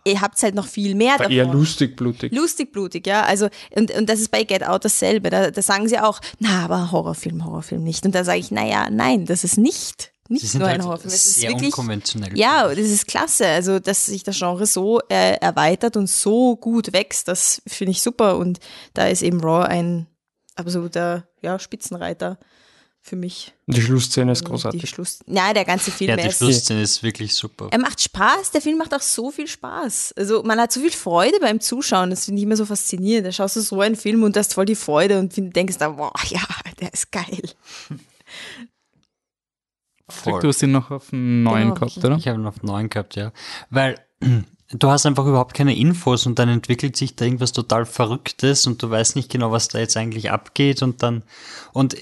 ihr 0.05 0.21
habt 0.21 0.41
halt 0.41 0.55
noch 0.55 0.67
viel 0.67 0.95
mehr 0.95 1.17
davon. 1.17 1.31
eher 1.31 1.45
lustig, 1.45 1.95
blutig. 1.95 2.31
Lustig, 2.33 2.71
blutig, 2.71 3.07
ja. 3.07 3.23
Also, 3.23 3.49
und, 3.75 3.91
und 3.91 4.07
das 4.07 4.19
ist 4.19 4.31
bei 4.31 4.43
Get 4.43 4.63
Out 4.63 4.85
dasselbe. 4.85 5.29
Da, 5.29 5.51
da 5.51 5.61
sagen 5.61 5.87
sie 5.87 5.99
auch, 5.99 6.21
na, 6.39 6.63
aber 6.63 6.91
Horrorfilm, 6.91 7.43
Horrorfilm 7.43 7.83
nicht. 7.83 8.05
Und 8.05 8.13
da 8.13 8.23
sage 8.23 8.39
ich, 8.39 8.51
naja, 8.51 8.89
nein, 8.89 9.25
das 9.25 9.43
ist 9.43 9.57
nicht, 9.57 10.11
Sie 10.27 10.33
nicht 10.33 10.49
sind 10.49 10.59
nur 10.59 10.69
ein 10.69 10.75
halt 10.75 10.83
Horrorfilm. 10.83 11.13
Es 11.13 11.25
ist 11.25 11.35
sehr 11.35 11.49
wirklich, 11.49 11.67
unkonventionell. 11.67 12.37
ja, 12.37 12.67
das 12.67 12.77
ist 12.77 13.07
klasse. 13.07 13.47
Also, 13.47 13.79
dass 13.79 14.05
sich 14.05 14.23
das 14.23 14.37
Genre 14.37 14.65
so 14.65 14.99
äh, 15.09 15.37
erweitert 15.37 15.97
und 15.97 16.09
so 16.09 16.55
gut 16.55 16.93
wächst, 16.93 17.27
das 17.27 17.61
finde 17.67 17.91
ich 17.91 18.01
super. 18.01 18.37
Und 18.37 18.59
da 18.93 19.07
ist 19.07 19.23
eben 19.23 19.41
Raw 19.41 19.65
ein 19.67 20.07
absoluter, 20.55 21.27
ja, 21.41 21.59
Spitzenreiter 21.59 22.37
für 23.07 23.15
mich. 23.15 23.53
Die 23.67 23.81
Schlussszene 23.81 24.31
ist 24.31 24.41
Die 24.41 24.45
großartig. 24.45 24.89
Schluss, 24.89 25.19
ja, 25.27 25.53
der 25.53 25.63
ganze 25.63 25.91
Film. 25.91 26.09
Ja, 26.09 26.15
er 26.15 26.23
die 26.23 26.29
ist- 26.29 26.37
Schlussszene 26.39 26.81
ist 26.81 27.03
wirklich 27.03 27.35
super. 27.35 27.67
er 27.69 27.77
macht 27.77 28.01
Spaß, 28.01 28.49
der 28.51 28.61
Film 28.61 28.79
macht 28.79 28.95
auch 28.95 29.01
so 29.01 29.29
viel 29.29 29.45
Spaß. 29.47 30.13
Also 30.17 30.41
man 30.41 30.59
hat 30.59 30.71
so 30.71 30.79
viel 30.81 30.91
Freude 30.91 31.37
beim 31.39 31.59
Zuschauen, 31.59 32.09
das 32.09 32.25
finde 32.25 32.39
ich 32.39 32.45
immer 32.45 32.57
so 32.57 32.65
faszinierend. 32.65 33.27
Da 33.27 33.31
schaust 33.31 33.57
du 33.57 33.61
so 33.61 33.79
einen 33.79 33.95
Film 33.95 34.23
und 34.23 34.35
hast 34.35 34.55
voll 34.55 34.65
die 34.65 34.73
Freude 34.75 35.19
und 35.19 35.33
find- 35.33 35.55
denkst 35.55 35.77
dann, 35.77 35.97
boah, 35.97 36.11
ja, 36.29 36.41
der 36.79 36.91
ist 36.93 37.11
geil. 37.11 37.43
Voll. 40.09 40.39
Du 40.41 40.47
hast 40.49 40.61
ihn 40.61 40.71
noch 40.71 40.91
auf 40.91 41.11
neuen 41.11 41.43
Genau. 41.69 41.73
gehabt, 41.75 41.97
oder? 41.97 42.15
Ich 42.17 42.27
habe 42.27 42.39
ihn 42.39 42.45
auf 42.45 42.61
neun 42.63 42.89
gehabt, 42.89 43.15
ja. 43.15 43.31
Weil 43.71 43.95
du 44.71 44.87
hast 44.89 45.05
einfach 45.05 45.25
überhaupt 45.25 45.53
keine 45.55 45.75
Infos 45.75 46.25
und 46.25 46.37
dann 46.39 46.49
entwickelt 46.49 46.95
sich 46.95 47.15
da 47.15 47.25
irgendwas 47.25 47.53
total 47.53 47.85
Verrücktes 47.85 48.67
und 48.67 48.81
du 48.83 48.89
weißt 48.89 49.15
nicht 49.15 49.31
genau, 49.31 49.51
was 49.51 49.67
da 49.67 49.79
jetzt 49.79 49.97
eigentlich 49.97 50.31
abgeht 50.31 50.81
und 50.83 51.01
dann, 51.03 51.23
und 51.73 51.95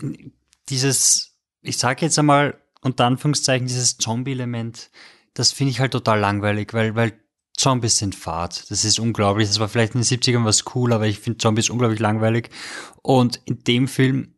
dieses, 0.74 1.36
ich 1.62 1.78
sage 1.78 2.06
jetzt 2.06 2.18
einmal 2.20 2.60
unter 2.82 3.06
Anführungszeichen, 3.06 3.68
dieses 3.68 3.98
Zombie-Element, 3.98 4.90
das 5.34 5.52
finde 5.52 5.72
ich 5.72 5.80
halt 5.80 5.92
total 5.92 6.20
langweilig, 6.20 6.74
weil, 6.74 6.96
weil 6.96 7.14
Zombies 7.56 7.98
sind 7.98 8.16
Fahrt. 8.16 8.70
Das 8.72 8.84
ist 8.84 9.00
unglaublich. 9.00 9.48
Das 9.48 9.60
war 9.60 9.70
vielleicht 9.70 9.94
in 9.96 10.02
den 10.02 10.06
70ern 10.06 10.44
was 10.44 10.76
cool, 10.76 10.92
aber 10.92 11.06
ich 11.06 11.20
finde 11.20 11.38
Zombies 11.38 11.70
unglaublich 11.70 12.00
langweilig. 12.00 12.50
Und 13.04 13.40
in 13.46 13.64
dem 13.64 13.88
Film 13.88 14.36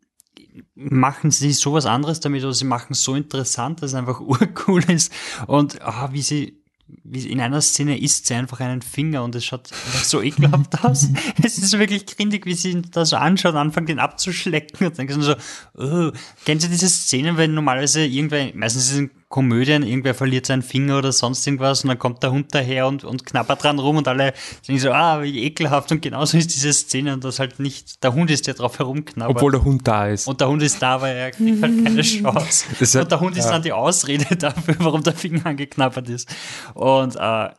machen 0.76 1.32
sie 1.32 1.54
sowas 1.54 1.86
anderes 1.86 2.20
damit 2.20 2.44
oder 2.44 2.54
sie 2.54 2.66
machen 2.66 2.92
es 2.92 3.04
so 3.04 3.16
interessant, 3.16 3.82
dass 3.82 3.92
es 3.92 3.96
einfach 3.96 4.20
urcool 4.22 4.84
ist. 4.92 5.12
Und 5.48 5.82
sie 5.82 6.12
wie 6.12 6.22
sie- 6.22 6.65
in 7.12 7.42
einer 7.42 7.62
Szene 7.62 8.00
isst 8.00 8.28
sie 8.28 8.36
einfach 8.36 8.60
einen 8.60 8.82
Finger 8.82 9.24
und 9.24 9.34
es 9.36 9.46
schaut 9.46 9.70
so 10.04 10.22
ekelhaft 10.22 10.84
aus. 10.84 11.10
Es 11.42 11.58
ist 11.58 11.78
wirklich 11.78 12.06
grindig, 12.06 12.46
wie 12.46 12.54
sie 12.54 12.72
ihn 12.72 12.88
da 12.92 13.06
so 13.06 13.16
anschaut 13.16 13.56
anfängt, 13.56 13.90
ihn 13.90 14.00
abzuschlecken 14.00 14.88
und 14.88 15.00
dann 15.00 15.22
so, 15.22 15.36
oh. 15.76 16.12
kennen 16.46 16.60
Sie 16.60 16.70
diese 16.70 16.90
Szenen, 16.90 17.38
wenn 17.38 17.54
normalerweise 17.54 18.06
irgendwer, 18.06 18.52
meistens 18.54 18.86
ist 18.86 18.92
es 18.92 18.98
ein 19.00 19.12
Komödien, 19.28 19.84
irgendwer 19.84 20.14
verliert 20.14 20.46
seinen 20.46 20.62
Finger 20.62 21.00
oder 21.00 21.12
sonst 21.12 21.46
irgendwas 21.46 21.84
und 21.84 21.90
dann 21.90 22.00
kommt 22.00 22.22
der 22.22 22.32
Hund 22.32 22.54
daher 22.54 22.88
und, 22.88 23.04
und 23.04 23.26
knabbert 23.26 23.64
dran 23.64 23.80
rum 23.80 23.98
und 23.98 24.08
alle 24.08 24.34
denken 24.68 24.80
so, 24.80 24.92
ah, 24.92 25.22
wie 25.24 25.44
ekelhaft 25.44 25.92
und 25.92 26.02
genauso 26.02 26.38
ist 26.38 26.54
diese 26.54 26.72
Szene 26.72 27.14
und 27.14 27.24
das 27.24 27.40
halt 27.40 27.60
nicht, 27.60 28.04
der 28.04 28.14
Hund 28.14 28.30
ist, 28.30 28.46
der 28.46 28.54
drauf 28.54 28.78
herumknabbert. 28.78 29.36
Obwohl 29.36 29.52
der 29.52 29.64
Hund 29.64 29.88
da 29.88 30.08
ist. 30.08 30.28
und 30.28 30.42
der 30.42 30.48
Hund 30.48 30.62
ist 30.62 30.82
da, 30.82 31.02
weil 31.02 31.16
er 31.16 31.32
kriegt 31.32 31.62
halt 31.62 31.84
keine 31.84 32.02
Chance. 32.02 32.66
Das 32.80 32.82
ist 32.82 32.96
und 32.96 33.12
der 33.12 33.18
ja- 33.18 33.24
Hund 33.24 33.38
ist 33.38 33.46
ja. 33.46 33.52
dann 33.52 33.64
die 33.64 33.74
Ausrede 33.74 34.36
dafür, 34.38 34.76
warum 34.80 35.04
der 35.04 35.14
Finger 35.14 35.46
angeknabbert 35.46 36.08
ist. 36.08 36.30
Und 36.76 37.16
äh, 37.16 37.50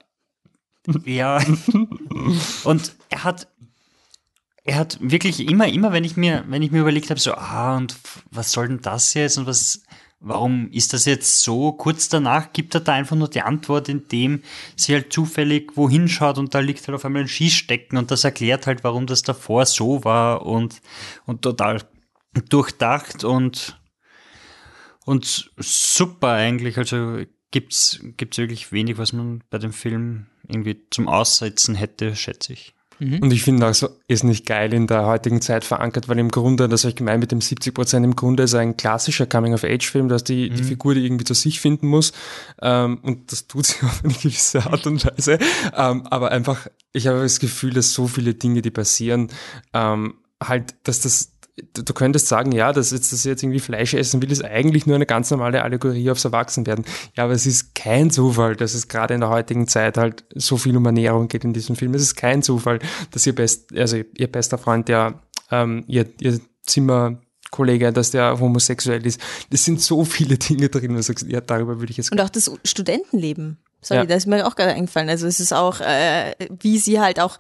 ja, 1.05 1.41
und 2.65 2.93
er 3.11 3.25
hat 3.25 3.49
er 4.67 4.77
hat 4.79 4.99
wirklich 5.01 5.49
immer, 5.49 5.69
immer, 5.69 5.93
wenn 5.93 6.05
ich 6.05 6.17
mir, 6.17 6.45
wenn 6.49 6.63
ich 6.63 6.73
mir 6.73 6.81
überlegt 6.81 7.11
habe, 7.11 7.21
so, 7.21 7.35
ah, 7.35 7.77
und 7.77 7.97
was 8.31 8.51
soll 8.51 8.67
denn 8.69 8.81
das 8.81 9.15
jetzt 9.15 9.39
und 9.39 9.47
was, 9.47 9.83
warum 10.27 10.71
ist 10.73 10.93
das 10.93 11.05
jetzt 11.05 11.43
so? 11.43 11.73
Kurz 11.73 12.09
danach 12.09 12.53
gibt 12.53 12.75
er 12.75 12.81
da 12.81 12.93
einfach 12.93 13.17
nur 13.17 13.29
die 13.29 13.43
Antwort, 13.43 13.89
indem 13.89 14.43
sie 14.75 14.95
halt 14.95 15.13
zufällig 15.13 15.77
wohin 15.77 16.09
schaut 16.09 16.39
und 16.39 16.55
da 16.55 16.61
liegt 16.61 16.87
halt 16.87 16.97
auf 16.97 17.05
einmal 17.05 17.23
ein 17.23 17.29
Schießstecken 17.29 17.97
und 17.97 18.11
das 18.11 18.25
erklärt 18.25 18.67
halt, 18.67 18.85
warum 18.85 19.07
das 19.07 19.23
davor 19.23 19.67
so 19.67 20.05
war 20.05 20.45
und, 20.45 20.81
und 21.25 21.43
total 21.43 21.83
durchdacht 22.49 23.25
und, 23.25 23.81
und 25.05 25.51
super 25.57 26.33
eigentlich. 26.33 26.77
Also 26.77 27.23
gibt's, 27.51 28.01
gibt's 28.17 28.39
wirklich 28.39 28.73
wenig, 28.73 28.99
was 28.99 29.13
man 29.13 29.43
bei 29.49 29.59
dem 29.59 29.73
Film 29.73 30.27
irgendwie 30.49 30.87
zum 30.91 31.09
Aussetzen 31.09 31.75
hätte, 31.75 32.15
schätze 32.15 32.53
ich. 32.53 32.76
Und 33.21 33.33
ich 33.33 33.43
finde 33.43 33.67
also, 33.67 33.89
ist 34.09 34.25
nicht 34.25 34.47
geil 34.47 34.73
in 34.73 34.87
der 34.87 35.07
heutigen 35.07 35.41
Zeit 35.43 35.65
verankert, 35.65 36.09
weil 36.09 36.19
im 36.19 36.31
Grunde, 36.31 36.69
das 36.69 36.85
habe 36.85 36.91
ich 36.91 36.97
gemeint 36.97 37.21
mit 37.21 37.33
dem 37.33 37.41
70 37.41 37.75
Prozent, 37.75 38.05
im 38.05 38.17
Grunde 38.17 38.45
ist 38.45 38.55
ein 38.55 38.77
klassischer 38.77 39.27
Coming-of-Age-Film, 39.27 40.09
dass 40.09 40.25
die, 40.25 40.49
die 40.51 40.63
Figur, 40.63 40.95
die 40.95 41.05
irgendwie 41.05 41.25
zu 41.25 41.35
sich 41.35 41.61
finden 41.61 41.89
muss. 41.89 42.13
Ähm, 42.63 42.99
und 43.03 43.33
das 43.33 43.47
tut 43.47 43.67
sie 43.67 43.77
auf 43.85 44.03
eine 44.03 44.15
gewisse 44.15 44.65
Art 44.65 44.87
und 44.87 45.05
Weise. 45.05 45.39
Ähm, 45.77 46.07
aber 46.07 46.31
einfach, 46.31 46.69
ich 46.93 47.07
habe 47.07 47.21
das 47.21 47.39
Gefühl, 47.39 47.75
dass 47.75 47.93
so 47.93 48.07
viele 48.07 48.35
Dinge, 48.35 48.63
die 48.63 48.71
passieren, 48.71 49.29
ähm, 49.75 50.15
halt, 50.43 50.75
dass 50.85 51.01
das 51.01 51.36
du 51.75 51.95
könntest 51.95 52.29
sagen, 52.29 52.53
ja, 52.53 52.73
dass 52.73 52.91
jetzt, 52.91 53.13
dass 53.13 53.25
jetzt 53.25 53.43
irgendwie 53.43 53.61
Fleisch 53.61 53.95
essen 53.95 54.21
will, 54.21 54.31
ist 54.31 54.45
eigentlich 54.45 54.87
nur 54.87 54.97
eine 54.97 55.07
ganz 55.07 55.31
normale 55.31 55.63
Allegorie 55.63 56.11
aufs 56.11 56.25
Erwachsenwerden. 56.25 56.85
Ja, 57.17 57.25
aber 57.25 57.33
es 57.33 57.47
ist 57.47 57.75
kein 57.75 58.11
Zufall, 58.11 58.57
dass 58.57 58.75
es 58.75 58.89
gerade 58.89 59.15
in 59.15 59.21
der 59.21 59.31
heutigen 59.31 59.67
Zeit 59.67 59.97
halt 59.97 60.25
so 60.35 60.57
viel 60.59 60.77
um 60.77 60.85
Ernährung 60.85 61.29
geht 61.29 61.45
in 61.45 61.53
diesem 61.55 61.77
Film. 61.77 61.95
Es 61.95 62.03
ist 62.03 62.17
kein 62.17 62.43
Zufall, 62.43 62.79
dass 63.11 63.27
ihr 63.27 63.35
best, 63.35 63.75
also 63.77 63.97
ihr 63.97 64.31
bester 64.31 64.59
Freund, 64.59 64.89
der 64.89 65.23
ähm, 65.51 65.85
ihr, 65.87 66.07
ihr 66.21 66.41
Zimmerkollege, 66.63 67.93
dass 67.93 68.11
der 68.11 68.39
homosexuell 68.41 69.05
ist. 69.07 69.21
Es 69.51 69.65
sind 69.65 69.81
so 69.81 70.05
viele 70.05 70.37
Dinge 70.39 70.69
drin, 70.69 70.91
wo 70.93 70.97
du 70.97 71.03
sagst, 71.03 71.27
ja, 71.29 71.41
darüber 71.41 71.81
würde 71.81 71.91
ich 71.91 71.97
jetzt 71.97 72.13
Und 72.13 72.21
auch 72.21 72.31
das 72.31 72.51
Studentenleben. 72.65 73.59
Sorry, 73.81 74.01
Ja. 74.01 74.07
da 74.07 74.15
ist 74.17 74.27
mir 74.27 74.47
auch 74.47 74.57
gerade 74.57 74.73
eingefallen. 74.73 75.09
Also 75.09 75.27
es 75.27 75.41
ist 75.41 75.53
auch, 75.53 75.81
äh, 75.81 76.35
wie 76.61 76.79
sie 76.79 77.01
halt 77.01 77.21
auch, 77.21 77.39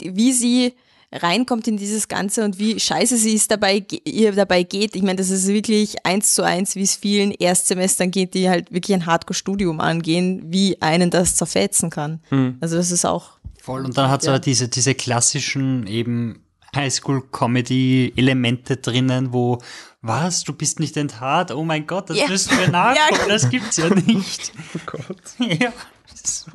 wie 0.00 0.32
sie 0.32 0.74
reinkommt 1.12 1.68
in 1.68 1.76
dieses 1.76 2.08
Ganze 2.08 2.44
und 2.44 2.58
wie 2.58 2.80
scheiße 2.80 3.16
sie 3.18 3.34
ist 3.34 3.50
dabei, 3.50 3.84
ihr 4.04 4.32
dabei 4.32 4.62
geht. 4.62 4.96
Ich 4.96 5.02
meine, 5.02 5.16
das 5.16 5.30
ist 5.30 5.46
wirklich 5.48 6.04
eins 6.06 6.34
zu 6.34 6.42
eins, 6.42 6.74
wie 6.74 6.82
es 6.82 6.94
vielen 6.96 7.30
Erstsemestern 7.32 8.10
geht, 8.10 8.34
die 8.34 8.48
halt 8.48 8.72
wirklich 8.72 8.94
ein 8.94 9.04
Hardcore-Studium 9.06 9.80
angehen, 9.80 10.42
wie 10.46 10.80
einen 10.80 11.10
das 11.10 11.36
zerfetzen 11.36 11.90
kann. 11.90 12.20
Also 12.60 12.76
das 12.76 12.90
ist 12.90 13.04
auch 13.04 13.32
Voll. 13.60 13.84
Und 13.84 13.96
dann 13.96 14.10
hat 14.10 14.22
es 14.22 14.26
Ja. 14.26 14.32
aber 14.32 14.40
diese, 14.40 14.68
diese 14.68 14.94
klassischen 14.94 15.86
eben 15.86 16.40
Highschool-Comedy-Elemente 17.52 18.76
drinnen, 18.78 19.32
wo, 19.32 19.58
was, 20.00 20.42
du 20.44 20.52
bist 20.52 20.80
nicht 20.80 20.96
enthaart? 20.96 21.52
Oh 21.52 21.62
mein 21.64 21.86
Gott, 21.86 22.10
das 22.10 22.16
Ja. 22.18 22.28
müssen 22.28 22.58
wir 22.58 22.68
nachgucken, 22.68 23.20
Ja. 23.20 23.28
das 23.28 23.48
gibt's 23.50 23.76
ja 23.76 23.88
nicht. 23.90 24.52
Oh 24.74 24.80
Gott. 24.86 25.16
ja. 25.60 25.72
So. 26.24 26.50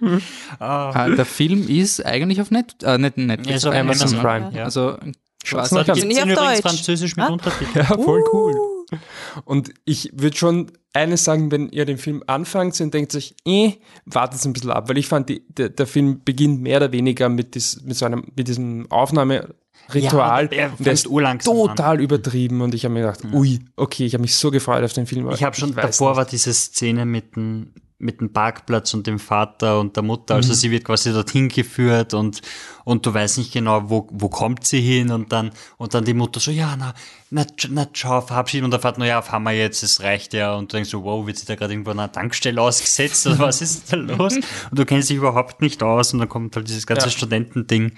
Ah, 0.58 1.08
der 1.08 1.24
Film 1.24 1.66
ist 1.68 2.04
eigentlich 2.04 2.40
auf 2.40 2.50
Net, 2.50 2.76
äh, 2.82 2.98
nicht 2.98 3.16
Netflix, 3.16 3.48
Ja, 3.50 3.56
ist 3.56 3.66
auf 3.66 3.74
Amazon 3.74 4.08
Amazon, 4.08 4.20
Prime. 4.22 4.52
Ja. 4.56 4.64
Also 4.64 4.96
gibt's 5.44 5.70
Nicht 6.04 6.18
ihn 6.18 6.18
auf 6.18 6.24
übrigens 6.24 6.36
Deutsch. 6.36 6.60
französisch 6.62 7.16
mit 7.16 7.24
Ah. 7.26 7.28
Untertiteln. 7.32 7.70
Ja, 7.74 7.84
voll 7.96 8.22
cool. 8.32 8.54
Uh. 8.54 8.96
Und 9.44 9.72
ich 9.84 10.10
würde 10.14 10.36
schon 10.36 10.72
eines 10.94 11.24
sagen, 11.24 11.50
wenn 11.52 11.68
ihr 11.68 11.84
den 11.84 11.98
Film 11.98 12.22
anfangt 12.26 12.80
und 12.80 12.94
denkt 12.94 13.14
euch, 13.14 13.34
eh, 13.44 13.72
wartet 14.06 14.44
ein 14.44 14.52
bisschen 14.54 14.70
ab, 14.70 14.88
weil 14.88 14.96
ich 14.98 15.06
fand, 15.08 15.28
die, 15.28 15.42
der, 15.48 15.68
der 15.68 15.86
Film 15.86 16.22
beginnt 16.24 16.62
mehr 16.62 16.78
oder 16.78 16.90
weniger 16.92 17.28
mit, 17.28 17.54
dies, 17.54 17.82
mit 17.84 17.96
so 17.96 18.06
einem, 18.06 18.24
mit 18.34 18.48
diesem 18.48 18.90
Aufnahmeritual. 18.90 20.48
Ja, 20.52 20.58
er 20.58 20.72
der 20.78 20.92
ist 20.92 21.06
urlangsam 21.06 21.54
an. 21.54 21.76
total 21.76 22.00
übertrieben 22.00 22.60
und 22.62 22.74
ich 22.74 22.84
habe 22.84 22.94
mir 22.94 23.00
gedacht, 23.00 23.20
ui, 23.32 23.60
okay, 23.76 24.06
ich 24.06 24.14
habe 24.14 24.22
mich 24.22 24.34
so 24.34 24.50
gefreut 24.50 24.82
auf 24.82 24.92
den 24.94 25.06
Film. 25.06 25.30
Ich 25.30 25.44
habe 25.44 25.54
schon, 25.56 25.74
davor 25.74 26.10
nicht. 26.10 26.16
war 26.16 26.24
diese 26.24 26.52
Szene 26.54 27.04
mit 27.04 27.36
dem, 27.36 27.72
mit 28.00 28.20
dem 28.20 28.32
Parkplatz 28.32 28.94
und 28.94 29.08
dem 29.08 29.18
Vater 29.18 29.80
und 29.80 29.96
der 29.96 30.04
Mutter, 30.04 30.34
Mhm. 30.34 30.38
also 30.38 30.54
sie 30.54 30.70
wird 30.70 30.84
quasi 30.84 31.12
dorthin 31.12 31.48
geführt 31.48 32.14
und, 32.14 32.42
und 32.84 33.04
du 33.04 33.12
weißt 33.12 33.38
nicht 33.38 33.52
genau, 33.52 33.90
wo, 33.90 34.06
wo 34.12 34.28
kommt 34.28 34.64
sie 34.64 34.80
hin 34.80 35.10
und 35.10 35.32
dann, 35.32 35.50
und 35.78 35.94
dann 35.94 36.04
die 36.04 36.14
Mutter 36.14 36.38
so, 36.38 36.52
ja, 36.52 36.76
na, 36.78 36.94
na, 37.30 37.44
na, 37.70 37.88
schau, 37.92 38.20
verabschieden 38.20 38.64
und 38.66 38.70
der 38.70 38.78
Vater, 38.78 38.98
na 39.00 39.06
ja, 39.06 39.20
fahren 39.20 39.42
wir 39.42 39.52
jetzt, 39.52 39.82
es 39.82 40.00
reicht 40.00 40.32
ja 40.32 40.54
und 40.54 40.72
du 40.72 40.76
denkst 40.76 40.90
so, 40.90 41.02
wow, 41.02 41.26
wird 41.26 41.38
sie 41.38 41.46
da 41.46 41.56
gerade 41.56 41.72
irgendwo 41.72 41.90
an 41.90 41.98
einer 41.98 42.12
Tankstelle 42.12 42.62
ausgesetzt 42.62 43.26
oder 43.26 43.40
was 43.40 43.62
ist 43.62 43.92
da 43.92 43.96
los? 43.96 44.34
Und 44.70 44.78
du 44.78 44.84
kennst 44.84 45.10
dich 45.10 45.16
überhaupt 45.16 45.60
nicht 45.60 45.82
aus 45.82 46.12
und 46.12 46.20
dann 46.20 46.28
kommt 46.28 46.54
halt 46.54 46.68
dieses 46.68 46.86
ganze 46.86 47.06
Ja. 47.06 47.10
Studentending 47.10 47.92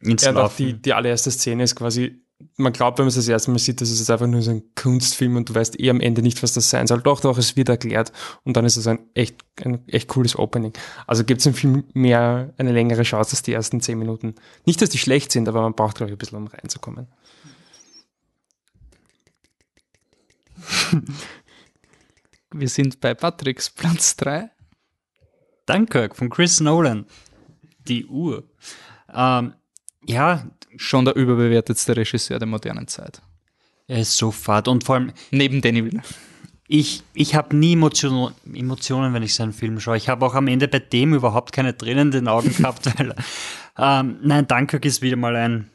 ins 0.00 0.24
Ja, 0.24 0.32
Laufen. 0.32 0.56
die, 0.66 0.72
die 0.82 0.92
allererste 0.92 1.30
Szene 1.30 1.62
ist 1.62 1.76
quasi, 1.76 2.20
man 2.56 2.72
glaubt, 2.72 2.98
wenn 2.98 3.04
man 3.04 3.08
es 3.08 3.14
das 3.14 3.28
erste 3.28 3.50
Mal 3.50 3.58
sieht, 3.58 3.80
das 3.80 3.90
ist 3.90 3.98
jetzt 3.98 4.10
einfach 4.10 4.26
nur 4.26 4.42
so 4.42 4.50
ein 4.50 4.62
Kunstfilm 4.74 5.36
und 5.36 5.48
du 5.48 5.54
weißt 5.54 5.80
eh 5.80 5.88
am 5.88 6.00
Ende 6.00 6.20
nicht, 6.22 6.42
was 6.42 6.52
das 6.52 6.68
sein 6.68 6.86
soll. 6.86 7.00
Doch, 7.00 7.20
doch, 7.20 7.38
es 7.38 7.56
wird 7.56 7.70
erklärt 7.70 8.12
und 8.44 8.56
dann 8.56 8.66
ist 8.66 8.76
es 8.76 8.86
ein 8.86 8.98
echt, 9.14 9.36
ein 9.64 9.86
echt 9.88 10.08
cooles 10.08 10.38
Opening. 10.38 10.72
Also 11.06 11.24
gibt 11.24 11.40
es 11.40 11.46
im 11.46 11.54
Film 11.54 11.84
mehr, 11.94 12.52
eine 12.58 12.72
längere 12.72 13.02
Chance 13.02 13.32
als 13.32 13.42
die 13.42 13.52
ersten 13.52 13.80
zehn 13.80 13.98
Minuten. 13.98 14.34
Nicht, 14.66 14.82
dass 14.82 14.90
die 14.90 14.98
schlecht 14.98 15.32
sind, 15.32 15.48
aber 15.48 15.62
man 15.62 15.74
braucht, 15.74 15.96
glaube 15.96 16.10
ich, 16.10 16.14
ein 16.16 16.18
bisschen, 16.18 16.36
um 16.38 16.46
reinzukommen. 16.46 17.08
Wir 22.52 22.68
sind 22.68 23.00
bei 23.00 23.14
Patricks 23.14 23.70
Platz 23.70 24.16
3. 24.16 24.50
Dunkirk 25.66 26.16
von 26.16 26.30
Chris 26.30 26.60
Nolan. 26.60 27.06
Die 27.88 28.06
Uhr. 28.06 28.44
Ähm, 29.12 29.54
ja, 30.06 30.46
Schon 30.76 31.04
der 31.04 31.16
überbewertetste 31.16 31.96
Regisseur 31.96 32.38
der 32.38 32.46
modernen 32.48 32.86
Zeit. 32.88 33.22
er 33.88 34.00
ist 34.00 34.16
so 34.16 34.30
fad 34.30 34.68
und 34.68 34.84
vor 34.84 34.96
allem, 34.96 35.12
Neben 35.30 35.60
Danny 35.62 35.84
Villeneuve. 35.84 36.06
ich, 36.68 37.02
ich 37.14 37.34
habe 37.34 37.54
nie 37.56 37.74
Emotion, 37.74 38.32
Emotionen, 38.52 39.14
wenn 39.14 39.22
ich 39.22 39.34
seinen 39.34 39.52
Film 39.52 39.78
schaue. 39.80 39.96
Ich 39.96 40.08
habe 40.08 40.24
auch 40.26 40.34
am 40.34 40.48
Ende 40.48 40.68
bei 40.68 40.80
dem 40.80 41.14
überhaupt 41.14 41.52
keine 41.52 41.76
Tränen 41.76 42.08
in 42.08 42.10
den 42.12 42.28
Augen 42.28 42.52
gehabt, 42.56 42.86
weil, 42.98 43.14
ähm, 43.78 44.18
nein, 44.22 44.46
Dunkirk 44.46 44.84
ist 44.84 45.02
wieder 45.02 45.16
mal 45.16 45.36
ein 45.36 45.70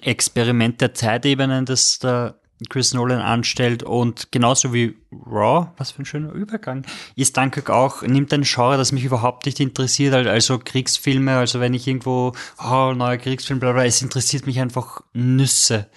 Experiment 0.00 0.80
der 0.80 0.94
Zeitebenen, 0.94 1.64
das 1.66 1.98
der 1.98 2.40
Chris 2.68 2.94
Nolan 2.94 3.20
anstellt 3.20 3.82
und 3.82 4.32
genauso 4.32 4.72
wie 4.72 4.94
Raw, 5.26 5.68
was 5.76 5.90
für 5.92 6.02
ein 6.02 6.06
schöner 6.06 6.32
Übergang, 6.32 6.84
ist 7.16 7.36
Dunkirk 7.36 7.70
auch, 7.70 8.02
nimmt 8.02 8.32
ein 8.32 8.42
Genre, 8.42 8.76
das 8.76 8.92
mich 8.92 9.04
überhaupt 9.04 9.46
nicht 9.46 9.60
interessiert, 9.60 10.14
al- 10.14 10.28
also 10.28 10.58
Kriegsfilme, 10.58 11.36
also 11.36 11.60
wenn 11.60 11.74
ich 11.74 11.86
irgendwo, 11.86 12.32
oh, 12.62 12.92
neuer 12.94 13.16
Kriegsfilm, 13.18 13.60
bla 13.60 13.72
bla, 13.72 13.84
es 13.84 14.02
interessiert 14.02 14.46
mich 14.46 14.60
einfach 14.60 15.00
Nüsse, 15.12 15.88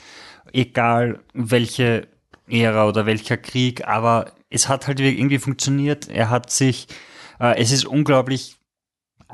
egal 0.54 1.20
welche 1.34 2.08
Ära 2.48 2.88
oder 2.88 3.06
welcher 3.06 3.38
Krieg, 3.38 3.88
aber 3.88 4.32
es 4.50 4.70
hat 4.70 4.88
halt 4.88 5.00
irgendwie 5.00 5.40
funktioniert, 5.40 6.08
er 6.08 6.30
hat 6.30 6.52
sich, 6.52 6.88
äh, 7.40 7.60
es 7.60 7.72
ist 7.72 7.86
unglaublich 7.86 8.58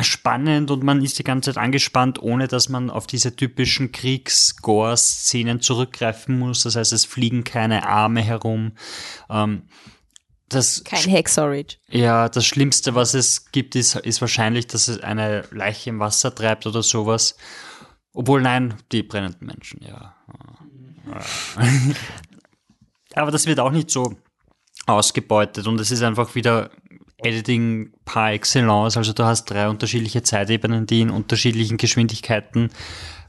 spannend 0.04 0.72
und 0.72 0.84
man 0.84 1.04
ist 1.04 1.20
die 1.20 1.24
ganze 1.24 1.54
Zeit 1.54 1.64
angespannt, 1.64 2.22
ohne 2.22 2.48
dass 2.48 2.70
man 2.70 2.90
auf 2.90 3.08
diese 3.08 3.36
typischen 3.36 3.92
Kriegs-Gore-Szenen 3.92 5.62
zurückgreifen 5.62 6.38
muss. 6.38 6.64
Das 6.64 6.76
heißt, 6.76 6.94
es 6.94 7.06
fliegen 7.06 7.44
keine 7.44 7.88
Arme 7.88 8.22
herum. 8.22 8.74
Ähm, 9.30 9.64
das, 10.50 10.84
kein 10.84 11.10
Hexorage. 11.10 11.78
ja, 11.90 12.28
das 12.28 12.46
Schlimmste, 12.46 12.94
was 12.94 13.14
es 13.14 13.52
gibt, 13.52 13.76
ist, 13.76 13.96
ist 13.96 14.20
wahrscheinlich, 14.20 14.68
dass 14.68 14.90
es 14.90 15.00
eine 15.00 15.46
Leiche 15.52 15.90
im 15.92 16.00
Wasser 16.00 16.36
treibt 16.36 16.68
oder 16.68 16.84
sowas. 16.84 17.38
Obwohl, 18.14 18.42
nein, 18.42 18.76
die 18.92 19.04
brennenden 19.04 19.48
Menschen, 19.48 19.82
ja. 19.82 20.16
Aber 23.16 23.32
das 23.32 23.46
wird 23.46 23.60
auch 23.60 23.72
nicht 23.72 23.90
so 23.90 24.16
ausgebeutet 24.86 25.68
und 25.68 25.80
es 25.80 25.92
ist 25.92 26.02
einfach 26.02 26.36
wieder 26.36 26.72
Editing 27.24 27.92
par 28.06 28.32
excellence. 28.32 28.98
Also 28.98 29.14
du 29.14 29.24
hast 29.24 29.46
drei 29.46 29.70
unterschiedliche 29.70 30.24
Zeitebenen, 30.24 30.86
die 30.86 31.02
in 31.02 31.10
unterschiedlichen 31.10 31.78
Geschwindigkeiten 31.78 32.70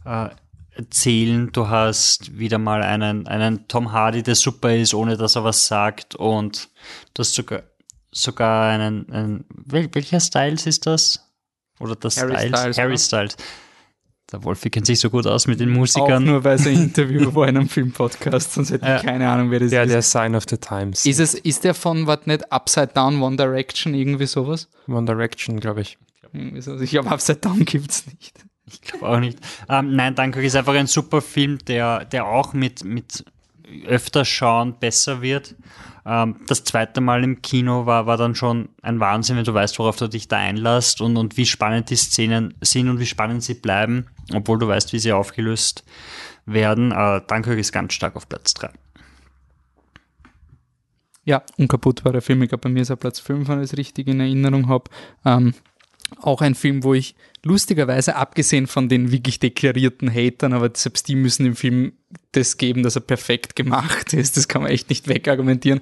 äh, 0.05 0.29
erzählen. 0.75 1.51
Du 1.53 1.69
hast 1.69 2.39
wieder 2.39 2.59
mal 2.59 2.83
einen, 2.83 3.27
einen 3.27 3.69
Tom 3.69 3.93
Hardy, 3.93 4.23
der 4.23 4.35
super 4.35 4.75
ist, 4.75 4.95
ohne 4.95 5.17
dass 5.17 5.37
er 5.37 5.45
was 5.45 5.67
sagt 5.67 6.15
und 6.15 6.69
du 7.15 7.21
hast 7.21 7.35
sogar, 7.35 7.63
sogar 8.11 8.71
einen, 8.71 9.11
einen 9.13 9.45
wel, 9.51 9.89
welcher 9.93 10.21
Styles 10.21 10.67
ist 10.67 10.87
das? 10.87 11.29
Oder 11.79 11.97
das 11.97 12.17
Harry 12.17 12.37
Styles? 12.37 12.59
Styles, 12.59 12.79
Harry? 12.79 12.99
Styles. 12.99 13.37
Der 14.33 14.43
Wolfi 14.45 14.71
kennt 14.71 14.87
sich 14.87 14.99
so 14.99 15.11
gut 15.11 15.27
aus 15.27 15.47
mit 15.47 15.61
den 15.61 15.71
Auch 15.73 15.77
Musikern. 15.79 16.25
nur, 16.25 16.43
weil 16.45 16.57
es 16.57 16.67
ein 16.67 16.75
Interview 16.85 17.35
war 17.35 17.49
in 17.49 17.57
einem 17.59 17.69
Filmpodcast, 17.69 18.55
sonst 18.55 18.71
hätte 18.71 18.85
ich 18.85 18.89
Ja. 18.91 18.99
keine 19.03 19.29
Ahnung, 19.29 19.51
wer 19.51 19.61
das 19.61 19.71
Der, 19.71 19.85
ist. 19.85 19.93
der 19.93 20.03
Sign 20.03 20.35
of 20.35 20.45
the 20.49 20.57
Times. 20.57 21.05
Ist, 21.05 21.21
es, 21.21 21.35
ist 21.35 21.65
der 21.65 21.75
von, 21.75 22.07
was 22.07 22.27
nicht, 22.27 22.51
Upside 22.51 22.89
Down, 22.95 23.21
One 23.23 23.37
Direction, 23.37 23.95
irgendwie 23.95 24.27
sowas? 24.27 24.69
One 24.89 25.05
Direction, 25.05 25.61
glaube 25.61 25.83
ich. 25.83 25.99
Irgendwie 26.33 26.61
sowas. 26.63 26.81
Ich 26.81 26.91
glaube, 26.91 27.11
Upside 27.11 27.39
Down 27.41 27.61
gibt's 27.65 28.07
nicht. 28.07 28.33
Ich 28.65 28.81
glaube 28.81 29.09
auch 29.09 29.21
nicht. 29.21 29.39
Ähm, 29.69 29.95
nein, 29.97 30.15
Dunkirk 30.15 30.45
ist 30.45 30.57
einfach 30.57 30.73
ein 30.75 30.87
super 30.87 31.21
Film, 31.21 31.59
der, 31.67 32.07
der 32.07 32.25
auch 32.27 32.55
mit, 32.55 32.85
mit 32.85 33.23
öfter 33.87 34.25
schauen 34.25 34.79
besser 34.79 35.23
wird. 35.23 35.55
Ähm, 36.05 36.37
das 36.47 36.65
zweite 36.65 37.01
Mal 37.01 37.23
im 37.25 37.43
Kino 37.43 37.87
war, 37.87 38.07
war 38.07 38.17
dann 38.17 38.35
schon 38.35 38.69
ein 38.83 39.01
Wahnsinn, 39.01 39.37
wenn 39.37 39.45
du 39.45 39.55
weißt, 39.55 39.79
worauf 39.79 39.97
du 39.97 40.09
dich 40.09 40.29
da 40.29 40.37
einlässt 40.37 41.01
und, 41.01 41.17
und 41.17 41.37
wie 41.37 41.47
spannend 41.47 41.91
die 41.91 41.97
Szenen 41.97 42.55
sind 42.61 42.89
und 42.89 42.99
wie 42.99 43.07
spannend 43.07 43.43
sie 43.43 43.55
bleiben, 43.55 44.07
obwohl 44.33 44.59
du 44.59 44.69
weißt, 44.69 44.93
wie 44.93 44.99
sie 44.99 45.13
aufgelöst 45.13 45.85
werden. 46.47 46.93
Äh, 46.93 47.21
Dunkirk 47.27 47.59
ist 47.59 47.73
ganz 47.73 47.93
stark 47.95 48.17
auf 48.17 48.29
Platz 48.29 48.55
3. 48.55 48.71
Ja, 51.25 51.43
unkaputt 51.57 52.05
war 52.05 52.13
der 52.13 52.23
Film. 52.23 52.43
Ich 52.43 52.49
glaube, 52.49 52.63
bei 52.63 52.69
mir 52.69 52.83
ist 52.83 52.91
er 52.91 52.97
Platz 52.97 53.21
5, 53.21 53.49
wenn 53.49 53.59
ich 53.59 53.73
es 53.73 53.79
richtig 53.79 54.09
in 54.09 54.19
Erinnerung 54.19 54.69
habe. 54.69 54.91
Ähm, 55.25 55.55
auch 56.21 56.41
ein 56.41 56.57
Film, 56.57 56.83
wo 56.83 56.95
ich 56.95 57.15
lustigerweise, 57.45 58.17
abgesehen 58.17 58.67
von 58.67 58.89
den 58.89 59.13
wirklich 59.13 59.41
deklarierten 59.41 60.13
Hatern, 60.13 60.53
aber 60.53 60.71
selbst 60.75 61.09
die 61.09 61.17
müssen 61.17 61.45
dem 61.45 61.57
Film 61.57 61.93
das 62.33 62.57
geben, 62.57 62.83
dass 62.83 62.97
er 62.97 63.03
perfekt 63.03 63.57
gemacht 63.57 64.13
ist. 64.13 64.37
Das 64.37 64.49
kann 64.49 64.63
man 64.63 64.71
echt 64.71 64.89
nicht 64.89 65.09
wegargumentieren. 65.09 65.81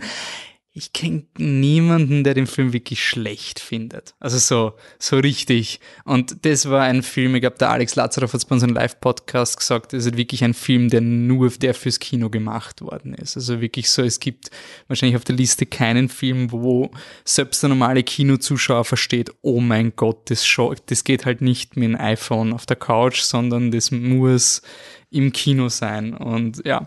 Ich 0.72 0.92
kenne 0.92 1.24
niemanden, 1.36 2.22
der 2.22 2.34
den 2.34 2.46
Film 2.46 2.72
wirklich 2.72 3.04
schlecht 3.04 3.58
findet. 3.58 4.14
Also 4.20 4.38
so, 4.38 4.74
so 5.00 5.16
richtig. 5.18 5.80
Und 6.04 6.44
das 6.44 6.70
war 6.70 6.82
ein 6.82 7.02
Film, 7.02 7.34
ich 7.34 7.40
glaube, 7.40 7.58
der 7.58 7.70
Alex 7.70 7.96
Lazarov 7.96 8.32
hat 8.32 8.38
es 8.38 8.44
bei 8.44 8.54
unserem 8.54 8.74
Live-Podcast 8.74 9.58
gesagt, 9.58 9.92
das 9.92 10.06
ist 10.06 10.16
wirklich 10.16 10.44
ein 10.44 10.54
Film, 10.54 10.88
der 10.88 11.00
nur 11.00 11.50
der 11.50 11.74
fürs 11.74 11.98
Kino 11.98 12.30
gemacht 12.30 12.82
worden 12.82 13.14
ist. 13.14 13.36
Also 13.36 13.60
wirklich 13.60 13.90
so, 13.90 14.02
es 14.02 14.20
gibt 14.20 14.52
wahrscheinlich 14.86 15.16
auf 15.16 15.24
der 15.24 15.34
Liste 15.34 15.66
keinen 15.66 16.08
Film, 16.08 16.52
wo 16.52 16.92
selbst 17.24 17.64
der 17.64 17.70
normale 17.70 18.04
Kinozuschauer 18.04 18.84
versteht, 18.84 19.32
oh 19.42 19.60
mein 19.60 19.94
Gott, 19.96 20.30
das, 20.30 20.46
scho- 20.46 20.76
das 20.86 21.02
geht 21.02 21.26
halt 21.26 21.40
nicht 21.40 21.76
mit 21.76 21.88
dem 21.88 21.96
iPhone 21.96 22.52
auf 22.52 22.64
der 22.64 22.76
Couch, 22.76 23.22
sondern 23.22 23.72
das 23.72 23.90
muss 23.90 24.62
im 25.10 25.32
Kino 25.32 25.68
sein. 25.68 26.14
Und 26.14 26.64
ja, 26.64 26.86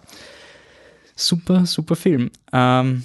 super, 1.17 1.65
super 1.65 1.97
Film. 1.97 2.31
Ähm, 2.53 3.03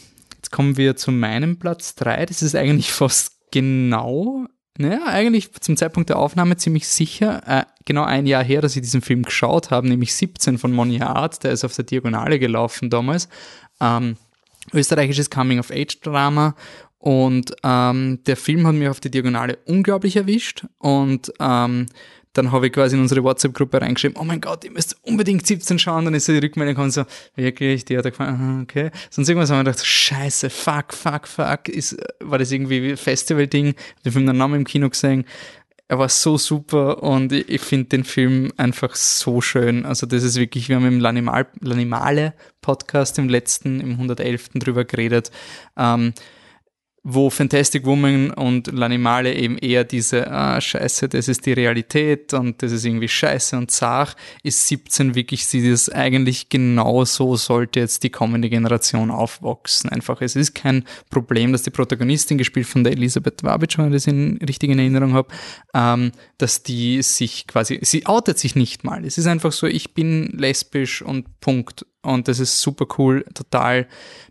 jetzt 0.48 0.52
kommen 0.52 0.78
wir 0.78 0.96
zu 0.96 1.12
meinem 1.12 1.58
Platz 1.58 1.94
3. 1.96 2.26
Das 2.26 2.42
ist 2.42 2.54
eigentlich 2.54 2.90
fast 2.92 3.32
genau, 3.50 4.46
naja, 4.78 5.04
eigentlich 5.06 5.52
zum 5.60 5.76
Zeitpunkt 5.76 6.08
der 6.08 6.18
Aufnahme 6.18 6.56
ziemlich 6.56 6.88
sicher, 6.88 7.42
äh, 7.46 7.64
genau 7.84 8.04
ein 8.04 8.26
Jahr 8.26 8.44
her, 8.44 8.60
dass 8.60 8.76
ich 8.76 8.82
diesen 8.82 9.02
Film 9.02 9.22
geschaut 9.24 9.70
habe, 9.70 9.88
nämlich 9.88 10.14
17 10.14 10.58
von 10.58 10.72
Monia 10.72 11.08
Art, 11.08 11.44
der 11.44 11.52
ist 11.52 11.64
auf 11.64 11.74
der 11.74 11.84
Diagonale 11.84 12.38
gelaufen 12.38 12.88
damals. 12.90 13.28
Ähm, 13.80 14.16
österreichisches 14.72 15.30
Coming-of-Age-Drama 15.30 16.54
und 16.98 17.54
ähm, 17.62 18.20
der 18.26 18.36
Film 18.36 18.66
hat 18.66 18.74
mich 18.74 18.88
auf 18.88 19.00
die 19.00 19.10
Diagonale 19.10 19.58
unglaublich 19.66 20.16
erwischt 20.16 20.64
und 20.78 21.32
ähm, 21.40 21.86
dann 22.38 22.52
habe 22.52 22.68
ich 22.68 22.72
quasi 22.72 22.96
in 22.96 23.02
unsere 23.02 23.22
WhatsApp-Gruppe 23.22 23.80
reingeschrieben, 23.80 24.16
oh 24.18 24.24
mein 24.24 24.40
Gott, 24.40 24.64
ihr 24.64 24.70
müsst 24.70 24.96
unbedingt 25.02 25.46
17 25.46 25.78
schauen, 25.78 26.04
dann 26.04 26.14
ist 26.14 26.26
so 26.26 26.32
die 26.32 26.38
Rückmeldung 26.38 26.74
gekommen, 26.74 26.90
so, 26.90 27.04
wirklich, 27.34 27.84
die 27.84 27.98
hat 27.98 28.04
er 28.04 28.12
gefallen, 28.12 28.60
okay. 28.62 28.90
Sonst 29.10 29.28
irgendwas 29.28 29.50
haben 29.50 29.58
wir 29.58 29.64
gedacht, 29.64 29.84
scheiße, 29.84 30.48
fuck, 30.48 30.94
fuck, 30.94 31.26
fuck, 31.26 31.68
ist, 31.68 31.96
war 32.20 32.38
das 32.38 32.52
irgendwie 32.52 32.96
Festival-Ding, 32.96 33.68
hab 33.68 34.02
den 34.04 34.12
Film 34.12 34.26
dann 34.26 34.36
nochmal 34.38 34.58
im 34.58 34.64
Kino 34.64 34.88
gesehen, 34.88 35.24
er 35.88 35.98
war 35.98 36.08
so 36.08 36.38
super 36.38 37.02
und 37.02 37.32
ich, 37.32 37.48
ich 37.48 37.60
finde 37.60 37.88
den 37.88 38.04
Film 38.04 38.52
einfach 38.58 38.94
so 38.94 39.40
schön. 39.40 39.86
Also 39.86 40.06
das 40.06 40.22
ist 40.22 40.36
wirklich, 40.36 40.68
wir 40.68 40.76
haben 40.76 40.86
im 40.86 41.00
Lanimal, 41.00 41.46
Lanimale 41.60 42.34
Podcast 42.60 43.18
im 43.18 43.30
letzten, 43.30 43.80
im 43.80 43.92
111. 43.92 44.50
drüber 44.56 44.84
geredet, 44.84 45.30
ähm, 45.78 46.12
wo 47.10 47.30
Fantastic 47.30 47.86
Woman 47.86 48.30
und 48.32 48.68
L'Animale 48.68 49.32
eben 49.32 49.56
eher 49.56 49.84
diese, 49.84 50.30
ah, 50.30 50.60
scheiße, 50.60 51.08
das 51.08 51.26
ist 51.26 51.46
die 51.46 51.54
Realität 51.54 52.34
und 52.34 52.62
das 52.62 52.70
ist 52.70 52.84
irgendwie 52.84 53.08
scheiße 53.08 53.56
und 53.56 53.70
zart, 53.70 54.14
ist 54.42 54.66
17 54.66 55.14
wirklich, 55.14 55.46
sie 55.46 55.70
das 55.70 55.88
eigentlich 55.88 56.50
genau 56.50 57.06
so 57.06 57.36
sollte 57.36 57.80
jetzt 57.80 58.02
die 58.02 58.10
kommende 58.10 58.50
Generation 58.50 59.10
aufwachsen. 59.10 59.88
Einfach, 59.88 60.20
es 60.20 60.36
ist 60.36 60.54
kein 60.54 60.84
Problem, 61.08 61.52
dass 61.52 61.62
die 61.62 61.70
Protagonistin, 61.70 62.36
gespielt 62.36 62.66
von 62.66 62.84
der 62.84 62.92
Elisabeth 62.92 63.42
Wabitsch, 63.42 63.78
wenn 63.78 63.86
ich 63.86 63.92
das 63.94 64.06
in 64.06 64.36
richtig 64.46 64.68
in 64.68 64.78
Erinnerung 64.78 65.14
habe, 65.14 65.28
ähm, 65.72 66.12
dass 66.36 66.62
die 66.62 67.00
sich 67.00 67.46
quasi, 67.46 67.78
sie 67.80 68.06
outet 68.06 68.38
sich 68.38 68.54
nicht 68.54 68.84
mal. 68.84 69.02
Es 69.06 69.16
ist 69.16 69.26
einfach 69.26 69.52
so, 69.52 69.66
ich 69.66 69.94
bin 69.94 70.26
lesbisch 70.36 71.00
und 71.00 71.40
Punkt. 71.40 71.86
Und 72.08 72.28
das 72.28 72.38
ist 72.40 72.60
super 72.60 72.86
cool, 72.98 73.24
total 73.34 73.86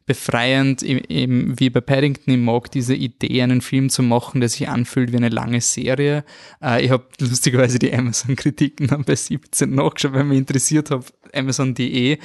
befreiend, 0.06 0.84
im- 0.84 1.02
eben 1.10 1.60
wie 1.60 1.70
bei 1.70 1.82
Paddington. 1.82 2.34
Ich 2.34 2.40
mag 2.40 2.72
diese 2.72 2.96
Idee, 2.96 3.42
einen 3.42 3.62
Film 3.62 3.90
zu 3.90 4.04
machen, 4.04 4.40
der 4.40 4.50
sich 4.50 4.68
anfühlt 4.70 5.12
wie 5.12 5.18
eine 5.18 5.30
lange 5.30 5.60
Serie. 5.62 6.24
Äh, 6.64 6.86
ich 6.86 6.92
habe 6.92 7.06
lustigerweise 7.20 7.78
die 7.78 7.94
Amazon-Kritiken 7.94 8.88
dann 8.88 9.04
bei 9.04 9.16
17 9.16 9.70
nachgeschaut, 9.76 10.14
weil 10.14 10.24
mich 10.24 10.38
interessiert 10.38 10.92
habe, 10.92 11.04
Amazon.de, 11.34 12.20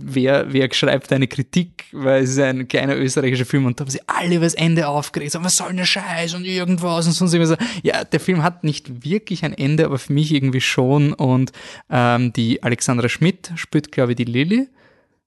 wer, 0.00 0.52
wer 0.52 0.72
schreibt 0.72 1.12
eine 1.12 1.26
Kritik, 1.28 1.84
weil 1.92 2.22
es 2.22 2.30
ist 2.30 2.38
ein 2.38 2.66
kleiner 2.66 2.96
österreichischer 2.96 3.44
Film 3.44 3.66
und 3.66 3.78
da 3.78 3.84
haben 3.84 3.90
sie 3.90 4.00
alle 4.06 4.36
über 4.36 4.46
das 4.46 4.54
Ende 4.54 4.88
aufgeregt, 4.88 5.32
so, 5.32 5.44
was 5.44 5.56
soll 5.56 5.74
denn 5.74 5.84
Scheiß 5.84 6.32
und 6.32 6.46
irgendwas 6.46 7.06
und 7.06 7.12
sonst 7.12 7.34
irgendwas. 7.34 7.58
Ja, 7.82 8.04
der 8.04 8.20
Film 8.20 8.42
hat 8.42 8.64
nicht 8.64 9.04
wirklich 9.04 9.44
ein 9.44 9.52
Ende, 9.52 9.84
aber 9.84 9.98
für 9.98 10.14
mich 10.14 10.32
irgendwie 10.32 10.62
schon 10.62 11.12
und 11.12 11.52
ähm, 11.90 12.32
die 12.32 12.62
Alexandra 12.62 13.08
Schmidt 13.10 13.52
spielt, 13.56 13.92
glaube 13.92 14.12
ich, 14.12 14.16
die 14.16 14.24
Lilly 14.24 14.68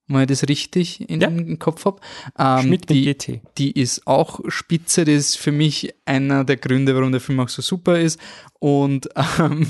wenn 0.07 0.21
ich 0.21 0.27
das 0.27 0.47
richtig 0.49 1.09
in 1.09 1.21
Ja. 1.21 1.29
den 1.29 1.57
Kopf 1.59 1.85
habe. 1.85 2.01
Ähm, 2.37 2.61
Schmidt 2.67 2.89
die, 2.89 3.05
GT. 3.05 3.41
die 3.57 3.71
ist 3.71 4.07
auch 4.07 4.39
spitze, 4.47 5.05
das 5.05 5.15
ist 5.15 5.37
für 5.37 5.51
mich 5.51 5.93
einer 6.05 6.43
der 6.43 6.57
Gründe, 6.57 6.95
warum 6.95 7.11
der 7.11 7.21
Film 7.21 7.39
auch 7.39 7.49
so 7.49 7.61
super 7.61 7.99
ist. 7.99 8.19
Und 8.59 9.09
ähm, 9.39 9.67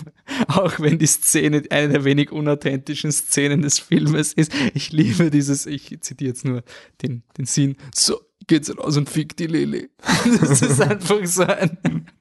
auch 0.47 0.79
wenn 0.79 0.97
die 0.99 1.05
Szene 1.07 1.63
eine 1.69 1.89
der 1.89 2.03
wenig 2.03 2.31
unauthentischen 2.31 3.11
Szenen 3.11 3.61
des 3.61 3.79
Filmes 3.79 4.33
ist, 4.33 4.51
ich 4.73 4.91
liebe 4.91 5.29
dieses, 5.31 5.65
ich 5.65 5.97
zitiere 6.01 6.29
jetzt 6.29 6.45
nur 6.45 6.63
den, 7.01 7.23
den 7.37 7.45
Sinn, 7.45 7.75
so 7.93 8.19
geht's 8.47 8.75
raus 8.77 8.97
und 8.97 9.09
fickt 9.09 9.39
die 9.39 9.47
Lilly. 9.47 9.89
Das 10.41 10.61
ist 10.61 10.81
einfach 10.81 11.25
so 11.25 11.43
ein. 11.43 11.77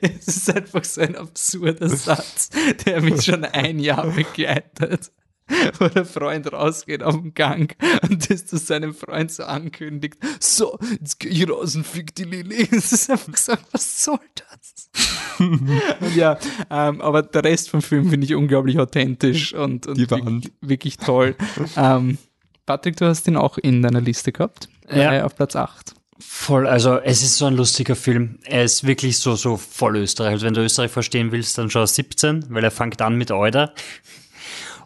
Es 0.00 0.26
ist 0.26 0.50
einfach 0.50 0.82
so 0.84 1.00
ein 1.02 1.14
absurder 1.14 1.88
Satz, 1.88 2.50
der 2.84 3.00
mich 3.00 3.22
schon 3.22 3.44
ein 3.44 3.78
Jahr 3.78 4.08
begleitet 4.08 5.12
wo 5.78 5.88
der 5.88 6.04
Freund 6.04 6.52
rausgeht 6.52 7.02
auf 7.02 7.14
den 7.14 7.34
Gang 7.34 7.74
und 8.02 8.30
das 8.30 8.46
zu 8.46 8.56
seinem 8.56 8.94
Freund 8.94 9.30
so 9.30 9.44
ankündigt, 9.44 10.18
so, 10.40 10.78
jetzt 11.00 11.20
geh 11.20 11.28
ich 11.28 11.48
raus 11.48 11.76
und 11.76 11.86
fick 11.86 12.14
die 12.14 12.24
Lilly. 12.24 12.68
Es 12.72 12.92
ist 12.92 13.10
einfach 13.10 13.36
so, 13.36 13.52
was 13.72 14.04
soll 14.04 14.18
das? 14.34 14.90
und 15.38 15.70
ja, 16.16 16.38
ähm, 16.70 17.00
aber 17.00 17.22
der 17.22 17.44
Rest 17.44 17.70
vom 17.70 17.82
Film 17.82 18.10
finde 18.10 18.26
ich 18.26 18.34
unglaublich 18.34 18.78
authentisch 18.78 19.54
und, 19.54 19.86
und 19.86 19.96
Die 19.96 20.08
wirklich, 20.10 20.52
wirklich 20.60 20.96
toll. 20.98 21.34
ähm, 21.76 22.18
Patrick, 22.66 22.96
du 22.96 23.06
hast 23.06 23.26
ihn 23.26 23.36
auch 23.36 23.58
in 23.58 23.82
deiner 23.82 24.00
Liste 24.00 24.32
gehabt, 24.32 24.68
Ja. 24.90 25.12
äh, 25.14 25.22
auf 25.22 25.34
Platz 25.34 25.56
8. 25.56 25.94
Voll, 26.24 26.68
also 26.68 26.98
es 26.98 27.22
ist 27.22 27.36
so 27.38 27.46
ein 27.46 27.54
lustiger 27.56 27.96
Film. 27.96 28.38
Er 28.44 28.62
ist 28.62 28.86
wirklich 28.86 29.18
so, 29.18 29.34
so 29.34 29.56
voll 29.56 29.96
Österreich. 29.96 30.32
Also 30.34 30.46
wenn 30.46 30.54
du 30.54 30.60
Österreich 30.62 30.90
verstehen 30.92 31.32
willst, 31.32 31.58
dann 31.58 31.68
schau 31.68 31.84
17, 31.84 32.46
weil 32.50 32.62
er 32.62 32.70
fängt 32.70 33.02
an 33.02 33.16
mit 33.16 33.32
Euder. 33.32 33.74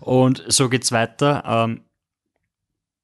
Und 0.06 0.44
so 0.46 0.68
geht's 0.68 0.92
weiter. 0.92 1.42
Ähm, 1.44 1.80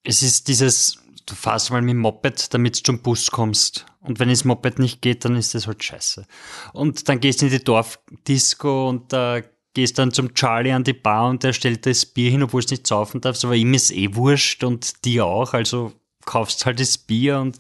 es 0.05 0.23
ist 0.23 0.47
dieses, 0.47 0.99
du 1.27 1.35
fährst 1.35 1.73
mal 1.73 1.83
mit 1.83 1.91
dem 1.91 1.99
Moped, 1.99 2.55
damit 2.55 2.79
du 2.79 2.83
zum 2.85 3.03
Bus 3.03 3.33
kommst. 3.33 3.87
Und 4.01 4.21
wenn 4.21 4.29
das 4.29 4.45
Moped 4.45 4.79
nicht 4.79 5.03
geht, 5.03 5.25
dann 5.25 5.35
ist 5.35 5.53
das 5.57 5.67
halt 5.67 5.83
scheiße. 5.83 6.25
Und 6.73 7.09
dann 7.09 7.19
gehst 7.19 7.43
du 7.43 7.47
in 7.47 7.51
die 7.51 7.65
Dorfdisco 7.65 8.89
und 8.89 9.13
da 9.13 9.41
gehst 9.75 9.99
dann 9.99 10.13
zum 10.13 10.35
Charlie 10.35 10.71
an 10.71 10.85
die 10.85 10.93
Bar 10.93 11.29
und 11.29 11.43
der 11.43 11.53
stellt 11.53 11.87
das 11.87 12.07
Bier 12.07 12.31
hin, 12.31 12.45
obwohl 12.45 12.61
es 12.61 12.71
nicht 12.71 12.87
saufen 12.87 13.21
darfst, 13.21 13.45
aber 13.45 13.57
ihm 13.57 13.75
ist 13.75 13.91
eh 13.91 14.15
wurscht 14.15 14.63
und 14.63 15.05
dir 15.05 15.27
auch, 15.27 15.55
also 15.55 15.93
kaufst 16.25 16.67
halt 16.67 16.79
das 16.79 16.99
Bier 16.99 17.41
und 17.41 17.57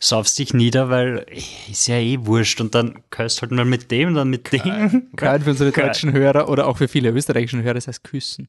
saufst 0.00 0.36
dich 0.36 0.52
nieder, 0.52 0.90
weil 0.90 1.26
eh, 1.28 1.70
ist 1.70 1.86
ja 1.86 1.96
eh 1.96 2.18
wurscht 2.22 2.60
und 2.60 2.74
dann 2.74 3.04
kannst 3.10 3.40
halt 3.40 3.52
mal 3.52 3.64
mit 3.64 3.92
dem, 3.92 4.14
dann 4.14 4.30
mit 4.30 4.52
dem. 4.52 5.10
Gerade 5.14 5.44
für 5.44 5.50
unsere 5.50 5.70
Geil. 5.70 5.86
deutschen 5.86 6.12
Hörer 6.12 6.48
oder 6.48 6.66
auch 6.66 6.78
für 6.78 6.88
viele 6.88 7.10
österreichischen 7.10 7.62
Hörer, 7.62 7.74
das 7.74 7.86
heißt 7.86 8.02
küssen. 8.02 8.48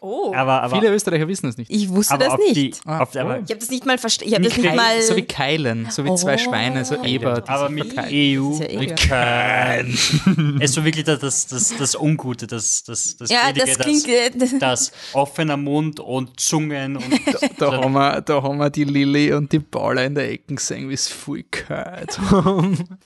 Oh, 0.00 0.32
Aber, 0.32 0.62
aber, 0.62 0.76
viele 0.80 0.94
Österreicher 0.94 1.26
wissen 1.26 1.46
das 1.46 1.56
nicht. 1.56 1.72
ich 1.72 1.88
wusste 1.88 2.14
aber 2.14 2.24
das 2.26 2.38
nicht. 2.38 2.56
die, 2.56 2.74
Ah, 2.84 3.00
auf, 3.00 3.16
aber, 3.16 3.38
ich 3.40 3.50
habe 3.50 3.56
das 3.58 3.68
nicht 3.68 3.84
mal 3.84 3.98
verstanden. 3.98 4.28
Ich 4.28 4.34
habe 4.36 4.44
das 4.44 4.56
Nicht 4.56 4.64
nicht 4.64 4.76
mal. 4.76 5.02
so 5.02 5.16
wie 5.16 5.22
Keilen, 5.24 5.88
so 5.90 6.04
wie 6.04 6.14
zwei 6.14 6.34
Oh. 6.34 6.38
Schweine, 6.38 6.84
so 6.84 7.02
Eber. 7.02 7.40
die 7.40 7.48
aber 7.48 7.68
mit. 7.68 7.94
EU, 7.98 8.52
ist 8.52 8.70
ja 8.72 8.78
mit 8.78 8.96
kein. 8.96 9.86
Es 10.60 10.70
ist 10.70 10.74
so 10.74 10.84
wirklich 10.84 11.04
das, 11.04 11.18
das, 11.18 11.46
das, 11.48 11.76
das 11.76 11.94
Ungute, 11.96 12.46
das, 12.46 12.84
das, 12.84 13.16
das, 13.16 13.28
ja, 13.28 13.50
Billige, 13.50 13.66
das 13.76 13.78
klingt. 13.78 14.08
das, 14.42 14.58
das 14.60 14.92
offener 15.14 15.56
Mund 15.56 15.98
und 15.98 16.38
Zungen 16.38 16.96
und 16.96 17.04
Da 17.58 17.72
haben, 17.72 17.92
wir, 17.92 18.20
da 18.20 18.40
haben 18.40 18.58
wir 18.58 18.70
die 18.70 18.84
Lilly 18.84 19.32
und 19.32 19.50
die 19.52 19.58
Paula 19.58 20.04
in 20.04 20.14
der 20.14 20.30
Ecke 20.30 20.54
gesehen, 20.54 20.88
wie 20.90 20.94
es 20.94 21.08
voll 21.08 21.44
gehört 21.50 22.20
haben. 22.20 22.98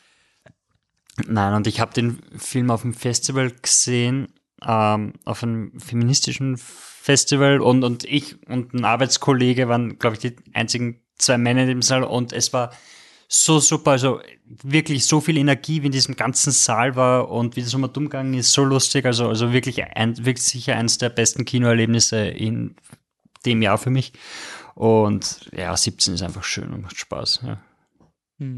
Nein, 1.27 1.55
und 1.55 1.66
ich 1.66 1.81
habe 1.81 1.94
den 1.94 2.19
Film 2.36 2.70
auf 2.70 2.82
dem 2.82 2.93
Festival 2.94 3.51
gesehen 3.62 4.28
ähm, 4.67 5.15
auf 5.25 5.43
einem 5.43 5.79
feministischen 5.81 6.57
Festival 6.57 7.61
und, 7.61 7.85
und 7.85 8.05
ich 8.05 8.37
und 8.49 8.75
ein 8.75 8.85
Arbeitskollege 8.85 9.69
waren, 9.69 9.99
glaube 9.99 10.17
ich, 10.17 10.21
die 10.21 10.37
einzigen 10.55 11.01
zwei 11.17 11.39
Männer 11.39 11.63
in 11.63 11.69
dem 11.69 11.83
Saal 11.83 12.05
und 12.05 12.33
es 12.33 12.53
war 12.53 12.71
so 13.35 13.61
super, 13.61 13.93
also 13.93 14.21
wirklich 14.45 15.07
so 15.07 15.23
viel 15.23 15.39
Energie, 15.39 15.81
wie 15.83 15.87
in 15.87 15.93
diesem 15.93 16.17
ganzen 16.17 16.53
Saal 16.53 16.97
war 16.97 17.31
und 17.31 17.57
wie 17.57 17.63
das 17.63 17.73
um 17.73 17.83
umgegangen 17.83 18.35
ist, 18.35 18.53
so 18.53 18.63
lustig, 18.63 19.07
also, 19.07 19.29
also 19.29 19.55
wirklich, 19.55 19.83
ein, 19.83 20.19
wirklich 20.19 20.43
sicher 20.43 20.77
eines 20.77 20.99
der 20.99 21.09
besten 21.09 21.47
Kinoerlebnisse 21.47 22.27
in 22.27 22.77
dem 23.47 23.63
Jahr 23.63 23.79
für 23.79 23.89
mich. 23.89 24.13
Und 24.75 25.51
ja, 25.57 25.75
17 25.75 26.15
ist 26.15 26.23
einfach 26.23 26.45
schön 26.45 26.73
und 26.73 26.83
macht 26.83 26.99
Spaß. 26.99 27.41
Ja. 27.45 27.59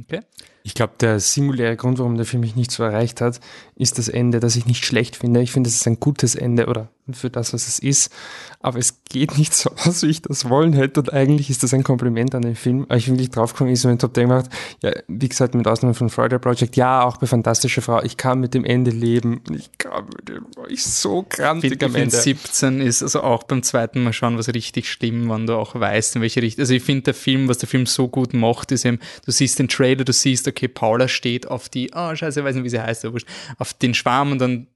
Okay. 0.04 0.20
Ich 0.62 0.74
glaube, 0.74 0.94
der 0.98 1.20
singuläre 1.20 1.76
Grund, 1.76 1.98
warum 1.98 2.16
der 2.16 2.24
Film 2.24 2.40
mich 2.40 2.56
nicht 2.56 2.70
so 2.70 2.82
erreicht 2.82 3.20
hat, 3.20 3.40
ist 3.76 3.98
das 3.98 4.08
Ende, 4.08 4.40
das 4.40 4.56
ich 4.56 4.66
nicht 4.66 4.84
schlecht 4.84 5.16
finde. 5.16 5.42
Ich 5.42 5.52
finde, 5.52 5.68
es 5.68 5.76
ist 5.76 5.86
ein 5.86 6.00
gutes 6.00 6.34
Ende 6.34 6.66
oder 6.66 6.88
für 7.12 7.30
das, 7.30 7.52
was 7.52 7.68
es 7.68 7.78
ist. 7.78 8.12
Aber 8.60 8.78
es 8.78 9.02
geht 9.04 9.36
nicht 9.38 9.54
so 9.54 9.70
aus, 9.70 10.02
wie 10.02 10.10
ich 10.10 10.22
das 10.22 10.48
wollen 10.48 10.72
hätte. 10.72 11.00
Und 11.00 11.12
eigentlich 11.12 11.50
ist 11.50 11.62
das 11.62 11.74
ein 11.74 11.82
Kompliment 11.82 12.34
an 12.34 12.42
den 12.42 12.56
Film. 12.56 12.84
Aber 12.84 12.96
ich 12.96 13.06
bin 13.06 13.14
wirklich 13.14 13.30
draufgekommen, 13.30 13.72
ist 13.72 13.82
so 13.82 13.88
ein 13.88 13.98
Top 13.98 14.14
10 14.14 14.28
gemacht. 14.28 14.50
Ja, 14.82 14.92
wie 15.08 15.28
gesagt, 15.28 15.54
mit 15.54 15.66
Ausnahme 15.66 15.94
von 15.94 16.08
Friday 16.08 16.38
Project. 16.38 16.76
Ja, 16.76 17.02
auch 17.02 17.18
bei 17.18 17.26
Fantastische 17.26 17.82
Frau. 17.82 18.02
Ich 18.02 18.16
kann 18.16 18.40
mit 18.40 18.54
dem 18.54 18.64
Ende 18.64 18.90
leben. 18.90 19.42
Ich 19.54 19.70
kann 19.78 20.06
mit 20.06 20.28
dem, 20.28 20.46
war 20.56 20.70
ich 20.70 20.84
so 20.84 21.22
krantig 21.22 21.82
am 21.82 21.94
Ende. 21.94 22.16
17 22.16 22.80
ist 22.80 23.02
also 23.02 23.22
auch 23.22 23.42
beim 23.42 23.62
zweiten 23.62 24.02
Mal 24.02 24.12
schauen, 24.12 24.38
was 24.38 24.48
richtig 24.48 24.90
stimmt, 24.90 25.28
wann 25.28 25.46
du 25.46 25.54
auch 25.54 25.74
weißt, 25.74 26.16
in 26.16 26.22
welche 26.22 26.40
Richtung. 26.40 26.62
Also 26.62 26.74
ich 26.74 26.82
finde, 26.82 27.02
der 27.02 27.14
Film, 27.14 27.48
was 27.48 27.58
der 27.58 27.68
Film 27.68 27.86
so 27.86 28.08
gut 28.08 28.32
macht, 28.32 28.72
ist 28.72 28.84
eben, 28.84 28.98
du 29.24 29.32
siehst 29.32 29.58
den 29.58 29.68
Trailer, 29.68 30.04
du 30.04 30.12
siehst, 30.12 30.48
okay, 30.48 30.68
Paula 30.68 31.08
steht 31.08 31.48
auf 31.48 31.68
die, 31.68 31.90
oh 31.94 32.14
scheiße, 32.14 32.40
ich 32.40 32.46
weiß 32.46 32.54
nicht, 32.54 32.64
wie 32.64 32.70
sie 32.70 32.80
heißt, 32.80 33.04
aber 33.04 33.18
auf 33.58 33.74
den 33.74 33.94
Schwarm 33.94 34.32
und 34.32 34.38
dann 34.38 34.66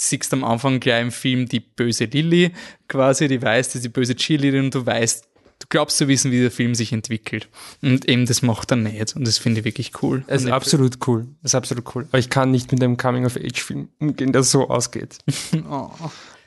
siehst 0.00 0.32
du 0.32 0.36
am 0.36 0.44
Anfang 0.44 0.80
gleich 0.80 1.02
im 1.02 1.12
Film 1.12 1.46
die 1.46 1.60
böse 1.60 2.04
Lilly 2.04 2.52
quasi, 2.88 3.28
die 3.28 3.40
weiß, 3.40 3.72
dass 3.72 3.82
die 3.82 3.88
böse 3.88 4.14
Cheerleaderin 4.14 4.66
und 4.66 4.74
du 4.74 4.84
weißt, 4.84 5.28
du 5.58 5.66
glaubst 5.68 5.96
zu 5.96 6.08
wissen, 6.08 6.30
wie 6.30 6.40
der 6.40 6.50
Film 6.50 6.74
sich 6.74 6.92
entwickelt. 6.92 7.48
Und 7.82 8.08
eben 8.08 8.26
das 8.26 8.42
macht 8.42 8.70
er 8.70 8.76
nicht. 8.76 9.16
Und 9.16 9.26
das 9.26 9.38
finde 9.38 9.60
ich 9.60 9.64
wirklich 9.64 10.02
cool. 10.02 10.24
Es 10.26 10.44
ist 10.44 10.50
absolut 10.50 11.06
cool. 11.06 11.26
Es 11.42 11.50
ist 11.50 11.54
absolut 11.54 11.94
cool. 11.94 12.06
Aber 12.08 12.18
ich 12.18 12.30
kann 12.30 12.50
nicht 12.50 12.70
mit 12.72 12.82
einem 12.82 12.96
Coming-of-Age-Film 12.96 13.88
umgehen, 13.98 14.32
der 14.32 14.42
so 14.42 14.68
ausgeht. 14.68 15.18
oh. 15.70 15.90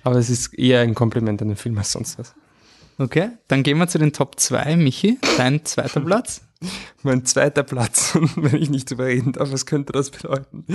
Aber 0.03 0.15
es 0.15 0.29
ist 0.29 0.53
eher 0.57 0.81
ein 0.81 0.95
Kompliment 0.95 1.41
an 1.41 1.49
den 1.49 1.57
Film 1.57 1.77
als 1.77 1.91
sonst 1.91 2.17
was. 2.17 2.33
Okay, 2.97 3.29
dann 3.47 3.63
gehen 3.63 3.77
wir 3.77 3.87
zu 3.87 3.97
den 3.97 4.13
Top 4.13 4.39
2. 4.39 4.75
Michi, 4.75 5.17
dein 5.37 5.65
zweiter 5.65 6.01
Platz? 6.05 6.41
mein 7.03 7.25
zweiter 7.25 7.63
Platz, 7.63 8.17
wenn 8.35 8.61
ich 8.61 8.69
nicht 8.69 8.91
überreden 8.91 9.33
darf, 9.33 9.51
was 9.51 9.65
könnte 9.65 9.93
das 9.93 10.09
bedeuten? 10.09 10.65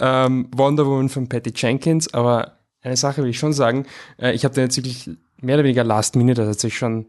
Ähm, 0.00 0.48
Wonder 0.54 0.86
Woman 0.86 1.08
von 1.08 1.28
Patty 1.28 1.52
Jenkins, 1.54 2.12
aber 2.12 2.58
eine 2.82 2.96
Sache 2.96 3.22
will 3.22 3.30
ich 3.30 3.38
schon 3.38 3.52
sagen, 3.52 3.86
äh, 4.18 4.32
ich 4.32 4.44
habe 4.44 4.54
den 4.54 4.64
jetzt 4.64 4.76
wirklich 4.76 5.10
mehr 5.40 5.56
oder 5.56 5.64
weniger 5.64 5.84
last 5.84 6.16
minute, 6.16 6.42
also 6.42 6.68
ich 6.68 6.78
schon, 6.78 7.06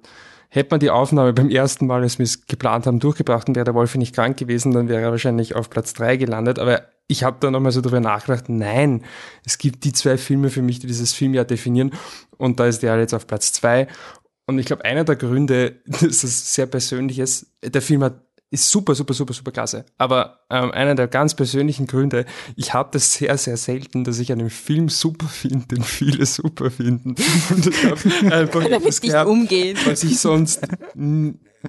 hätte 0.49 0.71
man 0.71 0.79
die 0.79 0.89
Aufnahme 0.89 1.33
beim 1.33 1.49
ersten 1.49 1.87
Mal, 1.87 2.01
als 2.01 2.17
wir 2.17 2.23
es 2.23 2.45
geplant 2.47 2.87
haben, 2.87 2.99
durchgebracht 2.99 3.47
und 3.47 3.55
wäre 3.55 3.65
der 3.65 3.75
Wolf 3.75 3.95
nicht 3.95 4.15
krank 4.15 4.37
gewesen, 4.37 4.71
dann 4.71 4.89
wäre 4.89 5.01
er 5.01 5.11
wahrscheinlich 5.11 5.55
auf 5.55 5.69
Platz 5.69 5.93
drei 5.93 6.17
gelandet, 6.17 6.59
aber 6.59 6.83
ich 7.11 7.23
habe 7.23 7.37
da 7.39 7.49
nochmal 7.49 7.71
so 7.71 7.81
drüber 7.81 7.99
nachgedacht, 7.99 8.49
nein, 8.49 9.03
es 9.43 9.57
gibt 9.57 9.83
die 9.83 9.93
zwei 9.93 10.15
Filme 10.15 10.51
für 10.51 10.61
mich, 10.61 10.77
die 10.77 10.85
dieses 10.85 11.11
Filmjahr 11.11 11.43
definieren. 11.43 11.91
Und 12.37 12.59
da 12.59 12.67
ist 12.67 12.83
der 12.83 12.97
jetzt 12.99 13.15
auf 13.15 13.25
Platz 13.25 13.51
zwei 13.51 13.87
und 14.49 14.59
ich 14.59 14.65
glaube, 14.65 14.83
einer 14.83 15.03
der 15.03 15.15
Gründe, 15.15 15.81
das 15.85 16.23
ist 16.23 16.53
sehr 16.53 16.65
persönliches, 16.65 17.51
der 17.63 17.81
Film 17.81 18.03
hat 18.03 18.21
ist 18.51 18.71
super, 18.71 18.95
super, 18.95 19.13
super, 19.13 19.31
super 19.31 19.51
klasse. 19.51 19.85
Aber 19.99 20.39
ähm, 20.49 20.71
einer 20.71 20.95
der 20.95 21.07
ganz 21.07 21.35
persönlichen 21.35 21.85
Gründe, 21.85 22.25
ich 22.55 22.73
habe 22.73 22.89
das 22.93 23.13
sehr, 23.13 23.37
sehr 23.37 23.57
selten, 23.57 24.03
dass 24.03 24.17
ich 24.17 24.31
einen 24.31 24.49
Film 24.49 24.89
super 24.89 25.27
finde, 25.27 25.67
den 25.67 25.83
viele 25.83 26.25
super 26.25 26.71
finden. 26.71 27.09
Und 27.51 27.67
ich 27.67 27.85
habe 27.85 28.33
einfach 28.35 28.67
Damit 28.67 29.01
gehabt, 29.01 29.29
umgehen. 29.29 29.77
was 29.85 30.03
ich 30.03 30.19
sonst 30.19 30.67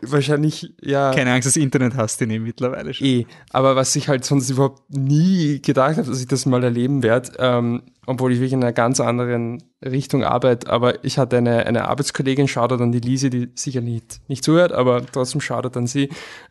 wahrscheinlich, 0.02 0.72
ja. 0.80 1.12
Keine 1.12 1.32
Angst, 1.32 1.46
das 1.46 1.56
Internet 1.56 1.96
hast 1.96 2.20
du 2.20 2.26
nicht 2.26 2.40
mittlerweile 2.40 2.94
schon. 2.94 3.06
Eh, 3.06 3.26
aber 3.50 3.76
was 3.76 3.94
ich 3.96 4.08
halt 4.08 4.24
sonst 4.24 4.50
überhaupt 4.50 4.82
nie 4.88 5.60
gedacht 5.60 5.96
habe, 5.96 6.08
dass 6.08 6.20
ich 6.20 6.28
das 6.28 6.46
mal 6.46 6.62
erleben 6.62 7.02
werde, 7.02 7.32
ähm, 7.38 7.82
obwohl 8.06 8.32
ich 8.32 8.38
wirklich 8.38 8.54
in 8.54 8.62
einer 8.62 8.72
ganz 8.72 9.00
anderen 9.00 9.62
Richtung 9.84 10.24
arbeite, 10.24 10.70
aber 10.70 11.04
ich 11.04 11.18
hatte 11.18 11.38
eine, 11.38 11.66
eine 11.66 11.88
Arbeitskollegin, 11.88 12.48
Shoutout 12.48 12.82
an 12.82 12.92
die 12.92 13.00
Lise, 13.00 13.30
die 13.30 13.48
sicher 13.54 13.80
nicht, 13.80 14.20
nicht 14.28 14.44
zuhört, 14.44 14.72
aber 14.72 15.04
trotzdem 15.04 15.40
Shoutout 15.40 15.78
an 15.78 15.86
sie. 15.86 16.08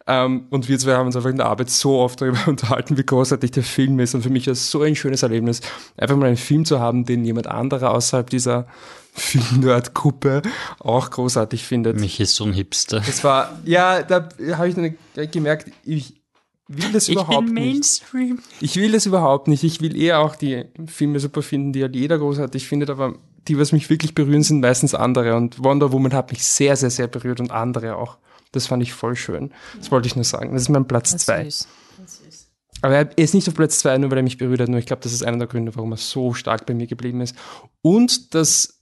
Ähm, 0.07 0.45
und 0.49 0.68
wir 0.68 0.80
zwei 0.80 0.94
haben 0.94 1.07
uns 1.07 1.16
einfach 1.16 1.30
in 1.30 1.38
der 1.38 1.48
Arbeit 1.48 1.70
so 1.70 1.99
oft 1.99 2.22
darüber 2.22 2.40
unterhalten, 2.48 2.98
wie 2.98 3.03
großartig 3.03 3.52
der 3.52 3.64
Film 3.64 3.99
ist. 3.99 4.16
Und 4.16 4.22
für 4.22 4.30
mich 4.30 4.48
es 4.48 4.72
so 4.72 4.82
ein 4.82 4.95
schönes 4.95 5.24
Erlebnis, 5.24 5.61
einfach 5.98 6.16
mal 6.16 6.28
einen 6.28 6.38
Film 6.38 6.66
zu 6.66 6.80
haben, 6.80 7.06
den 7.06 7.26
jemand 7.26 7.48
anderer 7.48 7.91
außerhalb 7.91 8.30
dieser 8.30 8.68
Film-Nerd-Gruppe 9.14 10.41
auch 10.80 11.10
großartig 11.10 11.64
findet. 11.64 11.99
Mich 11.99 12.19
ist 12.19 12.36
so 12.36 12.45
ein 12.45 12.53
Hipster. 12.53 13.02
Das 13.06 13.23
war, 13.23 13.60
ja, 13.65 14.03
da 14.03 14.30
habe 14.53 14.69
ich 14.69 14.76
dann 14.76 14.95
gemerkt, 15.31 15.72
ich 15.84 16.22
will 16.68 16.91
das 16.91 17.10
ich 17.10 17.15
überhaupt 17.15 17.45
bin 17.45 17.53
Mainstream. 17.53 18.36
nicht. 18.36 18.61
Ich 18.61 18.76
will 18.77 18.91
das 18.91 19.06
überhaupt 19.06 19.48
nicht. 19.48 19.64
Ich 19.64 19.81
will 19.81 19.99
eher 19.99 20.19
auch 20.19 20.36
die 20.36 20.65
Filme 20.86 21.19
super 21.19 21.41
finden, 21.41 21.73
die 21.73 21.81
halt 21.81 21.95
jeder 21.95 22.18
großartig 22.18 22.68
findet, 22.68 22.90
aber 22.90 23.15
die, 23.48 23.57
was 23.57 23.72
mich 23.72 23.90
wirklich 23.90 24.14
berühren, 24.14 24.44
sind 24.44 24.61
meistens 24.61 24.94
andere. 24.94 25.36
Und 25.36 25.64
Wonder 25.64 25.91
Woman 25.91 26.14
hat 26.14 26.31
mich 26.31 26.45
sehr, 26.45 26.76
sehr, 26.76 26.91
sehr 26.91 27.07
berührt 27.07 27.40
und 27.40 27.52
andere 27.52 27.95
auch. 27.95 28.18
Das 28.52 28.68
fand 28.68 28.84
ich 28.84 28.94
voll 28.94 29.15
schön. 29.15 29.52
Das 29.77 29.91
wollte 29.91 30.07
ich 30.07 30.15
nur 30.15 30.26
sagen. 30.26 30.53
Das 30.53 30.64
ist 30.64 30.69
mein 30.69 30.88
Platz 30.88 31.11
das 31.11 31.26
zwei. 31.26 31.44
Süß. 31.44 31.68
Aber 32.81 32.95
er 32.95 33.18
ist 33.18 33.34
nicht 33.34 33.48
auf 33.48 33.56
Platz 33.56 33.80
zwei, 33.80 33.98
nur 33.98 34.10
weil 34.11 34.19
er 34.19 34.23
mich 34.23 34.38
berührt 34.38 34.61
hat. 34.61 34.69
Nur 34.69 34.80
ich 34.80 34.86
glaube, 34.86 35.02
das 35.03 35.11
ist 35.11 35.23
einer 35.23 35.38
der 35.38 35.48
Gründe, 35.48 35.76
warum 35.76 35.91
er 35.91 35.98
so 35.98 36.34
stark 36.34 36.65
bei 36.65 36.73
mir 36.73 36.88
geblieben 36.88 37.22
ist. 37.22 37.36
Und 37.81 38.34
das 38.34 38.78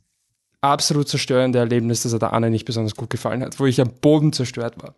absolut 0.62 1.08
zerstörende 1.08 1.60
Erlebnis, 1.60 2.02
dass 2.02 2.14
er 2.14 2.20
der 2.20 2.34
Anne 2.34 2.50
nicht 2.50 2.66
besonders 2.66 2.96
gut 2.96 3.10
gefallen 3.10 3.44
hat, 3.44 3.60
wo 3.60 3.66
ich 3.66 3.80
am 3.80 3.92
Boden 4.02 4.34
zerstört 4.34 4.76
war. 4.82 4.96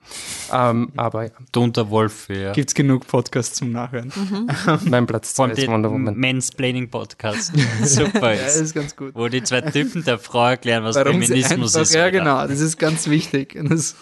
Ähm, 0.72 0.92
aber 0.98 1.26
ja. 1.26 1.30
Du 1.52 1.62
und 1.62 1.76
der 1.76 1.90
Wolf, 1.90 2.30
ja. 2.30 2.54
Gibt's 2.54 2.74
genug 2.74 3.08
Podcasts 3.08 3.58
zum 3.58 3.72
Nachhören. 3.72 4.12
Mhm. 4.16 4.50
mein 4.90 5.06
Platz 5.06 5.34
2 5.36 5.50
ist 5.50 5.68
Wonder 5.68 5.92
Woman. 5.92 6.18
Mansplaining-Podcast. 6.18 7.54
Super 7.84 8.34
ist. 8.34 8.56
ja, 8.56 8.62
ist 8.62 8.74
ganz 8.74 8.96
gut. 8.96 9.14
Wo 9.16 9.28
die 9.28 9.44
zwei 9.44 9.62
Typen 9.62 10.04
der 10.04 10.18
Frau 10.18 10.48
erklären, 10.48 10.84
was 10.84 10.96
Warum 10.96 11.22
Feminismus 11.22 11.76
ist. 11.76 11.94
Ja, 11.94 12.10
genau. 12.10 12.48
Das 12.48 12.60
ist 12.60 12.78
ganz 12.78 13.08
wichtig. 13.08 13.60
Das 13.70 13.96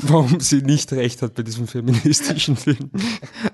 Warum 0.00 0.40
sie 0.40 0.62
nicht 0.62 0.92
recht 0.92 1.22
hat 1.22 1.34
bei 1.34 1.42
diesem 1.42 1.66
feministischen 1.66 2.56
Film. 2.56 2.90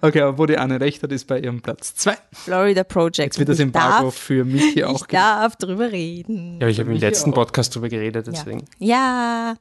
Okay, 0.01 0.21
aber 0.23 0.39
wo 0.39 0.47
die 0.47 0.57
Anne 0.57 0.81
recht 0.81 1.03
hat, 1.03 1.13
ist 1.13 1.27
bei 1.27 1.41
ihrem 1.41 1.61
Platz 1.61 1.95
2. 1.95 2.17
Florida 2.33 2.85
Project. 2.85 3.19
Jetzt 3.19 3.39
wird 3.39 3.49
das 3.49 3.59
Embargo 3.59 4.07
darf, 4.07 4.15
für 4.15 4.45
mich 4.45 4.65
hier 4.75 4.89
auch. 4.89 5.01
Ich 5.01 5.07
darf 5.07 5.57
drüber 5.57 5.91
reden. 5.91 6.59
Ja, 6.61 6.69
ich 6.69 6.79
habe 6.79 6.93
im 6.93 6.99
letzten 6.99 7.28
Podcast 7.33 7.75
drüber 7.75 7.89
geredet, 7.89 8.27
deswegen. 8.27 8.65
Ja, 8.79 9.55
ja. 9.55 9.57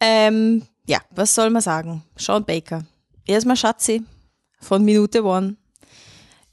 Ähm, 0.00 0.62
ja, 0.86 0.98
was 1.10 1.34
soll 1.34 1.50
man 1.50 1.62
sagen? 1.62 2.02
Sean 2.16 2.44
Baker. 2.44 2.84
Erstmal 3.26 3.56
Schatzi 3.56 4.02
von 4.60 4.84
Minute 4.84 5.24
One. 5.24 5.56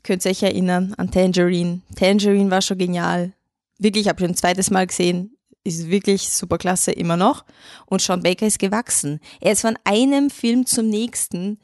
Könnt 0.04 0.26
ihr 0.26 0.32
euch 0.32 0.44
erinnern 0.44 0.94
an 0.98 1.12
Tangerine. 1.12 1.82
Tangerine 1.96 2.52
war 2.52 2.62
schon 2.62 2.78
genial. 2.78 3.34
Wirklich, 3.78 4.04
ich 4.06 4.10
habe 4.10 4.20
schon 4.20 4.32
ein 4.32 4.36
zweites 4.36 4.70
Mal 4.70 4.88
gesehen. 4.88 5.36
Ist 5.64 5.90
wirklich 5.90 6.30
super 6.30 6.58
klasse, 6.58 6.92
immer 6.92 7.18
noch. 7.18 7.44
Und 7.86 8.02
Sean 8.02 8.24
Baker 8.24 8.48
ist 8.48 8.60
gewachsen. 8.60 9.20
Er 9.42 9.52
ist 9.52 9.62
von 9.62 9.78
einem 9.84 10.30
Film 10.30 10.66
zum 10.66 10.88
nächsten 10.90 11.60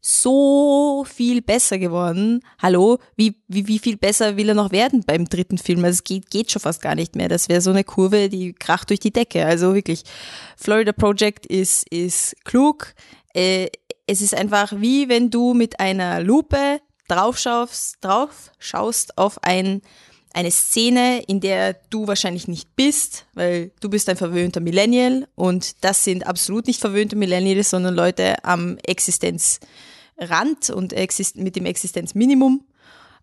so 0.00 1.04
viel 1.08 1.42
besser 1.42 1.78
geworden. 1.78 2.42
Hallo, 2.58 2.98
wie, 3.16 3.36
wie, 3.48 3.66
wie 3.66 3.78
viel 3.78 3.96
besser 3.96 4.36
will 4.36 4.48
er 4.48 4.54
noch 4.54 4.72
werden 4.72 5.04
beim 5.06 5.26
dritten 5.26 5.58
Film? 5.58 5.84
Also 5.84 5.98
es 5.98 6.04
geht, 6.04 6.30
geht 6.30 6.50
schon 6.50 6.62
fast 6.62 6.80
gar 6.80 6.94
nicht 6.94 7.16
mehr. 7.16 7.28
Das 7.28 7.48
wäre 7.48 7.60
so 7.60 7.70
eine 7.70 7.84
Kurve, 7.84 8.28
die 8.28 8.52
kracht 8.52 8.90
durch 8.90 9.00
die 9.00 9.12
Decke. 9.12 9.44
Also 9.44 9.74
wirklich, 9.74 10.04
Florida 10.56 10.92
Project 10.92 11.46
ist, 11.46 11.86
ist 11.88 12.34
klug. 12.44 12.94
Äh, 13.34 13.68
es 14.06 14.22
ist 14.22 14.34
einfach 14.34 14.72
wie 14.76 15.08
wenn 15.08 15.30
du 15.30 15.54
mit 15.54 15.78
einer 15.78 16.20
Lupe 16.20 16.80
draufschaust, 17.08 17.98
drauf 18.00 18.52
schaust 18.58 19.18
auf 19.18 19.42
ein 19.42 19.82
eine 20.32 20.50
Szene, 20.50 21.22
in 21.26 21.40
der 21.40 21.74
du 21.90 22.06
wahrscheinlich 22.06 22.48
nicht 22.48 22.76
bist, 22.76 23.26
weil 23.34 23.72
du 23.80 23.90
bist 23.90 24.08
ein 24.08 24.16
verwöhnter 24.16 24.60
Millennial 24.60 25.26
und 25.34 25.84
das 25.84 26.04
sind 26.04 26.26
absolut 26.26 26.66
nicht 26.66 26.80
verwöhnte 26.80 27.16
Millennials, 27.16 27.70
sondern 27.70 27.94
Leute 27.94 28.44
am 28.44 28.78
Existenzrand 28.78 30.70
und 30.72 30.94
mit 31.36 31.56
dem 31.56 31.66
Existenzminimum 31.66 32.64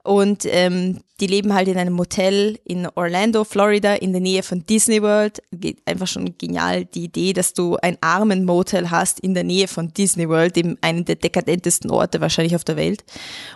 und 0.07 0.45
ähm, 0.45 1.01
die 1.19 1.27
leben 1.27 1.53
halt 1.53 1.67
in 1.67 1.77
einem 1.77 1.93
Motel 1.93 2.57
in 2.63 2.87
Orlando, 2.95 3.43
Florida, 3.43 3.95
in 3.95 4.13
der 4.13 4.21
Nähe 4.21 4.41
von 4.41 4.65
Disney 4.65 5.01
World. 5.01 5.41
Einfach 5.85 6.07
schon 6.07 6.37
genial 6.37 6.85
die 6.85 7.03
Idee, 7.03 7.33
dass 7.33 7.53
du 7.53 7.75
ein 7.81 7.97
armen 7.99 8.45
Motel 8.45 8.89
hast 8.89 9.19
in 9.19 9.33
der 9.33 9.43
Nähe 9.43 9.67
von 9.67 9.91
Disney 9.93 10.29
World, 10.29 10.55
dem 10.55 10.77
einen 10.79 11.03
der 11.03 11.15
dekadentesten 11.15 11.91
Orte 11.91 12.21
wahrscheinlich 12.21 12.55
auf 12.55 12.63
der 12.63 12.77
Welt 12.77 13.03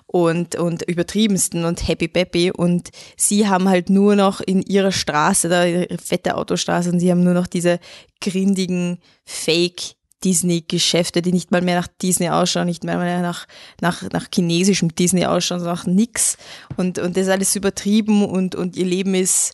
und, 0.08 0.56
und 0.56 0.82
übertriebensten 0.90 1.64
und 1.64 1.88
happy 1.88 2.10
peppy. 2.10 2.52
Und 2.52 2.90
sie 3.16 3.48
haben 3.48 3.70
halt 3.70 3.90
nur 3.90 4.18
noch 4.18 4.42
in 4.42 4.62
ihrer 4.62 4.92
Straße, 4.92 5.48
da 5.48 5.66
ihre 5.66 5.98
fette 6.00 6.36
Autostraße, 6.36 6.92
und 6.92 7.00
sie 7.00 7.12
haben 7.12 7.24
nur 7.24 7.34
noch 7.34 7.48
diese 7.48 7.80
grindigen 8.20 9.00
Fake 9.24 9.96
Disney-Geschäfte, 10.24 11.22
die 11.22 11.32
nicht 11.32 11.52
mal 11.52 11.62
mehr 11.62 11.80
nach 11.80 11.88
Disney 11.88 12.30
ausschauen, 12.30 12.68
nicht 12.68 12.84
mehr 12.84 13.22
nach, 13.22 13.48
nach, 13.82 14.04
nach 14.12 14.28
chinesischem 14.34 14.94
Disney 14.96 15.26
ausschauen, 15.26 15.60
sondern 15.60 15.78
nach 15.78 15.86
nix. 15.86 16.38
Und, 16.78 17.00
und 17.00 17.18
das 17.18 17.24
ist 17.24 17.32
alles 17.32 17.56
übertrieben 17.56 18.26
und, 18.26 18.56
und 18.56 18.76
ihr 18.76 18.86
Leben 18.86 19.16
ist 19.16 19.54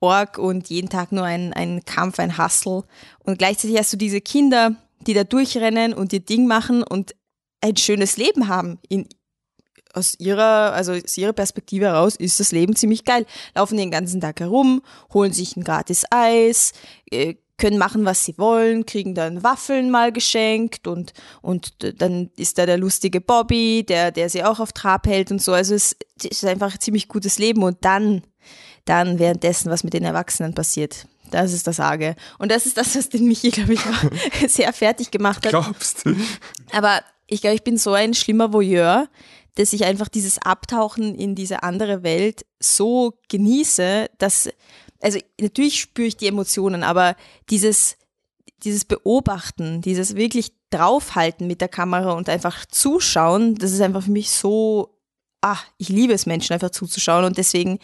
Org 0.00 0.38
und 0.38 0.68
jeden 0.68 0.88
Tag 0.88 1.12
nur 1.12 1.24
ein, 1.24 1.52
ein 1.52 1.84
Kampf, 1.84 2.18
ein 2.18 2.38
Hustle. 2.38 2.84
Und 3.24 3.38
gleichzeitig 3.38 3.78
hast 3.78 3.92
du 3.92 3.96
diese 3.96 4.20
Kinder, 4.20 4.76
die 5.06 5.14
da 5.14 5.24
durchrennen 5.24 5.94
und 5.94 6.12
ihr 6.12 6.20
Ding 6.20 6.46
machen 6.46 6.82
und 6.82 7.14
ein 7.60 7.76
schönes 7.76 8.16
Leben 8.16 8.48
haben. 8.48 8.78
In, 8.88 9.08
aus 9.94 10.14
ihrer, 10.18 10.74
also 10.74 10.92
aus 10.92 11.16
ihrer 11.16 11.32
Perspektive 11.32 11.86
heraus 11.86 12.16
ist 12.16 12.38
das 12.38 12.52
Leben 12.52 12.76
ziemlich 12.76 13.04
geil. 13.04 13.24
Laufen 13.54 13.78
den 13.78 13.90
ganzen 13.90 14.20
Tag 14.20 14.40
herum, 14.40 14.82
holen 15.12 15.32
sich 15.32 15.56
ein 15.56 15.64
gratis 15.64 16.04
Eis, 16.10 16.72
äh, 17.10 17.36
können 17.58 17.78
machen, 17.78 18.04
was 18.04 18.24
sie 18.24 18.36
wollen, 18.38 18.84
kriegen 18.84 19.14
dann 19.14 19.42
Waffeln 19.42 19.90
mal 19.90 20.12
geschenkt 20.12 20.86
und, 20.86 21.12
und 21.40 21.74
dann 22.00 22.30
ist 22.36 22.58
da 22.58 22.66
der 22.66 22.76
lustige 22.76 23.20
Bobby, 23.20 23.84
der, 23.86 24.10
der 24.10 24.28
sie 24.28 24.44
auch 24.44 24.60
auf 24.60 24.72
Trab 24.72 25.06
hält 25.06 25.30
und 25.30 25.42
so. 25.42 25.52
Also 25.52 25.74
es 25.74 25.96
ist 26.22 26.44
einfach 26.44 26.74
ein 26.74 26.80
ziemlich 26.80 27.08
gutes 27.08 27.38
Leben 27.38 27.62
und 27.62 27.78
dann, 27.80 28.22
dann 28.84 29.18
währenddessen, 29.18 29.70
was 29.70 29.84
mit 29.84 29.94
den 29.94 30.04
Erwachsenen 30.04 30.54
passiert. 30.54 31.06
Das 31.30 31.52
ist 31.52 31.66
das 31.66 31.80
Arge. 31.80 32.14
Und 32.38 32.52
das 32.52 32.66
ist 32.66 32.76
das, 32.76 32.94
was 32.94 33.08
den 33.08 33.26
Michi, 33.26 33.50
glaube 33.50 33.74
ich, 33.74 33.80
auch 33.80 34.10
sehr 34.48 34.72
fertig 34.72 35.10
gemacht 35.10 35.44
hat. 35.44 35.50
Glaubst 35.50 36.04
du? 36.04 36.14
Aber 36.72 37.00
ich 37.26 37.40
glaube, 37.40 37.56
ich 37.56 37.64
bin 37.64 37.78
so 37.78 37.92
ein 37.92 38.14
schlimmer 38.14 38.52
Voyeur, 38.52 39.08
dass 39.56 39.72
ich 39.72 39.84
einfach 39.84 40.08
dieses 40.08 40.38
Abtauchen 40.38 41.14
in 41.14 41.34
diese 41.34 41.62
andere 41.62 42.02
Welt 42.02 42.44
so 42.60 43.14
genieße, 43.28 44.08
dass, 44.18 44.50
also 45.00 45.18
natürlich 45.40 45.80
spüre 45.80 46.08
ich 46.08 46.16
die 46.16 46.26
Emotionen, 46.26 46.82
aber 46.82 47.16
dieses, 47.50 47.96
dieses 48.62 48.84
Beobachten, 48.84 49.82
dieses 49.82 50.16
wirklich 50.16 50.52
draufhalten 50.70 51.46
mit 51.46 51.60
der 51.60 51.68
Kamera 51.68 52.12
und 52.12 52.28
einfach 52.28 52.66
zuschauen, 52.66 53.54
das 53.56 53.72
ist 53.72 53.80
einfach 53.80 54.02
für 54.02 54.10
mich 54.10 54.30
so, 54.30 54.96
ah, 55.42 55.58
ich 55.78 55.88
liebe 55.88 56.12
es, 56.12 56.26
Menschen 56.26 56.54
einfach 56.54 56.70
zuzuschauen 56.70 57.24
und 57.24 57.38
deswegen 57.38 57.78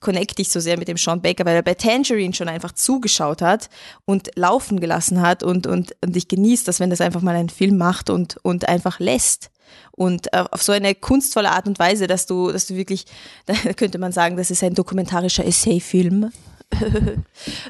connecte 0.00 0.40
ich 0.42 0.50
so 0.50 0.60
sehr 0.60 0.78
mit 0.78 0.88
dem 0.88 0.96
Sean 0.96 1.22
Baker, 1.22 1.44
weil 1.44 1.56
er 1.56 1.62
bei 1.62 1.74
Tangerine 1.74 2.34
schon 2.34 2.48
einfach 2.48 2.72
zugeschaut 2.72 3.42
hat 3.42 3.68
und 4.04 4.30
laufen 4.36 4.78
gelassen 4.78 5.20
hat 5.20 5.42
und, 5.42 5.66
und, 5.66 5.96
und 6.00 6.16
ich 6.16 6.28
genieße 6.28 6.64
das, 6.64 6.80
wenn 6.80 6.90
das 6.90 7.00
einfach 7.00 7.22
mal 7.22 7.34
einen 7.34 7.48
Film 7.48 7.76
macht 7.76 8.10
und, 8.10 8.36
und 8.42 8.68
einfach 8.68 9.00
lässt. 9.00 9.50
Und 9.90 10.32
äh, 10.32 10.44
auf 10.50 10.62
so 10.62 10.72
eine 10.72 10.94
kunstvolle 10.94 11.50
Art 11.50 11.66
und 11.66 11.78
Weise, 11.78 12.06
dass 12.06 12.26
du, 12.26 12.52
dass 12.52 12.66
du 12.66 12.76
wirklich, 12.76 13.04
da 13.46 13.54
könnte 13.72 13.98
man 13.98 14.12
sagen, 14.12 14.36
das 14.36 14.50
ist 14.50 14.62
ein 14.62 14.74
dokumentarischer 14.74 15.44
Essay-Film. 15.44 16.30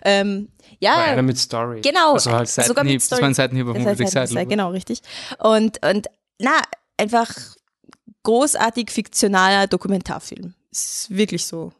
ähm, 0.05 0.49
ja, 0.81 0.91
War 0.91 1.05
einer 1.05 1.23
mit 1.23 1.39
Story. 1.39 1.81
genau. 1.81 2.15
Also 2.15 2.33
halt 2.33 2.49
sogar 2.49 2.85
mit 2.85 3.01
Seitenhieb, 3.01 3.11
das 3.11 3.20
war 3.20 3.29
ein 3.29 3.35
Seitenhieb 3.35 3.66
auf 3.69 3.77
halt, 3.77 4.29
Side. 4.29 4.47
genau, 4.47 4.70
richtig. 4.70 5.01
Und, 5.39 5.85
und 5.85 6.07
na, 6.39 6.61
einfach 6.97 7.33
großartig 8.23 8.91
fiktionaler 8.91 9.66
Dokumentarfilm. 9.66 10.55
Ist 10.70 11.11
wirklich 11.11 11.47
so. 11.47 11.73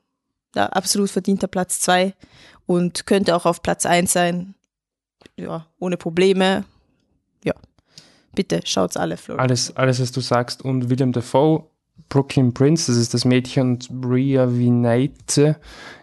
Ja, 0.55 0.67
absolut 0.67 1.11
verdienter 1.11 1.47
Platz 1.47 1.81
zwei 1.81 2.15
und 2.67 3.07
könnte 3.07 3.37
auch 3.37 3.45
auf 3.45 3.63
Platz 3.63 3.87
eins 3.87 4.13
sein. 4.13 4.55
Ja, 5.37 5.67
ohne 5.79 5.97
Probleme. 5.97 6.65
Ja. 7.45 7.55
Bitte, 8.35 8.61
schaut's 8.65 8.97
alle, 8.97 9.17
Florian. 9.17 9.45
alles, 9.45 9.77
alles, 9.77 10.01
was 10.01 10.13
du 10.13 10.21
sagst. 10.21 10.63
Und 10.63 10.91
William 10.91 11.13
Dafoe, 11.13 11.67
Brooklyn 12.09 12.55
Prince, 12.55 12.91
das 12.91 13.01
ist 13.01 13.13
das 13.15 13.25
Mädchen 13.25 13.73
und 13.73 13.89
Bria 14.01 14.51
Vineite. 14.51 15.57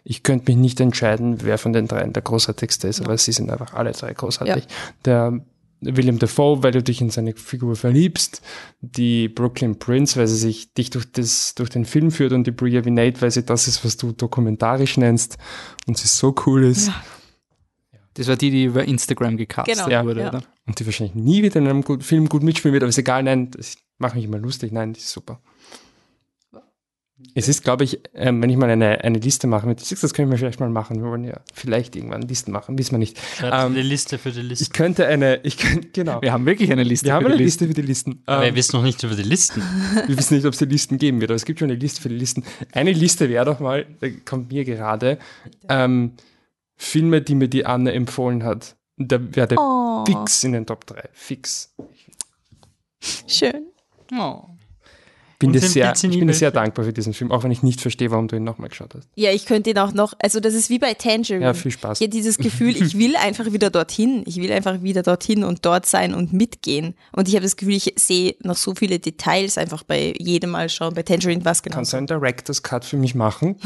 Ich 0.04 0.24
könnte 0.24 0.52
mich 0.52 0.58
nicht 0.58 0.80
entscheiden, 0.80 1.38
wer 1.42 1.58
von 1.58 1.74
den 1.74 1.88
dreien 1.88 2.14
der 2.14 2.22
großartigste 2.22 2.88
ist, 2.88 3.02
aber 3.02 3.18
sie 3.18 3.32
sind 3.32 3.50
einfach 3.50 3.74
alle 3.74 3.92
drei 3.92 4.14
großartig. 4.14 4.68
Der 5.04 5.42
William 5.82 6.20
Dafoe, 6.20 6.64
weil 6.64 6.72
du 6.72 6.82
dich 6.82 7.02
in 7.02 7.10
seine 7.10 7.34
Figur 7.36 7.76
verliebst, 7.76 8.42
die 8.82 9.30
Brooklyn 9.30 9.78
Prince, 9.78 10.18
weil 10.20 10.28
sie 10.28 10.38
sich 10.38 10.74
dich 10.74 10.90
durch, 10.90 11.12
das, 11.12 11.56
durch 11.56 11.70
den 11.70 11.86
Film 11.86 12.12
führt 12.12 12.34
und 12.34 12.48
die 12.48 12.52
Bria 12.52 12.86
Vineite, 12.86 13.22
weil 13.22 13.32
sie 13.32 13.44
das 13.44 13.68
ist, 13.68 13.84
was 13.84 13.98
du 13.98 14.12
dokumentarisch 14.12 14.98
nennst 14.98 15.38
und 15.88 15.98
sie 15.98 16.08
so 16.08 16.34
cool 16.46 16.64
ist. 16.64 16.88
Ja. 16.88 17.04
Das 18.16 18.28
war 18.28 18.38
die, 18.38 18.50
die 18.50 18.64
über 18.64 18.86
Instagram 18.86 19.36
gecastet 19.36 19.86
Genau, 19.86 20.06
wurde, 20.06 20.22
ja. 20.22 20.30
oder? 20.30 20.44
Und 20.66 20.80
die 20.80 20.86
wahrscheinlich 20.86 21.16
nie 21.16 21.44
wieder 21.44 21.58
in 21.58 21.68
einem 21.68 22.02
Film 22.02 22.30
gut 22.30 22.44
mitspielen 22.44 22.74
wird, 22.74 22.84
aber 22.84 22.90
ist 22.90 22.98
egal, 22.98 23.24
nein, 23.24 23.52
das 23.52 23.76
macht 23.98 24.16
mich 24.16 24.24
immer 24.24 24.38
lustig, 24.38 24.72
nein, 24.72 24.94
die 24.94 25.00
ist 25.00 25.12
super. 25.12 25.42
Es 27.34 27.48
ist, 27.48 27.64
glaube 27.64 27.84
ich, 27.84 28.00
ähm, 28.14 28.42
wenn 28.42 28.50
ich 28.50 28.58
mal 28.58 28.70
eine, 28.70 29.04
eine 29.04 29.20
Liste 29.20 29.48
mache 29.48 29.68
mit 29.68 29.80
Six, 29.80 30.02
das 30.02 30.14
können 30.14 30.30
wir 30.32 30.38
vielleicht 30.38 30.60
mal 30.60 30.70
machen. 30.70 31.02
Wir 31.02 31.10
wollen 31.10 31.24
ja 31.24 31.40
vielleicht 31.54 31.96
irgendwann 31.96 32.22
Listen 32.22 32.52
machen, 32.52 32.78
wissen 32.78 32.92
wir 32.92 33.00
nicht. 33.00 33.18
Ähm, 33.42 33.52
eine 33.52 33.82
Liste 33.82 34.18
für 34.18 34.32
die 34.32 34.42
Liste. 34.42 34.64
Ich 34.64 34.72
könnte 34.72 35.08
eine, 35.08 35.40
ich 35.44 35.58
könnte, 35.58 35.90
genau. 35.94 36.22
Wir 36.22 36.32
haben 36.32 36.46
wirklich 36.46 36.72
eine 36.72 36.84
Liste. 36.84 37.08
Wir 37.08 37.14
haben 37.14 37.24
für 37.24 37.30
eine 37.30 37.38
die 37.38 37.44
Liste 37.44 37.68
für 37.68 37.74
die 37.74 37.82
Listen. 37.82 38.22
Aber 38.26 38.44
Ähm, 38.44 38.52
wir 38.54 38.56
wissen 38.58 38.76
noch 38.78 38.84
nicht 38.84 39.02
über 39.04 39.16
die 39.16 39.24
Listen. 39.24 39.62
wir 40.08 40.18
wissen 40.18 40.36
nicht, 40.36 40.46
ob 40.46 40.54
es 40.54 40.60
die 40.60 40.66
Listen 40.66 40.98
geben 40.98 41.20
wird, 41.22 41.32
aber 41.32 41.36
es 41.36 41.46
gibt 41.46 41.60
schon 41.60 41.70
eine 41.70 41.80
Liste 41.80 42.02
für 42.02 42.10
die 42.10 42.16
Listen. 42.18 42.44
Eine 42.72 42.92
Liste 42.92 43.30
wäre 43.30 43.46
doch 43.46 43.60
mal, 43.60 43.86
da 44.00 44.08
kommt 44.24 44.52
mir 44.52 44.64
gerade, 44.66 45.18
ähm, 45.70 46.14
Filme, 46.78 47.22
die 47.22 47.36
mir 47.36 47.48
die 47.48 47.66
Anne 47.66 47.94
empfohlen 47.94 48.44
hat. 48.44 48.76
Da 48.98 49.18
wäre 49.36 49.48
der 49.48 49.58
Oh, 49.60 50.04
fix 50.06 50.44
in 50.44 50.54
den 50.54 50.66
Top 50.66 50.86
3. 50.86 51.10
Fix. 51.12 51.74
schön. 53.28 53.66
Oh. 54.18 54.44
Bin 55.40 55.52
dir 55.52 55.60
sehr, 55.60 55.94
ich 55.94 56.02
bin 56.02 56.28
dir 56.28 56.34
sehr 56.34 56.52
dankbar 56.52 56.86
für 56.86 56.94
diesen 56.94 57.14
Film, 57.14 57.32
auch 57.32 57.44
wenn 57.44 57.52
ich 57.52 57.62
nicht 57.62 57.82
verstehe, 57.82 58.10
warum 58.12 58.28
du 58.28 58.38
ihn 58.38 58.44
nochmal 58.44 58.70
geschaut 58.70 58.96
hast. 58.96 59.10
Ja, 59.16 59.32
ich 59.32 59.46
könnte 59.46 59.70
ihn 59.70 59.78
auch 59.78 59.94
noch, 59.94 60.14
also 60.20 60.40
das 60.40 60.54
ist 60.54 60.70
wie 60.70 60.80
bei 60.80 60.94
Tangerine. 60.94 61.44
Ja, 61.44 61.54
viel 61.54 61.72
Spaß. 61.72 62.00
Ich 62.00 62.06
habe 62.06 62.12
dieses 62.16 62.38
Gefühl, 62.38 62.76
ich 62.82 62.98
will 62.98 63.16
einfach 63.22 63.52
wieder 63.52 63.70
dorthin. 63.70 64.24
Ich 64.26 64.38
will 64.38 64.52
einfach 64.52 64.82
wieder 64.82 65.04
dorthin 65.04 65.44
und 65.44 65.66
dort 65.66 65.86
sein 65.86 66.14
und 66.14 66.32
mitgehen. 66.32 66.96
Und 67.12 67.28
ich 67.28 67.36
habe 67.36 67.44
das 67.44 67.58
Gefühl, 67.58 67.76
ich 67.76 67.94
sehe 67.98 68.36
noch 68.44 68.56
so 68.56 68.76
viele 68.76 69.00
Details 69.00 69.58
einfach 69.58 69.84
bei 69.84 70.14
jedem 70.18 70.52
Mal 70.52 70.70
schauen. 70.70 70.94
Bei 70.94 71.04
Tangerine 71.04 71.44
was 71.44 71.64
genau. 71.64 71.76
Kannst 71.76 71.92
du 71.92 71.98
einen 71.98 72.08
Director's 72.08 72.64
Cut 72.64 72.86
für 72.86 72.98
mich 72.98 73.14
machen, 73.14 73.58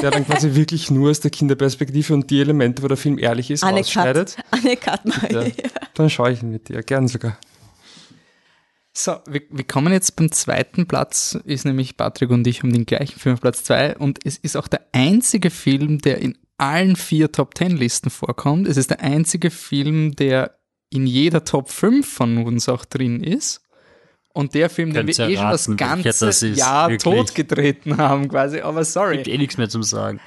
der 0.00 0.10
dann 0.10 0.26
quasi 0.26 0.54
wirklich 0.54 0.90
nur 0.90 1.10
aus 1.10 1.20
der 1.20 1.30
Kinderperspektive 1.30 2.14
und 2.14 2.30
die 2.30 2.40
Elemente, 2.40 2.82
wo 2.82 2.88
der 2.88 2.96
Film 2.96 3.18
ehrlich 3.18 3.50
ist, 3.50 3.64
Anne 3.64 3.80
ausschneidet? 3.80 4.36
Cut. 4.36 4.64
Anne 4.64 4.76
Cut 4.76 5.04
mal. 5.32 5.46
Ja. 5.46 5.52
Dann 5.94 6.08
schaue 6.08 6.32
ich 6.32 6.42
ihn 6.42 6.50
mit 6.50 6.68
dir, 6.68 6.82
gern 6.82 7.06
sogar. 7.06 7.38
So, 9.00 9.20
wir, 9.28 9.42
wir 9.50 9.62
kommen 9.62 9.92
jetzt 9.92 10.16
beim 10.16 10.32
zweiten 10.32 10.88
Platz, 10.88 11.38
ist 11.44 11.64
nämlich 11.64 11.96
Patrick 11.96 12.30
und 12.30 12.44
ich 12.48 12.64
um 12.64 12.72
den 12.72 12.84
gleichen 12.84 13.16
Film 13.20 13.34
auf 13.34 13.40
Platz 13.40 13.62
zwei 13.62 13.96
und 13.96 14.18
es 14.24 14.38
ist 14.38 14.56
auch 14.56 14.66
der 14.66 14.80
einzige 14.90 15.50
Film, 15.50 16.00
der 16.00 16.18
in 16.18 16.36
allen 16.56 16.96
vier 16.96 17.30
Top 17.30 17.54
Ten 17.54 17.76
Listen 17.76 18.10
vorkommt. 18.10 18.66
Es 18.66 18.76
ist 18.76 18.90
der 18.90 18.98
einzige 19.00 19.52
Film, 19.52 20.16
der 20.16 20.58
in 20.90 21.06
jeder 21.06 21.44
Top 21.44 21.70
5 21.70 22.12
von 22.12 22.38
uns 22.38 22.68
auch 22.68 22.84
drin 22.84 23.22
ist. 23.22 23.60
Und 24.34 24.54
der 24.54 24.68
Film, 24.68 24.92
den 24.92 25.06
wir 25.06 25.16
eh 25.16 25.36
schon 25.36 25.50
das 25.50 25.76
ganze 25.76 26.26
das 26.26 26.42
ist, 26.42 26.58
Jahr 26.58 26.90
wirklich? 26.90 27.14
totgetreten 27.14 27.98
haben, 27.98 28.28
quasi. 28.28 28.62
Aber 28.62 28.84
sorry. 28.84 29.18
Gibt 29.18 29.28
eh 29.28 29.38
nichts 29.38 29.58
mehr 29.58 29.68
zum 29.68 29.84
Sagen. 29.84 30.18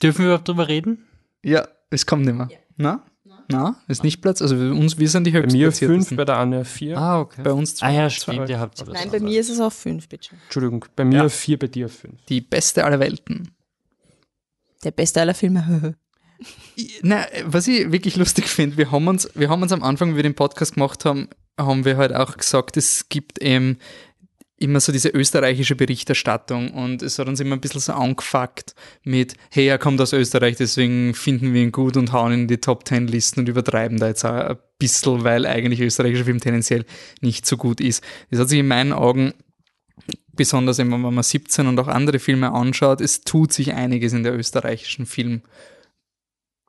Dürfen 0.00 0.20
wir 0.20 0.26
überhaupt 0.26 0.46
drüber 0.46 0.68
reden? 0.68 1.08
Ja, 1.42 1.66
es 1.90 2.06
kommt 2.06 2.24
nicht 2.24 2.36
mehr. 2.36 2.48
Na? 2.76 3.04
Na? 3.52 3.76
Ist 3.88 4.02
nicht 4.02 4.20
Platz? 4.20 4.42
Also 4.42 4.58
wir, 4.58 4.70
uns, 4.72 4.98
wir 4.98 5.08
sind 5.08 5.24
die 5.24 5.30
Bei 5.30 5.46
mir 5.46 5.70
fünf, 5.72 6.14
bei 6.16 6.24
der 6.24 6.36
Anne 6.38 6.64
vier. 6.64 6.96
Ah, 6.98 7.20
okay. 7.20 7.42
Bei 7.42 7.52
uns 7.52 7.76
zwei. 7.76 7.86
Ah 7.86 7.90
ja, 7.92 8.08
Zwei. 8.08 8.32
stimmt, 8.34 8.48
ihr 8.48 8.58
habt 8.58 8.86
Nein, 8.88 9.10
bei 9.10 9.20
mir 9.20 9.40
ist 9.40 9.50
es 9.50 9.60
auf 9.60 9.74
fünf, 9.74 10.08
bitte. 10.08 10.30
Entschuldigung, 10.44 10.84
bei 10.96 11.04
mir 11.04 11.16
Ja. 11.18 11.28
vier, 11.28 11.58
bei 11.58 11.66
dir 11.68 11.88
fünf. 11.88 12.20
Die 12.28 12.40
beste 12.40 12.84
aller 12.84 12.98
Welten. 13.00 13.50
Der 14.84 14.90
beste 14.90 15.20
aller 15.20 15.34
Filme. 15.34 15.94
Na, 17.02 17.24
was 17.44 17.68
ich 17.68 17.92
wirklich 17.92 18.16
lustig 18.16 18.46
finde, 18.48 18.76
wir 18.76 18.90
haben 18.90 19.06
uns, 19.06 19.28
wir 19.34 19.48
haben 19.48 19.62
uns 19.62 19.72
am 19.72 19.82
Anfang, 19.82 20.12
wie 20.12 20.16
wir 20.16 20.22
den 20.24 20.34
Podcast 20.34 20.74
gemacht 20.74 21.04
haben, 21.04 21.28
haben 21.58 21.84
wir 21.84 21.96
halt 21.96 22.14
auch 22.14 22.36
gesagt, 22.36 22.76
es 22.76 23.08
gibt 23.08 23.40
eben 23.40 23.78
immer 24.62 24.80
so 24.80 24.92
diese 24.92 25.08
österreichische 25.08 25.76
Berichterstattung 25.76 26.70
und 26.70 27.02
es 27.02 27.18
hat 27.18 27.28
uns 27.28 27.40
immer 27.40 27.56
ein 27.56 27.60
bisschen 27.60 27.80
so 27.80 27.92
angefuckt 27.92 28.74
mit, 29.04 29.34
hey, 29.50 29.66
er 29.66 29.78
kommt 29.78 30.00
aus 30.00 30.12
Österreich, 30.12 30.56
deswegen 30.56 31.14
finden 31.14 31.52
wir 31.52 31.62
ihn 31.62 31.72
gut 31.72 31.96
und 31.96 32.12
hauen 32.12 32.32
ihn 32.32 32.40
in 32.42 32.48
die 32.48 32.58
Top 32.58 32.84
Ten 32.84 33.06
Listen 33.06 33.40
und 33.40 33.48
übertreiben 33.48 33.98
da 33.98 34.08
jetzt 34.08 34.24
auch 34.24 34.32
ein 34.32 34.58
bisschen, 34.78 35.24
weil 35.24 35.46
eigentlich 35.46 35.80
österreichischer 35.80 36.24
Film 36.24 36.40
tendenziell 36.40 36.84
nicht 37.20 37.46
so 37.46 37.56
gut 37.56 37.80
ist. 37.80 38.02
Das 38.30 38.40
hat 38.40 38.48
sich 38.48 38.60
in 38.60 38.68
meinen 38.68 38.92
Augen 38.92 39.34
besonders 40.34 40.78
eben, 40.78 40.90
wenn 40.90 41.00
man 41.14 41.22
17 41.22 41.66
und 41.66 41.78
auch 41.78 41.88
andere 41.88 42.18
Filme 42.18 42.52
anschaut, 42.52 43.00
es 43.00 43.22
tut 43.22 43.52
sich 43.52 43.74
einiges 43.74 44.12
in 44.12 44.22
der 44.22 44.34
österreichischen 44.34 45.06
Film. 45.06 45.42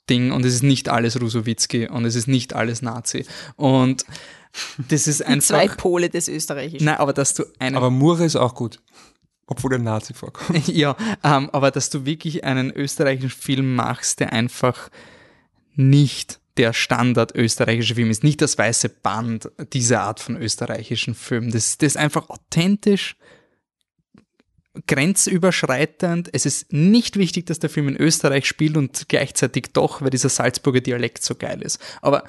Ding 0.10 0.34
und 0.34 0.44
es 0.44 0.54
ist 0.54 0.64
nicht 0.64 0.90
alles 0.90 1.22
Rusowitzki 1.22 1.88
und 1.88 2.04
es 2.04 2.16
ist 2.16 2.28
nicht 2.28 2.54
alles 2.54 2.82
Nazi. 2.82 3.26
Und 3.56 4.06
das 4.90 5.08
ist 5.08 5.24
Die 5.28 5.40
zwei 5.40 5.62
einfach. 5.62 5.78
Pole 5.78 6.10
des 6.10 6.28
Österreichischen. 6.28 6.86
Nein, 6.86 6.98
aber 6.98 7.14
dass 7.14 7.34
du 7.34 7.44
einen. 7.60 7.76
Aber 7.76 7.90
Mure 7.90 8.26
ist 8.26 8.36
auch 8.36 8.56
gut. 8.56 8.80
Obwohl 9.46 9.72
der 9.72 9.80
Nazi 9.80 10.14
vorkommt. 10.14 10.68
ja, 10.68 10.96
ähm, 11.24 11.50
aber 11.52 11.70
dass 11.72 11.90
du 11.90 12.06
wirklich 12.06 12.44
einen 12.44 12.72
österreichischen 12.72 13.30
Film 13.30 13.76
machst, 13.76 14.20
der 14.20 14.32
einfach 14.32 14.90
nicht 15.76 16.40
der 16.58 16.72
Standard 16.72 17.36
österreichische 17.36 17.96
Film 17.96 18.10
ist, 18.10 18.24
nicht 18.24 18.42
das 18.42 18.58
weiße 18.58 18.90
Band, 18.90 19.52
diese 19.74 20.00
Art 20.00 20.20
von 20.20 20.38
österreichischen 20.38 21.16
Film. 21.16 21.52
Das, 21.52 21.78
das 21.78 21.88
ist 21.88 21.98
einfach 21.98 22.30
authentisch, 22.30 23.18
grenzüberschreitend. 24.88 26.30
Es 26.32 26.46
ist 26.46 26.72
nicht 26.72 27.18
wichtig, 27.18 27.46
dass 27.48 27.60
der 27.60 27.70
Film 27.70 27.90
in 27.90 27.98
Österreich 27.98 28.48
spielt 28.48 28.78
und 28.78 29.10
gleichzeitig 29.10 29.74
doch, 29.74 30.02
weil 30.02 30.10
dieser 30.10 30.30
Salzburger 30.30 30.82
Dialekt 30.82 31.24
so 31.24 31.36
geil 31.36 31.62
ist. 31.62 31.80
Aber 32.02 32.24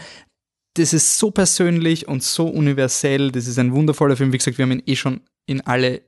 das 0.74 0.92
ist 0.92 1.18
so 1.18 1.30
persönlich 1.30 2.09
und 2.09 2.22
so 2.22 2.46
universell. 2.48 3.30
Das 3.30 3.46
ist 3.46 3.59
ein 3.59 3.72
wundervoller 3.72 4.16
Film. 4.16 4.32
Wie 4.32 4.38
gesagt, 4.38 4.59
wir 4.59 4.64
haben 4.64 4.72
ihn 4.72 4.82
eh 4.86 4.96
schon 4.96 5.20
in 5.46 5.60
alle 5.62 6.02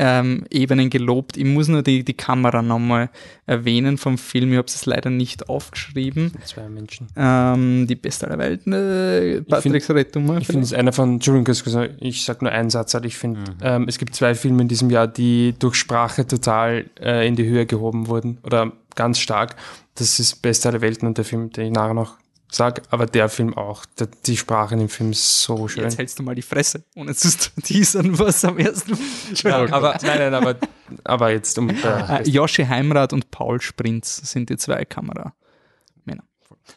ähm, 0.00 0.44
Ebenen 0.50 0.90
gelobt. 0.90 1.36
Ich 1.36 1.44
muss 1.44 1.66
nur 1.66 1.82
die, 1.82 2.04
die 2.04 2.14
Kamera 2.14 2.62
nochmal 2.62 3.10
erwähnen 3.46 3.98
vom 3.98 4.16
Film. 4.16 4.52
Ich 4.52 4.56
habe 4.58 4.68
es 4.68 4.86
leider 4.86 5.10
nicht 5.10 5.48
aufgeschrieben. 5.48 6.32
Zwei 6.44 6.68
Menschen. 6.68 7.08
Ähm, 7.16 7.86
die 7.88 7.96
beste 7.96 8.28
aller 8.28 8.38
Welten. 8.38 8.72
Äh, 8.72 9.42
Patrick, 9.42 9.88
mal. 10.20 10.40
Ich 10.40 10.46
finde 10.46 10.62
es 10.62 10.72
einer 10.72 10.92
von, 10.92 11.14
Entschuldigung, 11.14 11.52
ich- 11.52 12.02
ich 12.02 12.24
sag 12.24 12.42
nur 12.42 12.52
einen 12.52 12.70
Satz, 12.70 12.94
aber 12.94 13.06
ich 13.06 13.16
finde, 13.16 13.40
ähm, 13.60 13.86
es 13.88 13.98
gibt 13.98 14.14
zwei 14.14 14.34
Filme 14.36 14.62
in 14.62 14.68
diesem 14.68 14.88
Jahr, 14.90 15.08
die 15.08 15.54
durch 15.58 15.74
Sprache 15.74 16.26
total 16.26 16.86
äh, 17.00 17.26
in 17.26 17.34
die 17.34 17.46
Höhe 17.46 17.66
gehoben 17.66 18.06
wurden 18.06 18.38
oder 18.44 18.72
ganz 18.94 19.18
stark. 19.18 19.56
Das 19.96 20.20
ist 20.20 20.42
Beste 20.42 20.68
aller 20.68 20.80
Welten 20.80 21.08
und 21.08 21.18
der 21.18 21.24
Film, 21.24 21.50
den 21.50 21.66
ich 21.66 21.72
nachher 21.72 21.94
noch 21.94 22.18
sag, 22.50 22.82
aber 22.90 23.06
der 23.06 23.28
Film 23.28 23.56
auch. 23.56 23.84
Der, 23.98 24.08
die 24.26 24.36
Sprache 24.36 24.74
in 24.74 24.80
dem 24.80 24.88
Film 24.88 25.10
ist 25.10 25.42
so 25.42 25.68
schön. 25.68 25.84
Jetzt 25.84 25.98
hältst 25.98 26.18
du 26.18 26.22
mal 26.22 26.34
die 26.34 26.42
Fresse, 26.42 26.84
ohne 26.94 27.14
zu 27.14 27.28
teasern, 27.62 28.18
was 28.18 28.44
am 28.44 28.58
ersten. 28.58 28.98
Ja, 29.44 29.70
aber 29.70 29.98
nein, 30.02 30.18
nein, 30.18 30.34
aber, 30.34 30.56
aber 31.04 31.30
jetzt 31.30 31.58
um 31.58 31.68
Äh, 31.70 32.22
Joshi 32.28 32.64
Heimrath 32.64 33.12
und 33.12 33.30
Paul 33.30 33.60
Sprintz 33.60 34.16
sind 34.30 34.50
die 34.50 34.56
zwei 34.56 34.84
Kameramänner. 34.84 35.34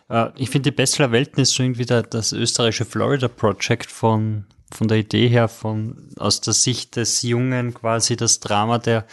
Äh, 0.10 0.30
ich 0.36 0.50
finde, 0.50 0.72
die 0.72 0.76
Bachelor 0.76 1.12
Welten 1.12 1.42
ist 1.42 1.54
so 1.54 1.64
irgendwie 1.64 1.86
der, 1.86 2.04
das 2.04 2.34
österreichische 2.34 2.86
Florida 2.86 3.28
Project 3.28 3.90
von, 3.90 4.46
von 4.72 4.88
der 4.88 4.98
Idee 4.98 5.28
her, 5.28 5.48
von, 5.48 6.10
aus 6.18 6.42
der 6.42 6.54
Sicht 6.54 6.96
des 6.96 7.22
Jungen 7.22 7.74
quasi 7.74 8.16
das 8.16 8.40
Drama 8.40 8.78
der, 8.78 9.06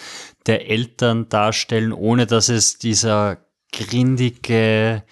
der 0.47 0.69
Eltern 0.69 1.29
darstellen, 1.29 1.93
ohne 1.93 2.27
dass 2.27 2.49
es 2.49 2.79
dieser 2.79 3.39
grindige, 3.73 5.05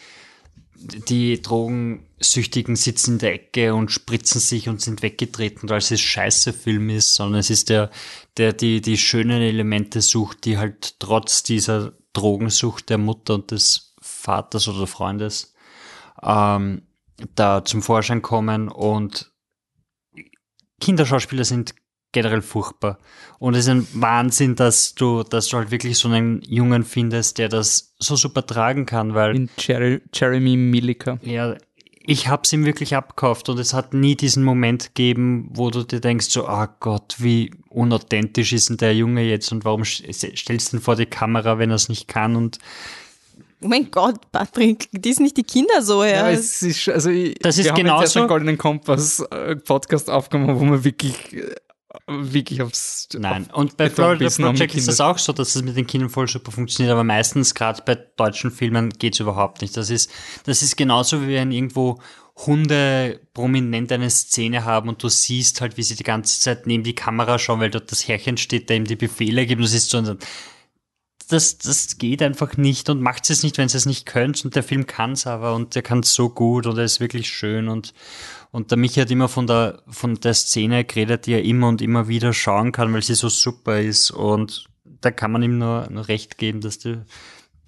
die 0.78 1.40
Drogensüchtigen 1.40 2.76
sitzen 2.76 3.14
in 3.14 3.18
der 3.18 3.34
Ecke 3.34 3.74
und 3.74 3.90
spritzen 3.90 4.40
sich 4.40 4.68
und 4.68 4.80
sind 4.80 5.02
weggetreten, 5.02 5.68
weil 5.68 5.78
es 5.78 5.90
ein 5.90 5.98
scheiße 5.98 6.52
Film 6.52 6.90
ist, 6.90 7.14
sondern 7.14 7.40
es 7.40 7.50
ist 7.50 7.68
der, 7.68 7.90
der 8.36 8.52
die, 8.52 8.80
die 8.80 8.98
schönen 8.98 9.42
Elemente 9.42 10.00
sucht, 10.00 10.44
die 10.44 10.58
halt 10.58 11.00
trotz 11.00 11.42
dieser 11.42 11.92
Drogensucht 12.12 12.90
der 12.90 12.98
Mutter 12.98 13.34
und 13.34 13.50
des 13.50 13.94
Vaters 14.00 14.68
oder 14.68 14.86
Freundes 14.86 15.54
ähm, 16.22 16.82
da 17.34 17.64
zum 17.64 17.82
Vorschein 17.82 18.22
kommen 18.22 18.68
und 18.68 19.32
Kinderschauspieler 20.80 21.44
sind 21.44 21.74
generell 22.16 22.42
furchtbar. 22.42 22.98
Und 23.38 23.54
es 23.54 23.60
ist 23.66 23.68
ein 23.70 23.86
Wahnsinn, 23.92 24.54
dass 24.56 24.94
du, 24.94 25.22
dass 25.22 25.48
du 25.48 25.58
halt 25.58 25.70
wirklich 25.70 25.98
so 25.98 26.08
einen 26.08 26.40
Jungen 26.42 26.84
findest, 26.84 27.38
der 27.38 27.48
das 27.48 27.94
so 27.98 28.16
super 28.16 28.44
tragen 28.46 28.86
kann, 28.86 29.14
weil 29.14 29.36
In 29.36 29.50
Jerry, 29.58 30.00
Jeremy 30.14 30.56
Milliker. 30.56 31.18
ja, 31.22 31.54
ich 32.08 32.28
hab's 32.28 32.52
ihm 32.52 32.64
wirklich 32.64 32.94
abgekauft 32.94 33.48
und 33.48 33.58
es 33.58 33.74
hat 33.74 33.92
nie 33.92 34.14
diesen 34.14 34.44
Moment 34.44 34.94
gegeben, 34.94 35.48
wo 35.52 35.70
du 35.70 35.82
dir 35.82 36.00
denkst 36.00 36.26
so, 36.30 36.46
ah 36.46 36.72
Gott, 36.78 37.16
wie 37.18 37.50
unauthentisch 37.68 38.52
ist 38.52 38.68
denn 38.68 38.76
der 38.76 38.94
Junge 38.94 39.22
jetzt 39.22 39.50
und 39.50 39.64
warum 39.64 39.82
st- 39.82 40.36
stellst 40.36 40.72
du 40.72 40.76
ihn 40.76 40.80
vor 40.80 40.94
die 40.94 41.06
Kamera, 41.06 41.58
wenn 41.58 41.70
er 41.70 41.76
es 41.76 41.88
nicht 41.88 42.06
kann 42.08 42.36
und 42.36 42.58
Oh 43.62 43.68
mein 43.68 43.90
Gott, 43.90 44.20
Patrick, 44.32 44.88
die 44.92 45.08
ist 45.10 45.18
nicht 45.18 45.36
die 45.36 45.42
Kinder 45.42 45.80
so, 45.82 46.04
ja. 46.04 46.10
Ja, 46.10 46.30
es 46.30 46.62
ist, 46.62 46.88
also 46.90 47.08
ich, 47.10 47.34
Das 47.40 47.56
ist 47.58 47.64
wir 47.64 47.70
haben 47.72 47.78
jetzt 47.78 47.86
genauso- 47.86 48.18
einen 48.20 48.28
Goldenen 48.28 48.58
Kompass 48.58 49.20
äh, 49.30 49.56
Podcast 49.56 50.08
aufgenommen, 50.10 50.60
wo 50.60 50.64
man 50.64 50.84
wirklich, 50.84 51.32
äh, 51.34 51.54
wirklich 52.06 52.62
aufs. 52.62 53.08
Nein, 53.14 53.50
auf 53.50 53.58
und 53.58 53.76
bei 53.76 53.90
Florida 53.90 54.28
Project 54.28 54.74
ist 54.74 54.88
das 54.88 55.00
auch 55.00 55.18
so, 55.18 55.32
dass 55.32 55.54
es 55.54 55.62
mit 55.62 55.76
den 55.76 55.86
Kindern 55.86 56.10
voll 56.10 56.28
super 56.28 56.52
funktioniert, 56.52 56.92
aber 56.92 57.04
meistens 57.04 57.54
gerade 57.54 57.82
bei 57.84 57.94
deutschen 57.94 58.50
Filmen 58.50 58.90
geht's 58.90 59.20
überhaupt 59.20 59.62
nicht. 59.62 59.76
Das 59.76 59.90
ist, 59.90 60.10
das 60.44 60.62
ist 60.62 60.76
genauso 60.76 61.22
wie 61.22 61.34
wenn 61.34 61.52
irgendwo 61.52 62.00
Hunde 62.44 63.20
prominent 63.32 63.90
eine 63.92 64.10
Szene 64.10 64.64
haben 64.64 64.90
und 64.90 65.02
du 65.02 65.08
siehst 65.08 65.60
halt, 65.60 65.76
wie 65.78 65.82
sie 65.82 65.96
die 65.96 66.04
ganze 66.04 66.38
Zeit 66.38 66.66
neben 66.66 66.84
die 66.84 66.94
Kamera 66.94 67.38
schauen, 67.38 67.60
weil 67.60 67.70
dort 67.70 67.90
das 67.90 68.06
Herrchen 68.06 68.36
steht, 68.36 68.68
der 68.68 68.76
ihm 68.76 68.84
die 68.84 68.96
Befehle 68.96 69.46
gibt 69.46 69.58
und 69.58 69.64
du 69.64 69.68
siehst 69.68 69.90
so, 69.90 69.98
und 69.98 70.18
das, 71.28 71.58
das 71.58 71.98
geht 71.98 72.22
einfach 72.22 72.56
nicht 72.56 72.88
und 72.88 73.00
macht 73.00 73.28
es 73.30 73.42
nicht, 73.42 73.58
wenn 73.58 73.68
sie 73.68 73.78
es 73.78 73.86
nicht 73.86 74.06
könnt 74.06 74.44
und 74.44 74.54
der 74.54 74.62
Film 74.62 74.86
kann's 74.86 75.26
aber 75.26 75.54
und 75.54 75.74
der 75.74 75.82
kann's 75.82 76.12
so 76.12 76.28
gut 76.28 76.66
und 76.66 76.78
er 76.78 76.84
ist 76.84 77.00
wirklich 77.00 77.28
schön 77.28 77.68
und 77.68 77.94
und 78.56 78.70
der 78.70 78.78
Michi 78.78 79.00
hat 79.00 79.10
immer 79.10 79.28
von 79.28 79.46
der, 79.46 79.82
von 79.86 80.14
der 80.14 80.32
Szene 80.32 80.86
geredet, 80.86 81.26
die 81.26 81.34
er 81.34 81.44
immer 81.44 81.68
und 81.68 81.82
immer 81.82 82.08
wieder 82.08 82.32
schauen 82.32 82.72
kann, 82.72 82.90
weil 82.94 83.02
sie 83.02 83.14
so 83.14 83.28
super 83.28 83.78
ist. 83.78 84.10
Und 84.10 84.64
da 85.02 85.10
kann 85.10 85.30
man 85.30 85.42
ihm 85.42 85.58
nur, 85.58 85.86
nur 85.90 86.08
recht 86.08 86.38
geben, 86.38 86.62
dass 86.62 86.78
der, 86.78 87.04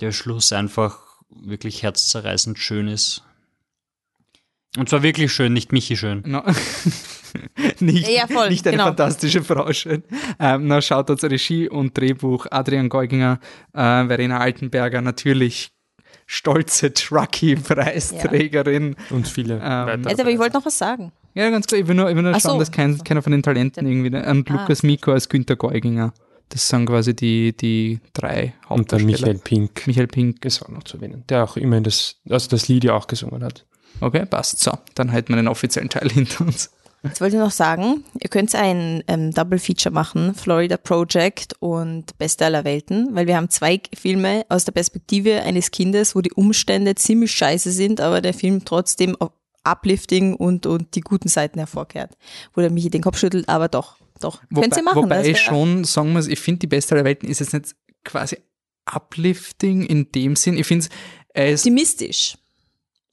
der 0.01 0.13
Schluss 0.13 0.51
einfach 0.51 0.99
wirklich 1.29 1.83
herzzerreißend 1.83 2.59
schön 2.59 2.89
ist. 2.89 3.23
Und 4.79 4.89
zwar 4.89 5.03
wirklich 5.03 5.31
schön, 5.31 5.53
nicht 5.53 5.73
Michi 5.73 5.95
schön. 5.95 6.23
No. 6.25 6.43
nicht, 7.81 8.09
Ja, 8.09 8.27
voll, 8.27 8.49
nicht 8.49 8.67
eine 8.67 8.79
genau. 8.79 8.87
fantastische 8.87 9.45
Frau 9.45 9.71
schön. 9.75 10.05
Ähm, 10.41 10.69
na, 10.69 10.81
schaut 10.81 11.11
als 11.11 11.23
Regie 11.23 11.69
und 11.69 11.99
Drehbuch 11.99 12.47
Adrian 12.51 12.89
Geuginger, 12.89 13.41
äh, 13.75 14.07
Verena 14.07 14.39
Altenberger, 14.39 15.03
natürlich 15.03 15.71
stolze 16.29 16.93
Truckee-Preisträgerin. 16.93 18.95
und 19.11 19.27
viele 19.27 19.61
Ähm, 19.63 20.05
Jetzt, 20.07 20.21
aber 20.21 20.31
ich 20.31 20.39
wollte 20.39 20.57
noch 20.57 20.67
was 20.67 20.79
sagen. 20.79 21.13
Ja, 21.35 21.51
ganz 21.51 21.67
klar. 21.67 21.81
Ich 21.81 21.87
will 21.89 21.95
nur, 21.95 22.09
ich 22.09 22.17
will 22.17 22.23
nur 22.23 22.35
Ach 22.35 22.41
schauen, 22.41 22.53
so. 22.53 22.59
dass 22.61 22.71
kein, 22.71 23.03
keiner 23.03 23.23
von 23.23 23.33
den 23.33 23.43
Talenten 23.43 23.87
irgendwie. 23.87 24.15
Und 24.17 24.51
Ah. 24.51 24.61
Lukas 24.61 24.83
Miko 24.83 25.13
als 25.13 25.29
Günter 25.29 25.57
Geuginger. 25.57 26.13
Das 26.51 26.69
sind 26.69 26.87
quasi 26.87 27.15
die, 27.15 27.55
die 27.57 28.01
drei 28.15 28.55
und 28.69 28.91
dann 28.93 29.01
Hauptdarsteller. 29.01 29.33
Michael 29.35 29.39
Pink 29.45 29.87
Michael 29.87 30.07
Pink. 30.07 30.45
ist 30.45 30.63
auch 30.63 30.69
noch 30.69 30.83
zu 30.85 30.97
erwähnen, 30.97 31.25
der 31.29 31.45
auch 31.45 31.57
immerhin 31.59 31.85
das, 31.85 32.17
also 32.29 32.49
das 32.49 32.69
Lied 32.69 32.85
ja 32.85 32.95
auch 32.95 33.07
gesungen 33.07 33.45
hat. 33.45 33.67
Okay, 34.01 34.25
passt. 34.25 34.61
So, 34.61 34.73
dann 34.95 35.13
halten 35.13 35.29
wir 35.31 35.37
den 35.37 35.49
offiziellen 35.49 35.91
Teil 35.91 36.09
hinter 36.11 36.47
uns. 36.47 36.71
Jetzt 37.05 37.21
wollte 37.21 37.37
ich 37.37 37.43
noch 37.43 37.53
sagen, 37.53 38.05
ihr 38.21 38.29
könnt 38.29 38.53
ein 38.55 39.05
ähm, 39.07 39.31
Double 39.33 39.59
Feature 39.59 39.93
machen, 39.93 40.35
Florida 40.35 40.77
Project 40.77 41.55
und 41.61 42.19
Beste 42.19 42.47
aller 42.47 42.65
Welten, 42.65 43.15
weil 43.15 43.27
wir 43.29 43.37
haben 43.37 43.51
zwei 43.51 43.81
Filme 43.95 44.45
aus 44.49 44.65
der 44.65 44.73
Perspektive 44.73 45.43
eines 45.43 45.71
Kindes, 45.71 46.17
wo 46.17 46.23
die 46.23 46.33
Umstände 46.33 46.97
ziemlich 46.97 47.31
scheiße 47.33 47.71
sind, 47.71 48.01
aber 48.01 48.21
der 48.21 48.35
Film 48.35 48.65
trotzdem 48.65 49.17
uplifting 49.65 50.35
und, 50.35 50.67
und 50.67 50.95
die 50.97 51.01
guten 51.01 51.29
Seiten 51.29 51.59
hervorkehrt. 51.59 52.17
Wo 52.55 52.61
der 52.61 52.71
Michi 52.71 52.91
den 52.91 53.03
Kopf 53.03 53.19
schüttelt, 53.19 53.49
aber 53.49 53.69
doch, 53.69 53.97
doch. 54.21 54.43
Könnt 54.53 54.77
ihr 54.77 54.83
machen. 54.83 55.03
wobei 55.03 55.25
ich 55.25 55.41
schon 55.41 55.85
sagen 55.85 56.13
muss, 56.13 56.27
ich 56.27 56.41
finde, 56.41 56.61
die 56.61 56.67
beste 56.67 56.95
aller 56.95 57.05
Welten 57.05 57.29
ist 57.29 57.39
jetzt 57.39 57.53
nicht 57.53 57.77
quasi 58.05 58.39
uplifting 58.87 59.85
in 59.85 60.11
dem 60.13 60.35
Sinn. 60.35 60.57
Ich 60.57 60.67
finde 60.67 60.87
es 61.35 61.53
ist 61.53 61.61
optimistisch. 61.61 62.37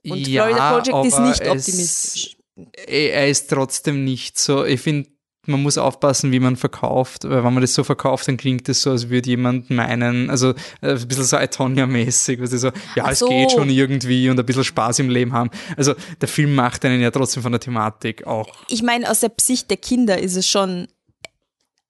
Und 0.07 0.28
ja, 0.28 0.45
Florida 0.45 0.72
Project 0.72 1.06
ist 1.07 1.20
nicht 1.20 1.48
optimistisch. 1.48 2.38
Er 2.56 3.14
er 3.14 3.30
ist 3.30 3.49
trotzdem 3.49 4.03
nicht 4.03 4.40
so. 4.40 4.64
Ich 4.65 4.82
finde, 4.82 5.10
man 5.48 5.61
muss 5.61 5.77
aufpassen, 5.77 6.32
wie 6.32 6.40
man 6.40 6.56
verkauft, 6.56 7.23
weil 7.23 7.44
wenn 7.44 7.53
man 7.53 7.61
das 7.61 7.73
so 7.73 7.84
verkauft, 7.84 8.27
dann 8.27 8.38
klingt 8.38 8.68
es 8.69 8.82
so, 8.82 8.91
als 8.91 9.10
würde 9.10 9.30
jemand 9.30 9.69
meinen, 9.69 10.30
also 10.30 10.52
äh, 10.82 10.94
ein 10.94 11.07
bisschen 11.07 11.23
so 11.23 11.38
Itonia-mäßig, 11.38 12.41
was 12.41 12.52
so, 12.52 12.68
ja, 12.95 13.03
Ach 13.03 13.11
es 13.11 13.19
so. 13.19 13.27
geht 13.27 13.52
schon 13.52 13.69
irgendwie 13.69 14.30
und 14.30 14.40
ein 14.40 14.45
bisschen 14.45 14.64
Spaß 14.64 14.99
im 14.99 15.10
Leben 15.10 15.34
haben. 15.34 15.49
Also 15.77 15.94
der 16.22 16.27
Film 16.27 16.56
macht 16.56 16.84
einen 16.86 17.02
ja 17.02 17.11
trotzdem 17.11 17.44
von 17.44 17.52
der 17.52 17.61
Thematik 17.61 18.26
auch. 18.26 18.48
Ich 18.69 18.82
meine, 18.82 19.10
aus 19.10 19.19
der 19.19 19.32
Sicht 19.40 19.69
der 19.69 19.77
Kinder 19.77 20.18
ist 20.18 20.36
es 20.36 20.48
schon 20.48 20.88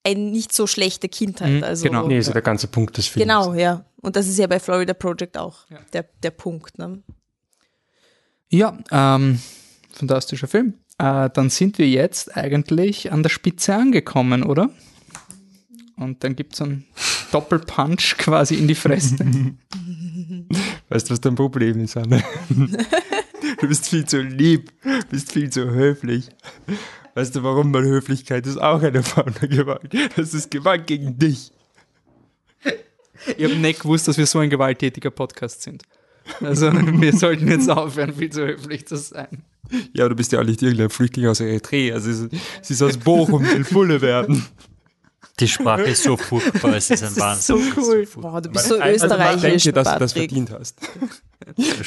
eine 0.04 0.20
nicht 0.20 0.54
so 0.54 0.66
schlechte 0.66 1.08
Kindheit. 1.08 1.52
Mhm, 1.52 1.64
also, 1.64 1.84
genau. 1.84 2.06
Nee, 2.06 2.18
ist 2.18 2.28
ja 2.28 2.32
der 2.32 2.42
ganze 2.42 2.68
Punkt 2.68 2.96
des 2.96 3.08
Films. 3.08 3.26
Genau, 3.26 3.54
ja. 3.54 3.84
Und 4.02 4.14
das 4.14 4.28
ist 4.28 4.38
ja 4.38 4.46
bei 4.46 4.60
Florida 4.60 4.94
Project 4.94 5.36
auch 5.36 5.66
der, 5.92 6.04
der 6.22 6.30
Punkt. 6.30 6.78
Ne? 6.78 7.02
Ja, 8.48 8.78
ähm, 8.92 9.40
fantastischer 9.96 10.48
Film. 10.48 10.74
Äh, 10.98 11.30
dann 11.32 11.50
sind 11.50 11.78
wir 11.78 11.88
jetzt 11.88 12.36
eigentlich 12.36 13.12
an 13.12 13.22
der 13.22 13.30
Spitze 13.30 13.74
angekommen, 13.74 14.42
oder? 14.42 14.70
Und 15.96 16.22
dann 16.24 16.36
gibt 16.36 16.54
es 16.54 16.62
einen 16.62 16.84
Doppelpunch 17.32 18.16
quasi 18.18 18.54
in 18.56 18.68
die 18.68 18.74
Fresse. 18.74 19.16
Weißt 20.88 21.08
du, 21.08 21.12
was 21.12 21.20
dein 21.20 21.34
Problem 21.34 21.80
ist, 21.80 21.96
Anne? 21.96 22.22
du 23.60 23.68
bist 23.68 23.88
viel 23.88 24.04
zu 24.04 24.20
lieb, 24.20 24.72
bist 25.10 25.32
viel 25.32 25.50
zu 25.50 25.70
höflich. 25.70 26.28
Weißt 27.14 27.34
du, 27.34 27.42
warum? 27.42 27.72
Weil 27.74 27.84
Höflichkeit 27.84 28.46
ist 28.46 28.58
auch 28.60 28.82
eine 28.82 29.02
Form 29.02 29.32
der 29.40 29.48
Gewalt. 29.48 29.92
Das 30.16 30.34
ist 30.34 30.50
Gewalt 30.50 30.86
gegen 30.86 31.18
dich. 31.18 31.50
Ich 33.36 33.44
habe 33.44 33.56
nicht 33.56 33.80
gewusst, 33.80 34.06
dass 34.06 34.18
wir 34.18 34.26
so 34.26 34.38
ein 34.38 34.50
gewalttätiger 34.50 35.10
Podcast 35.10 35.62
sind. 35.62 35.82
Also 36.40 36.72
wir 37.00 37.12
sollten 37.16 37.48
jetzt 37.48 37.70
aufhören, 37.70 38.14
viel 38.14 38.30
zu 38.30 38.46
höflich 38.46 38.86
zu 38.86 38.96
sein. 38.96 39.42
Ja, 39.92 40.08
du 40.08 40.14
bist 40.14 40.30
ja 40.32 40.40
auch 40.40 40.44
nicht 40.44 40.62
irgendein 40.62 40.90
Flüchtling 40.90 41.26
aus 41.26 41.40
Eritrea. 41.40 41.94
Also, 41.94 42.12
sie 42.12 42.28
ist, 42.62 42.70
ist 42.70 42.82
aus 42.82 42.96
Bochum, 42.98 43.42
will 43.44 43.64
Bulle 43.64 44.00
werden. 44.00 44.44
Die 45.40 45.48
Sprache 45.48 45.82
ist 45.82 46.02
so 46.04 46.16
furchtbar, 46.16 46.74
es 46.76 46.88
ist 46.88 47.02
ein 47.02 47.16
Wahnsinn. 47.16 47.56
So 47.74 47.80
cool. 47.80 48.08
Boah, 48.16 48.40
du 48.40 48.48
bist 48.48 48.68
so 48.68 48.78
Also, 48.78 49.06
man 49.08 49.18
denkt 49.18 49.34
österreichisch, 49.34 49.62
dir, 49.64 49.72
dass 49.72 49.92
du 49.92 49.98
das 49.98 50.14
Patrick. 50.14 50.30
verdient 50.30 50.50
hast. 50.50 50.78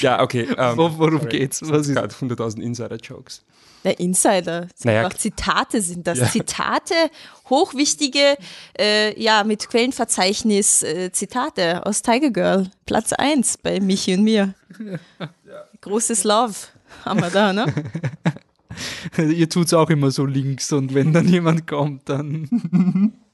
ja, 0.02 0.22
okay. 0.22 0.48
Ähm, 0.58 0.78
Wo- 0.78 0.98
worum 0.98 1.28
geht's? 1.30 1.62
Was 1.64 1.88
ist- 1.88 1.96
gerade 1.96 2.14
100.000 2.14 2.60
Insider-Jokes. 2.62 3.44
Der 3.84 4.00
Insider. 4.00 4.68
Naja. 4.84 5.08
Auch 5.08 5.14
Zitate 5.14 5.82
sind 5.82 6.06
das. 6.06 6.20
Ja. 6.20 6.30
Zitate, 6.30 6.94
hochwichtige, 7.50 8.38
äh, 8.78 9.20
ja, 9.22 9.44
mit 9.44 9.70
Quellenverzeichnis 9.70 10.84
äh, 10.84 11.12
Zitate 11.12 11.86
aus 11.86 12.02
Tiger 12.02 12.30
Girl. 12.30 12.70
Platz 12.86 13.14
1 13.14 13.58
bei 13.58 13.80
Michi 13.80 14.16
und 14.16 14.24
mir. 14.24 14.54
Großes 15.82 16.26
Love 16.26 16.56
haben 17.06 17.22
wir 17.22 17.30
da, 17.30 17.54
ne? 17.54 17.74
Ihr 19.18 19.50
tut's 19.50 19.74
auch 19.74 19.90
immer 19.90 20.12
so 20.12 20.26
links 20.26 20.72
und 20.72 20.94
wenn 20.94 21.14
dann 21.14 21.28
jemand 21.28 21.68
kommt, 21.68 22.08
dann. 22.10 23.14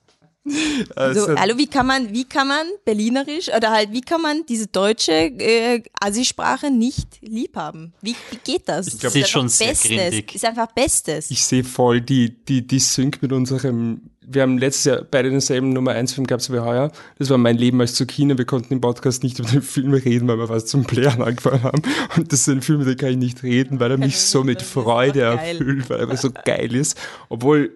Also, 0.95 1.21
Also, 1.27 1.35
hallo, 1.39 1.57
wie 1.57 1.67
kann 1.67 1.87
man, 1.87 2.13
wie 2.13 2.25
kann 2.25 2.47
man 2.47 2.67
Berlinerisch 2.85 3.49
oder 3.55 3.71
halt, 3.71 3.91
wie 3.91 4.01
kann 4.01 4.21
man 4.21 4.45
diese 4.47 4.67
deutsche 4.67 5.11
äh, 5.11 5.81
Assi-Sprache 5.99 6.69
nicht 6.71 7.07
lieb 7.21 7.55
haben? 7.55 7.93
Wie, 8.01 8.15
wie 8.31 8.37
geht 8.43 8.69
das? 8.69 8.85
glaub, 8.99 9.01
Das 9.01 9.13
sie 9.13 9.19
ist 9.19 9.25
einfach 9.25 9.31
schon 9.31 9.49
sehr 9.49 9.67
Bestes. 9.69 9.89
grindig. 9.89 10.35
Ist 10.35 10.45
einfach 10.45 10.67
Bestes. 10.71 11.31
ich 11.31 11.43
sehe 11.43 11.63
voll 11.63 12.01
die, 12.01 12.29
die, 12.45 12.65
die 12.65 12.79
Sync 12.79 13.21
mit 13.21 13.31
unserem, 13.31 14.01
wir 14.21 14.41
haben 14.43 14.57
letztes 14.57 14.85
Jahr 14.85 15.01
beide 15.09 15.29
denselben 15.29 15.69
Nummer 15.73 15.91
1 15.91 16.13
Film 16.13 16.27
gehabt 16.27 16.51
wie 16.51 16.59
heuer. 16.59 16.91
Das 17.17 17.29
war 17.29 17.37
mein 17.37 17.57
Leben 17.57 17.79
als 17.81 17.93
Zucchini. 17.95 18.37
Wir 18.37 18.45
konnten 18.45 18.73
im 18.73 18.81
Podcast 18.81 19.23
nicht 19.23 19.39
über 19.39 19.49
den 19.49 19.61
Film 19.61 19.93
reden, 19.93 20.27
weil 20.27 20.37
wir 20.37 20.49
was 20.49 20.65
zum 20.67 20.83
Playern 20.85 21.21
angefangen 21.21 21.63
haben. 21.63 21.81
Und 22.17 22.31
das 22.31 22.41
ist 22.41 22.49
ein 22.49 22.61
Film, 22.61 22.81
über 22.81 22.91
den 22.91 22.97
kann 22.97 23.09
ich 23.09 23.17
nicht 23.17 23.43
reden, 23.43 23.79
weil 23.79 23.91
er 23.91 23.97
mich 23.97 24.19
so 24.19 24.43
mit 24.43 24.61
Freude 24.61 25.21
erfüllt, 25.21 25.89
weil 25.89 26.09
er 26.09 26.17
so 26.17 26.29
geil 26.31 26.75
ist. 26.75 26.97
Obwohl 27.29 27.75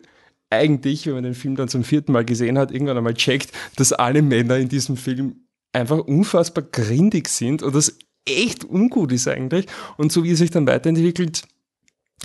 eigentlich, 0.50 1.06
wenn 1.06 1.14
man 1.14 1.24
den 1.24 1.36
Film 1.36 1.56
dann 1.56 1.68
zum 1.68 1.84
vierten 1.84 2.12
Mal 2.12 2.26
gesehen 2.26 2.58
hat, 2.58 2.72
irgendwann 2.72 2.98
einmal 2.98 3.14
checkt, 3.14 3.52
dass 3.76 3.94
alle 3.94 4.22
Männer 4.22 4.58
in 4.58 4.70
diesem 4.70 4.98
Film 4.98 5.48
einfach 5.74 6.00
unfassbar 6.00 6.64
grindig 6.64 7.30
sind 7.30 7.62
und 7.62 7.76
das 7.76 7.98
echt 8.26 8.66
ungut 8.66 9.12
ist 9.12 9.28
eigentlich. 9.28 9.68
Und 9.98 10.12
so 10.12 10.24
wie 10.24 10.32
er 10.32 10.38
sich 10.38 10.52
dann 10.52 10.68
weiterentwickelt, 10.68 11.44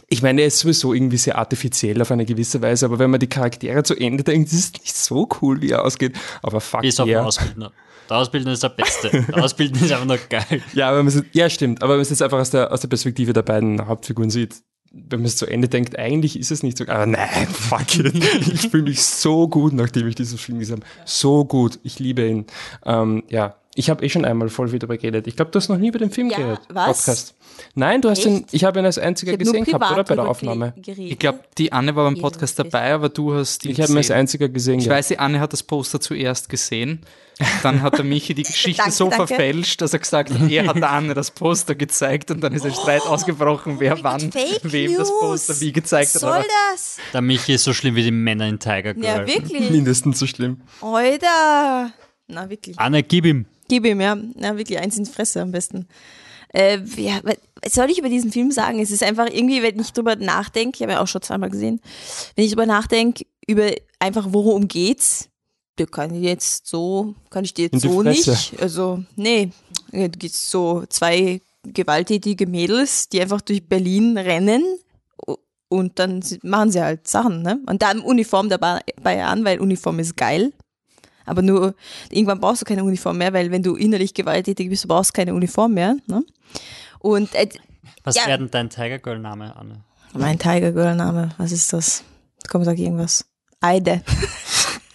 ich 0.08 0.22
meine, 0.22 0.42
er 0.42 0.48
ist 0.48 0.58
sowieso 0.58 0.92
irgendwie 0.92 1.16
sehr 1.16 1.38
artifiziell 1.38 2.00
auf 2.02 2.10
eine 2.10 2.24
gewisse 2.24 2.60
Weise, 2.62 2.86
aber 2.86 2.98
wenn 2.98 3.10
man 3.10 3.20
die 3.20 3.28
Charaktere 3.28 3.82
zu 3.82 3.94
Ende 3.94 4.24
denkt, 4.24 4.52
ist 4.52 4.76
es 4.76 4.82
nicht 4.82 4.96
so 4.96 5.28
cool, 5.40 5.60
wie 5.60 5.70
er 5.70 5.84
ausgeht. 5.84 6.16
Aber 6.42 6.60
fuck 6.60 6.82
Bis 6.82 7.00
auf 7.00 7.06
den 7.06 7.14
yeah. 7.14 7.24
Ausbildner. 7.24 7.72
Der 8.08 8.16
Ausbildner 8.18 8.52
ist 8.52 8.62
der 8.62 8.68
Beste. 8.68 9.10
Der 9.10 9.42
Ausbildner 9.42 9.82
ist 9.82 9.92
einfach 9.92 10.06
nur 10.06 10.18
geil. 10.28 10.62
Ja, 10.74 10.90
aber 10.90 11.02
man 11.02 11.26
ja, 11.32 11.48
stimmt. 11.48 11.82
Aber 11.82 11.92
wenn 11.92 11.98
man 11.98 12.02
es 12.02 12.10
jetzt 12.10 12.22
einfach 12.22 12.38
aus 12.38 12.50
der, 12.50 12.70
aus 12.70 12.80
der 12.80 12.88
Perspektive 12.88 13.32
der 13.32 13.42
beiden 13.42 13.86
Hauptfiguren 13.86 14.30
sieht, 14.30 14.56
wenn 15.08 15.20
man 15.20 15.26
es 15.26 15.36
zu 15.36 15.46
Ende 15.46 15.68
denkt, 15.68 15.98
eigentlich 15.98 16.38
ist 16.38 16.50
es 16.50 16.62
nicht 16.62 16.78
so. 16.78 16.86
Aber 16.86 17.06
nein, 17.06 17.46
fuck 17.50 17.98
it. 17.98 18.14
Ich 18.14 18.68
fühle 18.68 18.84
mich 18.84 19.02
so 19.02 19.48
gut, 19.48 19.72
nachdem 19.72 20.06
ich 20.08 20.14
diesen 20.14 20.38
Film 20.38 20.58
gesehen 20.58 20.76
habe. 20.76 20.86
So 21.04 21.44
gut. 21.44 21.78
Ich 21.82 21.98
liebe 21.98 22.26
ihn. 22.26 22.46
Ähm, 22.84 23.24
ja. 23.28 23.56
Ich 23.76 23.90
habe 23.90 24.04
eh 24.04 24.08
schon 24.08 24.24
einmal 24.24 24.48
voll 24.50 24.68
wieder 24.70 24.86
darüber 24.86 24.96
geredet. 24.96 25.26
Ich 25.26 25.34
glaube, 25.34 25.50
du 25.50 25.56
hast 25.58 25.68
noch 25.68 25.78
nie 25.78 25.88
über 25.88 25.98
den 25.98 26.10
Film 26.10 26.30
Ja, 26.30 26.36
geredet. 26.36 26.60
was? 26.68 26.98
Podcast. 26.98 27.34
Nein, 27.74 28.00
du 28.02 28.08
hast 28.10 28.24
den, 28.24 28.36
Echt? 28.44 28.54
ich 28.54 28.62
habe 28.64 28.78
ihn 28.78 28.84
als 28.86 28.98
einziger 28.98 29.36
gesehen 29.36 29.64
gehabt, 29.64 29.90
oder? 29.92 30.04
Bei 30.04 30.14
der 30.14 30.28
Aufnahme. 30.28 30.74
geredet. 30.76 31.10
Ich 31.12 31.18
glaube, 31.18 31.40
die 31.58 31.72
Anne 31.72 31.94
war 31.96 32.04
beim 32.04 32.20
Podcast 32.20 32.56
dabei, 32.58 32.94
aber 32.94 33.08
du 33.08 33.34
hast 33.34 33.64
ihn 33.64 33.72
Ich 33.72 33.80
habe 33.80 33.90
ihn 33.92 33.96
als 33.96 34.10
einziger 34.12 34.48
gesehen 34.48 34.78
Ich 34.78 34.84
gehabt. 34.84 34.98
weiß, 34.98 35.08
die 35.08 35.18
Anne 35.18 35.40
hat 35.40 35.52
das 35.52 35.62
Poster 35.64 36.00
zuerst 36.00 36.48
gesehen. 36.48 37.00
Dann 37.64 37.82
hat 37.82 37.96
der 37.98 38.04
Michi 38.04 38.32
die 38.34 38.42
Geschichte 38.44 38.78
Danke, 38.82 38.92
so 38.92 39.08
danke. 39.10 39.26
verfälscht, 39.26 39.80
dass 39.80 39.92
er 39.92 39.98
gesagt 39.98 40.30
hat, 40.30 40.48
er 40.50 40.66
hat 40.68 40.76
der 40.76 40.90
Anne 40.90 41.14
das 41.14 41.32
Poster 41.32 41.74
gezeigt 41.74 42.30
und 42.30 42.40
dann 42.42 42.52
ist 42.52 42.64
ein 42.64 42.72
Streit 42.74 43.02
ausgebrochen, 43.02 43.80
wer 43.80 43.94
Oh 43.94 43.98
wann 44.02 44.30
Gott, 44.30 44.62
wem 44.72 44.96
das 44.96 45.08
News. 45.08 45.20
Poster 45.20 45.60
wie 45.60 45.72
gezeigt 45.72 46.14
Was 46.14 46.22
hat. 46.22 46.28
soll 46.28 46.30
Aber 46.32 46.44
das? 46.72 46.98
Der 47.12 47.22
Michi 47.22 47.54
ist 47.54 47.64
so 47.64 47.72
schlimm 47.72 47.96
wie 47.96 48.04
die 48.04 48.12
Männer 48.12 48.46
in 48.46 48.60
Tiger 48.60 48.94
Girl. 48.94 49.04
Ja, 49.04 49.26
wirklich. 49.26 49.68
Mindestens 49.70 50.20
so 50.20 50.28
schlimm. 50.28 50.60
Alter. 50.80 51.90
Na, 52.28 52.48
wirklich. 52.48 52.78
Anne, 52.78 53.02
gib 53.02 53.26
ihm. 53.26 53.46
Gib 53.68 53.84
ihm, 53.86 54.00
ja. 54.00 54.16
Na, 54.34 54.56
wirklich, 54.56 54.78
eins 54.78 54.96
in 54.96 55.04
die 55.04 55.10
Fresse 55.10 55.40
am 55.40 55.52
besten. 55.52 55.86
Äh, 56.52 56.78
ja, 56.96 57.20
was 57.24 57.72
soll 57.72 57.90
ich 57.90 57.98
über 57.98 58.08
diesen 58.08 58.30
Film 58.30 58.52
sagen? 58.52 58.78
Es 58.78 58.90
ist 58.90 59.02
einfach 59.02 59.26
irgendwie, 59.26 59.62
wenn 59.62 59.80
ich 59.80 59.92
drüber 59.92 60.14
nachdenke, 60.16 60.76
ich 60.76 60.82
habe 60.82 60.92
ja 60.92 61.02
auch 61.02 61.08
schon 61.08 61.22
zweimal 61.22 61.50
gesehen, 61.50 61.80
wenn 62.36 62.44
ich 62.44 62.52
drüber 62.52 62.66
nachdenke, 62.66 63.26
über 63.46 63.72
einfach 63.98 64.28
worum 64.30 64.68
geht's, 64.68 65.28
da 65.76 65.86
kann 65.86 66.14
ich 66.14 66.22
jetzt 66.22 66.66
so, 66.66 67.14
kann 67.30 67.44
ich 67.44 67.54
dir 67.54 67.68
jetzt 67.72 67.80
so 67.80 68.02
Fresse. 68.02 68.30
nicht. 68.30 68.60
Also, 68.60 69.02
nee, 69.16 69.50
da 69.90 70.06
gibt's 70.06 70.48
so 70.50 70.84
zwei 70.88 71.40
gewalttätige 71.64 72.46
Mädels, 72.46 73.08
die 73.08 73.20
einfach 73.20 73.40
durch 73.40 73.66
Berlin 73.66 74.16
rennen 74.16 74.62
und 75.68 75.98
dann 75.98 76.22
machen 76.42 76.70
sie 76.70 76.80
halt 76.80 77.08
Sachen, 77.08 77.42
ne? 77.42 77.58
Und 77.66 77.82
dann 77.82 78.00
Uniform 78.00 78.48
dabei 78.48 79.24
an, 79.24 79.44
weil 79.44 79.60
Uniform 79.60 79.98
ist 79.98 80.16
geil. 80.16 80.52
Aber 81.26 81.42
nur, 81.42 81.74
irgendwann 82.10 82.40
brauchst 82.40 82.62
du 82.62 82.64
keine 82.66 82.84
Uniform 82.84 83.18
mehr, 83.18 83.32
weil 83.32 83.50
wenn 83.50 83.62
du 83.62 83.76
innerlich 83.76 84.14
gewalttätig 84.14 84.68
bist, 84.68 84.84
du 84.84 84.88
brauchst 84.88 85.14
keine 85.14 85.34
Uniform 85.34 85.74
mehr. 85.74 85.96
Ne? 86.06 86.24
Und 86.98 87.34
äh, 87.34 87.48
Was 88.02 88.16
Ja. 88.16 88.26
wäre 88.26 88.38
denn 88.38 88.50
dein 88.50 88.70
Tiger 88.70 88.98
Girl 88.98 89.18
Name, 89.18 89.54
Anne? 89.56 89.80
mein 90.16 90.38
Tiger 90.38 90.72
Girl 90.72 90.94
Name, 90.94 91.30
was 91.38 91.50
ist 91.52 91.72
das? 91.72 92.04
Komm, 92.48 92.62
sag 92.64 92.78
irgendwas. 92.78 93.24
Eide. 93.60 94.02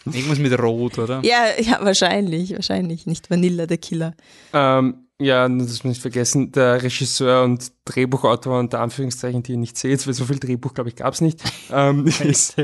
irgendwas 0.06 0.40
mit 0.40 0.58
Rot, 0.60 0.98
oder? 1.00 1.20
Ja, 1.24 1.46
ja, 1.60 1.80
wahrscheinlich, 1.82 2.54
wahrscheinlich. 2.54 3.06
Nicht 3.06 3.30
Vanilla, 3.30 3.66
der 3.66 3.78
Killer. 3.78 4.14
Ähm, 4.54 5.06
ja, 5.22 5.50
das 5.50 5.68
muss 5.68 5.84
nicht 5.84 6.02
vergessen, 6.02 6.52
der 6.52 6.82
Regisseur 6.82 7.44
und 7.44 7.72
Drehbuchautor 7.86 8.60
unter 8.60 8.80
Anführungszeichen, 8.80 9.44
die 9.44 9.54
ihr 9.54 9.58
nicht 9.58 9.78
seht, 9.78 10.06
weil 10.08 10.14
so 10.14 10.24
viel 10.26 10.40
Drehbuch, 10.40 10.74
glaube 10.74 10.90
ich, 10.90 10.96
gab's 10.96 11.20
nicht, 11.22 11.42
ähm, 11.74 12.06
ist, 12.08 12.56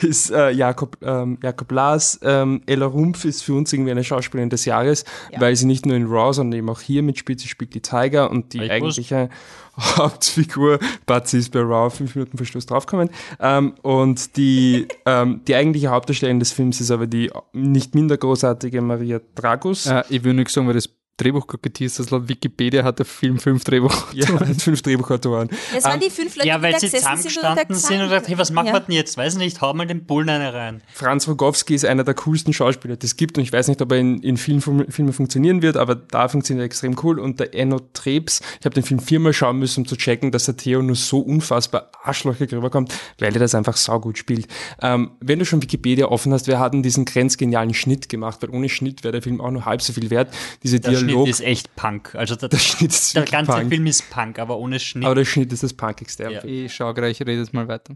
ist 0.00 0.30
äh, 0.30 0.50
Jakob, 0.50 0.98
ähm, 1.02 1.38
Jakob 1.42 1.70
Lars. 1.72 2.18
Ähm, 2.22 2.62
Ella 2.66 2.86
Rumpf 2.86 3.24
ist 3.24 3.42
für 3.42 3.54
uns 3.54 3.72
irgendwie 3.72 3.92
eine 3.92 4.04
Schauspielerin 4.04 4.50
des 4.50 4.64
Jahres, 4.64 5.04
Ja. 5.30 5.40
weil 5.40 5.56
sie 5.56 5.66
nicht 5.66 5.86
nur 5.86 5.96
in 5.96 6.06
Raw, 6.06 6.32
sondern 6.32 6.58
eben 6.58 6.68
auch 6.68 6.80
hier 6.80 7.02
mitspielt. 7.02 7.40
Sie 7.40 7.48
spielt 7.48 7.74
die 7.74 7.80
Tiger 7.80 8.30
und 8.30 8.52
die 8.52 8.64
Ich 8.64 8.70
eigentliche 8.70 9.30
Hauptfigur, 9.96 10.78
Batsy 11.06 11.38
ist 11.38 11.50
bei 11.50 11.60
Raw 11.60 11.88
fünf 11.88 12.14
Minuten 12.14 12.36
vor 12.36 12.44
Schluss 12.46 12.66
draufgekommen. 12.66 13.08
Ähm, 13.40 13.74
und 13.82 14.36
die, 14.36 14.86
ähm, 15.06 15.40
die 15.46 15.54
eigentliche 15.54 15.88
Hauptdarstellerin 15.88 16.40
des 16.40 16.52
Films 16.52 16.80
ist 16.80 16.90
aber 16.90 17.06
die 17.06 17.30
nicht 17.52 17.94
minder 17.94 18.18
großartige 18.18 18.82
Maria 18.82 19.20
Dragus. 19.34 19.86
Äh, 19.86 20.02
ich 20.10 20.24
will 20.24 20.34
nicht 20.34 20.50
sagen, 20.50 20.66
weil 20.66 20.74
das 20.74 20.90
Drehbuch 21.16 21.46
geteased 21.46 21.98
hast. 21.98 22.10
Laut 22.10 22.28
Wikipedia 22.28 22.84
hat 22.84 22.98
der 22.98 23.06
Film 23.06 23.38
fünf 23.38 23.64
Drehbuch. 23.64 23.92
Ja, 24.12 24.26
fünf 24.58 24.82
Drehbuchautoren. 24.82 25.48
Das 25.74 25.84
waren 25.84 25.94
Ähm, 25.94 26.00
die 26.00 26.10
fünf 26.10 26.36
Leute, 26.36 26.48
Ja, 26.48 26.58
die 26.58 26.62
weil 26.64 26.72
da 26.72 26.80
sie 26.80 26.86
gesessen 26.86 27.16
sind 27.16 27.24
und 27.26 27.32
zusammengestanden 27.32 27.76
sind 27.76 28.00
und 28.00 28.08
gedacht, 28.08 28.28
hey, 28.28 28.38
was 28.38 28.50
machen 28.50 28.66
ja. 28.68 28.72
wir 28.74 28.80
denn 28.80 28.94
jetzt? 28.94 29.16
Weiß 29.16 29.36
nicht, 29.36 29.60
hau 29.60 29.72
mal 29.74 29.86
den 29.86 30.04
Bullen 30.04 30.28
eine 30.28 30.52
rein. 30.52 30.82
Franz 30.92 31.28
Rogowski 31.28 31.74
ist 31.74 31.84
einer 31.84 32.04
der 32.04 32.14
coolsten 32.14 32.52
Schauspieler, 32.52 32.96
die 32.96 33.06
es 33.06 33.16
gibt 33.16 33.38
und 33.38 33.44
ich 33.44 33.52
weiß 33.52 33.68
nicht, 33.68 33.80
ob 33.80 33.92
er 33.92 33.98
in, 33.98 34.20
in 34.20 34.36
vielen 34.36 34.60
Filmen 34.60 35.12
funktionieren 35.12 35.62
wird, 35.62 35.76
aber 35.76 35.94
da 35.94 36.28
funktioniert 36.28 36.62
er 36.62 36.66
extrem 36.66 36.96
cool 37.02 37.18
und 37.18 37.40
der 37.40 37.54
Enno 37.54 37.80
Trebs, 37.92 38.40
ich 38.60 38.64
habe 38.64 38.74
den 38.74 38.84
Film 38.84 39.00
viermal 39.00 39.32
schauen 39.32 39.58
müssen, 39.58 39.80
um 39.80 39.88
zu 39.88 39.96
checken, 39.96 40.30
dass 40.30 40.44
der 40.44 40.56
Theo 40.56 40.82
nur 40.82 40.96
so 40.96 41.20
unfassbar 41.20 41.90
arschlochig 42.02 42.52
rüberkommt, 42.52 42.92
weil 43.18 43.32
er 43.32 43.40
das 43.40 43.54
einfach 43.54 43.76
saugut 43.76 44.18
spielt. 44.18 44.46
Ähm, 44.80 45.12
wenn 45.20 45.38
du 45.38 45.44
schon 45.44 45.62
Wikipedia 45.62 46.06
offen 46.06 46.32
hast, 46.32 46.46
wir 46.48 46.58
hatten 46.58 46.82
diesen 46.82 47.04
grenzgenialen 47.04 47.74
Schnitt 47.74 48.08
gemacht, 48.08 48.38
weil 48.42 48.50
ohne 48.50 48.68
Schnitt 48.68 49.04
wäre 49.04 49.12
der 49.12 49.22
Film 49.22 49.40
auch 49.40 49.50
nur 49.50 49.64
halb 49.64 49.82
so 49.82 49.92
viel 49.92 50.10
wert. 50.10 50.32
Diese 50.62 50.80
Der 50.80 51.01
Dialog, 51.06 51.24
Schnitt 51.24 51.34
ist 51.34 51.40
echt 51.40 51.76
Punk. 51.76 52.14
Also 52.14 52.36
der, 52.36 52.48
der 52.50 52.58
Schnitt 52.58 52.90
ist 52.90 53.14
der 53.14 53.24
ganze 53.24 53.52
Punk, 53.52 53.68
Film 53.68 53.86
ist 53.86 54.10
Punk, 54.10 54.38
aber 54.38 54.58
ohne 54.58 54.80
Schnitt. 54.80 55.04
aber 55.04 55.14
der 55.14 55.24
Schnitt 55.24 55.52
ist 55.52 55.62
das 55.62 55.74
Punkigste. 55.74 56.30
Ja. 56.30 56.44
Ich 56.44 56.74
schau 56.74 56.92
gleich, 56.94 57.20
ich 57.20 57.26
rede 57.26 57.40
jetzt 57.40 57.52
mal 57.52 57.68
weiter. 57.68 57.94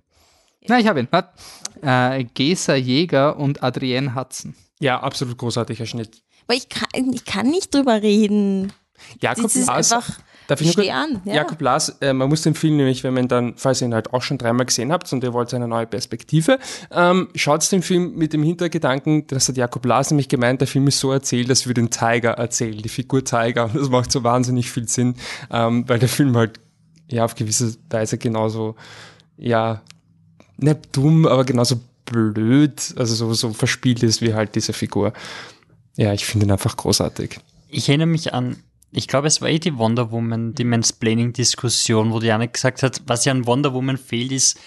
Na, 0.68 0.78
ich 0.78 0.86
habe 0.86 1.00
ihn. 1.00 1.08
Äh, 1.82 2.24
Gesa 2.34 2.74
Jäger 2.74 3.38
und 3.38 3.62
Adrienne 3.62 4.14
Hudson. 4.14 4.54
Ja, 4.80 5.00
absolut 5.00 5.38
großartiger 5.38 5.86
Schnitt. 5.86 6.22
Aber 6.46 6.56
ich 6.56 6.68
kann, 6.68 7.12
ich 7.12 7.24
kann 7.24 7.48
nicht 7.48 7.74
drüber 7.74 8.02
reden. 8.02 8.72
Jakob 9.20 9.54
Lars, 9.54 9.68
einfach, 9.68 10.18
Darf 10.48 10.60
ich 10.60 10.66
nur 10.66 10.84
steh 10.84 10.92
an. 10.92 11.20
Ja. 11.24 11.34
Jakob 11.34 11.60
Lars, 11.60 11.96
äh, 12.00 12.12
man 12.12 12.28
muss 12.28 12.42
den 12.42 12.54
Film 12.54 12.76
nämlich, 12.76 13.02
wenn 13.04 13.14
man 13.14 13.28
dann, 13.28 13.54
falls 13.56 13.80
ihr 13.80 13.88
ihn 13.88 13.94
halt 13.94 14.12
auch 14.12 14.22
schon 14.22 14.38
dreimal 14.38 14.66
gesehen 14.66 14.92
habt 14.92 15.12
und 15.12 15.24
ihr 15.24 15.32
wollt 15.32 15.52
eine 15.54 15.68
neue 15.68 15.86
Perspektive, 15.86 16.58
ähm, 16.90 17.28
schaut 17.34 17.70
den 17.72 17.82
Film 17.82 18.14
mit 18.16 18.32
dem 18.32 18.42
Hintergedanken, 18.42 19.26
das 19.26 19.48
hat 19.48 19.56
Jakob 19.56 19.84
Lars 19.84 20.10
nämlich 20.10 20.28
gemeint, 20.28 20.60
der 20.60 20.68
Film 20.68 20.86
ist 20.86 21.00
so 21.00 21.10
erzählt, 21.10 21.50
dass 21.50 21.66
wir 21.66 21.74
den 21.74 21.90
Tiger 21.90 22.32
erzählen, 22.32 22.76
die 22.76 22.88
Figur 22.88 23.24
Tiger. 23.24 23.64
Und 23.64 23.76
das 23.76 23.88
macht 23.88 24.12
so 24.12 24.22
wahnsinnig 24.22 24.70
viel 24.70 24.88
Sinn, 24.88 25.16
ähm, 25.50 25.88
weil 25.88 25.98
der 25.98 26.08
Film 26.08 26.36
halt 26.36 26.60
ja 27.08 27.24
auf 27.24 27.34
gewisse 27.34 27.76
Weise 27.90 28.18
genauso, 28.18 28.76
ja, 29.36 29.82
nicht 30.58 30.78
dumm, 30.92 31.26
aber 31.26 31.44
genauso 31.44 31.80
blöd, 32.04 32.94
also 32.96 33.14
so, 33.14 33.34
so 33.34 33.52
verspielt 33.52 34.02
ist 34.02 34.22
wie 34.22 34.34
halt 34.34 34.54
diese 34.54 34.72
Figur. 34.72 35.12
Ja, 35.96 36.12
ich 36.12 36.24
finde 36.24 36.46
ihn 36.46 36.52
einfach 36.52 36.76
großartig. 36.76 37.40
Ich 37.68 37.88
erinnere 37.88 38.06
mich 38.06 38.32
an, 38.32 38.56
ich 38.92 39.08
glaube, 39.08 39.26
es 39.26 39.40
war 39.40 39.48
eh 39.48 39.58
die 39.58 39.76
Wonder 39.76 40.10
Woman, 40.10 40.54
die 40.54 40.64
Mansplaining-Diskussion, 40.64 42.12
wo 42.12 42.20
Janik 42.20 42.54
gesagt 42.54 42.82
hat, 42.82 43.02
was 43.06 43.24
ja 43.24 43.32
an 43.32 43.46
Wonder 43.46 43.74
Woman 43.74 43.98
fehlt, 43.98 44.32
ist, 44.32 44.58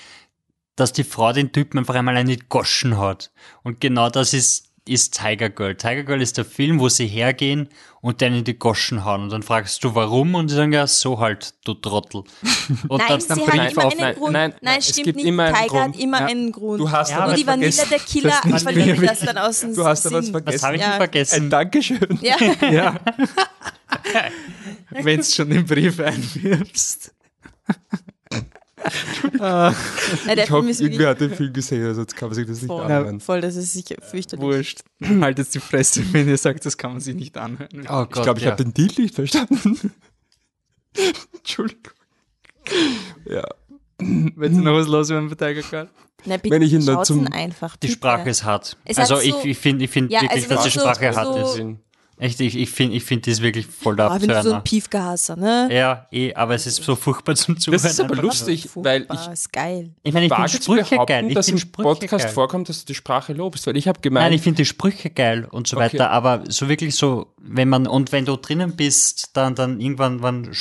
dass 0.75 0.93
die 0.93 1.03
Frau 1.03 1.33
den 1.33 1.51
Typen 1.51 1.77
einfach 1.77 1.95
einmal 1.95 2.17
eine 2.17 2.37
Goschen 2.37 2.97
hat. 2.97 3.31
Und 3.63 3.81
genau 3.81 4.09
das 4.09 4.33
ist, 4.33 4.68
ist 4.89 5.17
Tiger 5.19 5.49
Girl. 5.49 5.75
Tiger 5.75 6.03
Girl 6.03 6.21
ist 6.21 6.37
der 6.37 6.45
Film, 6.45 6.79
wo 6.79 6.89
sie 6.89 7.07
hergehen 7.07 7.69
und 8.01 8.21
dann 8.21 8.33
in 8.33 8.43
die 8.43 8.57
Goschen 8.57 9.05
hauen. 9.05 9.23
Und 9.23 9.29
dann 9.31 9.43
fragst 9.43 9.83
du, 9.83 9.93
warum? 9.95 10.35
Und 10.35 10.49
sie 10.49 10.55
sagen, 10.55 10.71
ja, 10.73 10.87
so 10.87 11.19
halt, 11.19 11.53
du 11.65 11.73
Trottel. 11.73 12.23
Und 12.87 12.99
Nein, 12.99 13.07
dann, 13.09 13.19
sie 13.21 13.27
dann 13.27 13.39
hat 13.39 13.71
immer 13.71 13.85
auf. 13.85 13.91
einen 13.93 14.01
Nein, 14.01 14.15
Grund. 14.15 14.33
nein, 14.33 14.53
Nein, 14.61 14.79
es 14.79 14.89
stimmt 14.89 15.05
gibt 15.05 15.15
nicht. 15.17 15.25
immer 15.27 15.43
einen 15.45 15.55
Tiger 15.55 15.79
hat 15.83 15.91
Grund. 15.91 15.99
immer 15.99 16.19
Ja. 16.21 16.25
einen 16.27 16.51
Grund. 16.51 16.79
Du 16.79 16.91
hast 16.91 17.11
Ja, 17.11 17.19
aber 17.19 17.33
die 17.33 17.45
Vanilla 17.47 17.71
vergessen. 17.71 17.89
der 17.89 17.99
Killer 17.99 18.41
Das 18.51 18.63
verliert 18.63 18.87
wirklich- 18.87 19.09
das 19.09 19.19
dann 19.21 19.37
aus 19.37 19.59
dem 19.61 19.75
Du 19.75 19.85
hast 19.85 20.05
aber 20.07 20.17
was 20.19 20.29
vergessen. 20.29 20.55
was 20.57 20.63
habe 20.63 20.75
ich 20.75 20.81
Ja. 20.81 20.91
vergessen? 20.93 21.43
Ein 21.43 21.49
Dankeschön. 21.49 22.19
Ja, 22.21 22.35
Ja. 22.69 22.95
Wenn 24.91 25.17
du 25.17 25.23
schon 25.23 25.49
den 25.49 25.65
Brief 25.65 25.99
einwirfst. 25.99 27.11
Ja, 29.39 29.73
der 30.25 30.37
Ich 30.37 30.45
Film 30.45 30.49
hoffe, 30.49 30.69
ist 30.69 30.81
irgendwer 30.81 31.09
hat 31.09 31.21
den 31.21 31.31
Film 31.33 31.53
gesehen, 31.53 31.85
also 31.85 32.01
jetzt 32.01 32.15
kann 32.15 32.29
man 32.29 32.35
sich 32.35 32.47
das 32.47 32.57
nicht 32.61 32.67
voll, 32.67 32.83
anhören. 32.83 33.19
voll, 33.19 33.41
das 33.41 33.55
ist 33.55 33.73
sicher 33.73 33.95
fürchterlich. 34.01 34.43
Wurscht. 34.45 34.79
Halt 35.21 35.37
jetzt 35.39 35.53
die 35.55 35.59
Fresse, 35.59 36.03
wenn 36.13 36.27
ihr 36.27 36.37
sagt, 36.37 36.65
das 36.65 36.77
kann 36.77 36.91
man 36.91 36.99
sich 36.99 37.15
nicht 37.15 37.37
anhören. 37.37 37.69
Oh 37.89 38.03
Ich 38.03 38.21
glaube, 38.21 38.39
ich 38.39 38.45
habe 38.47 38.63
den 38.63 38.73
Deal 38.73 38.89
nicht 38.97 39.15
verstanden. 39.15 39.91
Entschuldigung. 41.37 41.93
Ja. 43.25 43.43
Wenn 43.99 44.55
sie 44.55 44.61
noch 44.61 44.73
was 44.73 44.87
los 44.87 45.09
werden 45.09 45.29
bei 45.29 45.35
Tiger 45.35 45.61
Girl. 45.67 45.89
Na, 46.25 46.37
bitte, 46.37 46.53
Wenn 46.53 46.61
ich 46.61 46.73
ihn 46.73 46.85
dann 46.85 47.03
zum- 47.05 47.27
einfach. 47.31 47.75
Die. 47.77 47.87
Sprache 47.89 48.29
ist 48.29 48.43
hart. 48.43 48.75
Es 48.85 48.97
also 48.97 49.15
so- 49.15 49.21
ich, 49.21 49.35
ich 49.45 49.57
finde 49.57 49.85
ich 49.85 49.91
find 49.91 50.11
Ja, 50.11 50.21
wirklich, 50.21 50.43
also 50.43 50.55
dass 50.55 50.63
die 50.65 50.69
du 50.71 50.79
so- 50.79 50.85
Sprache 50.93 51.15
hart 51.15 51.47
so- 51.47 51.63
ist. 51.63 51.75
Echt, 52.21 52.41
ich, 52.41 52.57
ich 52.57 52.69
finde 52.69 52.97
ich 52.97 53.03
find 53.05 53.25
die 53.25 53.31
ist 53.31 53.41
wirklich 53.41 53.65
voll 53.65 53.95
der 53.95 54.11
Ah, 54.11 54.17
wenn 54.19 54.27
du 54.27 54.43
so 54.43 54.53
ein. 54.53 54.61
Piefgehasser, 54.63 55.37
ne? 55.37 55.69
Ja, 55.71 56.05
eh, 56.11 56.33
aber 56.33 56.53
es 56.53 56.67
ist 56.67 56.83
so 56.83 56.97
furchtbar 56.97 57.33
zum 57.35 57.57
Zuhören. 57.57 57.81
Das 57.81 57.91
ist 57.93 58.01
aber 58.01 58.15
lustig, 58.17 58.67
weil 58.75 59.05
Furchtbar, 59.05 59.25
ich 59.27 59.33
ist 59.33 59.53
geil. 59.53 59.91
Ich 60.03 60.13
meine, 60.13 60.25
ich 60.25 60.33
finde 60.33 60.49
Sprüche 60.49 60.97
geil. 61.05 61.25
Ich 61.29 61.33
dass 61.33 61.47
im 61.47 61.53
finde 61.57 61.61
Sprüche 61.61 61.87
Podcast 61.87 62.25
geil. 62.25 62.33
vorkommt, 62.33 62.67
dass 62.67 62.81
du 62.81 62.87
die 62.87 62.95
Sprache 62.95 63.31
lobst, 63.31 63.65
weil 63.67 63.77
ich 63.77 63.87
habe 63.87 63.99
Nein, 63.99 64.01
gemeint, 64.03 64.35
ich 64.35 64.41
finde 64.41 64.57
die 64.57 64.65
Sprüche 64.65 65.09
geil 65.09 65.47
und 65.49 65.67
so 65.67 65.77
Okay. 65.77 65.93
weiter, 65.93 66.11
aber 66.11 66.43
so 66.49 66.67
wirklich 66.67 66.95
so, 66.95 67.27
wenn 67.41 67.69
man, 67.69 67.87
und 67.87 68.11
wenn 68.11 68.25
du 68.25 68.35
drinnen 68.35 68.75
bist, 68.75 69.37
dann, 69.37 69.55
dann 69.55 69.79
irgendwann 69.79 70.21
wann 70.21 70.51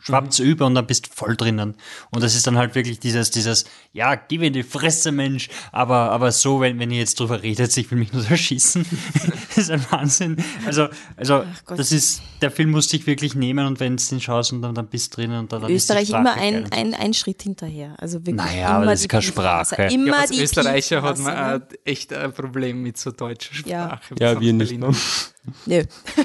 schwappt's 0.00 0.38
über 0.38 0.66
und 0.66 0.74
dann 0.74 0.86
bist 0.86 1.06
du 1.06 1.10
voll 1.12 1.36
drinnen. 1.36 1.74
Und 2.10 2.22
das 2.22 2.34
ist 2.34 2.46
dann 2.46 2.56
halt 2.56 2.74
wirklich 2.74 3.00
dieses, 3.00 3.30
dieses, 3.30 3.64
ja, 3.92 4.14
gib 4.14 4.42
in 4.42 4.52
die 4.52 4.62
Fresse, 4.62 5.12
Mensch, 5.12 5.48
aber, 5.72 6.10
aber 6.12 6.32
so, 6.32 6.60
wenn, 6.60 6.78
wenn 6.78 6.90
ihr 6.90 6.98
jetzt 6.98 7.18
drüber 7.20 7.42
redet, 7.42 7.76
ich 7.76 7.90
will 7.90 7.98
mich 7.98 8.12
nur 8.12 8.24
erschießen, 8.30 8.84
das 9.48 9.58
ist 9.58 9.70
ein 9.70 9.84
Wahnsinn. 9.90 10.36
Also, 10.66 10.88
also, 11.16 11.44
das 11.66 11.92
ist, 11.92 12.22
der 12.42 12.50
Film 12.50 12.70
muss 12.70 12.88
dich 12.88 13.06
wirklich 13.06 13.34
nehmen 13.34 13.66
und 13.66 13.80
wenn 13.80 13.96
du 13.96 14.02
den 14.02 14.20
schaust 14.20 14.52
und 14.52 14.62
dann, 14.62 14.74
dann 14.74 14.86
bist 14.86 15.12
du 15.12 15.16
drinnen 15.20 15.38
und 15.40 15.52
dann, 15.52 15.62
dann 15.62 15.70
Österreich 15.70 16.10
immer 16.10 16.32
Sprache 16.32 16.40
ein, 16.40 16.72
ein, 16.72 16.94
ein 16.94 17.14
Schritt 17.14 17.42
hinterher. 17.42 17.94
Also 17.98 18.20
wirklich 18.20 18.36
Naja, 18.36 18.68
immer 18.68 18.76
aber 18.76 18.84
das 18.86 18.94
ist 19.00 19.04
die 19.04 19.08
keine 19.08 19.22
Piefgehasser. 19.22 19.74
Sprache. 19.74 19.94
Immer 19.94 20.06
Ja, 20.08 20.12
als 20.20 20.30
die 20.30 20.40
Österreicher 20.42 21.02
hat 21.02 21.18
man 21.18 21.34
ne? 21.34 21.68
echt 21.84 22.12
ein 22.12 22.32
Problem 22.32 22.82
mit 22.82 22.96
so 22.98 23.10
deutscher 23.10 23.54
Ja. 23.66 23.98
Sprache. 24.02 24.14
ja, 24.20 24.34
besonders 24.34 24.70
wir 24.70 24.78
nicht. 24.78 24.98
Ne? 25.44 25.52
Nö. 25.66 26.24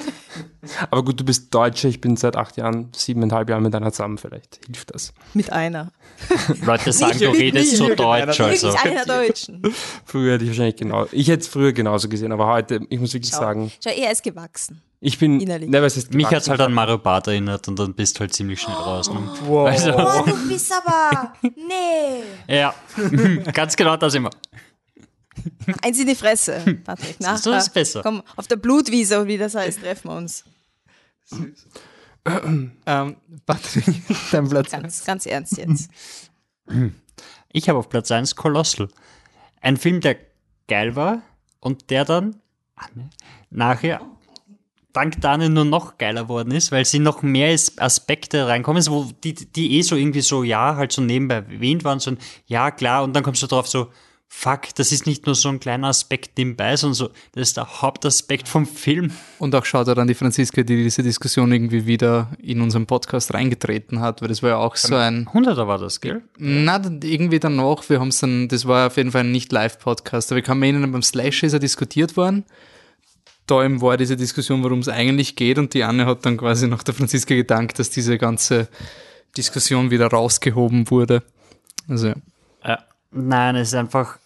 Aber 0.90 1.04
gut, 1.04 1.20
du 1.20 1.24
bist 1.24 1.54
Deutscher, 1.54 1.88
ich 1.88 2.00
bin 2.00 2.16
seit 2.16 2.36
acht 2.36 2.56
Jahren, 2.56 2.88
siebeneinhalb 2.96 3.48
Jahren 3.50 3.62
mit 3.62 3.74
einer 3.74 3.92
zusammen, 3.92 4.18
vielleicht 4.18 4.60
hilft 4.66 4.94
das. 4.94 5.12
Mit 5.34 5.52
einer. 5.52 5.92
Leute 6.64 6.92
sagen, 6.92 7.18
du 7.18 7.30
Nicht 7.30 7.40
redest 7.40 7.76
so 7.76 7.88
mit 7.88 7.98
deutsch, 7.98 8.40
also. 8.40 8.72
Einer 8.82 9.04
Deutschen. 9.04 9.62
Früher 10.04 10.34
hätte 10.34 10.44
ich 10.44 10.50
wahrscheinlich 10.50 10.76
genau, 10.76 11.06
ich 11.12 11.28
hätte 11.28 11.42
es 11.42 11.48
früher 11.48 11.72
genauso 11.72 12.08
gesehen, 12.08 12.32
aber 12.32 12.46
heute, 12.46 12.80
ich 12.88 12.98
muss 12.98 13.12
wirklich 13.12 13.30
Schau. 13.32 13.40
sagen, 13.40 13.72
Schau, 13.82 13.90
er 13.90 14.10
ist 14.10 14.22
gewachsen. 14.22 14.80
ich 15.00 15.18
bin, 15.18 15.38
Innerlich. 15.40 15.68
ne, 15.68 15.82
was 15.82 15.96
ist 15.98 16.14
Mich 16.14 16.26
hat's 16.26 16.48
halt 16.48 16.60
an 16.60 16.72
Mario 16.72 16.98
Barth 16.98 17.26
erinnert 17.26 17.68
und 17.68 17.78
dann 17.78 17.94
bist 17.94 18.16
du 18.16 18.20
halt 18.20 18.32
ziemlich 18.32 18.60
schnell 18.60 18.76
raus. 18.76 19.10
Ne? 19.10 19.20
Also, 19.66 19.92
Oh, 19.92 20.22
du 20.26 20.48
bist 20.48 20.72
aber. 20.72 21.32
Nee. 21.42 22.22
ja, 22.58 22.74
ganz 23.52 23.76
genau 23.76 23.96
das 23.96 24.14
immer. 24.14 24.30
Eins 25.82 25.98
in 25.98 26.06
die 26.06 26.14
Fresse, 26.14 26.78
Patrick. 26.84 27.16
Na, 27.20 27.32
Siehst 27.34 27.46
du, 27.46 27.50
das 27.50 27.66
ist 27.68 27.74
besser. 27.74 28.02
Komm, 28.02 28.22
auf 28.36 28.46
der 28.46 28.56
Blutwiese, 28.56 29.26
wie 29.26 29.38
das 29.38 29.54
heißt, 29.54 29.80
treffen 29.80 30.08
wir 30.10 30.16
uns. 30.16 30.44
Ähm, 32.26 32.72
Patrick, 33.44 33.84
dein 34.32 34.48
Platz. 34.48 34.70
Ganz, 34.70 35.04
ganz 35.04 35.26
ernst 35.26 35.56
jetzt. 35.58 35.90
Ich 37.52 37.68
habe 37.68 37.78
auf 37.78 37.88
Platz 37.88 38.10
1 38.10 38.34
Colossal. 38.36 38.88
Ein 39.60 39.76
Film, 39.76 40.00
der 40.00 40.16
geil 40.68 40.96
war 40.96 41.22
und 41.60 41.90
der 41.90 42.04
dann 42.04 42.36
ah, 42.76 42.86
ne, 42.94 43.10
nachher 43.50 44.00
dank 44.92 45.20
Dane 45.20 45.50
nur 45.50 45.64
noch 45.64 45.98
geiler 45.98 46.28
worden 46.28 46.52
ist, 46.52 46.70
weil 46.72 46.84
sie 46.84 46.98
noch 47.00 47.22
mehr 47.22 47.52
As- 47.52 47.76
Aspekte 47.78 48.46
reinkommen, 48.46 48.80
so, 48.80 48.92
wo 48.92 49.12
die, 49.24 49.34
die 49.34 49.76
eh 49.78 49.82
so 49.82 49.96
irgendwie 49.96 50.20
so, 50.20 50.44
ja, 50.44 50.76
halt 50.76 50.92
so 50.92 51.02
nebenbei 51.02 51.36
erwähnt 51.36 51.84
waren, 51.84 51.98
so 52.00 52.12
ein, 52.12 52.18
ja, 52.46 52.70
klar, 52.70 53.02
und 53.02 53.12
dann 53.14 53.22
kommst 53.24 53.42
du 53.42 53.46
drauf 53.48 53.66
so, 53.66 53.90
fuck, 54.36 54.74
das 54.74 54.92
ist 54.92 55.06
nicht 55.06 55.24
nur 55.24 55.34
so 55.34 55.48
ein 55.48 55.60
kleiner 55.60 55.88
Aspekt 55.88 56.36
nebenbei, 56.36 56.76
sondern 56.76 56.94
so, 56.94 57.08
das 57.32 57.48
ist 57.48 57.56
der 57.56 57.80
Hauptaspekt 57.80 58.46
vom 58.46 58.66
Film. 58.66 59.12
Und 59.38 59.54
auch 59.54 59.64
schaut 59.64 59.88
er 59.88 59.96
an 59.96 60.08
die 60.08 60.14
Franziska, 60.14 60.62
die 60.62 60.82
diese 60.82 61.02
Diskussion 61.02 61.50
irgendwie 61.50 61.86
wieder 61.86 62.30
in 62.42 62.60
unseren 62.60 62.84
Podcast 62.84 63.32
reingetreten 63.32 64.00
hat, 64.00 64.20
weil 64.20 64.28
das 64.28 64.42
war 64.42 64.50
ja 64.50 64.56
auch 64.58 64.76
so 64.76 64.96
ein, 64.96 65.26
100er 65.28 65.66
war 65.66 65.78
das, 65.78 66.00
gell? 66.00 66.22
na, 66.36 66.82
irgendwie 67.02 67.38
danach, 67.38 67.88
wir 67.88 68.00
haben 68.00 68.08
es 68.08 68.20
dann, 68.20 68.48
das 68.48 68.66
war 68.66 68.88
auf 68.88 68.96
jeden 68.98 69.12
Fall 69.12 69.22
ein 69.22 69.30
Nicht-Live-Podcast, 69.30 70.32
aber 70.32 70.40
ich 70.40 70.44
kann 70.44 70.58
mir 70.58 70.66
erinnern, 70.66 70.92
beim 70.92 71.02
Slash 71.02 71.44
ist 71.44 71.54
er 71.54 71.60
diskutiert 71.60 72.16
worden. 72.16 72.44
Da 73.46 73.64
eben 73.64 73.80
war 73.80 73.96
diese 73.96 74.16
Diskussion, 74.16 74.62
worum 74.62 74.80
es 74.80 74.88
eigentlich 74.88 75.36
geht 75.36 75.58
und 75.58 75.72
die 75.72 75.84
Anne 75.84 76.06
hat 76.06 76.26
dann 76.26 76.36
quasi 76.36 76.66
nach 76.66 76.82
der 76.82 76.92
Franziska 76.92 77.34
gedankt, 77.34 77.78
dass 77.78 77.88
diese 77.88 78.18
ganze 78.18 78.68
Diskussion 79.36 79.90
wieder 79.90 80.08
rausgehoben 80.08 80.90
wurde. 80.90 81.22
Also, 81.88 82.08
ja. 82.08 82.14
Ja. 82.66 82.78
Nein, 83.10 83.56
es 83.56 83.68
ist 83.68 83.74
einfach, 83.74 84.18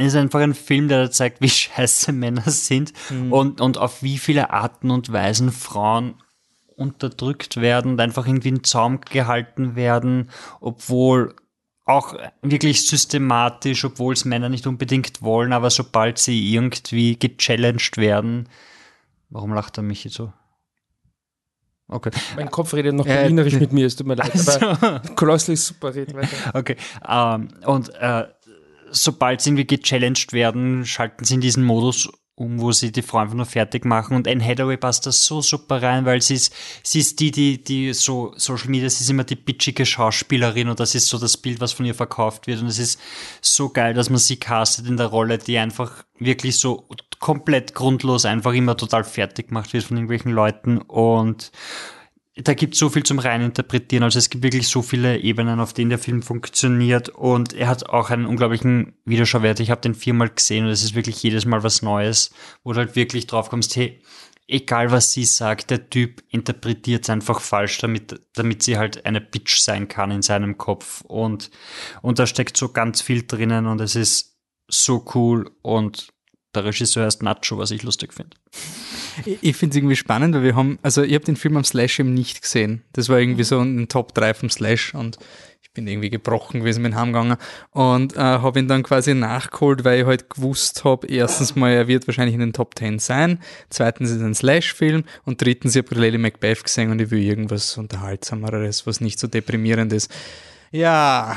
es 0.00 0.14
ist 0.14 0.16
einfach 0.16 0.40
ein 0.40 0.54
Film, 0.54 0.88
der 0.88 1.10
zeigt, 1.10 1.40
wie 1.40 1.48
scheiße 1.50 2.12
Männer 2.12 2.48
sind 2.50 2.92
und, 3.30 3.60
und 3.60 3.78
auf 3.78 4.02
wie 4.02 4.18
viele 4.18 4.50
Arten 4.50 4.90
und 4.90 5.12
Weisen 5.12 5.52
Frauen 5.52 6.14
unterdrückt 6.76 7.58
werden 7.60 7.92
und 7.92 8.00
einfach 8.00 8.26
irgendwie 8.26 8.48
in 8.48 8.64
Zaum 8.64 9.00
gehalten 9.02 9.76
werden, 9.76 10.30
obwohl 10.60 11.34
auch 11.84 12.14
wirklich 12.42 12.86
systematisch, 12.88 13.84
obwohl 13.84 14.14
es 14.14 14.24
Männer 14.24 14.48
nicht 14.48 14.66
unbedingt 14.66 15.20
wollen, 15.22 15.52
aber 15.52 15.70
sobald 15.70 16.18
sie 16.18 16.54
irgendwie 16.54 17.16
gechallenged 17.18 17.96
werden. 17.96 18.48
Warum 19.28 19.52
lacht 19.52 19.76
er 19.78 19.82
mich 19.82 20.04
jetzt 20.04 20.14
so? 20.14 20.32
Okay. 21.88 22.10
Mein 22.36 22.50
Kopf 22.52 22.72
redet 22.72 22.94
noch 22.94 23.04
Äh, 23.04 23.14
berlinerisch 23.16 23.54
mit 23.54 23.72
mir, 23.72 23.86
es 23.86 23.96
tut 23.96 24.06
mir 24.06 24.14
leid, 24.14 24.30
Also- 24.32 24.60
aber 24.60 25.00
Colossal 25.16 25.54
ist 25.54 25.66
super, 25.66 25.92
red 25.92 26.14
weiter. 26.14 26.54
Okay. 26.54 26.76
Ähm, 27.06 27.48
und 27.66 27.92
äh, 27.96 28.28
sobald 28.90 29.40
sie 29.40 29.50
irgendwie 29.50 29.66
gechallenged 29.66 30.32
werden, 30.32 30.84
schalten 30.86 31.24
sie 31.24 31.34
in 31.34 31.40
diesen 31.40 31.64
Modus 31.64 32.10
um, 32.40 32.58
wo 32.58 32.72
sie 32.72 32.90
die 32.90 33.02
Frau 33.02 33.18
einfach 33.18 33.34
nur 33.34 33.44
fertig 33.44 33.84
machen. 33.84 34.16
Und 34.16 34.26
Anne 34.26 34.42
Hathaway 34.42 34.78
passt 34.78 35.06
da 35.06 35.12
so 35.12 35.42
super 35.42 35.82
rein, 35.82 36.06
weil 36.06 36.22
sie 36.22 36.34
ist, 36.34 36.54
sie 36.82 37.00
ist 37.00 37.20
die, 37.20 37.30
die, 37.30 37.62
die 37.62 37.92
so 37.92 38.32
Social 38.36 38.70
Media, 38.70 38.88
sie 38.88 39.04
ist 39.04 39.10
immer 39.10 39.24
die 39.24 39.36
bitchige 39.36 39.84
Schauspielerin 39.84 40.68
und 40.68 40.80
das 40.80 40.94
ist 40.94 41.08
so 41.08 41.18
das 41.18 41.36
Bild, 41.36 41.60
was 41.60 41.72
von 41.72 41.84
ihr 41.84 41.94
verkauft 41.94 42.46
wird. 42.46 42.62
Und 42.62 42.68
es 42.68 42.78
ist 42.78 42.98
so 43.42 43.68
geil, 43.68 43.92
dass 43.92 44.08
man 44.08 44.18
sie 44.18 44.38
castet 44.38 44.86
in 44.86 44.96
der 44.96 45.08
Rolle, 45.08 45.36
die 45.36 45.58
einfach 45.58 46.02
wirklich 46.18 46.58
so 46.58 46.88
komplett 47.18 47.74
grundlos 47.74 48.24
einfach 48.24 48.54
immer 48.54 48.74
total 48.74 49.04
fertig 49.04 49.48
gemacht 49.48 49.74
wird 49.74 49.84
von 49.84 49.98
irgendwelchen 49.98 50.32
Leuten 50.32 50.78
und 50.78 51.52
da 52.36 52.54
gibt 52.54 52.76
so 52.76 52.88
viel 52.88 53.02
zum 53.02 53.18
Reininterpretieren. 53.18 54.04
Also 54.04 54.18
es 54.18 54.30
gibt 54.30 54.44
wirklich 54.44 54.68
so 54.68 54.82
viele 54.82 55.18
Ebenen, 55.18 55.58
auf 55.60 55.72
denen 55.72 55.90
der 55.90 55.98
Film 55.98 56.22
funktioniert. 56.22 57.08
Und 57.08 57.52
er 57.52 57.68
hat 57.68 57.88
auch 57.88 58.10
einen 58.10 58.26
unglaublichen 58.26 58.94
Wiederschauwert. 59.04 59.60
Ich 59.60 59.70
habe 59.70 59.80
den 59.80 59.94
viermal 59.94 60.30
gesehen 60.30 60.64
und 60.64 60.70
es 60.70 60.84
ist 60.84 60.94
wirklich 60.94 61.22
jedes 61.22 61.44
Mal 61.44 61.62
was 61.62 61.82
Neues, 61.82 62.30
wo 62.62 62.72
du 62.72 62.78
halt 62.78 62.94
wirklich 62.94 63.26
drauf 63.26 63.50
kommst, 63.50 63.74
hey, 63.74 64.00
egal 64.46 64.90
was 64.90 65.12
sie 65.12 65.24
sagt, 65.24 65.70
der 65.70 65.90
Typ 65.90 66.22
interpretiert 66.28 67.04
es 67.04 67.10
einfach 67.10 67.40
falsch, 67.40 67.78
damit, 67.78 68.20
damit 68.34 68.62
sie 68.62 68.78
halt 68.78 69.04
eine 69.06 69.20
Bitch 69.20 69.58
sein 69.58 69.88
kann 69.88 70.10
in 70.10 70.22
seinem 70.22 70.56
Kopf. 70.56 71.02
Und, 71.02 71.50
und 72.02 72.18
da 72.18 72.26
steckt 72.26 72.56
so 72.56 72.68
ganz 72.70 73.00
viel 73.00 73.26
drinnen 73.26 73.66
und 73.66 73.80
es 73.80 73.96
ist 73.96 74.38
so 74.68 75.04
cool 75.14 75.50
und 75.62 76.12
der 76.54 76.64
Regisseur 76.64 77.04
heißt 77.04 77.22
Nacho, 77.22 77.58
was 77.58 77.70
ich 77.70 77.82
lustig 77.82 78.12
finde. 78.12 78.36
Ich, 79.24 79.38
ich 79.40 79.56
finde 79.56 79.72
es 79.72 79.76
irgendwie 79.76 79.96
spannend, 79.96 80.34
weil 80.34 80.42
wir 80.42 80.56
haben, 80.56 80.78
also 80.82 81.02
ich 81.02 81.14
habe 81.14 81.24
den 81.24 81.36
Film 81.36 81.56
am 81.56 81.64
Slash 81.64 82.00
eben 82.00 82.14
nicht 82.14 82.42
gesehen. 82.42 82.82
Das 82.92 83.08
war 83.08 83.18
irgendwie 83.18 83.44
so 83.44 83.60
in 83.60 83.76
den 83.76 83.88
Top 83.88 84.14
3 84.14 84.34
vom 84.34 84.50
Slash 84.50 84.94
und 84.94 85.18
ich 85.62 85.74
bin 85.74 85.86
irgendwie 85.86 86.10
gebrochen 86.10 86.60
gewesen 86.60 86.82
dem 86.82 86.96
Heimgegangen 86.96 87.36
und 87.70 88.16
äh, 88.16 88.18
habe 88.18 88.58
ihn 88.58 88.66
dann 88.66 88.82
quasi 88.82 89.14
nachgeholt, 89.14 89.84
weil 89.84 90.00
ich 90.00 90.06
halt 90.06 90.28
gewusst 90.28 90.82
habe, 90.82 91.06
erstens 91.06 91.54
mal, 91.54 91.70
er 91.70 91.86
wird 91.86 92.08
wahrscheinlich 92.08 92.34
in 92.34 92.40
den 92.40 92.52
Top 92.52 92.76
10 92.76 92.98
sein, 92.98 93.38
zweitens 93.68 94.10
ist 94.10 94.16
es 94.16 94.22
ein 94.22 94.34
Slash-Film 94.34 95.04
und 95.24 95.40
drittens, 95.40 95.76
ich 95.76 95.84
habe 95.84 95.94
Lady 95.94 96.18
Macbeth 96.18 96.64
gesehen 96.64 96.90
und 96.90 97.00
ich 97.00 97.12
will 97.12 97.22
irgendwas 97.22 97.78
Unterhaltsameres, 97.78 98.84
was 98.88 99.00
nicht 99.00 99.20
so 99.20 99.28
deprimierend 99.28 99.92
ist. 99.92 100.10
Ja, 100.72 101.36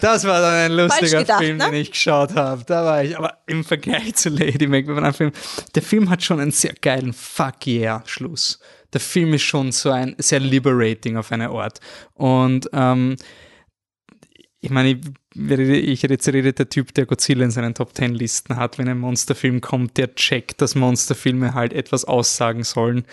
das 0.00 0.24
war 0.24 0.40
dann 0.40 0.54
ein 0.54 0.72
lustiger 0.72 1.20
gedacht, 1.20 1.42
Film, 1.42 1.56
ne? 1.56 1.64
den 1.66 1.74
ich 1.74 1.90
geschaut 1.90 2.34
habe. 2.36 2.62
Da 2.64 2.84
war 2.84 3.02
ich, 3.02 3.18
aber 3.18 3.38
im 3.48 3.64
Vergleich 3.64 4.14
zu 4.14 4.28
Lady 4.28 4.68
Macbeth, 4.68 5.16
Film, 5.16 5.32
der 5.74 5.82
Film 5.82 6.08
hat 6.08 6.22
schon 6.22 6.38
einen 6.38 6.52
sehr 6.52 6.74
geilen 6.80 7.12
Fuck 7.12 7.66
yeah 7.66 8.02
Schluss. 8.06 8.60
Der 8.92 9.00
Film 9.00 9.34
ist 9.34 9.42
schon 9.42 9.72
so 9.72 9.90
ein 9.90 10.14
sehr 10.18 10.38
liberating 10.38 11.16
auf 11.16 11.32
eine 11.32 11.48
Art. 11.50 11.80
Und 12.14 12.68
ähm, 12.72 13.16
ich 14.60 14.70
meine, 14.70 14.90
ich, 14.90 14.98
rede- 15.36 15.78
ich 15.78 16.04
rezeriere 16.08 16.52
der 16.52 16.68
Typ, 16.68 16.94
der 16.94 17.06
Godzilla 17.06 17.44
in 17.44 17.50
seinen 17.50 17.74
Top 17.74 17.92
Ten 17.94 18.14
Listen 18.14 18.54
hat, 18.54 18.78
wenn 18.78 18.88
ein 18.88 18.98
Monsterfilm 18.98 19.60
kommt, 19.60 19.96
der 19.96 20.14
checkt, 20.14 20.60
dass 20.60 20.76
Monsterfilme 20.76 21.54
halt 21.54 21.72
etwas 21.72 22.04
aussagen 22.04 22.62
sollen 22.62 23.04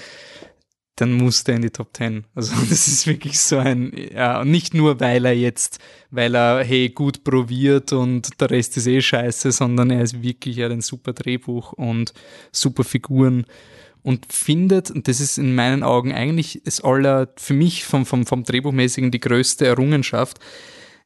dann 0.99 1.13
muss 1.13 1.43
der 1.43 1.55
in 1.55 1.61
die 1.61 1.69
Top 1.69 1.95
10. 1.95 2.25
Also 2.35 2.53
das 2.69 2.87
ist 2.87 3.07
wirklich 3.07 3.39
so 3.39 3.57
ein, 3.57 3.93
ja, 4.13 4.41
und 4.41 4.51
nicht 4.51 4.73
nur, 4.73 4.99
weil 4.99 5.25
er 5.25 5.33
jetzt, 5.33 5.79
weil 6.11 6.35
er, 6.35 6.63
hey, 6.63 6.89
gut 6.89 7.23
probiert 7.23 7.93
und 7.93 8.39
der 8.41 8.49
Rest 8.49 8.77
ist 8.77 8.87
eh 8.87 9.01
scheiße, 9.01 9.51
sondern 9.51 9.89
er 9.91 10.01
ist 10.01 10.21
wirklich, 10.21 10.57
er 10.57 10.65
hat 10.65 10.73
ein 10.73 10.81
super 10.81 11.13
Drehbuch 11.13 11.73
und 11.73 12.13
super 12.51 12.83
Figuren 12.83 13.45
und 14.01 14.31
findet, 14.31 14.91
und 14.91 15.07
das 15.07 15.19
ist 15.19 15.37
in 15.37 15.55
meinen 15.55 15.83
Augen 15.83 16.13
eigentlich 16.13 16.65
ist 16.65 16.83
aller, 16.83 17.29
für 17.37 17.53
mich 17.53 17.85
vom, 17.85 18.05
vom, 18.05 18.25
vom 18.25 18.43
Drehbuchmäßigen 18.43 19.11
die 19.11 19.19
größte 19.19 19.65
Errungenschaft, 19.65 20.39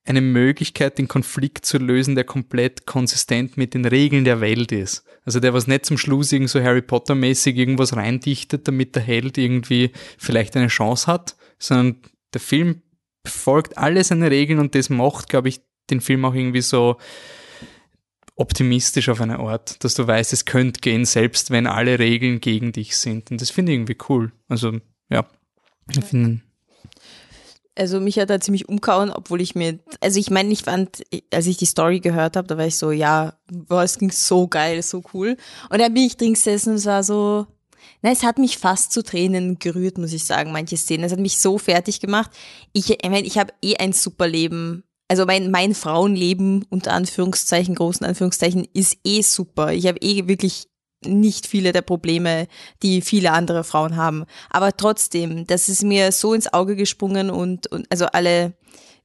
eine 0.05 0.21
Möglichkeit, 0.21 0.97
den 0.97 1.07
Konflikt 1.07 1.65
zu 1.65 1.77
lösen, 1.77 2.15
der 2.15 2.25
komplett 2.25 2.85
konsistent 2.85 3.57
mit 3.57 3.73
den 3.73 3.85
Regeln 3.85 4.25
der 4.25 4.41
Welt 4.41 4.71
ist. 4.71 5.05
Also 5.25 5.39
der 5.39 5.53
was 5.53 5.67
nicht 5.67 5.85
zum 5.85 5.97
Schluss 5.97 6.31
irgend 6.31 6.49
so 6.49 6.61
Harry 6.61 6.81
Potter 6.81 7.15
mäßig 7.15 7.55
irgendwas 7.55 7.95
reindichtet, 7.95 8.67
damit 8.67 8.95
der 8.95 9.03
Held 9.03 9.37
irgendwie 9.37 9.91
vielleicht 10.17 10.55
eine 10.57 10.67
Chance 10.67 11.07
hat, 11.07 11.35
sondern 11.59 12.01
der 12.33 12.41
Film 12.41 12.81
befolgt 13.23 13.77
alle 13.77 14.03
seine 14.03 14.29
Regeln 14.29 14.59
und 14.59 14.75
das 14.75 14.89
macht, 14.89 15.29
glaube 15.29 15.49
ich, 15.49 15.61
den 15.89 16.01
Film 16.01 16.25
auch 16.25 16.33
irgendwie 16.33 16.61
so 16.61 16.97
optimistisch 18.35 19.09
auf 19.09 19.21
eine 19.21 19.39
Art, 19.39 19.83
dass 19.83 19.93
du 19.95 20.07
weißt, 20.07 20.33
es 20.33 20.45
könnte 20.45 20.81
gehen, 20.81 21.05
selbst 21.05 21.51
wenn 21.51 21.67
alle 21.67 21.99
Regeln 21.99 22.41
gegen 22.41 22.71
dich 22.71 22.97
sind. 22.97 23.31
Und 23.31 23.41
das 23.41 23.51
finde 23.51 23.71
ich 23.71 23.77
irgendwie 23.77 23.97
cool. 24.09 24.31
Also, 24.47 24.79
ja, 25.09 25.27
ich 25.89 26.03
finde. 26.03 26.41
Also 27.75 27.99
mich 27.99 28.19
hat 28.19 28.29
er 28.29 28.39
ziemlich 28.39 28.69
umgehauen, 28.69 29.09
obwohl 29.09 29.41
ich 29.41 29.55
mir, 29.55 29.79
also 29.99 30.19
ich 30.19 30.29
meine, 30.29 30.51
ich 30.51 30.63
fand, 30.63 31.03
als 31.33 31.47
ich 31.47 31.57
die 31.57 31.65
Story 31.65 31.99
gehört 31.99 32.35
habe, 32.35 32.47
da 32.47 32.57
war 32.57 32.67
ich 32.67 32.77
so, 32.77 32.91
ja, 32.91 33.33
boah, 33.51 33.83
es 33.83 33.97
ging 33.97 34.11
so 34.11 34.47
geil, 34.47 34.81
so 34.83 35.01
cool. 35.13 35.37
Und 35.69 35.81
dann 35.81 35.93
bin 35.93 36.03
ich 36.03 36.17
drin 36.17 36.33
gesessen 36.33 36.69
und 36.69 36.75
es 36.75 36.85
war 36.85 37.03
so, 37.03 37.47
na, 38.01 38.11
es 38.11 38.23
hat 38.23 38.37
mich 38.37 38.57
fast 38.57 38.91
zu 38.91 39.03
Tränen 39.03 39.57
gerührt, 39.59 39.97
muss 39.97 40.13
ich 40.13 40.25
sagen, 40.25 40.51
manche 40.51 40.77
Szenen. 40.77 41.05
Es 41.05 41.11
hat 41.11 41.19
mich 41.19 41.39
so 41.39 41.57
fertig 41.57 41.99
gemacht. 41.99 42.31
Ich, 42.73 42.89
ich 42.89 43.09
meine, 43.09 43.25
ich 43.25 43.37
habe 43.37 43.53
eh 43.63 43.77
ein 43.77 43.93
super 43.93 44.27
Leben 44.27 44.83
also 45.13 45.25
mein, 45.27 45.51
mein 45.51 45.75
Frauenleben 45.75 46.65
unter 46.71 46.93
Anführungszeichen, 46.93 47.75
großen 47.75 48.03
Anführungszeichen, 48.03 48.67
ist 48.73 48.97
eh 49.03 49.21
super. 49.21 49.71
Ich 49.71 49.85
habe 49.85 49.99
eh 50.01 50.27
wirklich 50.27 50.67
nicht 51.05 51.47
viele 51.47 51.71
der 51.71 51.81
Probleme, 51.81 52.47
die 52.81 53.01
viele 53.01 53.31
andere 53.31 53.63
Frauen 53.63 53.95
haben. 53.95 54.25
Aber 54.49 54.75
trotzdem, 54.75 55.47
das 55.47 55.69
ist 55.69 55.83
mir 55.83 56.11
so 56.11 56.33
ins 56.33 56.51
Auge 56.51 56.75
gesprungen 56.75 57.29
und, 57.29 57.67
und 57.67 57.85
also 57.91 58.05
alle, 58.05 58.53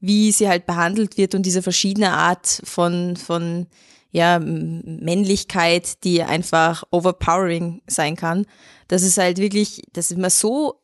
wie 0.00 0.32
sie 0.32 0.48
halt 0.48 0.66
behandelt 0.66 1.16
wird 1.16 1.34
und 1.34 1.44
diese 1.44 1.62
verschiedene 1.62 2.12
Art 2.12 2.60
von, 2.64 3.16
von 3.16 3.66
ja, 4.10 4.38
Männlichkeit, 4.38 6.04
die 6.04 6.22
einfach 6.22 6.84
overpowering 6.90 7.82
sein 7.86 8.16
kann. 8.16 8.46
Das 8.88 9.02
ist 9.02 9.18
halt 9.18 9.38
wirklich, 9.38 9.82
das 9.92 10.10
ist 10.10 10.18
mir 10.18 10.30
so 10.30 10.80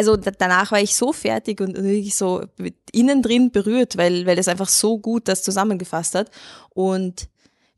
also 0.00 0.16
danach 0.16 0.72
war 0.72 0.80
ich 0.80 0.96
so 0.96 1.12
fertig 1.12 1.60
und 1.60 1.76
wirklich 1.76 2.16
so 2.16 2.42
innen 2.90 3.20
drin 3.20 3.50
berührt, 3.50 3.98
weil, 3.98 4.24
weil 4.24 4.36
das 4.36 4.48
einfach 4.48 4.68
so 4.68 4.98
gut 4.98 5.28
das 5.28 5.42
zusammengefasst 5.42 6.14
hat. 6.14 6.30
Und 6.70 7.28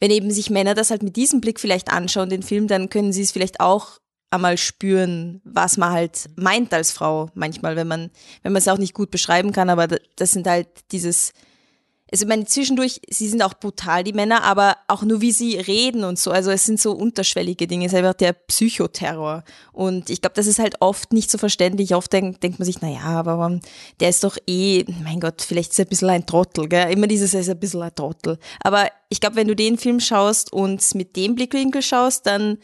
wenn 0.02 0.10
eben 0.10 0.32
sich 0.32 0.50
Männer 0.50 0.74
das 0.74 0.90
halt 0.90 1.04
mit 1.04 1.14
diesem 1.14 1.40
Blick 1.40 1.60
vielleicht 1.60 1.92
anschauen, 1.92 2.28
den 2.28 2.42
Film, 2.42 2.66
dann 2.66 2.90
können 2.90 3.12
sie 3.12 3.22
es 3.22 3.30
vielleicht 3.30 3.60
auch 3.60 4.00
einmal 4.30 4.58
spüren, 4.58 5.40
was 5.44 5.76
man 5.76 5.92
halt 5.92 6.28
meint 6.34 6.74
als 6.74 6.90
Frau 6.90 7.30
manchmal, 7.34 7.76
wenn 7.76 7.86
man, 7.86 8.10
wenn 8.42 8.50
man 8.50 8.58
es 8.58 8.66
auch 8.66 8.78
nicht 8.78 8.94
gut 8.94 9.12
beschreiben 9.12 9.52
kann, 9.52 9.70
aber 9.70 9.86
das 10.16 10.32
sind 10.32 10.48
halt 10.48 10.66
dieses, 10.90 11.32
also 12.12 12.24
ich 12.24 12.28
meine, 12.28 12.44
zwischendurch, 12.44 13.00
sie 13.08 13.26
sind 13.26 13.42
auch 13.42 13.54
brutal, 13.54 14.04
die 14.04 14.12
Männer, 14.12 14.44
aber 14.44 14.76
auch 14.86 15.02
nur 15.02 15.22
wie 15.22 15.32
sie 15.32 15.56
reden 15.56 16.04
und 16.04 16.18
so. 16.18 16.30
Also 16.30 16.50
es 16.50 16.66
sind 16.66 16.78
so 16.78 16.92
unterschwellige 16.92 17.66
Dinge, 17.66 17.86
es 17.86 17.92
ist 17.92 17.98
einfach 17.98 18.12
der 18.12 18.34
Psychoterror. 18.34 19.44
Und 19.72 20.10
ich 20.10 20.20
glaube, 20.20 20.34
das 20.34 20.46
ist 20.46 20.58
halt 20.58 20.76
oft 20.80 21.14
nicht 21.14 21.30
so 21.30 21.38
verständlich. 21.38 21.94
Oft 21.94 22.12
denkt, 22.12 22.42
denkt 22.42 22.58
man 22.58 22.66
sich, 22.66 22.82
naja, 22.82 23.00
aber 23.00 23.58
der 24.00 24.10
ist 24.10 24.22
doch 24.24 24.36
eh, 24.46 24.84
mein 25.02 25.20
Gott, 25.20 25.40
vielleicht 25.40 25.72
ist 25.72 25.78
er 25.78 25.86
ein 25.86 25.88
bisschen 25.88 26.10
ein 26.10 26.26
Trottel, 26.26 26.68
gell? 26.68 26.92
Immer 26.92 27.06
dieses, 27.06 27.32
er 27.32 27.40
ist 27.40 27.48
ein 27.48 27.58
bisschen 27.58 27.80
ein 27.80 27.94
Trottel. 27.94 28.38
Aber 28.60 28.88
ich 29.08 29.20
glaube, 29.20 29.36
wenn 29.36 29.48
du 29.48 29.56
den 29.56 29.78
Film 29.78 29.98
schaust 29.98 30.52
und 30.52 30.94
mit 30.94 31.16
dem 31.16 31.34
Blickwinkel 31.34 31.80
schaust, 31.80 32.26
dann 32.26 32.58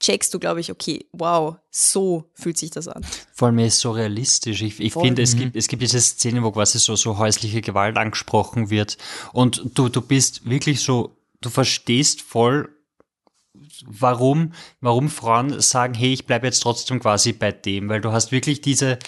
checkst 0.00 0.34
du, 0.34 0.38
glaube 0.38 0.60
ich, 0.60 0.72
okay, 0.72 1.06
wow, 1.12 1.56
so 1.70 2.24
fühlt 2.34 2.58
sich 2.58 2.70
das 2.70 2.88
an. 2.88 3.04
Vor 3.32 3.48
allem 3.48 3.58
ist 3.60 3.74
es 3.74 3.80
so 3.80 3.92
realistisch. 3.92 4.62
Ich, 4.62 4.80
ich 4.80 4.94
finde, 4.94 5.22
es, 5.22 5.34
mhm. 5.34 5.40
gibt, 5.40 5.56
es 5.56 5.68
gibt 5.68 5.82
diese 5.82 6.00
Szene, 6.00 6.42
wo 6.42 6.50
quasi 6.50 6.78
so, 6.78 6.96
so 6.96 7.18
häusliche 7.18 7.60
Gewalt 7.60 7.96
angesprochen 7.96 8.70
wird 8.70 8.96
und 9.32 9.62
du, 9.74 9.88
du 9.88 10.00
bist 10.00 10.48
wirklich 10.48 10.80
so, 10.80 11.16
du 11.40 11.50
verstehst 11.50 12.22
voll, 12.22 12.70
warum, 13.86 14.52
warum 14.80 15.08
Frauen 15.08 15.60
sagen, 15.60 15.94
hey, 15.94 16.12
ich 16.12 16.26
bleibe 16.26 16.46
jetzt 16.46 16.60
trotzdem 16.60 17.00
quasi 17.00 17.32
bei 17.32 17.52
dem, 17.52 17.88
weil 17.88 18.00
du 18.00 18.10
hast 18.12 18.32
wirklich 18.32 18.60
diese, 18.60 18.98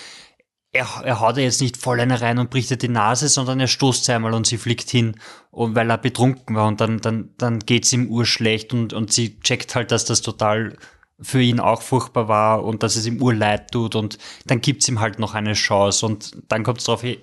er, 0.73 0.87
er 1.05 1.21
haut 1.21 1.37
ja 1.37 1.43
jetzt 1.43 1.61
nicht 1.61 1.77
voll 1.77 2.01
eine 2.01 2.21
rein 2.21 2.39
und 2.39 2.51
bricht 2.51 2.71
ihr 2.71 2.79
die 2.79 2.89
Nase, 2.89 3.29
sondern 3.29 3.61
er 3.61 3.69
stoßt 3.69 4.05
sie 4.05 4.13
einmal 4.13 4.33
und 4.33 4.47
sie 4.47 4.57
fliegt 4.59 4.89
hin, 4.89 5.17
und 5.51 5.75
weil 5.75 5.91
er 5.91 5.99
betrunken 5.99 6.57
war 6.57 6.67
und 6.67 6.81
dann, 6.81 6.99
dann, 7.01 7.29
dann 7.37 7.59
geht's 7.61 7.93
ihm 7.93 8.09
urschlecht 8.09 8.73
und, 8.73 8.95
und 8.95 9.13
sie 9.13 9.39
checkt 9.41 9.75
halt, 9.75 9.93
dass 9.93 10.07
das 10.07 10.23
total 10.23 10.77
für 11.21 11.43
ihn 11.43 11.61
auch 11.61 11.83
furchtbar 11.83 12.27
war 12.27 12.65
und 12.65 12.83
dass 12.83 12.97
es 12.97 13.07
ihm 13.07 13.23
urleid 13.23 13.71
tut 13.71 13.95
und 13.95 14.19
dann 14.47 14.63
gibt's 14.63 14.89
ihm 14.89 15.01
halt 15.01 15.19
noch 15.19 15.35
eine 15.35 15.53
Chance 15.53 16.07
und 16.07 16.33
dann 16.49 16.65
kommt's 16.65 16.85
drauf, 16.85 17.03
hey, 17.03 17.21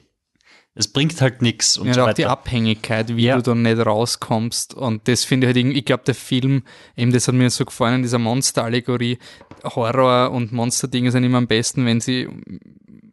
es 0.75 0.87
bringt 0.87 1.19
halt 1.19 1.41
nichts 1.41 1.75
und 1.75 1.87
ja, 1.87 1.93
so 1.93 2.05
auch 2.05 2.13
die 2.13 2.27
Abhängigkeit, 2.27 3.15
wie 3.15 3.25
ja. 3.25 3.35
du 3.35 3.41
dann 3.41 3.63
nicht 3.63 3.83
rauskommst 3.83 4.75
und 4.75 5.07
das 5.07 5.25
finde 5.25 5.49
ich 5.49 5.55
halt, 5.55 5.75
ich 5.75 5.85
glaube, 5.85 6.03
der 6.05 6.15
Film, 6.15 6.63
eben 6.95 7.11
das 7.11 7.27
hat 7.27 7.35
mir 7.35 7.49
so 7.49 7.65
gefallen 7.65 7.95
in 7.95 8.01
dieser 8.03 8.19
Monster-Allegorie, 8.19 9.17
Horror 9.63 10.31
und 10.31 10.51
Monster-Dinge 10.51 11.11
sind 11.11 11.23
immer 11.23 11.39
am 11.39 11.47
besten, 11.47 11.85
wenn 11.87 11.99
sie 11.99 12.29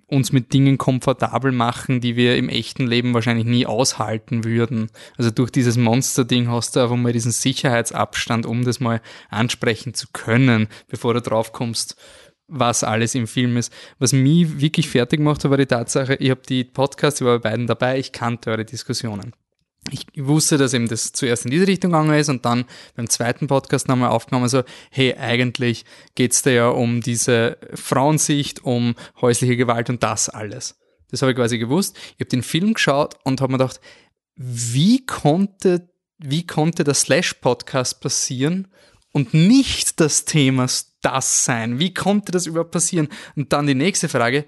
uns 0.06 0.32
mit 0.32 0.52
Dingen 0.52 0.78
komfortabel 0.78 1.52
machen, 1.52 2.00
die 2.00 2.16
wir 2.16 2.36
im 2.36 2.48
echten 2.48 2.86
Leben 2.86 3.14
wahrscheinlich 3.14 3.46
nie 3.46 3.66
aushalten 3.66 4.44
würden. 4.44 4.90
Also 5.16 5.30
durch 5.30 5.50
dieses 5.50 5.76
Monster-Ding 5.76 6.48
hast 6.48 6.76
du 6.76 6.80
einfach 6.80 6.96
mal 6.96 7.12
diesen 7.12 7.32
Sicherheitsabstand, 7.32 8.46
um 8.46 8.64
das 8.64 8.78
mal 8.78 9.00
ansprechen 9.28 9.94
zu 9.94 10.06
können, 10.12 10.68
bevor 10.88 11.14
du 11.14 11.20
drauf 11.20 11.52
kommst, 11.52 11.96
was 12.46 12.84
alles 12.84 13.14
im 13.16 13.26
Film 13.26 13.56
ist. 13.56 13.72
Was 13.98 14.12
mich 14.12 14.60
wirklich 14.60 14.88
fertig 14.88 15.18
gemacht 15.18 15.42
hat, 15.42 15.50
war 15.50 15.58
die 15.58 15.66
Tatsache, 15.66 16.14
ich 16.14 16.30
habe 16.30 16.42
die 16.48 16.62
Podcasts, 16.62 17.20
ich 17.20 17.26
war 17.26 17.38
bei 17.40 17.50
beiden 17.50 17.66
dabei, 17.66 17.98
ich 17.98 18.12
kannte 18.12 18.50
eure 18.50 18.64
Diskussionen 18.64 19.32
ich 19.90 20.06
wusste, 20.16 20.58
dass 20.58 20.74
eben 20.74 20.88
das 20.88 21.12
zuerst 21.12 21.44
in 21.44 21.50
diese 21.50 21.66
Richtung 21.66 21.92
gegangen 21.92 22.18
ist 22.18 22.28
und 22.28 22.44
dann 22.44 22.64
beim 22.94 23.08
zweiten 23.08 23.46
Podcast 23.46 23.88
nochmal 23.88 24.10
aufgenommen, 24.10 24.48
so, 24.48 24.62
hey, 24.90 25.14
eigentlich 25.14 25.84
geht's 26.14 26.42
da 26.42 26.50
ja 26.50 26.68
um 26.68 27.00
diese 27.00 27.58
Frauensicht, 27.74 28.64
um 28.64 28.94
häusliche 29.20 29.56
Gewalt 29.56 29.90
und 29.90 30.02
das 30.02 30.28
alles. 30.28 30.76
Das 31.10 31.22
habe 31.22 31.32
ich 31.32 31.36
quasi 31.36 31.58
gewusst. 31.58 31.96
Ich 32.14 32.20
habe 32.20 32.30
den 32.30 32.42
Film 32.42 32.74
geschaut 32.74 33.16
und 33.24 33.40
habe 33.40 33.52
mir 33.52 33.58
gedacht, 33.58 33.80
wie 34.34 35.04
konnte, 35.06 35.88
wie 36.18 36.46
konnte 36.46 36.84
der 36.84 36.94
Slash-Podcast 36.94 38.00
passieren 38.00 38.68
und 39.12 39.32
nicht 39.32 40.00
das 40.00 40.24
Thema 40.24 40.66
das 41.00 41.44
sein? 41.44 41.78
Wie 41.78 41.94
konnte 41.94 42.32
das 42.32 42.46
überhaupt 42.46 42.72
passieren? 42.72 43.08
Und 43.36 43.52
dann 43.52 43.66
die 43.66 43.74
nächste 43.74 44.08
Frage, 44.08 44.44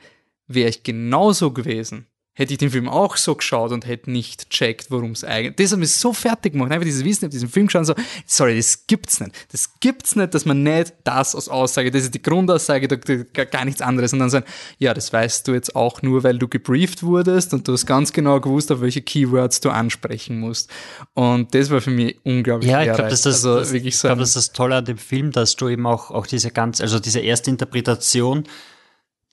wäre 0.47 0.69
ich 0.69 0.83
genauso 0.83 1.53
gewesen? 1.53 2.07
Hätte 2.39 2.53
ich 2.53 2.59
den 2.59 2.71
Film 2.71 2.89
auch 2.89 3.17
so 3.17 3.35
geschaut 3.35 3.73
und 3.73 3.85
hätte 3.85 4.13
nicht 4.13 4.49
checkt, 4.49 4.93
worum 4.93 5.11
es 5.11 5.25
eigentlich. 5.25 5.57
Das 5.57 5.73
hat 5.73 5.81
mich 5.81 5.91
so 5.91 6.13
fertig 6.13 6.53
gemacht. 6.53 6.71
Einfach 6.71 6.85
dieses 6.85 7.05
Wissen, 7.05 7.25
ich 7.25 7.33
diesen 7.33 7.49
Film 7.49 7.67
geschaut 7.67 7.81
und 7.81 7.87
so, 7.87 7.95
sorry, 8.27 8.57
das 8.57 8.87
gibt's 8.87 9.19
nicht. 9.19 9.33
Das 9.51 9.81
gibt's 9.81 10.15
nicht, 10.15 10.33
dass 10.35 10.45
man 10.45 10.63
nicht 10.63 10.95
das 11.03 11.35
als 11.35 11.49
Aussage, 11.49 11.91
das 11.91 12.05
ist 12.05 12.15
die 12.15 12.23
Grundaussage, 12.23 12.87
da, 12.87 12.95
da, 12.95 13.45
gar 13.45 13.65
nichts 13.65 13.83
anderes. 13.83 14.13
Und 14.13 14.21
dann 14.21 14.31
sagen, 14.31 14.47
ja, 14.79 14.95
das 14.95 15.13
weißt 15.13 15.49
du 15.49 15.53
jetzt 15.53 15.75
auch 15.75 16.01
nur, 16.03 16.23
weil 16.23 16.39
du 16.39 16.47
gebrieft 16.47 17.03
wurdest 17.03 17.55
und 17.55 17.67
du 17.67 17.73
hast 17.73 17.87
ganz 17.87 18.13
genau 18.13 18.39
gewusst, 18.41 18.71
auf 18.71 18.83
welche 18.83 19.03
Keywords 19.03 19.61
du 19.61 19.71
ansprechen 19.71 20.39
musst. 20.39 20.71
Und 21.15 21.53
das 21.57 21.71
war 21.71 21.81
für 21.81 21.91
mich 21.91 22.21
unglaublich 22.23 22.71
Ja, 22.71 22.83
ich 22.83 22.93
glaube, 22.93 23.11
das, 23.11 23.23
das, 23.23 23.45
also, 23.45 23.73
wirklich 23.73 23.97
so 23.97 24.07
ich 24.07 24.11
glaube, 24.11 24.21
das 24.21 24.29
ist 24.29 24.37
das 24.37 24.53
Tolle 24.53 24.77
an 24.77 24.85
dem 24.85 24.99
Film, 24.99 25.33
dass 25.33 25.57
du 25.57 25.69
eben 25.69 25.87
auch, 25.89 26.13
auch 26.13 26.29
diese 26.29 26.53
ganz, 26.53 26.81
also 26.81 27.01
diese 27.01 27.19
erste 27.19 27.51
Interpretation, 27.51 28.45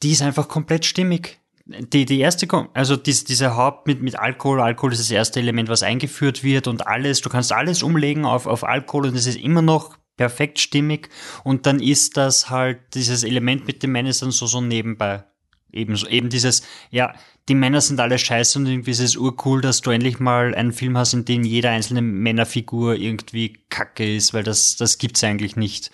die 0.02 0.12
ist 0.12 0.24
einfach 0.24 0.48
komplett 0.48 0.88
stimmig 0.88 1.40
die, 1.66 2.06
die 2.06 2.20
erste, 2.20 2.48
also 2.74 2.96
diese, 2.96 3.26
diese 3.26 3.56
Haupt 3.56 3.88
mit, 3.88 4.02
mit 4.02 4.20
Alkohol, 4.20 4.62
Alkohol 4.62 4.94
ist 4.94 5.02
das 5.02 5.12
erste 5.12 5.40
Element, 5.40 5.68
was 5.68 5.84
eingeführt 5.84 6.44
wird 6.44 6.68
und 6.68 6.86
alles, 6.86 7.22
du 7.22 7.30
kannst 7.30 7.52
alles 7.52 7.82
umlegen 7.82 8.26
auf, 8.26 8.46
auf 8.46 8.64
Alkohol 8.64 9.08
und 9.08 9.16
es 9.16 9.26
ist 9.26 9.40
immer 9.40 9.64
noch 9.64 9.98
perfekt 10.16 10.60
stimmig 10.60 11.10
und 11.44 11.66
dann 11.66 11.80
ist 11.80 12.18
das 12.18 12.50
halt, 12.50 12.80
dieses 12.94 13.24
Element 13.24 13.66
mit 13.66 13.82
den 13.82 13.92
Männern 13.92 14.12
ist 14.12 14.22
dann 14.22 14.32
so, 14.32 14.46
so 14.46 14.62
nebenbei. 14.62 15.24
Ebenso, 15.72 16.08
eben 16.08 16.30
dieses, 16.30 16.64
ja, 16.90 17.14
die 17.50 17.56
Männer 17.56 17.82
sind 17.82 18.00
alle 18.00 18.18
scheiße 18.18 18.58
und 18.58 18.66
irgendwie 18.66 18.92
ist 18.92 19.02
es 19.02 19.18
urcool, 19.18 19.62
dass 19.62 19.82
du 19.82 19.92
endlich 19.92 20.20
mal 20.20 20.56
einen 20.56 20.72
Film 20.72 20.98
hast, 20.98 21.14
in 21.14 21.26
dem 21.26 21.44
jede 21.44 21.70
einzelne 21.70 22.02
Männerfigur 22.02 22.96
irgendwie 22.96 23.58
kacke 23.70 24.16
ist, 24.16 24.34
weil 24.34 24.44
das, 24.44 24.78
das 24.78 25.00
gibt's 25.00 25.24
eigentlich 25.24 25.58
nicht 25.58 25.92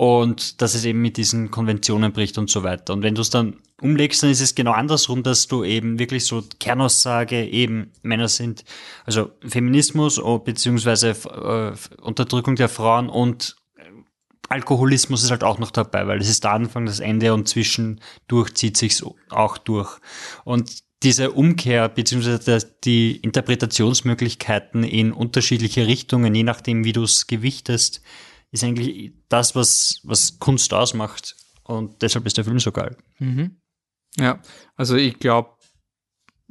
und 0.00 0.62
dass 0.62 0.74
es 0.74 0.86
eben 0.86 1.02
mit 1.02 1.18
diesen 1.18 1.50
Konventionen 1.50 2.12
bricht 2.12 2.38
und 2.38 2.48
so 2.48 2.62
weiter. 2.62 2.94
Und 2.94 3.02
wenn 3.02 3.14
du 3.14 3.20
es 3.20 3.28
dann 3.28 3.58
umlegst, 3.82 4.22
dann 4.22 4.30
ist 4.30 4.40
es 4.40 4.54
genau 4.54 4.72
andersrum, 4.72 5.22
dass 5.22 5.46
du 5.46 5.62
eben 5.62 5.98
wirklich 5.98 6.24
so 6.24 6.42
Kernaussage 6.58 7.44
eben 7.44 7.92
Männer 8.00 8.28
sind, 8.28 8.64
also 9.04 9.30
Feminismus 9.46 10.18
oh, 10.18 10.38
beziehungsweise 10.38 11.10
äh, 11.10 12.00
Unterdrückung 12.00 12.56
der 12.56 12.70
Frauen 12.70 13.10
und 13.10 13.56
äh, 13.76 13.82
Alkoholismus 14.48 15.22
ist 15.22 15.30
halt 15.32 15.44
auch 15.44 15.58
noch 15.58 15.70
dabei, 15.70 16.06
weil 16.06 16.18
es 16.22 16.30
ist 16.30 16.44
der 16.44 16.52
Anfang, 16.52 16.86
das 16.86 17.00
Ende 17.00 17.34
und 17.34 17.46
zwischendurch 17.46 18.54
zieht 18.54 18.78
sich's 18.78 19.04
auch 19.28 19.58
durch. 19.58 19.98
Und 20.44 20.82
diese 21.02 21.32
Umkehr 21.32 21.90
beziehungsweise 21.90 22.74
die 22.84 23.16
Interpretationsmöglichkeiten 23.16 24.82
in 24.82 25.12
unterschiedliche 25.12 25.86
Richtungen, 25.86 26.34
je 26.34 26.44
nachdem, 26.44 26.86
wie 26.86 26.94
du 26.94 27.02
es 27.02 27.26
gewichtest, 27.26 28.00
ist 28.50 28.64
eigentlich 28.64 29.12
das, 29.28 29.54
was, 29.54 30.00
was 30.04 30.38
Kunst 30.38 30.74
ausmacht. 30.74 31.36
Und 31.64 32.02
deshalb 32.02 32.26
ist 32.26 32.36
der 32.36 32.44
Film 32.44 32.58
so 32.58 32.72
geil. 32.72 32.96
Mhm. 33.18 33.56
Ja, 34.18 34.40
also 34.76 34.96
ich 34.96 35.18
glaube, 35.18 35.50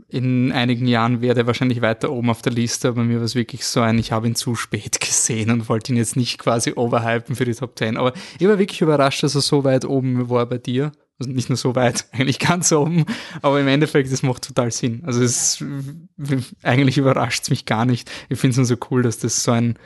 in 0.07 0.51
einigen 0.51 0.87
Jahren 0.87 1.21
wäre 1.21 1.41
er 1.41 1.47
wahrscheinlich 1.47 1.81
weiter 1.81 2.11
oben 2.11 2.29
auf 2.29 2.41
der 2.41 2.53
Liste, 2.53 2.87
aber 2.87 3.03
mir 3.03 3.17
war 3.17 3.25
es 3.25 3.35
wirklich 3.35 3.65
so 3.65 3.81
ein, 3.81 3.99
ich 3.99 4.11
habe 4.11 4.27
ihn 4.27 4.35
zu 4.35 4.55
spät 4.55 4.99
gesehen 5.01 5.51
und 5.51 5.69
wollte 5.69 5.91
ihn 5.91 5.97
jetzt 5.97 6.15
nicht 6.15 6.39
quasi 6.39 6.73
overhypen 6.75 7.35
für 7.35 7.45
die 7.45 7.53
Top 7.53 7.77
10. 7.77 7.97
Aber 7.97 8.13
ich 8.39 8.47
war 8.47 8.59
wirklich 8.59 8.81
überrascht, 8.81 9.23
dass 9.23 9.35
er 9.35 9.41
so 9.41 9.63
weit 9.63 9.85
oben 9.85 10.29
war 10.29 10.45
bei 10.45 10.57
dir. 10.57 10.91
Also 11.19 11.33
nicht 11.33 11.49
nur 11.49 11.57
so 11.57 11.75
weit, 11.75 12.05
eigentlich 12.13 12.39
ganz 12.39 12.71
oben, 12.71 13.05
aber 13.41 13.59
im 13.59 13.67
Endeffekt, 13.67 14.09
das 14.09 14.23
macht 14.23 14.47
total 14.47 14.71
Sinn. 14.71 15.03
Also 15.05 15.21
es 15.21 15.61
eigentlich 16.63 16.97
überrascht 16.97 17.43
es 17.43 17.49
mich 17.49 17.65
gar 17.65 17.85
nicht. 17.85 18.09
Ich 18.29 18.39
finde 18.39 18.51
es 18.51 18.57
nur 18.57 18.65
so 18.65 18.77
cool, 18.89 19.03
dass 19.03 19.19
das 19.19 19.43
so 19.43 19.51
ein 19.51 19.77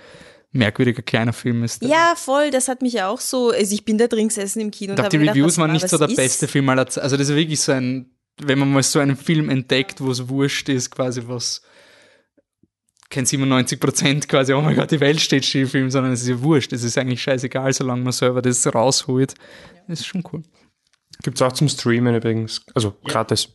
merkwürdiger 0.54 1.02
kleiner 1.02 1.34
Film 1.34 1.64
ist. 1.64 1.84
Ja, 1.84 2.14
voll, 2.16 2.50
das 2.52 2.68
hat 2.68 2.82
mich 2.82 2.94
ja 2.94 3.10
auch 3.10 3.20
so, 3.20 3.50
also 3.52 3.74
ich 3.74 3.84
bin 3.86 3.98
da 3.98 4.08
drin 4.08 4.30
gesessen 4.30 4.62
im 4.62 4.72
Kino 4.72 4.94
Ich 4.94 5.00
habe 5.00 5.10
die 5.10 5.18
Reviews 5.18 5.56
gedacht, 5.56 5.58
waren 5.58 5.76
was- 5.76 5.82
nicht 5.84 5.90
so 5.92 5.98
der 5.98 6.08
ist? 6.10 6.16
beste 6.16 6.48
Film 6.48 6.70
aller 6.70 6.88
Zeiten. 6.88 7.04
Also 7.04 7.18
das 7.18 7.28
ist 7.30 7.36
wirklich 7.36 7.60
so 7.60 7.72
ein, 7.74 8.12
wenn 8.42 8.58
man 8.60 8.72
mal 8.72 8.82
so 8.84 9.00
einen 9.00 9.16
Film 9.18 9.50
entdeckt, 9.50 10.00
wo 10.00 10.10
es 10.12 10.30
wurscht 10.30 10.70
ist, 10.70 10.92
quasi 10.92 11.24
was 11.26 11.62
kein 13.10 13.26
97 13.26 13.80
Prozent 13.80 14.28
quasi, 14.28 14.54
oh 14.54 14.62
mein 14.62 14.76
Gott, 14.76 14.90
die 14.92 15.00
Welt 15.00 15.22
steht 15.22 15.46
still 15.46 15.68
Film, 15.68 15.92
sondern 15.92 16.14
es 16.14 16.22
ist 16.24 16.30
ja 16.30 16.42
wurscht. 16.42 16.74
Es 16.74 16.84
ist 16.84 16.98
eigentlich 16.98 17.22
scheißegal, 17.22 17.72
solange 17.74 18.02
man 18.02 18.12
selber 18.12 18.42
das 18.42 18.66
rausholt. 18.74 19.36
Das 19.88 20.00
ist 20.00 20.08
schon 20.08 20.24
cool. 20.34 20.42
Gibt's 21.22 21.42
auch 21.44 21.52
zum 21.52 21.70
Streamen 21.70 22.16
übrigens. 22.16 22.66
Also 22.74 22.96
gratis. 23.06 23.50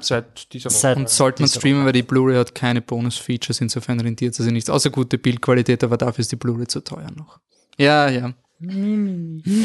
Seit 0.00 0.52
dieser 0.52 0.70
Woche. 0.70 0.78
Seit 0.78 0.96
Und 0.98 1.08
sollte 1.08 1.42
man 1.42 1.48
streamen, 1.48 1.84
weil 1.86 1.92
die 1.92 2.02
Blu-ray 2.02 2.36
hat 2.36 2.54
keine 2.54 2.82
Bonus-Features, 2.82 3.60
insofern 3.62 3.98
rentiert 4.00 4.34
sie 4.34 4.42
sich 4.42 4.52
nichts. 4.52 4.68
Außer 4.68 4.90
gute 4.90 5.16
Bildqualität, 5.18 5.82
aber 5.82 5.96
dafür 5.96 6.20
ist 6.20 6.30
die 6.32 6.36
Blu-ray 6.36 6.66
zu 6.66 6.80
teuer 6.80 7.10
noch. 7.16 7.38
Ja, 7.78 8.08
ja. 8.10 8.32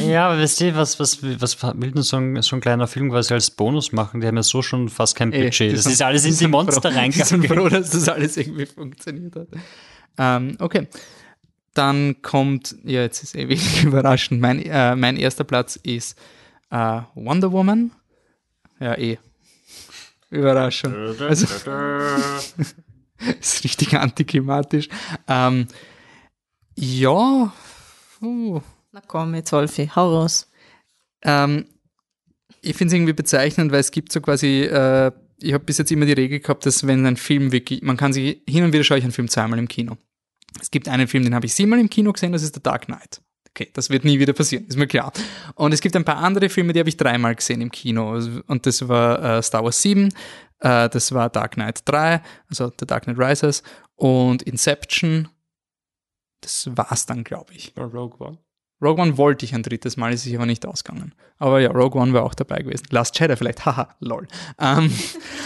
Ja, 0.07 0.27
aber 0.29 0.39
weißt 0.39 0.61
du, 0.61 0.75
was, 0.75 0.99
was, 0.99 1.23
was 1.23 1.63
will 1.63 1.91
denn 1.91 2.03
so 2.03 2.17
ein, 2.17 2.41
so 2.43 2.55
ein 2.55 2.61
kleiner 2.61 2.85
Film 2.87 3.09
quasi 3.09 3.33
als 3.33 3.49
Bonus 3.51 3.91
machen? 3.91 4.21
Die 4.21 4.27
haben 4.27 4.35
ja 4.35 4.43
so 4.43 4.61
schon 4.61 4.87
fast 4.87 5.15
kein 5.15 5.31
Budget. 5.31 5.71
die 5.71 5.75
Das 5.75 5.83
sind- 5.85 5.93
ist 5.93 6.01
alles 6.03 6.25
in 6.25 6.37
die 6.37 6.47
Monster 6.47 6.79
froh- 6.81 6.89
Die 6.89 7.11
sind 7.11 7.41
reingegangen. 7.41 7.47
froh, 7.47 7.69
dass 7.69 7.89
das 7.89 8.07
alles 8.07 8.37
irgendwie 8.37 8.67
funktioniert 8.67 9.35
hat. 9.35 9.47
Ähm, 10.19 10.57
okay. 10.59 10.87
Dann 11.73 12.21
kommt, 12.21 12.75
ja, 12.83 13.01
jetzt 13.01 13.23
ist 13.23 13.35
eh 13.35 13.47
wenig 13.49 13.83
überraschend. 13.83 14.39
Mein, 14.39 14.61
äh, 14.61 14.95
mein 14.95 15.17
erster 15.17 15.43
Platz 15.43 15.75
ist 15.75 16.15
äh, 16.69 17.01
Wonder 17.15 17.51
Woman. 17.51 17.91
Ja, 18.79 18.95
eh. 18.97 19.17
Überraschung. 20.33 20.93
Also, 20.93 21.45
ist 23.39 23.63
richtig 23.63 23.93
antiklimatisch. 23.95 24.89
Ähm, 25.27 25.67
ja, 26.75 27.53
puh. 28.19 28.61
Na 28.91 29.01
komm, 29.05 29.33
jetzt 29.35 29.51
Wolfi, 29.51 29.87
hau 29.95 30.19
raus. 30.19 30.49
Ähm, 31.23 31.65
ich 32.61 32.75
finde 32.75 32.93
es 32.93 32.93
irgendwie 32.93 33.13
bezeichnend, 33.13 33.71
weil 33.71 33.79
es 33.79 33.91
gibt 33.91 34.11
so 34.11 34.21
quasi, 34.21 34.61
äh, 34.61 35.11
ich 35.41 35.53
habe 35.53 35.63
bis 35.63 35.77
jetzt 35.77 35.91
immer 35.91 36.05
die 36.05 36.13
Regel 36.13 36.39
gehabt, 36.39 36.65
dass 36.65 36.85
wenn 36.87 37.05
ein 37.05 37.17
Film 37.17 37.51
wirklich, 37.51 37.81
man 37.81 37.97
kann 37.97 38.13
sich, 38.13 38.41
hin 38.47 38.63
und 38.63 38.73
wieder 38.73 38.83
schaue 38.83 38.99
ich 38.99 39.03
einen 39.03 39.13
Film 39.13 39.27
zweimal 39.27 39.59
im 39.59 39.67
Kino. 39.67 39.97
Es 40.61 40.71
gibt 40.71 40.87
einen 40.87 41.07
Film, 41.07 41.23
den 41.23 41.35
habe 41.35 41.45
ich 41.45 41.53
siebenmal 41.53 41.79
im 41.79 41.89
Kino 41.89 42.13
gesehen, 42.13 42.31
das 42.31 42.43
ist 42.43 42.55
The 42.55 42.61
Dark 42.61 42.85
Knight. 42.85 43.21
Okay, 43.55 43.69
das 43.73 43.91
wird 43.91 44.03
nie 44.03 44.17
wieder 44.17 44.33
passieren, 44.33 44.65
ist 44.65 44.77
mir 44.77 44.87
klar. 44.87 45.13
Und 45.53 45.73
es 45.73 45.81
gibt 45.81 45.95
ein 45.95 46.03
paar 46.03 46.17
andere 46.17 46.49
Filme, 46.49 46.73
die 46.73 46.79
habe 46.79 46.89
ich 46.89 46.97
dreimal 46.97 47.35
gesehen 47.35 47.61
im 47.61 47.69
Kino. 47.69 48.19
Und 48.47 48.65
das 48.65 48.87
war 48.87 49.37
äh, 49.37 49.43
Star 49.43 49.63
Wars 49.63 49.79
7, 49.83 50.09
äh, 50.59 50.89
das 50.89 51.11
war 51.11 51.29
Dark 51.29 51.53
Knight 51.53 51.81
3, 51.85 52.23
also 52.49 52.71
The 52.79 52.87
Dark 52.87 53.03
Knight 53.03 53.19
Rises 53.19 53.61
und 53.95 54.41
Inception. 54.41 55.29
Das 56.41 56.67
war's 56.75 57.05
dann, 57.05 57.23
glaube 57.23 57.53
ich. 57.53 57.73
Rogue 57.77 58.19
One. 58.19 58.39
Rogue 58.83 59.01
One 59.01 59.17
wollte 59.17 59.45
ich 59.45 59.55
ein 59.55 59.63
drittes 59.63 59.97
Mal, 59.97 60.13
ist 60.13 60.23
sich 60.23 60.35
aber 60.35 60.45
nicht 60.45 60.65
ausgegangen. 60.65 61.13
Aber 61.39 61.59
ja, 61.59 61.71
Rogue 61.71 61.99
One 61.99 62.13
war 62.13 62.23
auch 62.23 62.33
dabei 62.33 62.61
gewesen. 62.61 62.85
Last 62.89 63.19
Jedi 63.19 63.35
vielleicht, 63.35 63.65
haha, 63.65 63.95
lol. 63.99 64.27
Ähm, 64.59 64.91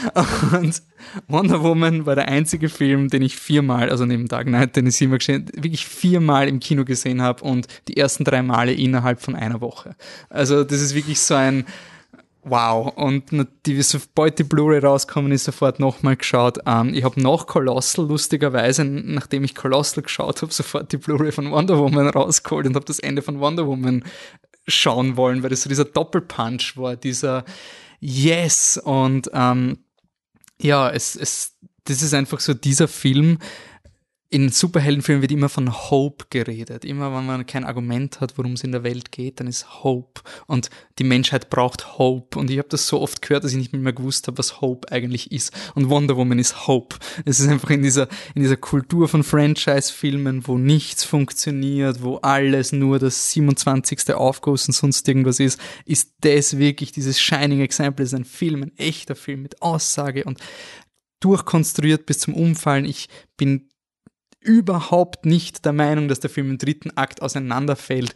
und 0.52 0.82
Wonder 1.28 1.64
Woman 1.64 2.06
war 2.06 2.16
der 2.16 2.28
einzige 2.28 2.70
Film, 2.70 3.10
den 3.10 3.22
ich 3.22 3.38
viermal, 3.38 3.90
also 3.90 4.06
neben 4.06 4.28
Dark 4.28 4.48
Knight, 4.48 4.76
den 4.76 4.88
ich 4.88 4.96
siebenmal 4.96 5.20
gesehen, 5.20 5.48
wirklich 5.54 5.86
viermal 5.86 6.48
im 6.48 6.60
Kino 6.60 6.84
gesehen 6.84 7.22
habe 7.22 7.44
und 7.44 7.68
die 7.88 7.98
ersten 7.98 8.24
drei 8.24 8.42
Male 8.42 8.74
innerhalb 8.74 9.22
von 9.22 9.36
einer 9.36 9.62
Woche. 9.62 9.96
Also 10.30 10.64
das 10.64 10.82
ist 10.82 10.96
wirklich 10.96 11.20
so 11.20 11.36
ein 11.36 11.66
Wow. 12.50 12.94
Und 12.96 13.32
na- 13.32 13.48
die, 13.66 13.82
sobald 13.82 14.40
die 14.40 14.44
Blu-ray 14.44 14.80
rauskommen 14.80 15.32
ist, 15.32 15.44
sofort 15.44 15.80
nochmal 15.80 16.16
geschaut. 16.16 16.60
Ähm, 16.66 16.94
ich 16.94 17.04
habe 17.04 17.22
nach 17.22 17.46
Colossal, 17.48 18.06
lustigerweise, 18.08 18.86
nachdem 18.86 19.44
ich 19.44 19.56
Colossal 19.56 20.04
geschaut 20.04 20.42
habe, 20.42 20.54
sofort 20.54 20.92
die 20.92 20.98
Blu-ray 20.98 21.32
von 21.32 21.52
Wonder 21.52 21.78
Woman 21.78 22.08
rausgeholt 22.16 22.66
und 22.68 22.76
habe 22.76 22.86
das 22.86 23.00
Ende 23.00 23.22
von 23.22 23.40
Wonder 23.40 23.68
Woman 23.68 24.04
schauen 24.68 25.18
wollen, 25.18 25.44
weil 25.44 25.50
das 25.50 25.64
so 25.64 25.70
dieser 25.70 25.86
Doppelpunch 25.86 26.78
war, 26.78 26.96
dieser 26.96 27.44
Yes. 28.00 28.78
Und 28.78 29.30
ähm, 29.34 29.80
ja, 30.62 30.90
es, 30.90 31.16
es, 31.16 31.54
das 31.86 32.02
ist 32.02 32.14
einfach 32.14 32.40
so 32.40 32.54
dieser 32.54 32.88
Film. 32.88 33.40
In 34.30 34.50
Superheldenfilmen 34.50 35.22
wird 35.22 35.32
immer 35.32 35.48
von 35.48 35.74
Hope 35.90 36.26
geredet. 36.30 36.84
Immer 36.84 37.16
wenn 37.16 37.26
man 37.26 37.46
kein 37.46 37.64
Argument 37.64 38.20
hat, 38.20 38.38
worum 38.38 38.54
es 38.54 38.64
in 38.64 38.74
der 38.74 38.84
Welt 38.84 39.14
geht, 39.14 39.40
dann 39.40 39.48
ist 39.48 39.84
Hope. 39.84 40.22
Und 40.48 40.70
die 41.00 41.06
Menschheit 41.06 41.50
braucht 41.50 41.98
Hope. 41.98 42.38
Und 42.38 42.52
ich 42.52 42.58
habe 42.58 42.68
das 42.68 42.88
so 42.88 43.00
oft 43.00 43.22
gehört, 43.22 43.46
dass 43.46 43.52
ich 43.52 43.58
nicht 43.58 43.72
mehr 43.72 43.94
gewusst 43.94 44.28
habe, 44.28 44.38
was 44.38 44.60
Hope 44.60 44.92
eigentlich 44.92 45.32
ist. 45.32 45.54
Und 45.76 45.90
Wonder 45.90 46.18
Woman 46.18 46.40
ist 46.40 46.68
Hope. 46.68 46.98
Es 47.24 47.40
ist 47.40 47.48
einfach 47.48 47.70
in 47.70 47.82
dieser, 47.82 48.10
in 48.36 48.42
dieser 48.42 48.58
Kultur 48.58 49.08
von 49.08 49.24
Franchise-Filmen, 49.24 50.46
wo 50.46 50.58
nichts 50.58 51.06
funktioniert, 51.06 52.04
wo 52.04 52.18
alles 52.18 52.74
nur 52.74 53.00
das 53.00 53.32
27. 53.32 54.14
Aufguss 54.14 54.68
und 54.68 54.74
sonst 54.74 55.08
irgendwas 55.08 55.40
ist, 55.40 55.58
ist 55.86 56.12
das 56.20 56.58
wirklich 56.58 56.92
dieses 56.92 57.18
Shining 57.18 57.62
Example. 57.62 58.04
Es 58.04 58.12
ist 58.12 58.20
ein 58.20 58.26
Film, 58.26 58.64
ein 58.64 58.78
echter 58.78 59.16
Film 59.16 59.42
mit 59.42 59.62
Aussage 59.62 60.26
und 60.26 60.42
durchkonstruiert 61.20 62.06
bis 62.06 62.20
zum 62.20 62.34
Umfallen. 62.34 62.86
Ich 62.86 63.08
bin 63.38 63.67
überhaupt 64.48 65.26
nicht 65.26 65.66
der 65.66 65.74
Meinung, 65.74 66.08
dass 66.08 66.22
der 66.22 66.30
Film 66.30 66.52
im 66.52 66.58
dritten 66.58 66.92
Akt 66.96 67.22
auseinanderfällt. 67.22 68.16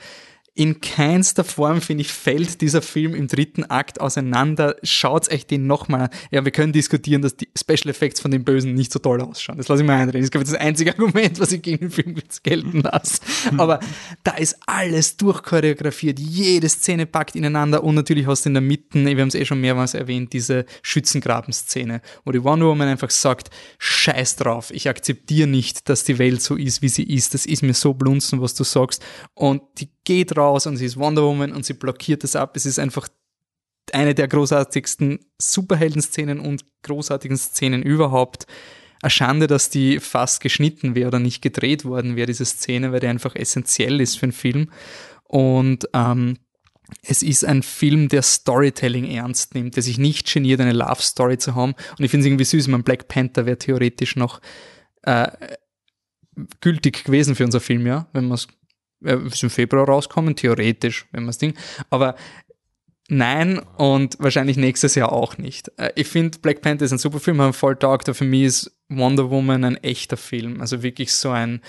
In 0.53 0.81
keinster 0.81 1.45
Form, 1.45 1.79
finde 1.79 2.01
ich, 2.01 2.11
fällt 2.11 2.59
dieser 2.59 2.81
Film 2.81 3.15
im 3.15 3.27
dritten 3.27 3.63
Akt 3.63 4.01
auseinander. 4.01 4.75
Schaut's 4.83 5.31
euch 5.31 5.47
den 5.47 5.65
nochmal 5.65 6.01
an. 6.01 6.09
Ja, 6.29 6.43
wir 6.43 6.51
können 6.51 6.73
diskutieren, 6.73 7.21
dass 7.21 7.37
die 7.37 7.47
Special 7.57 7.89
Effects 7.89 8.19
von 8.19 8.31
den 8.31 8.43
Bösen 8.43 8.73
nicht 8.73 8.91
so 8.91 8.99
toll 8.99 9.21
ausschauen. 9.21 9.57
Das 9.57 9.69
lasse 9.69 9.81
ich 9.81 9.87
mir 9.87 9.93
einreden. 9.93 10.19
Das 10.19 10.25
ist 10.25 10.31
glaube 10.31 10.43
ich, 10.43 10.51
das 10.51 10.59
einzige 10.59 10.91
Argument, 10.91 11.39
was 11.39 11.53
ich 11.53 11.61
gegen 11.61 11.79
den 11.79 11.89
Film 11.89 12.17
jetzt 12.17 12.43
gelten 12.43 12.81
lasse. 12.81 13.21
Aber 13.57 13.79
da 14.25 14.31
ist 14.31 14.57
alles 14.65 15.15
durchchoreografiert. 15.15 16.19
Jede 16.19 16.67
Szene 16.67 17.05
packt 17.05 17.37
ineinander 17.37 17.81
und 17.81 17.95
natürlich 17.95 18.27
hast 18.27 18.43
du 18.43 18.49
in 18.49 18.55
der 18.55 18.61
Mitte, 18.61 19.05
wir 19.05 19.21
haben 19.21 19.29
es 19.29 19.35
eh 19.35 19.45
schon 19.45 19.61
mehrmals 19.61 19.93
erwähnt, 19.93 20.33
diese 20.33 20.65
Schützengraben-Szene, 20.81 22.01
wo 22.25 22.33
die 22.33 22.43
Wonder 22.43 22.65
Woman 22.65 22.89
einfach 22.89 23.09
sagt, 23.09 23.51
scheiß 23.79 24.35
drauf, 24.35 24.69
ich 24.71 24.89
akzeptiere 24.89 25.47
nicht, 25.47 25.87
dass 25.87 26.03
die 26.03 26.19
Welt 26.19 26.41
so 26.41 26.57
ist, 26.57 26.81
wie 26.81 26.89
sie 26.89 27.03
ist. 27.03 27.33
Das 27.33 27.45
ist 27.45 27.63
mir 27.63 27.73
so 27.73 27.93
blunzen, 27.93 28.41
was 28.41 28.53
du 28.53 28.65
sagst. 28.65 29.01
Und 29.33 29.61
die 29.77 29.89
geht 30.03 30.35
raus 30.35 30.40
und 30.49 30.77
sie 30.77 30.85
ist 30.85 30.97
Wonder 30.97 31.23
Woman 31.23 31.53
und 31.53 31.65
sie 31.65 31.73
blockiert 31.73 32.23
das 32.23 32.35
ab. 32.35 32.55
Es 32.55 32.65
ist 32.65 32.79
einfach 32.79 33.07
eine 33.93 34.15
der 34.15 34.27
großartigsten 34.27 35.19
Superhelden-Szenen 35.37 36.39
und 36.39 36.65
großartigen 36.83 37.37
Szenen 37.37 37.83
überhaupt. 37.83 38.45
Eine 39.01 39.09
Schande, 39.09 39.47
dass 39.47 39.69
die 39.69 39.99
fast 39.99 40.41
geschnitten 40.41 40.95
wäre 40.95 41.07
oder 41.07 41.19
nicht 41.19 41.41
gedreht 41.41 41.85
worden 41.85 42.15
wäre, 42.15 42.27
diese 42.27 42.45
Szene, 42.45 42.91
weil 42.91 42.99
die 42.99 43.07
einfach 43.07 43.35
essentiell 43.35 43.99
ist 43.99 44.19
für 44.19 44.27
einen 44.27 44.31
Film. 44.31 44.71
Und 45.23 45.89
ähm, 45.93 46.37
es 47.01 47.23
ist 47.23 47.45
ein 47.45 47.63
Film, 47.63 48.09
der 48.09 48.21
Storytelling 48.21 49.05
ernst 49.05 49.55
nimmt, 49.55 49.75
der 49.75 49.83
sich 49.83 49.97
nicht 49.97 50.31
geniert, 50.31 50.59
eine 50.61 50.73
Love 50.73 51.01
Story 51.01 51.37
zu 51.37 51.55
haben. 51.55 51.73
Und 51.97 52.05
ich 52.05 52.11
finde 52.11 52.25
es 52.25 52.27
irgendwie 52.27 52.45
süß, 52.45 52.67
mein 52.67 52.83
Black 52.83 53.07
Panther 53.07 53.45
wäre 53.45 53.57
theoretisch 53.57 54.15
noch 54.15 54.41
äh, 55.03 55.27
gültig 56.59 57.03
gewesen 57.03 57.35
für 57.35 57.45
unser 57.45 57.59
Film, 57.59 57.87
ja, 57.87 58.07
wenn 58.13 58.27
man 58.27 58.35
es 58.35 58.47
äh, 59.03 59.17
ist 59.27 59.43
im 59.43 59.49
Februar 59.49 59.87
rauskommen, 59.87 60.35
theoretisch, 60.35 61.05
wenn 61.11 61.23
man 61.23 61.27
das 61.27 61.37
Ding. 61.37 61.53
Aber 61.89 62.15
nein 63.07 63.59
und 63.77 64.17
wahrscheinlich 64.19 64.57
nächstes 64.57 64.95
Jahr 64.95 65.11
auch 65.11 65.37
nicht. 65.37 65.71
Äh, 65.77 65.91
ich 65.95 66.07
finde, 66.07 66.39
Black 66.39 66.61
Panther 66.61 66.85
ist 66.85 66.91
ein 66.91 66.97
super 66.97 67.19
Film, 67.19 67.41
haben 67.41 67.53
voll 67.53 67.75
taugt, 67.75 68.09
aber 68.09 68.15
für 68.15 68.25
mich 68.25 68.43
ist 68.43 68.71
Wonder 68.89 69.29
Woman 69.29 69.63
ein 69.63 69.77
echter 69.77 70.17
Film. 70.17 70.61
Also 70.61 70.81
wirklich 70.81 71.13
so 71.13 71.29
ein, 71.29 71.61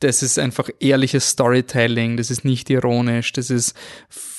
das 0.00 0.22
ist 0.22 0.38
einfach 0.38 0.68
ehrliches 0.80 1.28
Storytelling, 1.28 2.16
das 2.16 2.30
ist 2.30 2.44
nicht 2.44 2.68
ironisch, 2.70 3.32
das 3.32 3.50
ist 3.50 3.74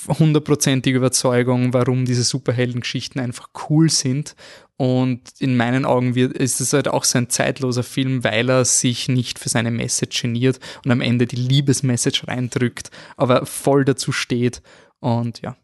hundertprozentige 0.07 0.97
Überzeugung, 0.97 1.73
warum 1.73 2.05
diese 2.05 2.23
Superheldengeschichten 2.23 3.21
einfach 3.21 3.49
cool 3.69 3.89
sind. 3.89 4.35
Und 4.75 5.21
in 5.39 5.55
meinen 5.55 5.85
Augen 5.85 6.15
wird, 6.15 6.33
ist 6.33 6.59
es 6.59 6.73
halt 6.73 6.87
auch 6.87 7.03
so 7.03 7.19
ein 7.19 7.29
zeitloser 7.29 7.83
Film, 7.83 8.23
weil 8.23 8.49
er 8.49 8.65
sich 8.65 9.07
nicht 9.07 9.37
für 9.37 9.49
seine 9.49 9.71
Message 9.71 10.23
geniert 10.23 10.59
und 10.83 10.91
am 10.91 11.01
Ende 11.01 11.27
die 11.27 11.35
Liebesmessage 11.35 12.27
reindrückt, 12.27 12.89
aber 13.15 13.45
voll 13.45 13.85
dazu 13.85 14.11
steht. 14.11 14.61
Und 14.99 15.41
ja, 15.41 15.55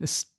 es, 0.00 0.32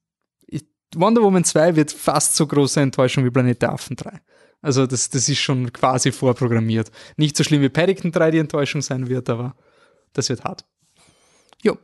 Wonder 0.95 1.21
Woman 1.21 1.43
2 1.43 1.75
wird 1.75 1.91
fast 1.91 2.35
so 2.35 2.47
große 2.47 2.81
Enttäuschung 2.81 3.23
wie 3.23 3.29
Planet 3.29 3.61
der 3.61 3.73
Affen 3.73 3.95
3. 3.95 4.19
Also 4.61 4.87
das, 4.87 5.09
das 5.09 5.29
ist 5.29 5.39
schon 5.39 5.71
quasi 5.71 6.11
vorprogrammiert. 6.11 6.91
Nicht 7.15 7.37
so 7.37 7.43
schlimm 7.43 7.61
wie 7.61 7.69
Paddington 7.69 8.11
3 8.11 8.31
die 8.31 8.39
Enttäuschung 8.39 8.81
sein 8.81 9.07
wird, 9.07 9.29
aber 9.29 9.55
das 10.13 10.29
wird 10.29 10.43
hart. 10.43 10.65
Jo, 11.63 11.77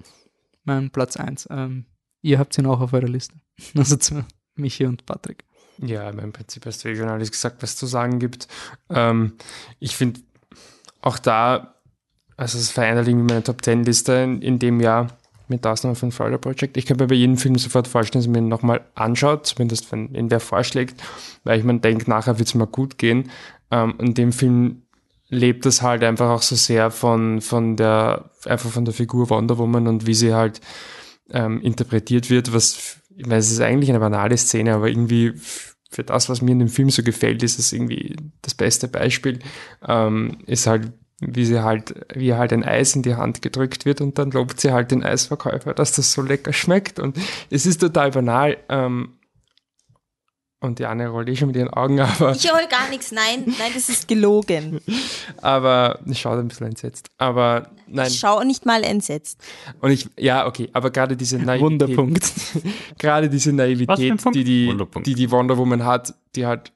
mein 0.64 0.90
Platz 0.90 1.18
1. 1.18 1.48
Ähm, 1.52 1.86
ihr 2.22 2.40
habt 2.40 2.58
ihn 2.58 2.66
auch 2.66 2.82
auf 2.82 2.94
eurer 2.94 3.08
Liste. 3.08 3.36
Also 3.78 3.96
zu 3.96 4.26
Michi 4.56 4.86
und 4.86 5.06
Patrick. 5.06 5.46
Ja, 5.80 6.10
im 6.10 6.32
Prinzip 6.32 6.66
hast 6.66 6.84
du 6.84 6.90
eh 6.90 6.96
schon 6.96 7.10
alles 7.10 7.32
gesagt, 7.32 7.62
was 7.62 7.76
zu 7.76 7.86
sagen 7.86 8.20
gibt. 8.20 8.48
Ähm, 8.90 9.34
ich 9.80 9.96
finde 9.96 10.22
auch 11.02 11.20
da, 11.20 11.76
also 12.38 12.58
es 12.58 12.72
verändert 12.72 13.08
irgendwie 13.08 13.34
meine 13.34 13.44
Top 13.44 13.64
10 13.64 13.84
Liste 13.84 14.14
in, 14.14 14.42
in 14.42 14.60
dem 14.60 14.80
Jahr. 14.80 15.08
mit 15.48 15.66
Ausnahme 15.68 15.96
von 15.96 16.12
Florida 16.12 16.40
Project. 16.40 16.76
Ich 16.76 16.88
kann 16.88 16.98
mir 16.98 17.06
bei 17.06 17.16
jedem 17.16 17.38
Film 17.38 17.56
sofort 17.58 17.88
vorstellen, 17.88 18.24
dass 18.24 18.28
man 18.28 18.46
ihn 18.46 18.50
nochmal 18.50 18.82
anschaut, 18.96 19.46
zumindest 19.46 19.92
wenn 19.92 20.16
ihn 20.16 20.32
wer 20.32 20.40
vorschlägt, 20.40 21.04
weil 21.44 21.60
ich 21.60 21.66
mir 21.66 21.78
denke, 21.80 22.10
nachher 22.10 22.40
wird 22.40 22.48
es 22.48 22.56
mal 22.56 22.66
gut 22.66 22.98
gehen. 22.98 23.30
Ähm, 23.70 23.94
in 24.00 24.16
dem 24.16 24.32
Film 24.32 24.82
lebt 25.30 25.66
es 25.66 25.82
halt 25.82 26.04
einfach 26.04 26.30
auch 26.30 26.42
so 26.42 26.56
sehr 26.56 26.90
von, 26.90 27.42
von 27.42 27.76
der, 27.76 28.32
einfach 28.46 28.72
von 28.72 28.86
der 28.86 28.94
Figur 28.94 29.30
Wonder 29.30 29.58
Woman 29.58 29.88
und 29.88 30.08
wie 30.08 30.14
sie 30.14 30.34
halt 30.34 30.62
ähm, 31.30 31.62
interpretiet 31.62 32.30
wird, 32.30 32.54
was, 32.54 32.98
ich 33.18 33.30
weiß, 33.30 33.46
es 33.46 33.52
ist 33.54 33.62
eigentlich 33.62 33.90
eine 33.90 34.00
banale 34.00 34.38
Szene, 34.38 34.74
aber 34.74 34.90
irgendwie 34.90 35.34
für 35.90 36.04
das, 36.04 36.30
was 36.30 36.42
mir 36.42 36.52
in 36.52 36.60
dem 36.60 36.68
Film 36.68 36.90
so 36.90 37.04
gefällt, 37.04 37.44
ist 37.44 37.60
es 37.60 37.72
irgendwie 37.72 38.16
das 38.42 38.54
beste 38.54 38.88
Beispiel, 38.88 39.40
ähm, 39.88 40.38
ist 40.46 40.68
halt, 40.68 40.92
wie 41.22 41.46
sie 41.46 41.64
halt, 41.64 41.96
wie 42.14 42.34
halt 42.34 42.52
ein 42.52 42.64
Eis 42.64 42.96
in 42.96 43.02
die 43.02 43.16
Hand 43.16 43.42
gedrückt 43.42 43.86
wird 43.86 44.02
und 44.02 44.18
dann 44.20 44.32
lobt 44.32 44.60
sie 44.60 44.72
halt 44.72 44.92
den 44.92 45.04
Eisverkäufer, 45.04 45.74
dass 45.74 45.94
das 45.94 46.12
so 46.12 46.22
lecker 46.22 46.52
schmeckt. 46.52 47.00
Und 47.00 47.18
es 47.50 47.66
ist 47.66 47.80
total 47.80 48.12
banal, 48.12 48.58
ähm, 48.68 49.14
und 50.66 50.80
die 50.80 50.86
Anne 50.86 51.08
rollt 51.08 51.30
eh 51.30 51.36
schon 51.36 51.48
mit 51.48 51.56
ihren 51.56 51.70
Augen, 51.70 52.00
aber. 52.02 52.36
Ich 52.36 52.52
roll 52.52 52.68
gar 52.70 52.90
nichts, 52.90 53.12
nein, 53.12 53.44
nein, 53.46 53.72
das 53.74 53.90
ist 53.90 54.08
gelogen. 54.08 54.82
aber 55.42 56.00
ich 56.06 56.20
schaue 56.20 56.40
ein 56.40 56.48
bisschen 56.48 56.68
entsetzt. 56.68 57.10
Aber 57.18 57.70
nein. 57.88 58.08
Ich 58.08 58.20
schaue 58.20 58.46
nicht 58.46 58.66
mal 58.66 58.84
entsetzt. 58.84 59.42
Und 59.82 59.92
ich, 59.92 60.10
ja, 60.18 60.48
okay, 60.48 60.70
aber 60.74 60.92
gerade 60.92 61.16
diese 61.16 61.38
Naivität. 61.38 61.62
Wunderpunkt. 61.62 62.32
gerade 62.98 63.30
diese 63.30 63.54
Naivität, 63.54 64.22
die 64.34 64.44
die, 64.44 64.78
die 65.06 65.16
die 65.16 65.32
Wonder 65.32 65.58
Woman 65.58 65.86
hat, 65.86 66.14
die 66.36 66.46
halt 66.46 66.72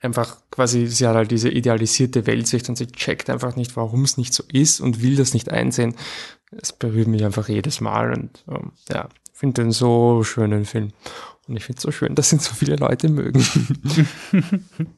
einfach 0.00 0.38
quasi, 0.50 0.86
sie 0.86 1.06
hat 1.06 1.16
halt 1.16 1.30
diese 1.30 1.50
idealisierte 1.50 2.26
Weltsicht 2.26 2.68
und 2.68 2.76
sie 2.76 2.86
checkt 2.86 3.28
einfach 3.28 3.56
nicht, 3.56 3.76
warum 3.76 4.04
es 4.04 4.16
nicht 4.16 4.32
so 4.32 4.44
ist 4.52 4.80
und 4.80 5.02
will 5.02 5.16
das 5.16 5.34
nicht 5.34 5.50
einsehen. 5.50 5.94
Es 6.50 6.72
berührt 6.72 7.08
mich 7.08 7.24
einfach 7.24 7.48
jedes 7.48 7.80
Mal 7.80 8.12
und 8.12 8.44
um, 8.46 8.72
ja, 8.88 9.08
finde 9.32 9.62
den 9.62 9.72
so 9.72 10.22
schönen 10.22 10.64
Film. 10.64 10.92
Und 11.46 11.56
ich 11.56 11.64
finde 11.64 11.78
es 11.78 11.82
so 11.82 11.92
schön, 11.92 12.14
dass 12.14 12.32
ihn 12.32 12.38
so 12.38 12.54
viele 12.54 12.76
Leute 12.76 13.08
mögen. 13.08 13.44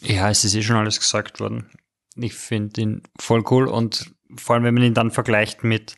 ja, 0.00 0.30
es 0.30 0.44
ist 0.44 0.54
eh 0.54 0.62
schon 0.62 0.76
alles 0.76 0.98
gesagt 0.98 1.40
worden. 1.40 1.70
Ich 2.16 2.34
finde 2.34 2.80
ihn 2.80 3.02
voll 3.18 3.44
cool 3.50 3.68
und 3.68 4.12
vor 4.36 4.54
allem, 4.54 4.64
wenn 4.64 4.74
man 4.74 4.82
ihn 4.82 4.94
dann 4.94 5.10
vergleicht 5.10 5.64
mit, 5.64 5.96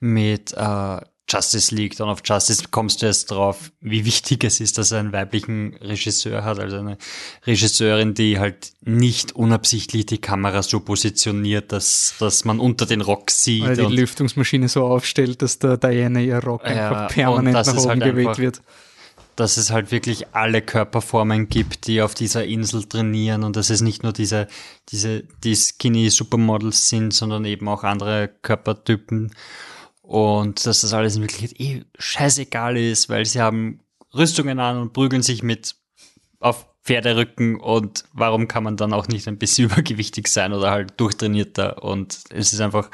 mit 0.00 0.52
äh, 0.52 1.00
Justice 1.30 1.74
League, 1.74 1.96
Dawn 1.96 2.08
of 2.08 2.22
Justice, 2.24 2.64
kommst 2.70 3.02
du 3.02 3.06
erst 3.06 3.30
drauf, 3.30 3.70
wie 3.80 4.04
wichtig 4.04 4.42
es 4.44 4.60
ist, 4.60 4.78
dass 4.78 4.90
er 4.90 4.98
einen 4.98 5.12
weiblichen 5.12 5.76
Regisseur 5.76 6.44
hat, 6.44 6.58
also 6.58 6.78
eine 6.78 6.98
Regisseurin, 7.46 8.14
die 8.14 8.38
halt 8.38 8.72
nicht 8.80 9.32
unabsichtlich 9.36 10.06
die 10.06 10.18
Kamera 10.18 10.62
so 10.62 10.80
positioniert, 10.80 11.70
dass, 11.72 12.14
dass 12.18 12.44
man 12.44 12.58
unter 12.58 12.84
den 12.86 13.00
Rock 13.00 13.30
sieht. 13.30 13.62
Oder 13.62 13.76
die 13.76 13.96
Lüftungsmaschine 13.96 14.68
so 14.68 14.84
aufstellt, 14.84 15.42
dass 15.42 15.58
der 15.58 15.76
Diana 15.76 16.20
ihr 16.20 16.38
Rock 16.38 16.64
ja, 16.64 16.88
einfach 16.88 17.14
permanent 17.14 17.54
nach 17.54 17.76
oben 17.76 17.88
halt 17.88 18.02
geweht 18.04 18.38
wird. 18.38 18.62
Dass 19.36 19.56
es 19.56 19.70
halt 19.70 19.92
wirklich 19.92 20.34
alle 20.34 20.60
Körperformen 20.60 21.48
gibt, 21.48 21.86
die 21.86 22.02
auf 22.02 22.14
dieser 22.14 22.44
Insel 22.44 22.84
trainieren 22.84 23.44
und 23.44 23.56
dass 23.56 23.70
es 23.70 23.80
nicht 23.80 24.02
nur 24.02 24.12
diese, 24.12 24.48
diese, 24.90 25.22
die 25.44 25.54
skinny 25.54 26.10
Supermodels 26.10 26.88
sind, 26.88 27.14
sondern 27.14 27.44
eben 27.44 27.68
auch 27.68 27.84
andere 27.84 28.28
Körpertypen 28.42 29.30
und 30.10 30.66
dass 30.66 30.80
das 30.80 30.92
alles 30.92 31.14
in 31.14 31.22
Wirklichkeit 31.22 31.60
eh 31.60 31.84
scheißegal 31.96 32.76
ist, 32.76 33.08
weil 33.08 33.24
sie 33.24 33.40
haben 33.40 33.78
Rüstungen 34.12 34.58
an 34.58 34.76
und 34.76 34.92
prügeln 34.92 35.22
sich 35.22 35.44
mit 35.44 35.76
auf 36.40 36.66
Pferderücken 36.82 37.60
und 37.60 38.06
warum 38.12 38.48
kann 38.48 38.64
man 38.64 38.76
dann 38.76 38.92
auch 38.92 39.06
nicht 39.06 39.28
ein 39.28 39.38
bisschen 39.38 39.66
übergewichtig 39.70 40.26
sein 40.26 40.52
oder 40.52 40.72
halt 40.72 40.94
durchtrainierter? 40.98 41.84
Und 41.84 42.24
es 42.30 42.52
ist 42.52 42.60
einfach 42.60 42.90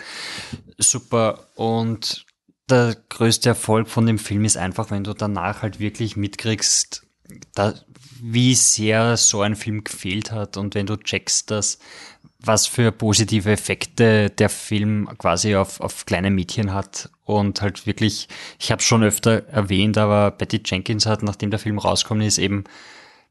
super. 0.77 1.47
Und 1.55 2.27
der 2.69 2.99
größte 3.09 3.49
Erfolg 3.49 3.89
von 3.89 4.05
dem 4.05 4.19
Film 4.19 4.45
ist 4.45 4.59
einfach, 4.59 4.91
wenn 4.91 5.05
du 5.05 5.15
danach 5.15 5.63
halt 5.63 5.81
wirklich 5.81 6.17
mitkriegst, 6.17 7.07
da, 7.55 7.73
wie 8.21 8.55
sehr 8.55 9.17
so 9.17 9.41
ein 9.41 9.57
Film 9.57 9.85
gefehlt 9.85 10.33
hat. 10.33 10.59
Und 10.59 10.75
wenn 10.75 10.85
du 10.85 10.99
checkst, 10.99 11.51
dass 11.51 11.79
was 12.47 12.67
für 12.67 12.93
positive 12.93 13.51
Effekte 13.51 14.31
der 14.31 14.49
Film 14.49 15.09
quasi 15.19 15.57
auf, 15.57 15.81
auf 15.81 16.07
kleine 16.07 16.31
Mädchen 16.31 16.73
hat 16.73 17.11
und 17.25 17.61
halt 17.61 17.87
wirklich, 17.87 18.29
ich 18.59 18.71
habe 18.71 18.83
schon 18.83 19.03
öfter 19.03 19.49
erwähnt, 19.49 19.99
aber 19.99 20.31
Betty 20.31 20.63
Jenkins 20.65 21.07
hat, 21.07 21.23
nachdem 21.23 21.51
der 21.51 21.59
Film 21.59 21.79
rausgekommen 21.79 22.27
ist, 22.27 22.39
eben 22.39 22.65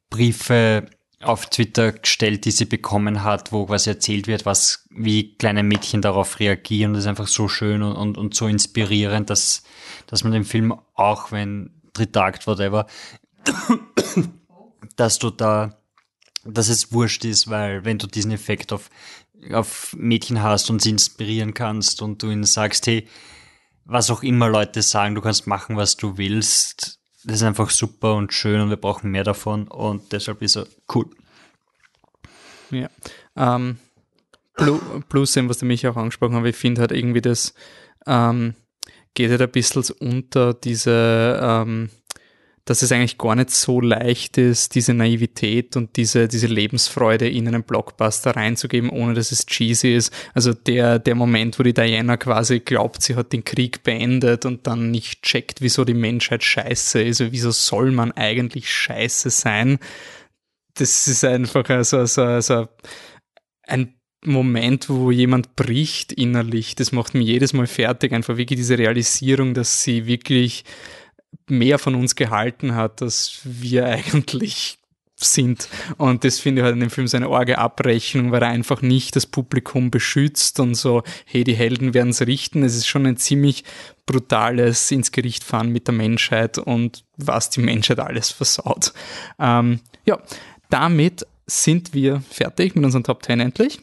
Briefe 0.10 0.88
auf 1.22 1.48
Twitter 1.48 1.94
gestellt, 1.94 2.46
die 2.46 2.52
sie 2.52 2.66
bekommen 2.66 3.24
hat, 3.24 3.52
wo 3.52 3.66
quasi 3.66 3.90
erzählt 3.90 4.28
wird, 4.28 4.46
was, 4.46 4.88
wie 4.92 5.36
kleine 5.36 5.64
Mädchen 5.64 6.02
darauf 6.02 6.40
reagieren. 6.40 6.94
Das 6.94 7.04
ist 7.04 7.08
einfach 7.08 7.28
so 7.28 7.48
schön 7.48 7.82
und, 7.82 7.96
und, 7.96 8.18
und 8.18 8.36
so 8.36 8.48
inspirierend, 8.48 9.30
dass, 9.30 9.64
dass 10.08 10.24
man 10.24 10.34
den 10.34 10.44
Film 10.44 10.74
auch, 10.94 11.32
wenn 11.32 11.72
dritter 11.94 12.24
Akt, 12.24 12.48
whatever, 12.48 12.86
dass 14.96 15.20
du 15.20 15.30
da 15.30 15.78
dass 16.46 16.70
es 16.70 16.92
wurscht 16.92 17.26
ist, 17.26 17.50
weil 17.50 17.84
wenn 17.86 17.98
du 17.98 18.08
diesen 18.08 18.32
Effekt 18.32 18.72
auf, 18.72 18.90
auf 19.52 19.96
Mädchen 19.98 20.42
hast 20.42 20.70
und 20.70 20.82
sie 20.82 20.92
inspirieren 20.92 21.54
kannst 21.54 22.02
und 22.02 22.22
du 22.22 22.30
ihnen 22.30 22.44
sagst, 22.44 22.88
hey, 22.88 23.08
was 23.86 24.10
auch 24.10 24.24
immer 24.24 24.50
Leute 24.50 24.82
sagen, 24.82 25.16
du 25.16 25.22
kannst 25.22 25.48
machen, 25.48 25.78
was 25.78 25.98
du 25.98 26.18
willst, 26.18 27.00
das 27.24 27.38
ist 27.38 27.44
einfach 27.44 27.70
super 27.70 28.16
und 28.16 28.34
schön 28.34 28.62
und 28.62 28.70
wir 28.70 28.78
brauchen 28.78 29.12
mehr 29.12 29.24
davon 29.24 29.68
und 29.68 30.12
deshalb 30.12 30.42
ist 30.42 30.58
er 30.58 30.68
cool. 30.94 31.10
Ja. 32.72 32.90
Ähm, 33.36 33.78
plus, 35.10 35.36
was 35.36 35.58
du 35.58 35.66
mich 35.66 35.88
auch 35.88 35.98
angesprochen 35.98 36.36
hast, 36.36 36.46
ich 36.46 36.56
finde 36.56 36.82
halt 36.82 36.92
irgendwie 36.92 37.22
das 37.22 37.54
ähm, 38.08 38.56
geht 39.14 39.32
halt 39.32 39.42
ein 39.42 39.52
bisschen 39.52 39.84
unter 40.00 40.54
diese 40.54 41.40
ähm, 41.42 41.90
dass 42.66 42.82
es 42.82 42.92
eigentlich 42.92 43.20
gar 43.20 43.36
nicht 43.36 43.52
so 43.52 43.80
leicht 43.80 44.40
ist, 44.40 44.74
diese 44.74 44.96
Naivität 44.96 45.76
und 45.78 45.96
diese, 45.98 46.28
diese 46.28 46.48
Lebensfreude 46.48 47.30
in 47.30 47.48
einen 47.48 47.64
Blockbuster 47.64 48.36
reinzugeben, 48.36 48.90
ohne 48.90 49.14
dass 49.14 49.32
es 49.32 49.46
cheesy 49.46 49.94
ist. 49.94 50.12
Also 50.34 50.54
der, 50.54 50.98
der 50.98 51.14
Moment, 51.14 51.60
wo 51.60 51.64
die 51.64 51.76
Diana 51.76 52.18
quasi 52.18 52.62
glaubt, 52.62 53.04
sie 53.04 53.16
hat 53.16 53.34
den 53.34 53.44
Krieg 53.44 53.84
beendet 53.84 54.46
und 54.46 54.66
dann 54.66 54.90
nicht 54.90 55.22
checkt, 55.22 55.62
wieso 55.62 55.86
die 55.86 55.94
Menschheit 55.94 56.44
scheiße 56.44 57.04
ist, 57.04 57.22
also 57.22 57.32
wieso 57.32 57.52
soll 57.52 57.92
man 57.92 58.12
eigentlich 58.14 58.72
scheiße 58.72 59.30
sein, 59.30 59.78
das 60.74 61.08
ist 61.08 61.24
einfach 61.24 61.84
so, 61.84 62.06
so, 62.06 62.42
so 62.42 62.68
ein 63.64 63.94
Moment, 64.26 64.90
wo 64.90 65.12
jemand 65.12 65.56
bricht 65.56 66.12
innerlich. 66.12 66.76
Das 66.76 66.92
macht 66.92 67.14
mich 67.14 67.28
jedes 67.28 67.54
Mal 67.54 67.68
fertig. 67.68 68.12
Einfach 68.12 68.38
wirklich 68.38 68.58
diese 68.58 68.78
Realisierung, 68.78 69.54
dass 69.54 69.84
sie 69.84 70.08
wirklich 70.08 70.66
mehr 71.48 71.80
von 71.80 71.96
uns 71.96 72.16
gehalten 72.16 72.76
hat, 72.76 73.02
als 73.02 73.42
wir 73.44 73.86
eigentlich 73.88 74.78
sind. 75.18 75.70
Und 75.98 76.24
das 76.24 76.40
finde 76.40 76.62
ich 76.62 76.64
halt 76.66 76.74
in 76.74 76.82
dem 76.82 76.90
Film 76.90 77.08
so 77.08 77.16
eine 77.16 77.28
arge 77.28 77.58
Abrechnung, 77.58 78.32
weil 78.32 78.42
er 78.42 78.50
einfach 78.50 78.82
nicht 78.82 79.16
das 79.16 79.26
Publikum 79.26 79.90
beschützt 79.90 80.60
und 80.60 80.76
so, 80.76 81.04
hey, 81.26 81.44
die 81.44 81.56
Helden 81.56 81.94
werden 81.94 82.10
es 82.10 82.22
richten. 82.22 82.64
Es 82.64 82.76
ist 82.76 82.88
schon 82.88 83.06
ein 83.06 83.18
ziemlich 83.18 83.64
brutales 84.06 84.92
ins 84.92 85.12
Gericht 85.12 85.44
fahren 85.44 85.70
mit 85.70 85.88
der 85.88 85.94
Menschheit 85.94 86.58
und 86.58 87.06
was 87.18 87.50
die 87.50 87.62
Menschheit 87.62 88.00
alles 88.00 88.30
versaut. 88.30 88.94
Ähm, 89.40 89.80
ja, 90.06 90.20
damit 90.70 91.26
sind 91.48 91.94
wir 91.94 92.22
fertig 92.30 92.76
mit 92.76 92.84
unseren 92.84 93.04
Top 93.04 93.24
10 93.24 93.40
endlich 93.40 93.80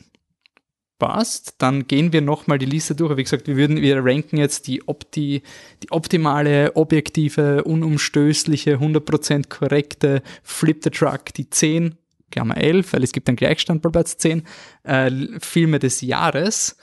passt, 1.03 1.57
dann 1.59 1.89
gehen 1.89 2.13
wir 2.13 2.21
nochmal 2.21 2.59
die 2.59 2.67
Liste 2.67 2.95
durch. 2.95 3.17
Wie 3.17 3.25
gesagt, 3.25 3.49
wir 3.49 3.57
würden, 3.57 3.83
wir 3.83 4.05
ranken 4.05 4.37
jetzt 4.37 4.69
die, 4.69 4.87
Opti, 4.87 5.43
die 5.83 5.91
optimale, 5.91 6.77
objektive, 6.77 7.65
unumstößliche, 7.65 8.77
100% 8.77 9.49
korrekte 9.49 10.23
Flip 10.45 10.79
the 10.85 10.91
Truck, 10.91 11.35
die 11.35 11.51
10, 11.51 11.97
Klammer 12.31 12.57
11, 12.57 12.93
weil 12.93 13.03
es 13.03 13.11
gibt 13.11 13.29
einen 13.29 13.35
Gleichstand 13.35 13.83
bei 13.83 13.89
Platz 13.89 14.17
10, 14.17 14.45
äh, 14.85 15.11
Filme 15.41 15.81
des 15.81 16.03
Jahres. 16.03 16.77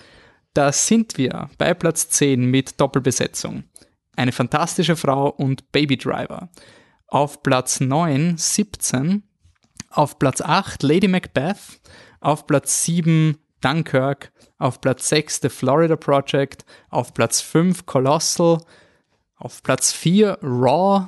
Da 0.54 0.74
sind 0.74 1.18
wir 1.18 1.50
bei 1.58 1.74
Platz 1.74 2.10
10 2.10 2.44
mit 2.44 2.82
Doppelbesetzung. 2.82 3.64
Eine 4.18 4.34
fantastische 4.34 4.98
Frau 4.98 5.30
und 5.30 5.72
Baby 5.72 5.96
Driver. 5.96 6.50
Auf 7.08 7.42
Platz 7.42 7.80
9, 7.80 8.36
17. 8.36 9.24
Auf 9.92 10.20
Platz 10.20 10.42
8 10.42 10.84
Lady 10.84 11.08
Macbeth. 11.08 11.80
Auf 12.20 12.48
Platz 12.48 12.84
7 12.84 13.38
Dunkirk, 13.62 14.32
auf 14.58 14.82
Platz 14.82 15.10
6 15.10 15.40
The 15.42 15.50
Florida 15.50 15.96
Project, 15.96 16.66
auf 16.90 17.14
Platz 17.14 17.42
5 17.42 17.86
Colossal, 17.86 18.60
auf 19.38 19.64
Platz 19.64 19.92
4 19.94 20.40
Raw, 20.42 21.08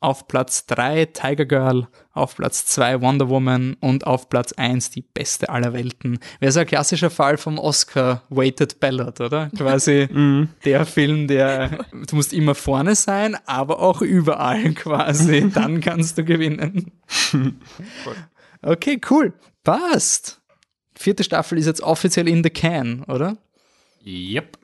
auf 0.00 0.26
Platz 0.28 0.66
3 0.66 1.06
Tiger 1.06 1.44
Girl, 1.44 1.88
auf 2.12 2.36
Platz 2.36 2.64
2 2.66 3.02
Wonder 3.02 3.28
Woman 3.28 3.76
und 3.80 4.06
auf 4.06 4.28
Platz 4.30 4.52
1 4.52 4.90
die 4.90 5.02
beste 5.02 5.50
aller 5.50 5.72
Welten. 5.74 6.18
Wäre 6.40 6.52
so 6.52 6.60
ein 6.60 6.66
klassischer 6.66 7.10
Fall 7.10 7.36
vom 7.36 7.58
Oscar-Weighted 7.58 8.80
Ballot, 8.80 9.20
oder? 9.20 9.50
Quasi 9.56 10.08
mhm. 10.12 10.48
der 10.64 10.86
Film, 10.86 11.28
der, 11.28 11.84
du 11.92 12.16
musst 12.16 12.32
immer 12.32 12.54
vorne 12.54 12.94
sein, 12.94 13.36
aber 13.46 13.80
auch 13.80 14.00
überall 14.00 14.72
quasi. 14.74 15.50
Dann 15.50 15.80
kannst 15.80 16.18
du 16.18 16.24
gewinnen. 16.24 16.92
Okay, 18.62 19.00
cool. 19.08 19.32
Passt 19.64 20.39
vierte 21.00 21.24
Staffel 21.24 21.58
ist 21.58 21.66
jetzt 21.66 21.82
offiziell 21.82 22.28
in 22.28 22.44
the 22.44 22.50
can, 22.50 23.02
oder? 23.04 23.36
Yep. 24.04 24.58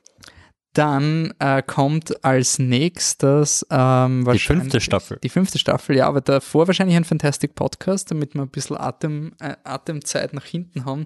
Dann 0.73 1.33
äh, 1.39 1.63
kommt 1.63 2.23
als 2.23 2.59
nächstes 2.59 3.65
ähm, 3.71 4.27
Die 4.31 4.37
fünfte 4.37 4.79
Staffel. 4.79 5.17
Die 5.23 5.29
fünfte 5.29 5.57
Staffel, 5.57 5.95
ja, 5.95 6.07
aber 6.07 6.21
davor 6.21 6.67
wahrscheinlich 6.67 6.95
ein 6.95 7.03
Fantastic 7.03 7.55
Podcast, 7.55 8.11
damit 8.11 8.35
wir 8.35 8.43
ein 8.43 8.49
bisschen 8.49 8.77
Atem, 8.77 9.33
äh, 9.39 9.55
Atemzeit 9.63 10.33
nach 10.33 10.45
hinten 10.45 10.85
haben. 10.85 11.05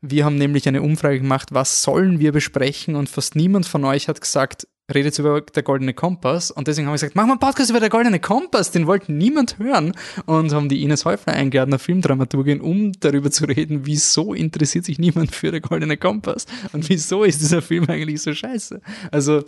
Wir 0.00 0.24
haben 0.24 0.34
nämlich 0.34 0.66
eine 0.66 0.82
Umfrage 0.82 1.20
gemacht, 1.20 1.50
was 1.52 1.84
sollen 1.84 2.18
wir 2.18 2.32
besprechen 2.32 2.96
und 2.96 3.08
fast 3.08 3.36
niemand 3.36 3.66
von 3.66 3.84
euch 3.84 4.08
hat 4.08 4.20
gesagt, 4.20 4.66
redet 4.92 5.18
über 5.18 5.40
der 5.40 5.62
Goldene 5.62 5.92
Kompass 5.92 6.50
und 6.50 6.66
deswegen 6.66 6.86
haben 6.86 6.92
wir 6.92 6.96
gesagt, 6.96 7.14
machen 7.14 7.28
wir 7.28 7.32
einen 7.32 7.40
Podcast 7.40 7.70
über 7.70 7.80
der 7.80 7.90
Goldene 7.90 8.20
Kompass, 8.20 8.70
den 8.70 8.86
wollte 8.86 9.12
niemand 9.12 9.58
hören 9.58 9.92
und 10.26 10.52
haben 10.52 10.68
die 10.68 10.82
Ines 10.82 11.04
Häufler 11.04 11.34
eingeladen, 11.34 11.72
eine 11.72 11.78
Filmdramaturgin, 11.78 12.60
um 12.60 12.92
darüber 13.00 13.30
zu 13.30 13.44
reden, 13.44 13.84
wieso 13.84 14.32
interessiert 14.32 14.86
sich 14.86 14.98
niemand 14.98 15.34
für 15.34 15.50
der 15.50 15.60
Goldene 15.60 15.96
Kompass 15.96 16.46
und 16.72 16.88
wieso 16.88 17.24
ist 17.24 17.40
dieser 17.40 17.62
Film 17.62 17.84
eigentlich 17.88 18.22
so 18.22 18.32
scheiße. 18.32 18.80
Also 19.10 19.44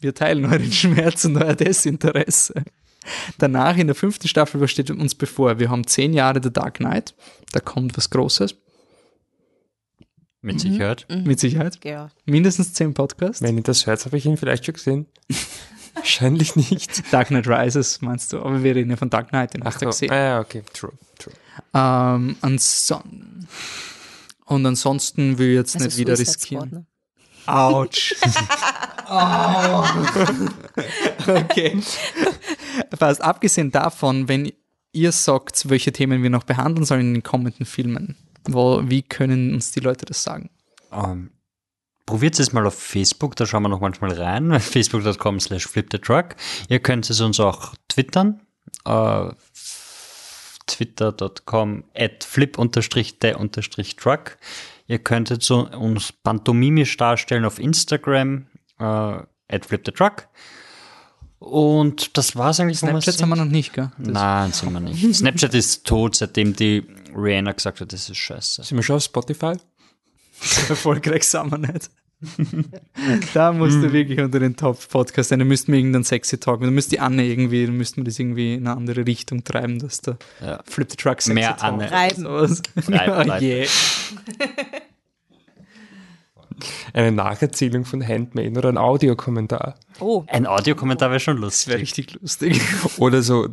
wir 0.00 0.14
teilen 0.14 0.44
euren 0.44 0.72
Schmerz 0.72 1.24
und 1.24 1.36
euer 1.36 1.54
Desinteresse. 1.54 2.62
Danach 3.38 3.76
in 3.76 3.86
der 3.86 3.96
fünften 3.96 4.28
Staffel, 4.28 4.60
was 4.60 4.70
steht 4.70 4.90
uns 4.90 5.14
bevor? 5.14 5.58
Wir 5.58 5.70
haben 5.70 5.86
zehn 5.86 6.12
Jahre 6.12 6.40
The 6.42 6.52
Dark 6.52 6.74
Knight. 6.74 7.14
Da 7.52 7.60
kommt 7.60 7.96
was 7.96 8.10
Großes, 8.10 8.54
Mit 10.40 10.60
Sicherheit. 10.60 11.06
mit 11.08 11.40
Sicherheit. 11.40 11.84
Ja. 11.84 12.10
Mindestens 12.24 12.72
zehn 12.72 12.94
Podcasts. 12.94 13.42
Wenn 13.42 13.56
ihr 13.56 13.62
das 13.64 13.86
hört, 13.86 14.04
habe 14.04 14.16
ich 14.16 14.24
ihn 14.24 14.36
vielleicht 14.36 14.64
schon 14.66 14.74
gesehen. 14.74 15.06
Wahrscheinlich 15.94 16.54
nicht. 16.54 17.12
Dark 17.12 17.28
Knight 17.28 17.48
Rises, 17.48 18.00
meinst 18.02 18.32
du? 18.32 18.38
Aber 18.38 18.62
wir 18.62 18.74
reden 18.76 18.90
ja 18.90 18.96
von 18.96 19.10
Dark 19.10 19.30
Knight, 19.30 19.54
den 19.54 19.64
hast 19.64 19.76
du 19.82 19.86
so. 19.86 19.90
gesehen. 19.90 20.12
Ah, 20.12 20.16
ja, 20.16 20.40
okay, 20.40 20.62
true, 20.72 20.92
true. 21.18 21.34
Ähm, 21.74 22.36
anson 22.40 23.48
und 24.48 24.64
ansonsten 24.64 25.38
will 25.38 25.50
ich 25.50 25.56
jetzt 25.56 25.74
Also 25.76 25.86
nicht 25.86 25.98
wieder 25.98 26.18
riskieren. 26.18 26.70
Ne? 26.70 26.86
Autsch. 27.46 28.14
oh. 29.10 29.84
Okay. 31.26 31.78
Fast 32.96 33.20
abgesehen 33.20 33.70
davon, 33.70 34.28
wenn 34.28 34.50
ihr 34.92 35.12
sagt, 35.12 35.68
welche 35.68 35.92
Themen 35.92 36.22
wir 36.22 36.30
noch 36.30 36.44
behandeln 36.44 36.86
sollen 36.86 37.08
in 37.08 37.14
den 37.14 37.22
kommenden 37.22 37.66
Filmen, 37.66 38.16
wo, 38.52 38.82
wie 38.84 39.02
können 39.02 39.54
uns 39.54 39.72
die 39.72 39.80
Leute 39.80 40.06
das 40.06 40.22
sagen? 40.22 40.50
Ähm, 40.92 41.30
Probiert 42.08 42.40
es 42.40 42.52
mal 42.54 42.66
auf 42.66 42.74
Facebook, 42.74 43.36
da 43.36 43.44
schauen 43.44 43.64
wir 43.64 43.68
noch 43.68 43.80
manchmal 43.80 44.12
rein. 44.12 44.58
Facebook.com 44.60 45.40
slash 45.40 45.66
flipthetruck. 45.66 46.36
Ihr 46.70 46.78
könnt 46.78 47.10
es 47.10 47.20
uns 47.20 47.38
auch 47.38 47.74
twittern. 47.88 48.40
Äh, 48.86 49.28
Twitter.com 50.66 51.84
at 51.94 52.24
flip-the-truck. 52.24 54.38
Ihr 54.86 54.98
könntet 55.00 55.42
so 55.42 55.68
uns 55.68 56.12
pantomimisch 56.12 56.96
darstellen 56.96 57.44
auf 57.44 57.58
Instagram 57.58 58.46
äh, 58.78 58.84
at 58.84 59.66
flipthetruck. 59.66 60.28
Und 61.40 62.16
das 62.16 62.36
war's 62.36 62.58
eigentlich, 62.58 62.82
wo 62.82 62.86
wir 62.86 63.00
Snapchat 63.00 63.22
haben 63.22 63.28
wir 63.28 63.36
sind. 63.36 63.44
noch 63.44 63.52
nicht, 63.52 63.72
gell? 63.72 63.92
Das 63.98 64.08
Nein, 64.08 64.52
sind 64.52 64.72
wir 64.72 64.80
nicht. 64.80 65.14
Snapchat 65.14 65.54
ist 65.54 65.86
tot, 65.86 66.16
seitdem 66.16 66.56
die 66.56 66.84
Rihanna 67.14 67.52
gesagt 67.52 67.80
hat, 67.80 67.92
das 67.92 68.08
ist 68.08 68.16
scheiße. 68.18 68.62
Sind 68.62 68.76
wir 68.76 68.82
schon 68.82 68.96
auf 68.96 69.02
Spotify? 69.02 69.52
erfolgreich 70.68 71.24
sind 71.26 71.50
wir 71.50 71.58
nicht. 71.58 71.90
da 73.34 73.52
musst 73.52 73.76
du 73.76 73.92
wirklich 73.92 74.18
unter 74.20 74.40
den 74.40 74.56
Top-Podcast 74.56 75.28
sein. 75.28 75.38
Da 75.38 75.44
müssten 75.44 75.70
wir 75.70 75.78
irgendeinen 75.78 76.02
sexy 76.04 76.38
Talk, 76.38 76.60
da 76.60 76.66
müsste 76.70 76.90
die 76.90 77.00
Anne 77.00 77.24
irgendwie, 77.24 77.64
da 77.64 77.70
müssten 77.70 77.98
wir 77.98 78.04
das 78.04 78.18
irgendwie 78.18 78.54
in 78.54 78.66
eine 78.66 78.76
andere 78.76 79.06
Richtung 79.06 79.44
treiben, 79.44 79.78
dass 79.78 80.00
der 80.00 80.18
Ja. 80.40 80.60
Flip 80.64 80.90
the 80.90 80.96
Truck 80.96 81.22
sexy 81.22 81.34
Mehr 81.34 81.56
Talk 81.56 81.62
Anne. 81.74 81.76
oder 81.86 81.92
Reiben. 81.92 82.22
sowas. 82.22 82.62
Reiben, 82.88 83.30
oh. 86.34 86.42
Eine 86.92 87.12
Nacherzählung 87.12 87.84
von 87.84 88.04
Handmaiden 88.06 88.56
oder 88.58 88.68
ein 88.70 88.78
Audiokommentar. 88.78 89.76
Oh, 90.00 90.24
Ein 90.26 90.46
Audiokommentar 90.46 91.10
wäre 91.10 91.20
schon 91.20 91.40
Das 91.40 91.68
wäre 91.68 91.78
lustig. 91.78 92.06
richtig 92.16 92.20
lustig. 92.20 92.60
Oder 92.98 93.22
so, 93.22 93.48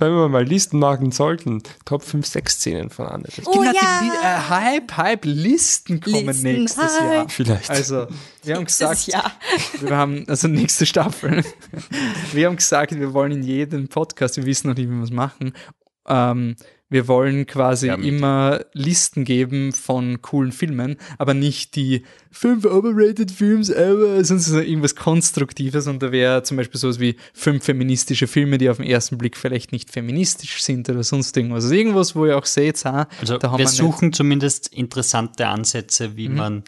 wenn 0.00 0.12
wir 0.12 0.28
mal 0.28 0.44
Listen 0.44 0.78
machen 0.78 1.12
sollten, 1.12 1.62
Top 1.84 2.02
5 2.02 2.26
Szenen 2.26 2.90
von 2.90 3.06
Anne. 3.06 3.24
Oh 3.44 3.52
Genau, 3.52 3.64
ja. 3.72 4.00
die 4.02 4.08
äh, 4.08 4.48
Hype, 4.48 4.96
Hype, 4.96 5.24
Listen 5.24 6.00
kommen 6.00 6.26
Listen, 6.26 6.42
nächstes 6.42 7.00
Hype. 7.00 7.12
Jahr. 7.12 7.28
Vielleicht. 7.28 7.70
Also, 7.70 8.06
wir 8.42 8.56
haben 8.56 8.64
gesagt, 8.64 9.06
ja. 9.06 9.30
wir 9.80 9.96
haben, 9.96 10.24
also 10.28 10.48
nächste 10.48 10.86
Staffel. 10.86 11.44
Wir 12.32 12.46
haben 12.46 12.56
gesagt, 12.56 12.92
wir 12.96 13.12
wollen 13.12 13.32
in 13.32 13.42
jedem 13.42 13.88
Podcast, 13.88 14.36
wir 14.36 14.46
wissen 14.46 14.68
noch 14.68 14.76
nicht, 14.76 14.88
wie 14.88 14.94
wir 14.94 15.02
es 15.02 15.10
machen, 15.10 15.52
ähm, 16.06 16.56
wir 16.90 17.08
wollen 17.08 17.46
quasi 17.46 17.86
Ja, 17.86 17.94
immer 17.94 18.60
Listen 18.72 19.24
geben 19.24 19.72
von 19.72 20.20
coolen 20.22 20.52
Filmen, 20.52 20.96
aber 21.18 21.32
nicht 21.34 21.76
die 21.76 22.04
fünf 22.30 22.64
overrated 22.64 23.30
Films 23.30 23.70
ever, 23.70 24.22
sonst 24.24 24.48
ist 24.48 24.54
irgendwas 24.54 24.94
Konstruktives 24.96 25.86
und 25.86 26.02
da 26.02 26.12
wäre 26.12 26.42
zum 26.42 26.56
Beispiel 26.56 26.78
sowas 26.78 27.00
wie 27.00 27.16
fünf 27.32 27.64
feministische 27.64 28.26
Filme, 28.26 28.58
die 28.58 28.68
auf 28.68 28.76
den 28.78 28.86
ersten 28.86 29.16
Blick 29.18 29.36
vielleicht 29.36 29.72
nicht 29.72 29.90
feministisch 29.90 30.62
sind 30.62 30.88
oder 30.90 31.02
sonst 31.02 31.36
irgendwas. 31.36 31.64
Also 31.64 31.74
irgendwas, 31.74 32.14
wo 32.14 32.26
ihr 32.26 32.36
auch 32.36 32.46
seht, 32.46 32.84
ah, 32.86 33.08
Also 33.20 33.38
da 33.38 33.48
haben 33.52 33.58
wir 33.58 33.64
wir 33.64 33.70
nicht- 33.70 33.76
suchen 33.78 34.12
zumindest 34.12 34.68
interessante 34.68 35.46
Ansätze, 35.46 36.16
wie 36.16 36.28
man 36.28 36.64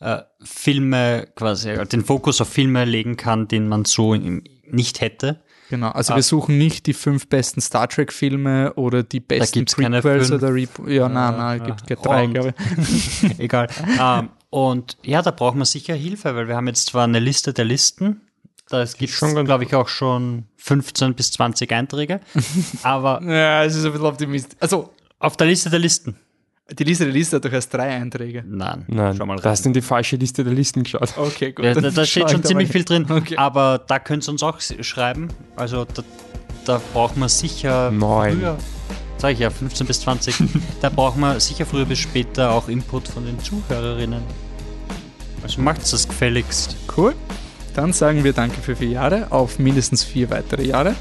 äh, 0.00 0.22
Filme 0.42 1.28
quasi, 1.36 1.74
den 1.90 2.04
Fokus 2.04 2.40
auf 2.40 2.48
Filme 2.48 2.84
legen 2.84 3.16
kann, 3.16 3.48
den 3.48 3.68
man 3.68 3.84
so 3.84 4.14
nicht 4.14 5.00
hätte. 5.00 5.40
Genau, 5.70 5.90
also 5.90 6.12
Ah. 6.12 6.16
wir 6.16 6.22
suchen 6.22 6.58
nicht 6.58 6.86
die 6.86 6.92
fünf 6.94 7.28
besten 7.28 7.60
Star 7.60 7.88
Trek-Filme 7.88 8.74
oder 8.74 9.02
die 9.02 9.20
besten 9.20 9.64
Prequels 9.64 10.30
oder 10.30 10.54
Rep 10.54 10.70
Ja, 10.86 11.08
nein, 11.08 11.36
nein, 11.36 11.60
Ah, 11.60 11.64
gibt 11.64 11.86
gibt 11.86 12.06
drei, 12.06 12.24
und- 12.24 12.34
glaube 12.34 12.54
ich. 12.88 13.24
Egal. 13.40 13.68
ähm, 14.00 14.28
und 14.50 14.96
ja, 15.02 15.22
da 15.22 15.30
braucht 15.32 15.56
man 15.56 15.64
sicher 15.64 15.94
Hilfe, 15.94 16.34
weil 16.36 16.48
wir 16.48 16.56
haben 16.56 16.68
jetzt 16.68 16.86
zwar 16.86 17.04
eine 17.04 17.18
Liste 17.18 17.52
der 17.52 17.64
Listen, 17.64 18.20
da 18.68 18.84
gibt 18.84 19.12
es, 19.12 19.34
glaube 19.44 19.64
ich, 19.64 19.74
auch 19.74 19.88
schon 19.88 20.44
15 20.56 21.14
bis 21.14 21.32
20 21.32 21.70
Einträge, 21.72 22.20
aber 22.82 23.20
Ja, 23.22 23.64
es 23.64 23.74
ist 23.76 23.84
ein 23.84 23.92
bisschen 23.92 24.06
optimistisch. 24.06 24.56
Also, 24.60 24.90
auf 25.18 25.36
der 25.36 25.46
Liste 25.48 25.70
der 25.70 25.78
Listen, 25.78 26.16
die 26.70 26.84
Liste 26.84 27.04
der 27.04 27.12
Liste 27.12 27.36
hat 27.36 27.44
doch 27.44 27.52
erst 27.52 27.72
drei 27.72 27.88
Einträge. 27.90 28.42
nein, 28.46 28.84
Nein, 28.88 29.14
schau 29.16 29.26
mal 29.26 29.36
da 29.36 29.42
rein. 29.44 29.50
hast 29.52 29.64
du 29.64 29.68
in 29.68 29.72
die 29.74 29.80
falsche 29.82 30.16
Liste 30.16 30.42
der 30.44 30.52
Listen 30.52 30.82
geschaut. 30.82 31.16
Okay, 31.16 31.52
gut. 31.52 31.64
Ja, 31.64 31.74
da, 31.74 31.90
da 31.90 32.04
steht 32.04 32.30
schon 32.30 32.42
da 32.42 32.48
ziemlich 32.48 32.70
viel 32.70 32.84
drin, 32.84 33.06
Okay. 33.08 33.36
aber 33.36 33.78
da 33.86 33.98
könnt 33.98 34.26
ihr 34.26 34.32
uns 34.32 34.42
auch 34.42 34.60
schreiben. 34.60 35.28
Also 35.54 35.84
da, 35.84 36.02
da 36.64 36.80
braucht 36.92 37.16
man 37.16 37.28
sicher 37.28 37.90
Neun. 37.92 38.38
früher, 38.40 38.58
sag 39.18 39.32
ich 39.34 39.38
ja, 39.38 39.50
15 39.50 39.86
bis 39.86 40.00
20, 40.00 40.36
da 40.80 40.88
braucht 40.88 41.16
man 41.16 41.38
sicher 41.38 41.64
früher 41.66 41.84
bis 41.84 41.98
später 42.00 42.50
auch 42.50 42.68
Input 42.68 43.06
von 43.08 43.24
den 43.24 43.38
Zuhörerinnen. 43.38 44.22
Also 45.42 45.60
macht's 45.60 45.92
das 45.92 46.08
gefälligst. 46.08 46.76
Cool. 46.96 47.14
Dann 47.74 47.92
sagen 47.92 48.24
wir 48.24 48.32
Danke 48.32 48.60
für 48.60 48.74
vier 48.74 48.88
Jahre, 48.88 49.30
auf 49.30 49.58
mindestens 49.60 50.02
vier 50.02 50.30
weitere 50.30 50.64
Jahre. 50.66 50.94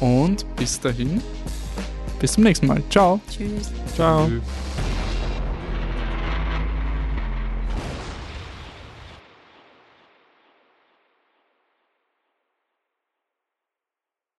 Und 0.00 0.44
bis 0.56 0.80
dahin, 0.80 1.20
bis 2.18 2.32
zum 2.32 2.42
nächsten 2.42 2.66
Mal. 2.66 2.82
Ciao. 2.90 3.20
Tschüss. 3.30 3.70
Ciao. 3.94 4.26
Tschüss. 4.26 4.42